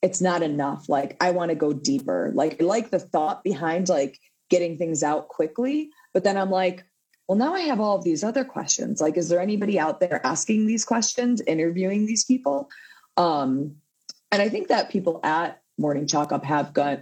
it's 0.00 0.20
not 0.20 0.42
enough. 0.42 0.88
Like 0.88 1.16
i 1.20 1.30
want 1.30 1.50
to 1.50 1.54
go 1.54 1.72
deeper. 1.72 2.32
Like 2.34 2.60
I 2.60 2.64
like 2.64 2.90
the 2.90 2.98
thought 2.98 3.44
behind 3.44 3.88
like 3.88 4.18
getting 4.50 4.76
things 4.76 5.02
out 5.02 5.28
quickly 5.28 5.90
but 6.12 6.24
then 6.24 6.36
i'm 6.36 6.50
like 6.50 6.84
well 7.26 7.38
now 7.38 7.54
i 7.54 7.60
have 7.60 7.80
all 7.80 7.96
of 7.96 8.04
these 8.04 8.24
other 8.24 8.44
questions. 8.44 9.00
Like 9.00 9.16
is 9.16 9.28
there 9.28 9.40
anybody 9.40 9.78
out 9.78 10.00
there 10.00 10.20
asking 10.26 10.66
these 10.66 10.84
questions 10.84 11.40
interviewing 11.42 12.06
these 12.06 12.24
people? 12.24 12.68
Um 13.16 13.76
and 14.30 14.40
I 14.40 14.48
think 14.48 14.68
that 14.68 14.90
people 14.90 15.20
at 15.22 15.60
Morning 15.78 16.06
Chalk 16.06 16.32
Up 16.32 16.44
have 16.44 16.72
got 16.72 17.00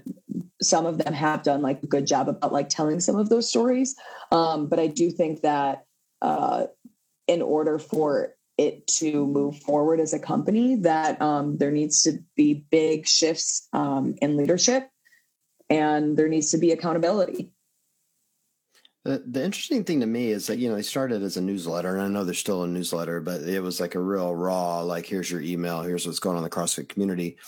some 0.63 0.87
of 0.87 0.99
them 0.99 1.15
have 1.15 1.43
done 1.43 1.63
like 1.63 1.83
a 1.83 1.87
good 1.87 2.07
job 2.07 2.29
about 2.29 2.53
like 2.53 2.69
telling 2.69 3.01
some 3.01 3.17
of 3.17 3.29
those 3.29 3.49
stories. 3.49 3.97
Um, 4.31 4.69
but 4.69 4.79
I 4.79 4.87
do 4.87 5.11
think 5.11 5.43
that 5.43 5.85
uh, 6.23 6.67
in 7.31 7.43
order 7.43 7.79
for 7.79 8.35
it 8.59 8.85
to 8.89 9.25
move 9.25 9.57
forward 9.61 10.01
as 10.01 10.13
a 10.13 10.19
company, 10.19 10.75
that 10.75 11.23
um, 11.23 11.59
there 11.59 11.71
needs 11.71 12.03
to 12.03 12.19
be 12.35 12.67
big 12.71 13.07
shifts 13.07 13.69
um, 13.73 14.17
in 14.21 14.37
leadership 14.37 14.91
and 15.71 16.17
there 16.17 16.29
needs 16.29 16.51
to 16.51 16.59
be 16.59 16.73
accountability. 16.73 17.53
The, 19.05 19.23
the 19.25 19.45
interesting 19.45 19.85
thing 19.85 20.01
to 20.01 20.07
me 20.07 20.31
is 20.31 20.49
that 20.49 20.59
you 20.59 20.69
know 20.69 20.75
they 20.75 20.83
started 20.83 21.23
as 21.23 21.37
a 21.37 21.41
newsletter, 21.41 21.95
and 21.95 22.03
I 22.03 22.09
know 22.09 22.25
there's 22.25 22.41
still 22.41 22.65
a 22.65 22.69
newsletter, 22.69 23.21
but 23.21 23.43
it 23.43 23.63
was 23.63 23.81
like 23.81 23.95
a 23.95 24.01
real 24.01 24.35
raw, 24.35 24.81
like 24.81 25.07
here's 25.07 25.31
your 25.31 25.41
email, 25.41 25.83
here's 25.83 26.05
what's 26.05 26.19
going 26.19 26.37
on 26.37 26.43
in 26.43 26.51
the 26.51 26.55
CrossFit 26.55 26.89
community, 26.89 27.39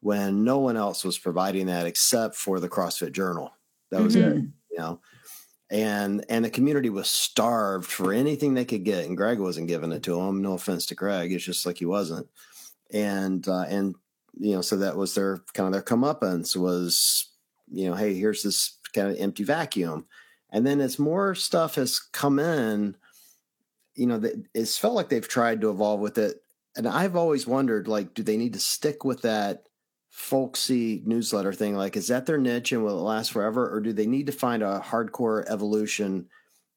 when 0.00 0.44
no 0.44 0.60
one 0.60 0.76
else 0.76 1.04
was 1.04 1.18
providing 1.18 1.66
that 1.66 1.86
except 1.86 2.36
for 2.36 2.60
the 2.60 2.70
CrossFit 2.70 3.12
Journal. 3.12 3.52
That 3.90 4.00
was 4.00 4.16
mm-hmm. 4.16 4.38
it, 4.38 4.44
you 4.70 4.78
know, 4.78 5.00
and 5.70 6.24
and 6.28 6.44
the 6.44 6.50
community 6.50 6.90
was 6.90 7.08
starved 7.08 7.90
for 7.90 8.12
anything 8.12 8.54
they 8.54 8.64
could 8.64 8.84
get, 8.84 9.06
and 9.06 9.16
Greg 9.16 9.38
wasn't 9.38 9.68
giving 9.68 9.92
it 9.92 10.02
to 10.04 10.16
them. 10.16 10.42
No 10.42 10.54
offense 10.54 10.86
to 10.86 10.94
Greg, 10.94 11.32
it's 11.32 11.44
just 11.44 11.66
like 11.66 11.78
he 11.78 11.86
wasn't, 11.86 12.28
and 12.92 13.46
uh, 13.48 13.64
and 13.68 13.94
you 14.38 14.54
know, 14.54 14.62
so 14.62 14.76
that 14.76 14.96
was 14.96 15.14
their 15.14 15.38
kind 15.54 15.66
of 15.68 15.72
their 15.72 15.82
comeuppance 15.82 16.56
was, 16.56 17.30
you 17.70 17.88
know, 17.88 17.94
hey, 17.94 18.14
here's 18.14 18.42
this 18.42 18.78
kind 18.92 19.08
of 19.08 19.16
empty 19.18 19.44
vacuum 19.44 20.06
and 20.54 20.64
then 20.64 20.80
as 20.80 21.00
more 21.00 21.34
stuff 21.34 21.74
has 21.74 21.98
come 21.98 22.38
in, 22.38 22.96
you 23.96 24.06
know, 24.06 24.22
it's 24.54 24.78
felt 24.78 24.94
like 24.94 25.08
they've 25.08 25.26
tried 25.26 25.60
to 25.60 25.70
evolve 25.70 25.98
with 25.98 26.16
it. 26.16 26.42
And 26.76 26.86
I've 26.86 27.16
always 27.16 27.44
wondered, 27.44 27.88
like, 27.88 28.14
do 28.14 28.22
they 28.22 28.36
need 28.36 28.52
to 28.52 28.60
stick 28.60 29.04
with 29.04 29.22
that 29.22 29.64
folksy 30.14 31.02
newsletter 31.04 31.52
thing? 31.52 31.74
Like, 31.74 31.96
is 31.96 32.06
that 32.06 32.24
their 32.24 32.38
niche 32.38 32.70
and 32.70 32.84
will 32.84 33.00
it 33.00 33.02
last 33.02 33.32
forever? 33.32 33.68
Or 33.68 33.80
do 33.80 33.92
they 33.92 34.06
need 34.06 34.26
to 34.26 34.32
find 34.32 34.62
a 34.62 34.78
hardcore 34.78 35.44
evolution 35.50 36.28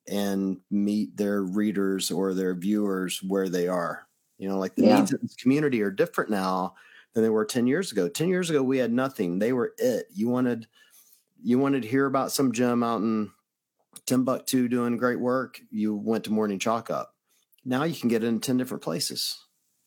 and 0.07 0.57
meet 0.71 1.15
their 1.15 1.43
readers 1.43 2.09
or 2.09 2.33
their 2.33 2.55
viewers 2.55 3.21
where 3.21 3.47
they 3.47 3.67
are? 3.67 4.07
You 4.39 4.49
know, 4.49 4.57
like 4.57 4.75
the 4.75 4.85
yeah. 4.85 4.97
needs 4.97 5.13
of 5.13 5.21
this 5.21 5.35
community 5.35 5.83
are 5.83 5.91
different 5.91 6.31
now 6.31 6.73
than 7.13 7.23
they 7.23 7.29
were 7.29 7.45
10 7.45 7.67
years 7.67 7.91
ago. 7.91 8.09
10 8.09 8.27
years 8.27 8.49
ago, 8.49 8.63
we 8.63 8.79
had 8.79 8.91
nothing. 8.91 9.37
They 9.37 9.53
were 9.53 9.75
it. 9.77 10.07
You 10.11 10.29
wanted, 10.29 10.65
you 11.43 11.59
wanted 11.59 11.83
to 11.83 11.87
hear 11.87 12.07
about 12.07 12.31
some 12.31 12.51
gym 12.51 12.81
out 12.81 13.01
in 13.01 13.29
Timbuktu 14.07 14.67
doing 14.67 14.97
great 14.97 15.19
work, 15.19 15.61
you 15.69 15.95
went 15.95 16.23
to 16.23 16.33
Morning 16.33 16.57
Chalk 16.57 16.89
Up. 16.89 17.13
Now 17.63 17.83
you 17.83 17.95
can 17.95 18.09
get 18.09 18.23
it 18.23 18.27
in 18.27 18.39
10 18.39 18.57
different 18.57 18.81
places. 18.81 19.37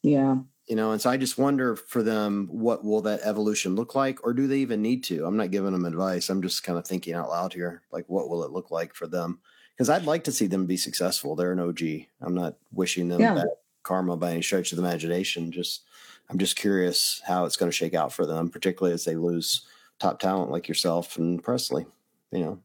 Yeah. 0.02 0.36
You 0.70 0.76
know, 0.76 0.92
and 0.92 1.02
so 1.02 1.10
I 1.10 1.16
just 1.16 1.36
wonder 1.36 1.74
for 1.74 2.00
them, 2.00 2.46
what 2.48 2.84
will 2.84 3.00
that 3.00 3.22
evolution 3.24 3.74
look 3.74 3.96
like? 3.96 4.24
Or 4.24 4.32
do 4.32 4.46
they 4.46 4.58
even 4.58 4.80
need 4.80 5.02
to? 5.04 5.26
I'm 5.26 5.36
not 5.36 5.50
giving 5.50 5.72
them 5.72 5.84
advice. 5.84 6.30
I'm 6.30 6.40
just 6.40 6.62
kind 6.62 6.78
of 6.78 6.86
thinking 6.86 7.12
out 7.12 7.28
loud 7.28 7.52
here. 7.52 7.82
Like, 7.90 8.04
what 8.06 8.28
will 8.28 8.44
it 8.44 8.52
look 8.52 8.70
like 8.70 8.94
for 8.94 9.08
them? 9.08 9.40
Because 9.74 9.90
I'd 9.90 10.04
like 10.04 10.22
to 10.24 10.32
see 10.32 10.46
them 10.46 10.66
be 10.66 10.76
successful. 10.76 11.34
They're 11.34 11.50
an 11.50 11.58
OG. 11.58 11.82
I'm 12.22 12.36
not 12.36 12.54
wishing 12.70 13.08
them 13.08 13.20
yeah. 13.20 13.34
that 13.34 13.48
karma 13.82 14.16
by 14.16 14.30
any 14.30 14.42
stretch 14.42 14.70
of 14.70 14.76
the 14.76 14.84
imagination. 14.84 15.50
Just, 15.50 15.86
I'm 16.28 16.38
just 16.38 16.54
curious 16.54 17.20
how 17.26 17.46
it's 17.46 17.56
going 17.56 17.68
to 17.68 17.76
shake 17.76 17.94
out 17.94 18.12
for 18.12 18.24
them, 18.24 18.48
particularly 18.48 18.94
as 18.94 19.04
they 19.04 19.16
lose 19.16 19.66
top 19.98 20.20
talent 20.20 20.52
like 20.52 20.68
yourself 20.68 21.18
and 21.18 21.42
Presley, 21.42 21.84
you 22.30 22.44
know, 22.44 22.60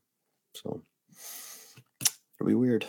so. 0.54 0.80
It'll 2.36 2.48
be 2.48 2.54
weird. 2.54 2.86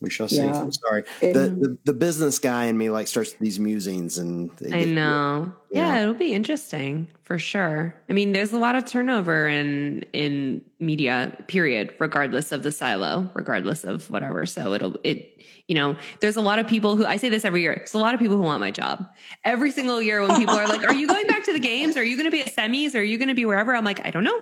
We 0.00 0.10
shall 0.10 0.28
see. 0.28 0.36
Yeah. 0.36 0.60
I'm 0.60 0.72
sorry. 0.72 1.04
the, 1.20 1.32
the, 1.32 1.78
the 1.84 1.92
business 1.92 2.38
guy 2.38 2.64
in 2.66 2.76
me 2.78 2.90
like 2.90 3.08
starts 3.08 3.32
these 3.34 3.58
musings 3.58 4.18
and 4.18 4.50
I 4.72 4.84
know. 4.84 5.52
Yeah, 5.70 6.02
it'll 6.02 6.14
be 6.14 6.32
interesting 6.32 7.08
for 7.24 7.38
sure. 7.38 7.94
I 8.08 8.12
mean, 8.12 8.32
there's 8.32 8.52
a 8.52 8.58
lot 8.58 8.76
of 8.76 8.84
turnover 8.84 9.48
in 9.48 10.04
in 10.12 10.62
media, 10.78 11.36
period, 11.48 11.94
regardless 11.98 12.52
of 12.52 12.62
the 12.62 12.70
silo, 12.70 13.30
regardless 13.34 13.82
of 13.84 14.08
whatever. 14.10 14.46
So 14.46 14.72
it'll 14.72 14.96
it 15.02 15.34
you 15.66 15.74
know, 15.74 15.96
there's 16.20 16.36
a 16.36 16.42
lot 16.42 16.58
of 16.58 16.66
people 16.66 16.94
who 16.96 17.06
I 17.06 17.16
say 17.16 17.30
this 17.30 17.44
every 17.44 17.62
year. 17.62 17.74
There's 17.76 17.94
a 17.94 17.98
lot 17.98 18.12
of 18.12 18.20
people 18.20 18.36
who 18.36 18.42
want 18.42 18.60
my 18.60 18.70
job. 18.70 19.08
Every 19.44 19.70
single 19.70 20.02
year 20.02 20.20
when 20.20 20.36
people 20.38 20.54
are 20.54 20.68
like, 20.68 20.84
Are 20.84 20.92
you 20.92 21.06
going 21.08 21.26
back 21.26 21.44
to 21.44 21.52
the 21.52 21.58
games? 21.58 21.96
Are 21.96 22.04
you 22.04 22.16
gonna 22.16 22.30
be 22.30 22.42
at 22.42 22.54
semis? 22.54 22.94
Are 22.94 23.02
you 23.02 23.16
gonna 23.18 23.34
be 23.34 23.46
wherever? 23.46 23.74
I'm 23.74 23.84
like, 23.84 24.04
I 24.06 24.10
don't 24.10 24.24
know. 24.24 24.40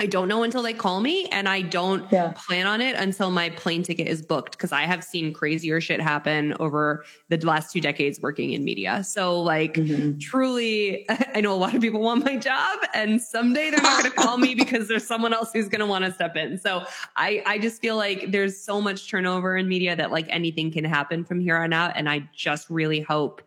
I 0.00 0.06
don't 0.06 0.28
know 0.28 0.44
until 0.44 0.62
they 0.62 0.72
call 0.72 1.02
me 1.02 1.26
and 1.26 1.46
I 1.46 1.60
don't 1.60 2.10
yeah. 2.10 2.32
plan 2.32 2.66
on 2.66 2.80
it 2.80 2.96
until 2.96 3.30
my 3.30 3.50
plane 3.50 3.82
ticket 3.82 4.08
is 4.08 4.22
booked 4.22 4.52
because 4.52 4.72
I 4.72 4.84
have 4.84 5.04
seen 5.04 5.34
crazier 5.34 5.78
shit 5.78 6.00
happen 6.00 6.54
over 6.58 7.04
the 7.28 7.36
last 7.44 7.70
two 7.70 7.82
decades 7.82 8.18
working 8.18 8.54
in 8.54 8.64
media. 8.64 9.04
So 9.04 9.38
like 9.38 9.74
mm-hmm. 9.74 10.16
truly 10.18 11.06
I 11.34 11.42
know 11.42 11.52
a 11.52 11.60
lot 11.60 11.74
of 11.74 11.82
people 11.82 12.00
want 12.00 12.24
my 12.24 12.38
job 12.38 12.78
and 12.94 13.20
someday 13.20 13.68
they're 13.68 13.82
not 13.82 14.02
going 14.02 14.10
to 14.10 14.16
call 14.16 14.38
me 14.38 14.54
because 14.64 14.88
there's 14.88 15.06
someone 15.06 15.34
else 15.34 15.52
who's 15.52 15.68
going 15.68 15.80
to 15.80 15.86
want 15.86 16.06
to 16.06 16.12
step 16.14 16.34
in. 16.34 16.56
So 16.56 16.86
I 17.16 17.42
I 17.44 17.58
just 17.58 17.82
feel 17.82 17.96
like 17.96 18.32
there's 18.32 18.58
so 18.58 18.80
much 18.80 19.10
turnover 19.10 19.54
in 19.54 19.68
media 19.68 19.94
that 19.96 20.10
like 20.10 20.24
anything 20.30 20.72
can 20.72 20.86
happen 20.86 21.26
from 21.26 21.40
here 21.40 21.58
on 21.58 21.74
out 21.74 21.92
and 21.94 22.08
I 22.08 22.26
just 22.34 22.70
really 22.70 23.00
hope 23.00 23.42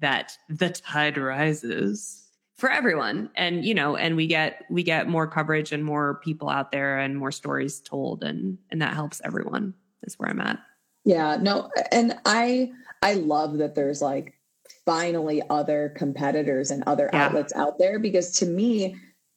that 0.00 0.36
the 0.50 0.68
tide 0.68 1.16
rises 1.16 2.23
for 2.56 2.70
everyone 2.70 3.30
and 3.34 3.64
you 3.64 3.74
know 3.74 3.96
and 3.96 4.16
we 4.16 4.26
get 4.26 4.64
we 4.70 4.82
get 4.82 5.08
more 5.08 5.26
coverage 5.26 5.72
and 5.72 5.84
more 5.84 6.20
people 6.22 6.48
out 6.48 6.70
there 6.70 6.98
and 6.98 7.16
more 7.16 7.32
stories 7.32 7.80
told 7.80 8.22
and 8.22 8.58
and 8.70 8.80
that 8.80 8.94
helps 8.94 9.20
everyone 9.24 9.74
is 10.04 10.18
where 10.18 10.30
i'm 10.30 10.40
at 10.40 10.58
yeah 11.04 11.36
no 11.40 11.70
and 11.90 12.16
i 12.24 12.70
i 13.02 13.14
love 13.14 13.58
that 13.58 13.74
there's 13.74 14.00
like 14.00 14.38
finally 14.86 15.42
other 15.50 15.92
competitors 15.96 16.70
and 16.70 16.84
other 16.86 17.10
yeah. 17.12 17.26
outlets 17.26 17.52
out 17.54 17.78
there 17.78 17.98
because 17.98 18.32
to 18.32 18.46
me 18.46 18.96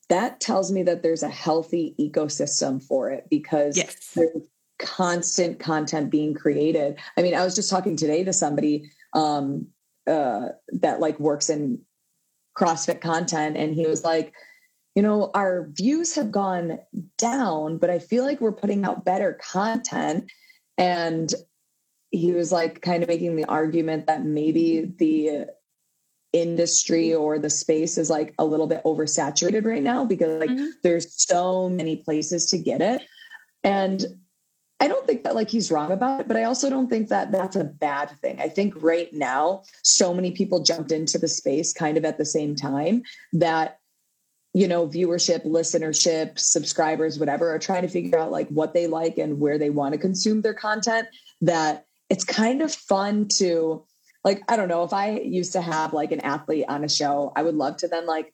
that 0.09 0.39
tells 0.39 0.71
me 0.71 0.83
that 0.83 1.03
there's 1.03 1.23
a 1.23 1.29
healthy 1.29 1.95
ecosystem 1.99 2.81
for 2.81 3.09
it 3.09 3.27
because 3.29 3.75
yes. 3.75 4.11
there's 4.15 4.47
constant 4.79 5.59
content 5.59 6.11
being 6.11 6.35
created 6.35 6.99
i 7.17 7.23
mean 7.23 7.33
i 7.33 7.43
was 7.43 7.55
just 7.55 7.69
talking 7.69 7.95
today 7.95 8.23
to 8.23 8.31
somebody 8.31 8.91
um 9.13 9.65
uh 10.05 10.49
that 10.67 10.99
like 10.99 11.19
works 11.19 11.49
in 11.49 11.79
CrossFit 12.57 13.01
content. 13.01 13.57
And 13.57 13.73
he 13.73 13.85
was 13.85 14.03
like, 14.03 14.33
you 14.95 15.03
know, 15.03 15.29
our 15.33 15.67
views 15.71 16.15
have 16.15 16.31
gone 16.31 16.79
down, 17.17 17.77
but 17.77 17.89
I 17.89 17.99
feel 17.99 18.23
like 18.23 18.41
we're 18.41 18.51
putting 18.51 18.83
out 18.83 19.05
better 19.05 19.33
content. 19.33 20.31
And 20.77 21.31
he 22.09 22.31
was 22.31 22.51
like, 22.51 22.81
kind 22.81 23.03
of 23.03 23.09
making 23.09 23.35
the 23.35 23.45
argument 23.45 24.07
that 24.07 24.25
maybe 24.25 24.91
the 24.97 25.47
industry 26.33 27.13
or 27.13 27.39
the 27.39 27.49
space 27.49 27.97
is 27.97 28.09
like 28.09 28.33
a 28.39 28.45
little 28.45 28.67
bit 28.67 28.83
oversaturated 28.83 29.65
right 29.65 29.83
now 29.83 30.03
because 30.05 30.39
like 30.39 30.49
mm-hmm. 30.49 30.67
there's 30.83 31.13
so 31.13 31.69
many 31.69 31.97
places 31.97 32.49
to 32.49 32.57
get 32.57 32.81
it. 32.81 33.01
And 33.63 34.05
I 34.79 34.87
don't 34.87 35.07
think 35.07 35.23
that 35.23 35.33
like 35.33 35.49
he's 35.49 35.71
wrong 35.71 35.91
about 35.91 36.21
it, 36.21 36.27
but 36.27 36.37
I 36.37 36.43
also 36.43 36.69
don't 36.69 36.87
think 36.87 37.09
that 37.09 37.31
that's 37.31 37.55
a 37.55 37.63
bad 37.63 38.11
thing. 38.21 38.39
I 38.39 38.47
think 38.47 38.75
right 38.81 39.11
now, 39.11 39.63
so 39.83 40.13
many 40.13 40.31
people 40.31 40.61
jumped 40.61 40.91
into 40.91 41.17
the 41.17 41.27
space 41.27 41.73
kind 41.73 41.97
of 41.97 42.05
at 42.05 42.19
the 42.19 42.25
same 42.25 42.55
time 42.55 43.01
that, 43.33 43.79
you 44.53 44.67
know, 44.67 44.87
viewership, 44.87 45.45
listenership, 45.45 46.37
subscribers, 46.37 47.17
whatever, 47.17 47.49
are 47.49 47.59
trying 47.59 47.81
to 47.81 47.87
figure 47.87 48.19
out 48.19 48.31
like 48.31 48.47
what 48.49 48.73
they 48.73 48.85
like 48.85 49.17
and 49.17 49.39
where 49.39 49.57
they 49.57 49.71
want 49.71 49.93
to 49.93 49.99
consume 49.99 50.41
their 50.41 50.53
content. 50.53 51.07
That 51.41 51.85
it's 52.09 52.23
kind 52.23 52.61
of 52.61 52.71
fun 52.71 53.27
to, 53.37 53.83
like, 54.23 54.43
I 54.47 54.57
don't 54.57 54.69
know, 54.69 54.83
if 54.83 54.93
I 54.93 55.19
used 55.19 55.53
to 55.53 55.61
have 55.61 55.93
like 55.93 56.11
an 56.11 56.21
athlete 56.21 56.65
on 56.67 56.83
a 56.83 56.89
show, 56.89 57.33
I 57.35 57.41
would 57.41 57.55
love 57.55 57.77
to 57.77 57.87
then 57.87 58.05
like 58.05 58.33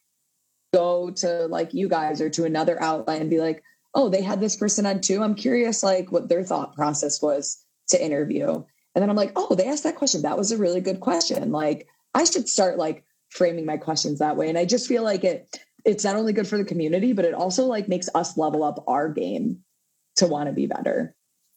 go 0.73 1.09
to 1.11 1.47
like 1.47 1.73
you 1.73 1.87
guys 1.87 2.19
or 2.19 2.29
to 2.31 2.45
another 2.45 2.81
outlet 2.81 3.21
and 3.21 3.29
be 3.29 3.39
like, 3.39 3.63
oh, 3.95 4.09
they 4.09 4.21
had 4.21 4.39
this 4.39 4.55
person 4.55 4.85
on 4.85 5.01
too. 5.01 5.21
I'm 5.21 5.35
curious, 5.35 5.83
like, 5.83 6.11
what 6.11 6.29
their 6.29 6.43
thought 6.43 6.75
process 6.75 7.21
was 7.21 7.63
to 7.89 8.03
interview. 8.03 8.63
And 8.95 9.01
then 9.01 9.09
I'm 9.09 9.15
like, 9.15 9.31
oh, 9.35 9.55
they 9.55 9.67
asked 9.67 9.83
that 9.83 9.95
question. 9.95 10.21
That 10.21 10.37
was 10.37 10.51
a 10.51 10.57
really 10.57 10.81
good 10.81 10.99
question. 10.99 11.51
Like, 11.51 11.87
I 12.13 12.23
should 12.25 12.47
start 12.47 12.77
like 12.77 13.03
framing 13.29 13.65
my 13.65 13.77
questions 13.77 14.19
that 14.19 14.37
way. 14.37 14.49
And 14.49 14.57
I 14.57 14.65
just 14.65 14.87
feel 14.87 15.03
like 15.03 15.23
it 15.23 15.59
it's 15.85 16.03
not 16.03 16.15
only 16.15 16.31
good 16.31 16.47
for 16.47 16.57
the 16.57 16.63
community, 16.63 17.13
but 17.13 17.25
it 17.25 17.33
also 17.33 17.65
like 17.65 17.89
makes 17.89 18.07
us 18.15 18.37
level 18.37 18.63
up 18.63 18.83
our 18.87 19.09
game 19.09 19.63
to 20.15 20.27
want 20.27 20.47
to 20.47 20.53
be 20.53 20.67
better. 20.67 21.15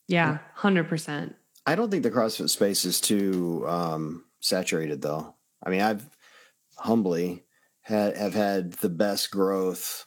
Yeah, 0.08 0.38
hundred 0.54 0.88
percent. 0.88 1.36
I 1.66 1.74
don't 1.74 1.90
think 1.90 2.02
the 2.02 2.10
CrossFit 2.10 2.48
space 2.48 2.84
is 2.84 3.00
too 3.00 3.64
um, 3.68 4.24
saturated, 4.40 5.02
though. 5.02 5.34
I 5.64 5.70
mean, 5.70 5.80
I've 5.80 6.08
humbly 6.76 7.44
had 7.82 8.16
have 8.16 8.34
had 8.34 8.72
the 8.74 8.88
best 8.88 9.30
growth 9.30 10.06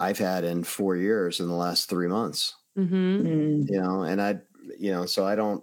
I've 0.00 0.18
had 0.18 0.44
in 0.44 0.64
four 0.64 0.96
years 0.96 1.40
in 1.40 1.46
the 1.46 1.54
last 1.54 1.88
three 1.88 2.08
months. 2.08 2.54
Mm-hmm. 2.76 3.26
Mm. 3.26 3.70
You 3.70 3.80
know, 3.80 4.02
and 4.02 4.20
I, 4.20 4.38
you 4.78 4.90
know, 4.90 5.06
so 5.06 5.26
I 5.26 5.36
don't. 5.36 5.62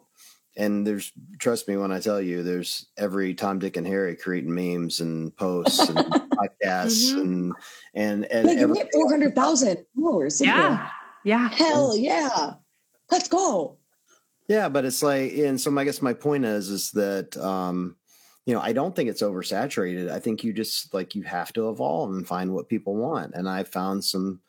And 0.55 0.87
there's 0.87 1.11
trust 1.37 1.67
me 1.67 1.77
when 1.77 1.91
I 1.91 1.99
tell 1.99 2.21
you, 2.21 2.43
there's 2.43 2.87
every 2.97 3.33
Tom, 3.33 3.59
Dick, 3.59 3.77
and 3.77 3.85
Harry 3.85 4.15
creating 4.15 4.53
memes 4.53 5.01
and 5.01 5.35
posts 5.35 5.87
and 5.87 5.97
podcasts 5.97 7.11
mm-hmm. 7.11 7.19
and 7.19 7.53
and 7.93 8.25
and 8.25 8.47
like 8.47 8.57
every, 8.57 8.89
four 8.91 9.09
hundred 9.09 9.35
thousand 9.35 9.85
followers. 9.95 10.41
Yeah, 10.41 10.89
yeah, 11.23 11.49
hell 11.49 11.95
yeah, 11.95 12.53
let's 13.11 13.27
go. 13.27 13.77
Yeah, 14.47 14.69
but 14.69 14.85
it's 14.85 15.03
like, 15.03 15.33
and 15.33 15.59
so 15.59 15.77
I 15.77 15.83
guess 15.83 16.01
my 16.01 16.13
point 16.13 16.45
is, 16.45 16.69
is 16.69 16.91
that 16.91 17.35
um, 17.37 17.97
you 18.47 18.53
know, 18.53 18.61
I 18.61 18.71
don't 18.71 18.95
think 18.95 19.09
it's 19.09 19.21
oversaturated. 19.21 20.09
I 20.09 20.19
think 20.19 20.41
you 20.41 20.53
just 20.53 20.93
like 20.93 21.15
you 21.15 21.23
have 21.23 21.51
to 21.53 21.69
evolve 21.69 22.11
and 22.11 22.25
find 22.25 22.53
what 22.53 22.69
people 22.69 22.95
want. 22.95 23.33
And 23.35 23.47
I 23.47 23.63
found 23.63 24.05
some 24.05 24.39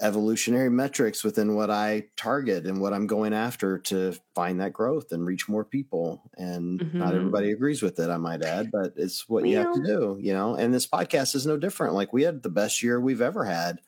evolutionary 0.00 0.70
metrics 0.70 1.24
within 1.24 1.56
what 1.56 1.68
I 1.68 2.04
target 2.16 2.64
and 2.64 2.80
what 2.80 2.92
I'm 2.92 3.08
going 3.08 3.34
after 3.34 3.78
to 3.78 4.14
find 4.36 4.60
that 4.60 4.72
growth 4.72 5.10
and 5.10 5.26
reach 5.26 5.48
more 5.48 5.64
people. 5.64 6.30
And 6.36 6.78
mm-hmm. 6.78 6.98
not 7.00 7.16
everybody 7.16 7.50
agrees 7.50 7.82
with 7.82 7.98
it, 7.98 8.08
I 8.08 8.18
might 8.18 8.44
add, 8.44 8.70
but 8.70 8.92
it's 8.96 9.28
what 9.28 9.42
well, 9.42 9.50
you 9.50 9.56
have 9.58 9.74
to 9.74 9.84
do, 9.84 10.16
you 10.20 10.32
know. 10.32 10.54
And 10.54 10.72
this 10.72 10.86
podcast 10.86 11.34
is 11.34 11.44
no 11.44 11.56
different. 11.56 11.94
Like 11.94 12.12
we 12.12 12.22
had 12.22 12.44
the 12.44 12.50
best 12.50 12.84
year 12.84 13.00
we've 13.00 13.20
ever 13.20 13.44
had 13.44 13.80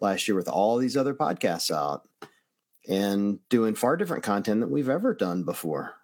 last 0.00 0.28
year 0.28 0.36
with 0.36 0.48
all 0.48 0.78
these 0.78 0.96
other 0.96 1.14
podcasts 1.14 1.72
out 1.72 2.08
and 2.88 3.40
doing 3.48 3.74
far 3.74 3.96
different 3.96 4.22
content 4.22 4.60
than 4.60 4.70
we've 4.70 4.88
ever 4.88 5.12
done 5.12 5.42
before. 5.42 5.94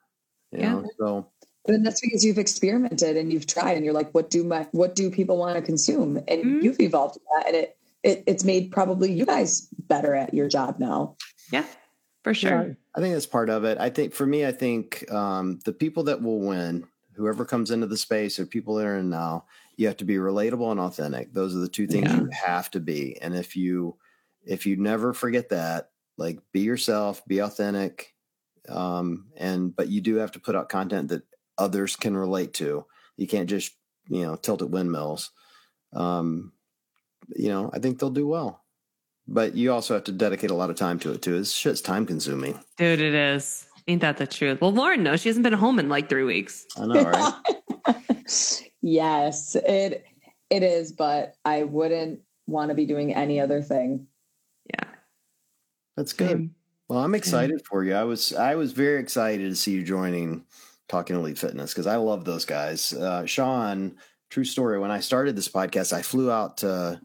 You 0.51 0.61
yeah. 0.61 0.73
know, 0.73 0.91
so 0.99 1.31
and 1.69 1.85
that's 1.85 2.01
because 2.01 2.25
you've 2.25 2.39
experimented 2.39 3.17
and 3.17 3.33
you've 3.33 3.47
tried 3.47 3.77
and 3.77 3.85
you're 3.85 3.95
like, 3.95 4.13
what 4.13 4.31
do 4.31 4.45
my 4.45 4.67
what 4.73 4.95
do 4.95 5.11
people 5.11 5.37
want 5.37 5.57
to 5.57 5.63
consume? 5.63 6.17
And 6.29 6.45
mm-hmm. 6.45 6.61
you've 6.61 6.81
evolved 6.81 7.19
that 7.31 7.47
and 7.47 7.57
it, 7.57 7.77
it 8.03 8.25
it's 8.27 8.45
made 8.45 8.71
probably 8.71 9.13
you 9.13 9.27
guys 9.27 9.69
better 9.89 10.15
at 10.15 10.35
your 10.35 10.49
job 10.49 10.79
now. 10.79 11.17
Yeah, 11.53 11.65
for 12.23 12.35
sure. 12.35 12.69
Yeah, 12.69 12.75
I 12.95 13.01
think 13.01 13.15
that's 13.15 13.27
part 13.27 13.51
of 13.51 13.65
it. 13.65 13.79
I 13.79 13.91
think 13.91 14.15
for 14.15 14.27
me, 14.27 14.47
I 14.47 14.53
think 14.53 15.11
um, 15.13 15.61
the 15.65 15.73
people 15.73 16.05
that 16.05 16.23
will 16.23 16.41
win, 16.41 16.87
whoever 17.15 17.45
comes 17.45 17.71
into 17.71 17.87
the 17.87 17.97
space 17.97 18.39
or 18.39 18.47
people 18.47 18.77
that 18.77 18.87
are 18.87 18.99
in 18.99 19.11
now, 19.11 19.45
you 19.77 19.87
have 19.87 19.97
to 19.99 20.05
be 20.05 20.17
relatable 20.17 20.71
and 20.71 20.81
authentic. 20.81 21.33
Those 21.33 21.55
are 21.55 21.61
the 21.61 21.69
two 21.69 21.87
things 21.87 22.09
yeah. 22.09 22.21
you 22.21 22.29
have 22.33 22.71
to 22.73 22.81
be. 22.81 23.21
And 23.21 23.35
if 23.35 23.57
you 23.57 23.97
if 24.45 24.67
you 24.67 24.77
never 24.77 25.13
forget 25.13 25.49
that, 25.51 25.91
like 26.17 26.39
be 26.53 26.61
yourself, 26.61 27.25
be 27.27 27.41
authentic, 27.41 28.15
um, 28.69 29.27
and 29.37 29.75
but 29.75 29.89
you 29.89 30.01
do 30.01 30.17
have 30.17 30.33
to 30.33 30.41
put 30.41 30.55
out 30.55 30.69
content 30.69 31.09
that 31.09 31.23
others 31.59 31.97
can 31.97 32.17
relate 32.17 32.55
to. 32.55 32.85
You 33.17 33.27
can't 33.27 33.49
just, 33.49 33.73
you 34.09 34.23
know, 34.23 34.37
tilt 34.37 34.63
at 34.63 34.71
windmills. 34.71 35.31
Um, 35.93 36.53
you 37.35 37.49
know, 37.49 37.71
I 37.73 37.79
think 37.79 37.99
they'll 37.99 38.11
do 38.11 38.27
well. 38.27 38.63
But 39.29 39.57
you 39.57 39.73
also 39.73 39.95
have 39.95 40.05
to 40.05 40.13
dedicate 40.13 40.51
a 40.51 40.55
lot 40.55 40.71
of 40.71 40.77
time 40.77 40.99
to 41.01 41.13
it 41.13 41.23
too. 41.23 41.39
This 41.39 41.53
shit's 41.53 41.81
time 41.81 42.07
consuming. 42.07 42.61
Dude, 42.77 43.01
it 43.01 43.15
is. 43.15 43.67
Ain't 43.89 44.01
that 44.03 44.19
the 44.19 44.27
truth? 44.27 44.61
Well, 44.61 44.73
Lauren 44.73 45.03
knows 45.03 45.21
she 45.21 45.29
hasn't 45.29 45.45
been 45.45 45.53
home 45.53 45.79
in 45.79 45.89
like 45.89 46.09
three 46.09 46.25
weeks. 46.25 46.67
I 46.77 46.87
know, 46.87 47.03
right? 47.03 48.03
yes, 48.83 49.57
it 49.57 50.05
it 50.51 50.63
is, 50.63 50.93
but 50.93 51.35
I 51.45 51.65
wouldn't 51.65 52.21
want 52.47 52.71
to 52.71 52.75
be 52.75 52.87
doing 52.87 53.15
any 53.15 53.41
other 53.41 53.63
thing. 53.63 54.07
Yeah. 54.73 54.89
That's 55.97 56.13
good. 56.13 56.51
Well, 56.89 57.01
I'm 57.01 57.15
excited 57.15 57.65
for 57.65 57.83
you. 57.83 57.95
I 57.95 58.05
was 58.05 58.33
I 58.33 58.55
was 58.55 58.73
very 58.73 59.01
excited 59.01 59.51
to 59.51 59.57
see 59.57 59.73
you 59.73 59.83
joining 59.83 60.45
Talking 60.89 61.17
Elite 61.17 61.39
Fitness 61.39 61.73
because 61.73 61.87
I 61.87 61.97
love 61.97 62.25
those 62.25 62.45
guys. 62.45 62.93
Uh, 62.93 63.27
Sean, 63.27 63.97
true 64.31 64.45
story. 64.45 64.79
When 64.79 64.91
I 64.91 65.01
started 65.01 65.37
this 65.37 65.49
podcast, 65.49 65.93
I 65.93 66.03
flew 66.03 66.31
out 66.31 66.59
to 66.59 67.01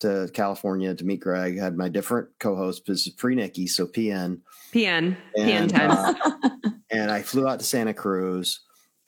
to 0.00 0.28
California 0.34 0.94
to 0.94 1.04
meet 1.04 1.20
Greg. 1.20 1.58
Had 1.58 1.76
my 1.76 1.88
different 1.88 2.28
co-host. 2.38 2.82
This 2.86 3.06
is 3.06 3.12
pre 3.14 3.34
Nikki, 3.34 3.66
so 3.66 3.86
PN. 3.86 4.40
PN. 4.72 5.16
And, 5.36 5.70
PN 5.70 5.72
times. 5.72 6.20
Uh, 6.24 6.70
and 6.90 7.10
I 7.10 7.22
flew 7.22 7.48
out 7.48 7.60
to 7.60 7.64
Santa 7.64 7.94
Cruz, 7.94 8.60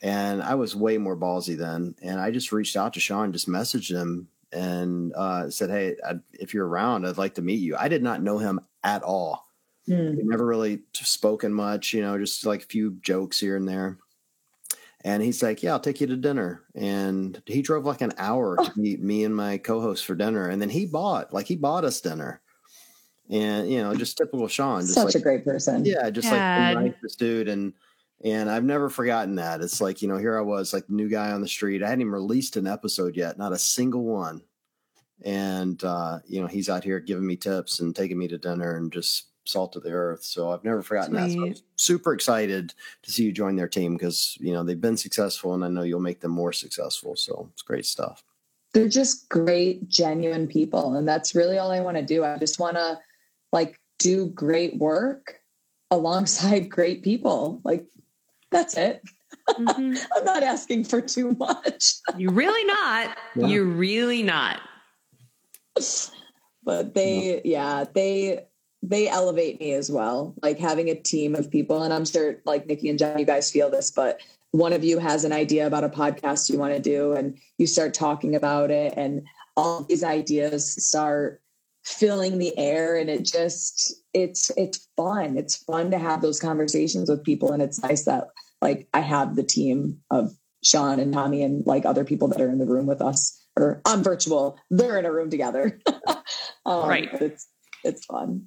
and 0.03 0.43
I 0.43 0.55
was 0.55 0.77
way 0.77 0.99
more 0.99 1.17
ballsy 1.17 1.57
then. 1.57 1.95
And 2.03 2.21
I 2.21 2.31
just 2.31 2.53
reached 2.53 2.77
out 2.77 2.95
to 2.95 3.01
Sean, 3.01 3.33
just 3.33 3.49
messaged 3.49 3.91
him, 3.91 4.29
and 4.53 5.13
uh, 5.15 5.51
said, 5.51 5.71
"Hey, 5.71 5.97
I, 6.09 6.15
if 6.33 6.55
you're 6.55 6.67
around, 6.67 7.07
I'd 7.07 7.19
like 7.19 7.35
to 7.35 7.43
meet 7.43 7.61
you." 7.61 7.77
I 7.77 7.89
did 7.89 8.03
not 8.03 8.23
know 8.23 8.39
him 8.39 8.61
at 8.85 9.03
all. 9.03 9.49
Mm. 9.89 10.17
We 10.17 10.23
never 10.23 10.47
really 10.47 10.81
spoken 10.93 11.53
much, 11.53 11.93
you 11.93 12.01
know, 12.01 12.17
just 12.19 12.47
like 12.47 12.63
a 12.63 12.67
few 12.67 12.97
jokes 13.03 13.39
here 13.39 13.57
and 13.57 13.69
there. 13.69 13.99
And 15.05 15.23
he's 15.23 15.43
like, 15.43 15.63
"Yeah, 15.63 15.73
I'll 15.73 15.81
take 15.81 16.01
you 16.01 16.07
to 16.07 16.17
dinner." 16.17 16.63
And 16.75 17.41
he 17.47 17.61
drove 17.61 17.85
like 17.85 18.01
an 18.01 18.15
hour 18.17 18.57
to 18.57 18.73
meet 18.77 19.03
me 19.03 19.25
and 19.25 19.37
my 19.37 19.59
co-host 19.59 20.05
for 20.07 20.15
dinner, 20.15 20.49
and 20.49 20.61
then 20.61 20.71
he 20.71 20.87
bought 20.87 21.33
like 21.33 21.47
he 21.47 21.57
bought 21.57 21.85
us 21.85 22.01
dinner. 22.01 22.41
And 23.31 23.71
you 23.71 23.83
know, 23.83 23.95
just 23.95 24.19
typical 24.19 24.49
Sean, 24.49 24.83
just 24.83 24.95
such 24.95 25.07
like, 25.07 25.15
a 25.15 25.21
great 25.21 25.45
person. 25.45 25.85
Yeah, 25.85 26.11
just 26.11 26.29
Dad. 26.29 26.75
like 26.75 26.85
the 26.85 26.91
nicest 26.91 27.19
dude, 27.19 27.49
and 27.49 27.73
and 28.25 28.51
I've 28.51 28.65
never 28.65 28.89
forgotten 28.89 29.35
that. 29.37 29.61
It's 29.61 29.81
like 29.81 30.01
you 30.01 30.09
know, 30.09 30.17
here 30.17 30.39
I 30.39 30.43
was, 30.43 30.73
like 30.73 30.87
the 30.87 30.95
new 30.95 31.09
guy 31.09 31.33
on 31.33 31.43
the 31.43 31.49
street. 31.49 31.83
I 31.83 31.89
hadn't 31.89 32.01
even 32.01 32.13
released 32.13 32.57
an 32.57 32.67
episode 32.67 33.17
yet, 33.17 33.39
not 33.39 33.53
a 33.53 33.59
single 33.59 34.05
one. 34.05 34.43
And 35.25 35.83
uh, 35.85 36.21
you 36.27 36.41
know, 36.41 36.47
he's 36.47 36.69
out 36.69 36.85
here 36.85 37.01
giving 37.01 37.27
me 37.27 37.37
tips 37.37 37.81
and 37.81 37.95
taking 37.95 38.19
me 38.19 38.29
to 38.29 38.39
dinner, 38.39 38.77
and 38.77 38.93
just 38.93 39.29
salt 39.45 39.77
of 39.77 39.83
the 39.83 39.93
earth. 39.93 40.25
So 40.25 40.51
I've 40.51 40.65
never 40.65 40.83
forgotten 40.83 41.15
Sweet. 41.15 41.29
that. 41.29 41.33
So 41.33 41.45
I'm 41.45 41.55
super 41.77 42.13
excited 42.13 42.75
to 43.03 43.13
see 43.13 43.25
you 43.25 43.33
join 43.33 43.57
their 43.57 43.69
team 43.69 43.95
because 43.95 44.37
you 44.41 44.53
know 44.53 44.63
they've 44.63 44.81
been 44.81 44.97
successful, 44.97 45.55
and 45.55 45.65
I 45.65 45.69
know 45.69 45.83
you'll 45.83 46.01
make 46.01 46.21
them 46.21 46.33
more 46.33 46.53
successful. 46.53 47.17
So 47.17 47.49
it's 47.53 47.63
great 47.63 47.87
stuff. 47.87 48.25
They're 48.73 48.89
just 48.89 49.29
great, 49.29 49.89
genuine 49.89 50.49
people, 50.49 50.97
and 50.97 51.07
that's 51.07 51.35
really 51.35 51.59
all 51.59 51.71
I 51.71 51.81
want 51.81 51.97
to 51.97 52.03
do. 52.03 52.25
I 52.25 52.39
just 52.39 52.59
want 52.59 52.77
to 52.77 52.99
like 53.53 53.79
do 53.99 54.27
great 54.31 54.77
work 54.79 55.41
alongside 55.91 56.69
great 56.71 57.03
people. 57.03 57.61
Like 57.65 57.87
that's 58.51 58.77
it. 58.77 59.03
Mm-hmm. 59.51 59.95
I'm 60.17 60.25
not 60.25 60.43
asking 60.43 60.85
for 60.85 61.01
too 61.01 61.33
much. 61.33 61.95
You're 62.17 62.33
really 62.33 62.65
not. 62.65 63.17
Yeah. 63.37 63.47
You're 63.47 63.65
really 63.65 64.23
not. 64.23 64.61
But 66.63 66.95
they, 66.95 67.43
yeah, 67.45 67.85
they 67.93 68.47
they 68.87 69.09
elevate 69.09 69.61
me 69.61 69.73
as 69.73 69.91
well. 69.91 70.35
Like 70.43 70.59
having 70.59 70.91
a 70.91 70.95
team 70.95 71.35
of 71.35 71.51
people, 71.51 71.83
and 71.83 71.93
I'm 71.93 72.05
sure 72.05 72.37
like 72.45 72.67
Nikki 72.67 72.91
and 72.91 72.99
John, 72.99 73.19
you 73.19 73.25
guys 73.25 73.51
feel 73.51 73.71
this, 73.71 73.91
but 73.91 74.21
one 74.51 74.73
of 74.73 74.85
you 74.85 74.99
has 74.99 75.25
an 75.25 75.33
idea 75.33 75.67
about 75.67 75.85
a 75.85 75.89
podcast 75.89 76.51
you 76.51 76.59
want 76.59 76.75
to 76.75 76.81
do, 76.81 77.13
and 77.13 77.39
you 77.59 77.67
start 77.67 77.95
talking 77.95 78.35
about 78.35 78.71
it, 78.71 78.95
and 78.97 79.27
all 79.57 79.85
these 79.85 80.05
ideas 80.05 80.85
start 80.85 81.41
filling 81.85 82.39
the 82.39 82.57
air 82.57 82.97
and 82.97 83.11
it 83.11 83.25
just 83.25 83.93
it's 84.15 84.51
it's 84.57 84.89
fun. 84.97 85.37
It's 85.37 85.57
fun 85.57 85.91
to 85.91 85.99
have 85.99 86.23
those 86.23 86.41
conversations 86.41 87.11
with 87.11 87.25
people 87.25 87.53
and 87.53 87.63
it's 87.63 87.83
nice 87.83 88.05
that 88.05 88.29
like 88.63 88.89
i 88.95 89.01
have 89.01 89.37
the 89.37 89.43
team 89.43 90.01
of 90.11 90.33
sean 90.65 90.99
and 90.99 91.13
tommy 91.13 91.43
and 91.43 91.67
like 91.67 91.85
other 91.85 92.05
people 92.05 92.29
that 92.29 92.41
are 92.41 92.49
in 92.49 92.59
the 92.59 92.67
room 92.67 92.87
with 92.87 93.03
us 93.03 93.39
or 93.57 93.83
on 93.85 94.03
virtual 94.03 94.59
they're 94.71 94.99
in 94.99 95.05
a 95.05 95.13
room 95.13 95.31
together. 95.31 95.79
Um, 96.67 96.89
right. 96.89 97.11
it's 97.21 97.47
it's 97.85 98.07
fun 98.07 98.47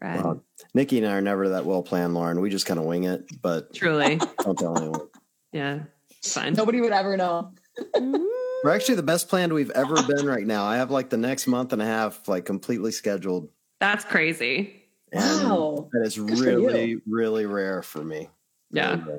right 0.00 0.24
well, 0.24 0.42
nikki 0.74 0.98
and 0.98 1.06
i 1.06 1.12
are 1.12 1.20
never 1.20 1.50
that 1.50 1.64
well 1.64 1.82
planned 1.82 2.14
lauren 2.14 2.40
we 2.40 2.50
just 2.50 2.66
kind 2.66 2.80
of 2.80 2.86
wing 2.86 3.04
it 3.04 3.24
but 3.42 3.72
truly 3.74 4.16
don't 4.40 4.58
tell 4.58 4.76
anyone 4.76 5.08
yeah 5.52 5.80
fine 6.24 6.54
nobody 6.54 6.80
would 6.80 6.92
ever 6.92 7.16
know 7.16 7.52
mm-hmm. 7.78 8.24
We're 8.62 8.74
actually 8.74 8.96
the 8.96 9.02
best 9.02 9.28
planned 9.28 9.52
we've 9.52 9.70
ever 9.70 10.02
been 10.02 10.26
right 10.26 10.46
now. 10.46 10.66
I 10.66 10.76
have 10.76 10.90
like 10.90 11.08
the 11.08 11.16
next 11.16 11.46
month 11.46 11.72
and 11.72 11.80
a 11.80 11.86
half 11.86 12.28
like 12.28 12.44
completely 12.44 12.92
scheduled. 12.92 13.48
That's 13.80 14.04
crazy. 14.04 14.84
And 15.12 15.48
wow. 15.48 15.88
That 15.92 16.06
is 16.06 16.16
Good 16.16 16.38
really, 16.38 17.00
really 17.06 17.46
rare 17.46 17.82
for 17.82 18.04
me. 18.04 18.28
Yeah. 18.70 19.02
Really 19.02 19.18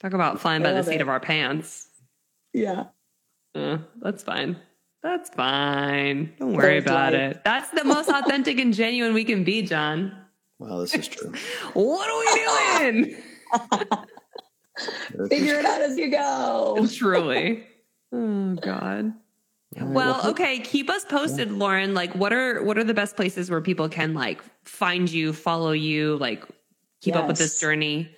Talk 0.00 0.12
about 0.12 0.40
flying 0.40 0.62
by 0.62 0.72
the 0.72 0.82
seat 0.82 0.96
it. 0.96 1.00
of 1.00 1.08
our 1.08 1.20
pants. 1.20 1.88
Yeah. 2.52 2.86
Uh, 3.54 3.78
that's 4.00 4.22
fine. 4.22 4.56
That's 5.06 5.30
fine. 5.30 6.34
Don't 6.40 6.54
worry 6.54 6.78
about 6.78 7.14
it. 7.14 7.44
That's 7.44 7.70
the 7.70 7.84
most 7.84 8.08
authentic 8.08 8.58
and 8.58 8.74
genuine 8.74 9.14
we 9.14 9.22
can 9.22 9.44
be, 9.44 9.62
John. 9.62 10.12
Well, 10.58 10.80
this 10.80 10.94
is 10.94 11.06
true. 11.06 11.32
what 11.74 12.10
are 12.10 12.18
we 12.18 13.04
doing? 13.04 13.22
Figure 15.28 15.60
it 15.60 15.64
out 15.64 15.80
as 15.80 15.96
you 15.96 16.10
go. 16.10 16.88
Truly. 16.94 17.64
Oh 18.12 18.54
God. 18.54 19.12
Well, 19.78 20.28
okay, 20.28 20.60
keep 20.60 20.88
us 20.88 21.04
posted, 21.04 21.50
Lauren. 21.50 21.92
Like 21.92 22.14
what 22.14 22.32
are 22.32 22.62
what 22.62 22.78
are 22.78 22.84
the 22.84 22.94
best 22.94 23.16
places 23.16 23.50
where 23.50 23.60
people 23.60 23.88
can 23.88 24.14
like 24.14 24.40
find 24.64 25.10
you, 25.10 25.32
follow 25.32 25.72
you, 25.72 26.16
like 26.16 26.44
keep 27.02 27.14
yes. 27.14 27.16
up 27.16 27.26
with 27.26 27.36
this 27.36 27.60
journey? 27.60 28.08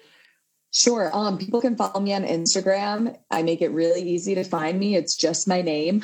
Sure. 0.74 1.10
Um, 1.12 1.39
people 1.39 1.62
can 1.62 1.74
follow 1.74 2.01
me 2.01 2.12
on 2.12 2.23
Instagram. 2.24 3.16
I 3.31 3.43
make 3.43 3.62
it 3.62 3.70
really 3.70 4.02
easy 4.02 4.35
to 4.35 4.44
find 4.44 4.78
me. 4.78 4.94
It's 4.94 5.16
just 5.16 5.48
my 5.48 5.62
name 5.62 6.02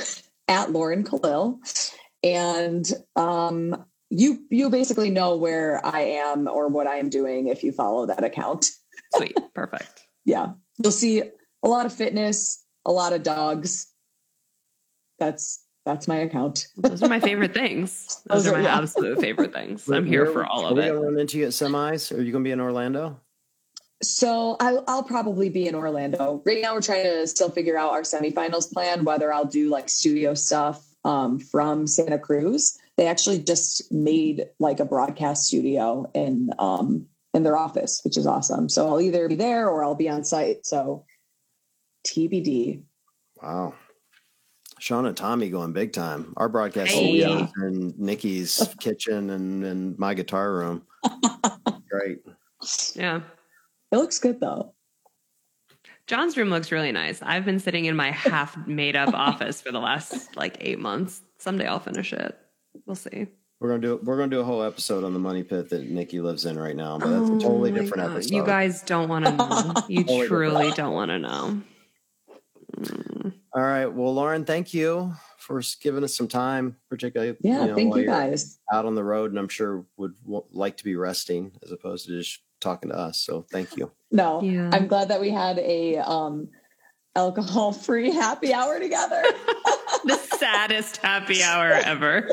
at 0.48 0.72
Lauren 0.72 1.04
Khalil. 1.04 1.60
And 2.22 2.90
um, 3.16 3.84
you 4.10 4.44
you 4.50 4.70
basically 4.70 5.10
know 5.10 5.36
where 5.36 5.84
I 5.84 6.00
am 6.00 6.48
or 6.48 6.68
what 6.68 6.86
I 6.86 6.96
am 6.96 7.10
doing 7.10 7.48
if 7.48 7.62
you 7.62 7.72
follow 7.72 8.06
that 8.06 8.24
account. 8.24 8.70
Sweet. 9.14 9.36
Perfect. 9.54 10.02
yeah. 10.24 10.52
You'll 10.82 10.92
see 10.92 11.22
a 11.62 11.68
lot 11.68 11.86
of 11.86 11.92
fitness, 11.92 12.64
a 12.84 12.92
lot 12.92 13.12
of 13.12 13.22
dogs. 13.22 13.92
That's 15.18 15.64
that's 15.84 16.08
my 16.08 16.16
account. 16.16 16.68
Those 16.76 17.02
are 17.02 17.08
my 17.08 17.20
favorite 17.20 17.52
things. 17.52 18.22
Those, 18.26 18.44
Those 18.44 18.52
are, 18.52 18.56
my 18.56 18.62
yeah. 18.64 18.78
absolute 18.78 19.20
favorite 19.20 19.52
things. 19.52 19.88
I'm 19.88 20.06
here 20.06 20.26
for 20.26 20.46
all 20.46 20.66
of 20.66 20.78
it. 20.78 20.90
Are 20.90 20.94
we 20.94 20.98
gonna 20.98 21.10
run 21.10 21.20
into 21.20 21.38
you 21.38 21.44
at 21.44 21.50
semis? 21.50 22.10
Are 22.10 22.22
you 22.22 22.32
going 22.32 22.42
to 22.42 22.48
be 22.48 22.52
in 22.52 22.60
Orlando? 22.60 23.20
So 24.04 24.56
I'll, 24.60 24.84
I'll 24.86 25.02
probably 25.02 25.48
be 25.48 25.66
in 25.66 25.74
Orlando. 25.74 26.42
Right 26.44 26.60
now, 26.62 26.74
we're 26.74 26.82
trying 26.82 27.04
to 27.04 27.26
still 27.26 27.50
figure 27.50 27.76
out 27.76 27.92
our 27.92 28.02
semifinals 28.02 28.72
plan. 28.72 29.04
Whether 29.04 29.32
I'll 29.32 29.44
do 29.44 29.68
like 29.68 29.88
studio 29.88 30.34
stuff 30.34 30.84
um, 31.04 31.38
from 31.38 31.86
Santa 31.86 32.18
Cruz. 32.18 32.78
They 32.96 33.06
actually 33.06 33.40
just 33.40 33.90
made 33.92 34.46
like 34.58 34.80
a 34.80 34.84
broadcast 34.84 35.46
studio 35.46 36.10
in 36.14 36.50
um, 36.58 37.06
in 37.32 37.42
their 37.42 37.56
office, 37.56 38.00
which 38.04 38.16
is 38.16 38.26
awesome. 38.26 38.68
So 38.68 38.86
I'll 38.86 39.00
either 39.00 39.28
be 39.28 39.34
there 39.34 39.68
or 39.68 39.84
I'll 39.84 39.96
be 39.96 40.08
on 40.08 40.24
site. 40.24 40.64
So 40.64 41.04
TBD. 42.06 42.82
Wow. 43.42 43.74
Sean 44.78 45.06
and 45.06 45.16
Tommy 45.16 45.50
going 45.50 45.72
big 45.72 45.92
time. 45.92 46.34
Our 46.36 46.48
broadcast 46.48 46.92
hey. 46.92 47.22
in 47.22 47.94
Nikki's 47.96 48.74
kitchen 48.80 49.30
and, 49.30 49.64
and 49.64 49.98
my 49.98 50.14
guitar 50.14 50.52
room. 50.52 50.82
Great. 51.90 52.18
Yeah. 52.94 53.20
It 53.94 53.98
looks 53.98 54.18
good 54.18 54.40
though. 54.40 54.74
John's 56.08 56.36
room 56.36 56.50
looks 56.50 56.72
really 56.72 56.90
nice. 56.90 57.22
I've 57.22 57.44
been 57.44 57.60
sitting 57.60 57.84
in 57.84 57.94
my 57.94 58.10
half 58.10 58.56
made 58.66 58.96
up 58.96 59.10
oh 59.10 59.16
office 59.16 59.60
for 59.60 59.70
the 59.70 59.78
last 59.78 60.36
like 60.36 60.56
eight 60.60 60.80
months. 60.80 61.22
Someday 61.38 61.66
I'll 61.66 61.78
finish 61.78 62.12
it. 62.12 62.36
We'll 62.86 62.96
see. 62.96 63.28
We're 63.60 63.68
gonna 63.68 63.82
do 63.82 64.00
we're 64.02 64.16
gonna 64.16 64.32
do 64.32 64.40
a 64.40 64.44
whole 64.44 64.64
episode 64.64 65.04
on 65.04 65.12
the 65.12 65.20
money 65.20 65.44
pit 65.44 65.68
that 65.68 65.88
Nikki 65.88 66.20
lives 66.20 66.44
in 66.44 66.58
right 66.58 66.74
now, 66.74 66.98
but 66.98 67.08
that's 67.08 67.30
oh 67.30 67.36
a 67.36 67.40
totally 67.40 67.70
different 67.70 68.02
God. 68.02 68.14
episode. 68.14 68.34
You 68.34 68.44
guys 68.44 68.82
don't 68.82 69.08
want 69.08 69.26
to 69.26 69.32
know. 69.36 69.74
You 69.88 70.02
totally 70.02 70.26
truly 70.26 70.70
don't 70.72 70.94
want 70.94 71.10
to 71.12 71.18
know. 71.20 71.62
All 73.52 73.62
right. 73.62 73.86
Well, 73.86 74.12
Lauren, 74.12 74.44
thank 74.44 74.74
you 74.74 75.14
for 75.38 75.62
giving 75.80 76.02
us 76.02 76.16
some 76.16 76.26
time, 76.26 76.78
particularly. 76.90 77.36
Yeah, 77.42 77.60
you 77.60 77.66
know, 77.68 77.74
thank 77.76 77.94
you 77.94 78.06
guys. 78.06 78.58
Out 78.72 78.86
on 78.86 78.96
the 78.96 79.04
road, 79.04 79.30
and 79.30 79.38
I'm 79.38 79.48
sure 79.48 79.86
would 79.96 80.16
like 80.50 80.78
to 80.78 80.84
be 80.84 80.96
resting 80.96 81.52
as 81.62 81.70
opposed 81.70 82.06
to 82.06 82.18
just 82.18 82.40
talking 82.64 82.90
to 82.90 82.96
us. 82.96 83.18
So 83.18 83.46
thank 83.52 83.76
you. 83.76 83.92
No, 84.10 84.42
yeah. 84.42 84.70
I'm 84.72 84.88
glad 84.88 85.08
that 85.08 85.20
we 85.20 85.30
had 85.30 85.58
a 85.58 85.98
um, 85.98 86.48
alcohol 87.14 87.72
free 87.72 88.10
happy 88.10 88.52
hour 88.52 88.80
together. 88.80 89.22
the 90.04 90.16
saddest 90.38 90.96
happy 90.96 91.42
hour 91.42 91.70
ever. 91.70 92.28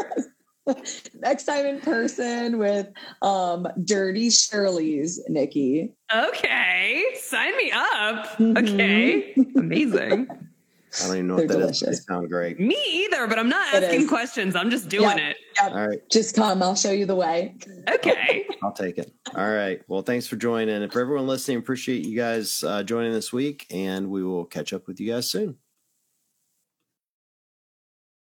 Next 1.15 1.45
time 1.45 1.65
in 1.65 1.81
person 1.81 2.57
with 2.57 2.87
um 3.21 3.67
Dirty 3.83 4.29
Shirley's, 4.29 5.19
Nikki. 5.27 5.93
Okay. 6.13 7.03
Sign 7.15 7.55
me 7.57 7.71
up. 7.71 8.25
Mm-hmm. 8.37 8.57
Okay. 8.57 9.35
Amazing. 9.57 10.27
I 10.99 11.07
don't 11.07 11.15
even 11.15 11.27
know 11.27 11.37
They're 11.37 11.45
what 11.47 11.53
that 11.53 11.59
delicious. 11.59 11.81
is. 11.87 12.05
They 12.05 12.13
sound 12.13 12.29
great. 12.29 12.59
Me 12.59 12.77
either, 12.91 13.27
but 13.27 13.39
I'm 13.39 13.49
not 13.49 13.73
it 13.73 13.83
asking 13.83 14.01
is. 14.01 14.09
questions. 14.09 14.55
I'm 14.55 14.69
just 14.69 14.89
doing 14.89 15.17
yep. 15.17 15.19
it. 15.19 15.37
Yep. 15.61 15.71
All 15.71 15.87
right. 15.87 16.09
Just 16.09 16.35
come. 16.35 16.61
I'll 16.61 16.75
show 16.75 16.91
you 16.91 17.05
the 17.05 17.15
way. 17.15 17.55
Okay. 17.89 18.45
I'll 18.61 18.73
take 18.73 18.97
it. 18.97 19.13
All 19.35 19.49
right. 19.49 19.81
Well, 19.87 20.01
thanks 20.01 20.27
for 20.27 20.35
joining. 20.35 20.83
And 20.83 20.91
for 20.91 20.99
everyone 20.99 21.27
listening, 21.27 21.57
appreciate 21.57 22.05
you 22.05 22.17
guys 22.17 22.63
uh, 22.63 22.83
joining 22.83 23.13
this 23.13 23.31
week. 23.31 23.67
And 23.71 24.09
we 24.09 24.23
will 24.23 24.45
catch 24.45 24.73
up 24.73 24.87
with 24.87 24.99
you 24.99 25.11
guys 25.11 25.29
soon. 25.29 25.57